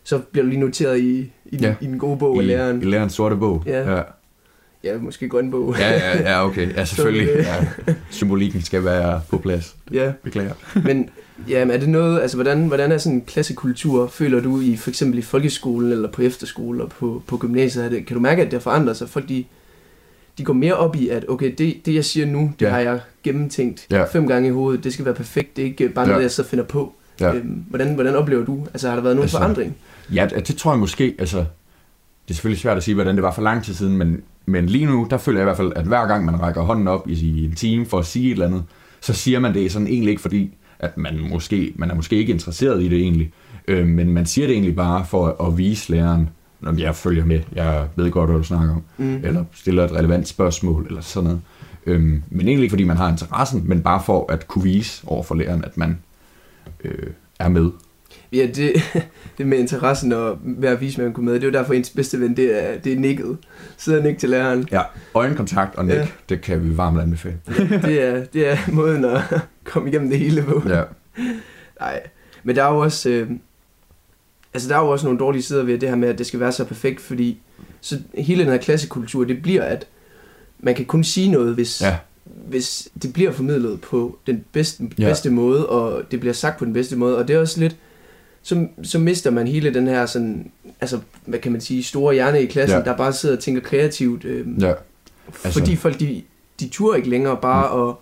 så 0.04 0.20
bliver 0.20 0.44
du 0.44 0.50
lige 0.50 0.60
noteret 0.60 1.00
i, 1.00 1.20
i, 1.46 1.56
den, 1.56 1.64
Ja. 1.64 1.76
i 1.82 1.86
den 1.86 2.00
gode 2.00 2.18
bog 2.18 2.38
af 2.40 2.44
I, 2.44 2.46
læreren. 2.48 2.82
I 2.82 2.86
lærerens 2.86 3.14
sorte 3.14 3.36
bog. 3.36 3.64
Ja. 3.66 3.96
ja. 3.96 4.02
Ja, 4.84 4.98
måske 4.98 5.30
grøn 5.30 5.52
bog. 5.52 5.76
Ja, 5.80 5.90
ja, 5.92 6.22
ja, 6.32 6.46
okay. 6.46 6.74
Ja, 6.76 6.86
selvfølgelig. 6.96 7.30
Øh, 7.30 7.46
Ja. 7.46 7.66
Symbolikken 8.10 8.62
skal 8.62 8.86
være 8.86 9.22
på 9.30 9.38
plads. 9.38 9.76
ja. 9.92 10.12
Beklager. 10.24 10.54
Men 10.86 11.10
ja, 11.50 11.66
men 11.66 11.74
er 11.76 11.78
det 11.80 11.90
noget, 11.90 12.22
altså 12.22 12.38
hvordan, 12.38 12.68
hvordan 12.68 12.92
er 12.92 12.98
sådan 12.98 13.16
en 13.18 13.22
klassekultur, 13.28 14.08
føler 14.08 14.40
du 14.42 14.62
i 14.62 14.78
for 14.78 14.90
eksempel 14.90 15.20
i 15.20 15.22
folkeskolen 15.22 15.92
eller 15.92 16.12
på 16.12 16.22
efterskole 16.22 16.84
og 16.84 16.90
på, 16.90 17.24
på 17.28 17.38
gymnasiet? 17.38 17.92
Det, 17.92 18.06
kan 18.06 18.14
du 18.16 18.22
mærke, 18.22 18.42
at 18.42 18.46
det 18.46 18.54
har 18.54 18.60
forandret 18.60 18.98
sig? 18.98 19.10
Folk 19.10 19.30
de, 19.30 19.44
de 20.38 20.44
går 20.44 20.54
mere 20.54 20.74
op 20.74 20.96
i, 20.96 21.10
at 21.10 21.26
okay, 21.30 21.54
det, 21.58 21.86
det 21.86 21.94
jeg 21.96 22.06
siger 22.06 22.26
nu, 22.26 22.52
det 22.60 22.66
Ja. 22.66 22.70
har 22.72 22.80
jeg 22.80 23.00
gennemtænkt 23.24 23.88
Ja. 23.92 24.04
fem 24.04 24.28
gange 24.28 24.48
i 24.48 24.52
hovedet. 24.52 24.84
Det 24.84 24.94
skal 24.94 25.06
være 25.06 25.14
perfekt. 25.14 25.56
Det 25.58 25.62
er 25.62 25.66
ikke 25.66 25.90
bare 25.90 26.06
noget, 26.08 26.20
Ja. 26.20 26.24
jeg 26.24 26.32
så 26.32 26.44
finder 26.44 26.66
på. 26.66 26.94
Ja. 27.20 27.34
Øhm, 27.34 27.64
hvordan, 27.70 27.94
hvordan 27.94 28.16
oplever 28.16 28.46
du? 28.46 28.66
Altså 28.74 28.88
har 28.88 28.96
der 28.96 29.04
været 29.04 29.16
nogen 29.16 29.24
altså, 29.26 29.38
forandring? 29.38 29.76
Ja, 30.14 30.28
det, 30.36 30.48
det 30.48 30.58
tror 30.58 30.72
jeg 30.72 30.80
måske, 30.80 31.16
altså, 31.20 31.38
det 31.38 32.30
er 32.30 32.34
selvfølgelig 32.34 32.62
svært 32.62 32.78
at 32.78 32.84
sige, 32.84 32.96
hvordan 32.96 33.16
det 33.16 33.24
var 33.24 33.34
for 33.34 33.42
lang 33.42 33.64
tid 33.64 33.74
siden, 33.74 33.98
men, 33.98 34.22
men 34.46 34.66
lige 34.66 34.86
nu, 34.86 35.08
der 35.10 35.18
føler 35.18 35.40
jeg 35.40 35.44
i 35.44 35.48
hvert 35.48 35.58
fald, 35.58 35.72
at 35.76 35.86
hver 35.86 36.08
gang 36.08 36.26
man 36.26 36.42
rækker 36.42 36.62
hånden 36.62 36.88
op 36.88 37.10
i, 37.10 37.46
en 37.46 37.56
time 37.56 37.86
for 37.86 38.00
at 38.00 38.06
sige 38.06 38.26
et 38.28 38.32
eller 38.32 38.46
andet, 38.48 38.64
så 39.02 39.14
siger 39.14 39.40
man 39.40 39.54
det 39.54 39.72
sådan 39.72 39.88
egentlig 39.88 40.10
ikke, 40.10 40.22
fordi 40.22 40.54
at 40.80 40.98
man, 40.98 41.28
måske, 41.32 41.74
man 41.76 41.92
er 41.92 41.96
måske 41.96 42.16
ikke 42.16 42.34
interesseret 42.34 42.84
i 42.84 42.88
det 42.88 42.98
egentlig, 43.00 43.32
øh, 43.68 43.88
men 43.88 44.12
man 44.14 44.26
siger 44.26 44.48
det 44.48 44.54
egentlig 44.54 44.76
bare 44.76 45.06
for 45.06 45.48
at, 45.48 45.58
vise 45.58 45.92
læreren, 45.92 46.30
om 46.66 46.80
jeg 46.80 46.96
følger 46.96 47.26
med, 47.26 47.40
jeg 47.56 47.88
ved 47.96 48.12
godt, 48.12 48.30
hvad 48.30 48.38
du 48.40 48.44
snakker 48.44 48.76
om, 48.76 48.82
Mm. 48.98 49.20
eller 49.24 49.44
stiller 49.54 49.86
et 49.86 49.92
relevant 49.92 50.28
spørgsmål, 50.28 50.86
eller 50.88 51.02
sådan 51.02 51.24
noget. 51.28 51.42
Øhm, 51.86 52.24
men 52.30 52.48
egentlig 52.48 52.64
ikke, 52.64 52.72
fordi 52.72 52.84
man 52.84 52.98
har 52.98 53.10
interessen, 53.10 53.64
men 53.66 53.82
bare 53.82 54.02
for 54.06 54.32
at 54.32 54.48
kunne 54.48 54.64
vise 54.64 55.04
over 55.08 55.24
for 55.24 55.36
læreren, 55.36 55.66
at 55.66 55.78
man 55.78 55.98
øh, 56.84 57.08
er 57.40 57.50
med. 57.50 57.72
Ja, 58.34 58.46
det, 58.56 58.74
det 59.38 59.48
med 59.48 59.58
interessen 59.58 60.12
og 60.12 60.38
vise, 60.80 60.98
at 61.02 61.04
man 61.06 61.14
kunne 61.14 61.26
med, 61.26 61.34
det 61.34 61.44
er 61.44 61.48
jo 61.48 61.54
derfor 61.54 61.74
ens 61.74 61.90
bedste 61.90 62.20
ven, 62.20 62.38
det 62.38 62.64
er, 62.64 62.78
det 62.78 62.94
er 62.94 62.98
nikket. 63.00 63.38
Sidder 63.78 64.00
og 64.00 64.06
nik 64.06 64.18
til 64.18 64.30
læreren. 64.30 64.68
Ja, 64.72 64.82
øjenkontakt 65.14 65.76
og 65.76 65.86
nik, 65.86 65.94
ja. 65.96 66.00
Ja. 66.00 66.08
det 66.30 66.42
kan 66.42 66.64
vi 66.70 66.78
varmt 66.78 67.00
anbefale. 67.02 67.38
Det 67.70 68.02
er, 68.02 68.24
det 68.26 68.48
er 68.52 68.58
måden 68.72 69.06
at 69.06 69.22
komme 69.64 69.90
igennem 69.90 70.10
det 70.10 70.20
hele 70.20 70.42
på. 70.44 70.62
Ja, 70.70 70.84
Nej, 71.80 72.02
men 72.44 72.56
der 72.56 72.64
er 72.64 72.74
jo 72.74 72.80
også, 72.80 73.10
øh, 73.10 73.30
altså 74.54 74.70
der 74.70 74.76
er 74.76 74.80
jo 74.82 74.88
også 74.90 75.06
nogle 75.06 75.20
dårlige 75.20 75.42
sider 75.42 75.64
ved 75.64 75.78
det 75.80 75.90
her 75.90 75.96
med, 75.96 76.10
at 76.10 76.18
det 76.18 76.26
skal 76.26 76.40
være 76.40 76.52
så 76.52 76.64
perfekt, 76.66 77.02
fordi 77.02 77.42
så 77.82 78.00
hele 78.18 78.44
den 78.44 78.52
her 78.52 78.58
klassekultur, 78.58 79.24
det 79.24 79.42
bliver, 79.42 79.62
at 79.64 79.88
man 80.60 80.76
kan 80.76 80.86
kun 80.86 81.04
sige 81.04 81.32
noget, 81.32 81.54
hvis, 81.54 81.82
ja, 81.82 81.98
hvis 82.48 82.90
det 83.04 83.14
bliver 83.14 83.32
formidlet 83.32 83.82
på 83.82 84.18
den 84.28 84.44
bedste, 84.52 84.84
Ja. 85.00 85.06
bedste 85.08 85.30
måde, 85.30 85.70
og 85.70 86.04
det 86.12 86.20
bliver 86.20 86.34
sagt 86.34 86.58
på 86.60 86.66
den 86.66 86.74
bedste 86.74 86.96
måde, 86.96 87.18
og 87.18 87.28
det 87.28 87.36
er 87.36 87.40
også 87.40 87.60
lidt, 87.60 87.76
så, 88.44 88.68
så 88.84 89.00
mister 89.00 89.32
man 89.32 89.48
hele 89.48 89.74
den 89.74 89.88
her 89.88 90.06
sådan, 90.06 90.52
altså, 90.82 91.00
hvad 91.26 91.40
kan 91.40 91.52
man 91.52 91.62
sige, 91.62 91.84
store 91.84 92.14
hjerne 92.14 92.42
i 92.42 92.46
klassen, 92.46 92.80
Ja. 92.80 92.86
der 92.86 92.98
bare 92.98 93.14
sidder 93.14 93.36
og 93.36 93.44
tænker 93.44 93.62
kreativt, 93.62 94.26
øh, 94.26 94.48
ja, 94.62 94.74
altså, 95.44 95.60
fordi 95.60 95.76
folk, 95.76 96.00
de, 96.00 96.22
de 96.60 96.70
turer 96.70 96.96
ikke 96.96 97.10
længere 97.10 97.38
bare 97.42 97.76
mm. 97.84 97.90
at 97.90 97.96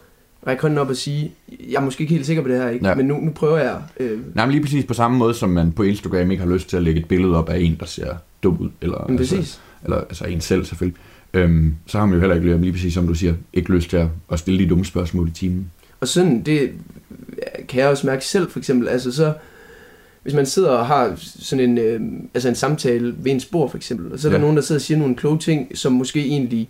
række 0.47 0.61
hånden 0.61 0.77
op 0.79 0.89
og 0.89 0.95
sige, 0.95 1.31
jeg 1.49 1.75
er 1.75 1.81
måske 1.81 2.01
ikke 2.01 2.13
helt 2.13 2.25
sikker 2.25 2.43
på 2.43 2.49
det 2.49 2.57
her, 2.57 2.69
ikke? 2.69 2.85
Ja. 2.85 2.89
Ja. 2.89 2.95
men 2.95 3.05
nu, 3.05 3.17
nu 3.17 3.31
prøver 3.31 3.57
jeg. 3.57 3.81
Øh, 3.99 4.19
Nej, 4.35 4.45
men 4.45 4.51
lige 4.51 4.61
præcis 4.63 4.85
på 4.85 4.93
samme 4.93 5.17
måde, 5.17 5.33
som 5.33 5.49
man 5.49 5.71
på 5.71 5.83
Instagram 5.83 6.31
ikke 6.31 6.43
har 6.43 6.51
lyst 6.51 6.69
til 6.69 6.77
at 6.77 6.83
lægge 6.83 6.99
et 7.01 7.07
billede 7.07 7.37
op 7.37 7.49
af 7.49 7.59
en, 7.59 7.77
der 7.79 7.85
ser 7.85 8.15
dum 8.43 8.57
ud. 8.59 8.69
Eller, 8.81 9.05
men 9.07 9.19
altså, 9.19 9.35
præcis. 9.35 9.61
eller 9.83 9.97
altså 9.97 10.25
en 10.25 10.41
selv 10.41 10.65
selvfølgelig. 10.65 11.01
Øhm, 11.33 11.75
så 11.87 11.97
har 11.97 12.05
man 12.05 12.13
jo 12.13 12.19
heller 12.19 12.35
ikke, 12.35 12.57
lige 12.57 12.71
præcis 12.73 12.93
som 12.93 13.07
du 13.07 13.13
siger, 13.13 13.33
ikke 13.53 13.71
lyst 13.73 13.89
til 13.89 13.97
at, 13.97 14.07
at 14.31 14.39
stille 14.39 14.63
de 14.63 14.69
dumme 14.69 14.85
spørgsmål 14.85 15.27
i 15.27 15.31
timen. 15.31 15.71
Og 15.99 16.07
sådan, 16.07 16.41
det 16.41 16.71
kan 17.67 17.79
jeg 17.81 17.89
også 17.89 18.07
mærke 18.07 18.25
selv, 18.25 18.51
for 18.51 18.59
eksempel. 18.59 18.87
Altså 18.87 19.11
så, 19.11 19.33
hvis 20.23 20.33
man 20.33 20.45
sidder 20.45 20.69
og 20.69 20.85
har 20.87 21.13
sådan 21.17 21.69
en, 21.69 21.77
øh, 21.77 22.01
altså 22.33 22.49
en 22.49 22.55
samtale 22.55 23.15
ved 23.17 23.31
en 23.31 23.39
spor, 23.39 23.67
for 23.67 23.77
eksempel, 23.77 24.13
og 24.13 24.19
så 24.19 24.27
er 24.27 24.29
der 24.29 24.37
Ja. 24.37 24.41
nogen, 24.41 24.55
der 24.55 24.61
sidder 24.63 24.79
og 24.79 24.83
siger 24.83 24.97
nogle 24.97 25.15
kloge 25.15 25.37
ting, 25.39 25.77
som 25.77 25.91
måske 25.93 26.19
egentlig 26.25 26.69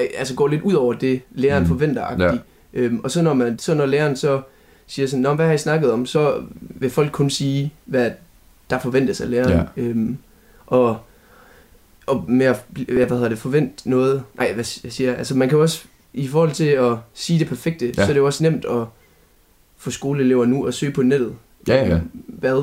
øh, 0.00 0.06
altså 0.18 0.34
går 0.34 0.48
lidt 0.48 0.62
ud 0.62 0.72
over 0.74 0.92
det, 0.94 1.20
læreren 1.34 1.62
Mm. 1.62 1.68
forventer. 1.68 2.24
Ja. 2.24 2.38
Øhm, 2.74 3.00
og 3.04 3.10
så 3.10 3.22
når, 3.22 3.34
man, 3.34 3.58
så 3.58 3.74
når 3.74 3.86
læreren 3.86 4.16
så 4.16 4.40
siger 4.86 5.06
sådan, 5.08 5.22
Nå, 5.22 5.34
hvad 5.34 5.46
har 5.46 5.52
I 5.52 5.58
snakket 5.58 5.92
om, 5.92 6.06
så 6.06 6.42
vil 6.60 6.90
folk 6.90 7.12
kun 7.12 7.30
sige, 7.30 7.72
hvad 7.84 8.10
der 8.70 8.78
forventes 8.78 9.20
af 9.20 9.30
læreren. 9.30 9.52
Ja. 9.76 9.82
Øhm, 9.82 10.18
og, 10.66 10.98
og 12.06 12.24
med 12.30 12.46
at, 12.46 12.64
hvad 12.88 13.06
hedder 13.08 13.28
det, 13.28 13.38
forvente 13.38 13.90
noget, 13.90 14.22
nej, 14.36 14.52
hvad 14.52 14.64
jeg 14.84 14.92
siger, 14.92 15.14
altså 15.14 15.36
man 15.36 15.48
kan 15.48 15.56
jo 15.56 15.62
også, 15.62 15.84
i 16.14 16.28
forhold 16.28 16.50
til 16.52 16.64
at 16.66 16.92
sige 17.14 17.38
det 17.38 17.48
perfekte, 17.48 17.86
ja. 17.86 17.92
så 17.92 18.02
er 18.02 18.06
det 18.06 18.16
jo 18.16 18.26
også 18.26 18.42
nemt 18.42 18.64
at 18.64 18.84
få 19.76 19.90
skoleelever 19.90 20.44
nu 20.46 20.64
at 20.64 20.74
søge 20.74 20.92
på 20.92 21.02
nettet. 21.02 21.34
Ja, 21.68 21.88
ja, 21.88 22.00
Hvad, 22.26 22.62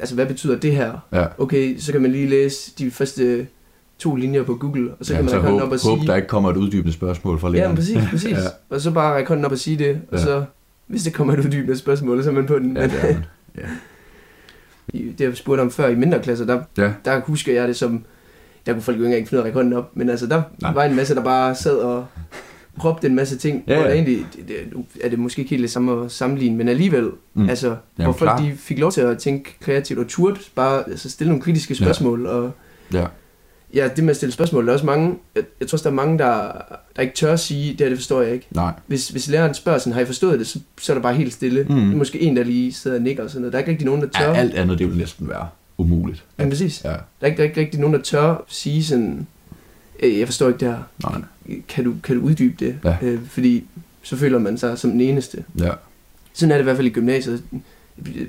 altså, 0.00 0.14
hvad 0.14 0.26
betyder 0.26 0.58
det 0.58 0.72
her? 0.72 0.92
ja. 1.12 1.26
Okay, 1.38 1.78
så 1.78 1.92
kan 1.92 2.02
man 2.02 2.12
lige 2.12 2.28
læse 2.28 2.72
de 2.78 2.90
første 2.90 3.46
to 3.98 4.14
linjer 4.14 4.42
på 4.42 4.54
Google, 4.54 4.90
og 5.00 5.06
så 5.06 5.12
ja 5.12 5.16
kan 5.18 5.24
man 5.24 5.34
række 5.34 5.42
hånden 5.44 5.60
håb, 5.60 5.66
op 5.68 5.72
og 5.72 5.88
håb, 5.90 5.98
sige... 5.98 6.06
der 6.06 6.16
ikke 6.16 6.28
kommer 6.28 6.50
et 6.50 6.56
uddybende 6.56 6.92
spørgsmål 6.92 7.38
fra 7.38 7.48
Ja, 7.48 7.52
læreren. 7.54 7.70
men 7.70 7.76
præcis, 7.76 7.98
præcis. 8.10 8.30
Ja. 8.30 8.36
ja. 8.42 8.48
Og 8.70 8.80
så 8.80 8.90
bare 8.90 9.14
række 9.14 9.28
hånden 9.28 9.44
op 9.46 9.52
og 9.52 9.58
sige 9.58 9.78
det, 9.78 10.00
og 10.12 10.18
Ja. 10.18 10.24
så, 10.24 10.44
hvis 10.86 11.02
det 11.02 11.12
kommer 11.14 11.32
et 11.34 11.38
uddybende 11.40 11.76
spørgsmål, 11.78 12.22
så 12.22 12.30
er 12.30 12.34
man 12.34 12.46
på 12.46 12.58
den. 12.58 12.76
Ja, 12.76 12.82
det 12.82 13.00
er 13.04 13.12
man. 13.12 13.24
i- 14.88 15.12
det 15.18 15.24
jeg 15.24 15.36
spurgte 15.36 15.60
om 15.60 15.70
før 15.70 15.88
i 15.88 15.94
mindre 15.94 16.22
klasser, 16.22 16.44
der, 16.46 16.60
Ja. 16.78 16.92
der 17.04 17.20
husker 17.20 17.52
jeg 17.54 17.68
det 17.68 17.76
som, 17.76 18.04
der 18.66 18.72
kunne 18.72 18.82
folk 18.82 18.98
jo 18.98 19.02
ikke 19.02 19.12
engang 19.16 19.28
finde 19.28 19.38
ud 19.38 19.38
af 19.38 19.42
at 19.42 19.44
række 19.44 19.56
hånden 19.56 19.72
op, 19.72 19.96
men 19.96 20.10
altså 20.10 20.26
der. 20.26 20.42
Nej. 20.62 20.72
var 20.72 20.84
en 20.84 20.96
masse, 20.96 21.14
der 21.14 21.22
bare 21.24 21.54
sad 21.54 21.76
og 21.76 22.06
råbte 22.84 23.06
en 23.06 23.14
masse 23.14 23.38
ting, 23.38 23.64
Ja, 23.66 23.72
ja, 23.72 23.78
hvor 23.78 23.84
ja. 23.84 23.90
der 23.90 23.94
egentlig, 24.02 24.26
det, 24.48 24.56
er 25.02 25.08
det 25.08 25.18
måske 25.18 25.40
ikke 25.40 25.50
helt 25.50 25.62
det 25.62 25.70
samme 25.70 26.04
at 26.04 26.12
sammenligne, 26.12 26.56
men 26.56 26.68
alligevel, 26.68 27.10
Mm. 27.34 27.48
altså, 27.48 27.68
hvor 27.68 27.78
Jamen, 27.98 28.14
folk 28.14 28.28
klart. 28.30 28.42
de 28.42 28.52
fik 28.56 28.78
lov 28.78 28.92
til 28.92 29.00
at 29.00 29.18
tænke 29.18 29.56
kreativt 29.60 29.98
og 30.00 30.06
turde 30.08 30.40
bare 30.54 30.88
altså, 30.90 31.10
stille 31.10 31.28
nogle 31.28 31.42
kritiske 31.42 31.74
spørgsmål, 31.74 32.22
ja. 32.22 32.28
og 32.28 32.50
Ja. 32.92 33.06
ja, 33.74 33.88
det 33.96 34.04
med 34.04 34.10
at 34.10 34.16
stille 34.16 34.32
spørgsmål, 34.32 34.64
der 34.66 34.70
er 34.70 34.74
også 34.74 34.86
mange, 34.86 35.14
jeg, 35.34 35.44
jeg 35.60 35.68
tror 35.68 35.76
også, 35.76 35.84
der 35.84 35.90
er 35.90 35.94
mange, 35.94 36.18
der, 36.18 36.52
der 36.96 37.02
ikke 37.02 37.14
tør 37.14 37.32
at 37.32 37.40
sige, 37.40 37.70
det 37.70 37.80
her, 37.80 37.88
det 37.88 37.98
forstår 37.98 38.22
jeg 38.22 38.32
ikke. 38.32 38.46
Nej. 38.50 38.72
Hvis, 38.86 39.08
hvis 39.08 39.28
læreren 39.28 39.54
spørger 39.54 39.78
sådan, 39.78 39.92
har 39.92 40.00
I 40.00 40.04
forstået 40.04 40.38
det, 40.38 40.46
så, 40.46 40.58
så 40.80 40.92
er 40.92 40.94
der 40.94 41.02
bare 41.02 41.14
helt 41.14 41.32
stille. 41.32 41.66
Mm. 41.68 41.74
Det 41.74 41.92
er 41.92 41.96
måske 41.96 42.20
en, 42.20 42.36
der 42.36 42.44
lige 42.44 42.72
sidder 42.72 42.96
og 42.96 43.02
nikker 43.02 43.22
og 43.24 43.30
sådan 43.30 43.40
noget. 43.40 43.52
Der 43.52 43.58
er 43.58 43.60
ikke 43.60 43.70
rigtig 43.70 43.86
nogen, 43.86 44.00
der 44.02 44.08
tør. 44.08 44.28
Ja, 44.28 44.34
alt 44.34 44.54
andet, 44.54 44.78
det 44.78 44.88
vil 44.88 44.96
næsten 44.98 45.28
være 45.28 45.48
umuligt. 45.78 46.24
Men 46.36 46.48
præcis. 46.50 46.84
Ja, 46.84 46.88
Der 46.90 46.96
er 47.20 47.26
ikke, 47.26 47.36
der 47.36 47.44
er 47.44 47.48
ikke 47.48 47.60
rigtig 47.60 47.80
nogen, 47.80 47.94
der 47.94 48.02
tør 48.02 48.44
sige 48.48 48.84
sådan, 48.84 49.26
"Øh, 50.02 50.18
jeg 50.18 50.28
forstår 50.28 50.48
ikke 50.48 50.60
det 50.60 50.68
her. 50.68 50.78
nej, 51.10 51.20
Kan 51.68 51.84
du, 51.84 51.94
kan 52.04 52.16
du 52.16 52.22
uddybe 52.22 52.64
det? 52.64 52.78
Ja. 52.84 52.96
Øh, 53.02 53.26
fordi 53.26 53.64
så 54.02 54.16
føler 54.16 54.38
man 54.38 54.58
sig 54.58 54.78
som 54.78 54.90
den 54.90 55.00
eneste. 55.00 55.44
ja. 55.58 55.72
Sådan 56.32 56.50
er 56.52 56.56
det 56.56 56.62
i 56.62 56.64
hvert 56.64 56.76
fald 56.76 56.86
i 56.86 56.90
gymnasiet. 56.90 57.42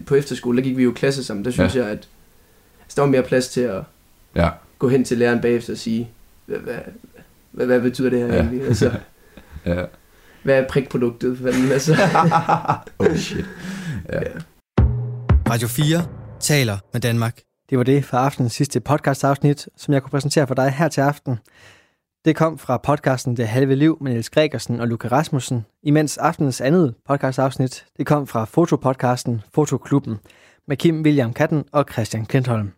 På 0.06 0.16
efterskole, 0.16 0.58
der 0.58 0.64
gik 0.64 0.78
vi 0.78 0.84
jo 0.84 0.92
klasser 0.92 1.24
sammen. 1.24 1.46
Der 1.46 1.52
synes 1.52 1.76
Ja. 1.76 1.80
ja. 1.80 1.86
jeg, 1.86 1.92
at 1.94 2.08
altså, 2.82 2.96
der 2.96 3.02
var 3.02 3.10
mere 3.10 3.24
plads 3.24 3.48
til 3.48 3.62
at 3.62 3.84
Ja. 4.36 4.50
gå 4.80 4.90
hen 4.90 5.04
til 5.04 5.18
læreren 5.18 5.42
bagefter 5.42 5.74
og 5.74 5.78
sige, 5.78 6.10
hvad, 6.46 6.58
hvad, 6.58 6.76
hvad, 7.52 7.66
hvad 7.66 7.82
betyder 7.82 8.10
det 8.10 8.20
her 8.20 8.28
Ja. 8.28 8.34
ja. 8.36 8.42
egentlig? 8.42 8.64
Altså, 8.68 8.92
ja. 9.66 9.84
hvad 10.44 10.56
er 10.60 10.68
prikproduktet? 10.68 11.38
Altså, 11.72 11.96
oh 13.00 13.16
shit. 13.16 13.46
Ja. 14.14 14.20
Radio 15.50 15.68
4 15.68 16.06
taler 16.40 16.78
med 16.94 17.02
Danmark. 17.02 17.40
Det 17.70 17.78
var 17.78 17.84
det 17.84 18.06
for 18.06 18.18
aftenens 18.18 18.54
sidste 18.54 18.80
podcast-afsnit, 18.80 19.68
som 19.78 19.94
jeg 19.94 20.02
kunne 20.04 20.12
præsentere 20.12 20.48
for 20.48 20.56
dig 20.56 20.72
her 20.72 20.88
til 20.88 21.02
aften. 21.02 21.40
Det 22.28 22.36
kom 22.36 22.58
fra 22.58 22.78
podcasten 22.78 23.38
Det 23.38 23.48
Halve 23.48 23.76
Liv 23.76 23.98
med 24.02 24.12
Niels 24.12 24.30
Gregersen 24.30 24.80
og 24.80 24.88
Luca 24.88 25.08
Rasmussen, 25.08 25.66
imens 25.84 26.18
aftenens 26.18 26.62
andet 26.62 26.96
podcastafsnit 27.08 27.86
det 27.98 28.06
kom 28.06 28.28
fra 28.28 28.46
fotopodcasten 28.46 29.42
Fotoklubben 29.54 30.18
med 30.68 30.78
Kim 30.78 31.02
William 31.02 31.34
Katten 31.34 31.64
og 31.72 31.86
Christian 31.92 32.26
Klintholm. 32.26 32.72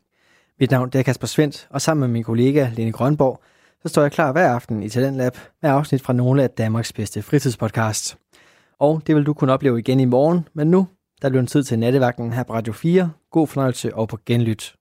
Mit 0.59 0.71
navn 0.71 0.91
er 0.95 1.03
Kasper 1.03 1.27
Svendt, 1.27 1.67
og 1.69 1.81
sammen 1.81 2.01
med 2.01 2.07
min 2.07 2.23
kollega 2.23 2.69
Lene 2.73 2.91
Grønborg, 2.91 3.41
så 3.81 3.89
står 3.89 4.01
jeg 4.01 4.11
klar 4.11 4.31
hver 4.31 4.49
aften 4.49 4.83
i 4.83 4.89
Talentlab 4.89 5.37
med 5.61 5.69
afsnit 5.69 6.01
fra 6.01 6.13
nogle 6.13 6.43
af 6.43 6.49
Danmarks 6.49 6.93
bedste 6.93 7.21
fritidspodcasts. 7.21 8.17
Og 8.79 9.01
det 9.07 9.15
vil 9.15 9.25
du 9.25 9.33
kunne 9.33 9.53
opleve 9.53 9.79
igen 9.79 9.99
i 9.99 10.05
morgen, 10.05 10.47
men 10.53 10.71
nu 10.71 10.87
der 11.21 11.29
bliver 11.29 11.41
en 11.41 11.47
tid 11.47 11.63
til 11.63 11.79
nattevagten 11.79 12.33
her 12.33 12.43
på 12.43 12.53
Radio 12.53 12.73
4. 12.73 13.11
God 13.31 13.47
fornøjelse 13.47 13.95
og 13.95 14.07
på 14.07 14.19
genlyt. 14.25 14.75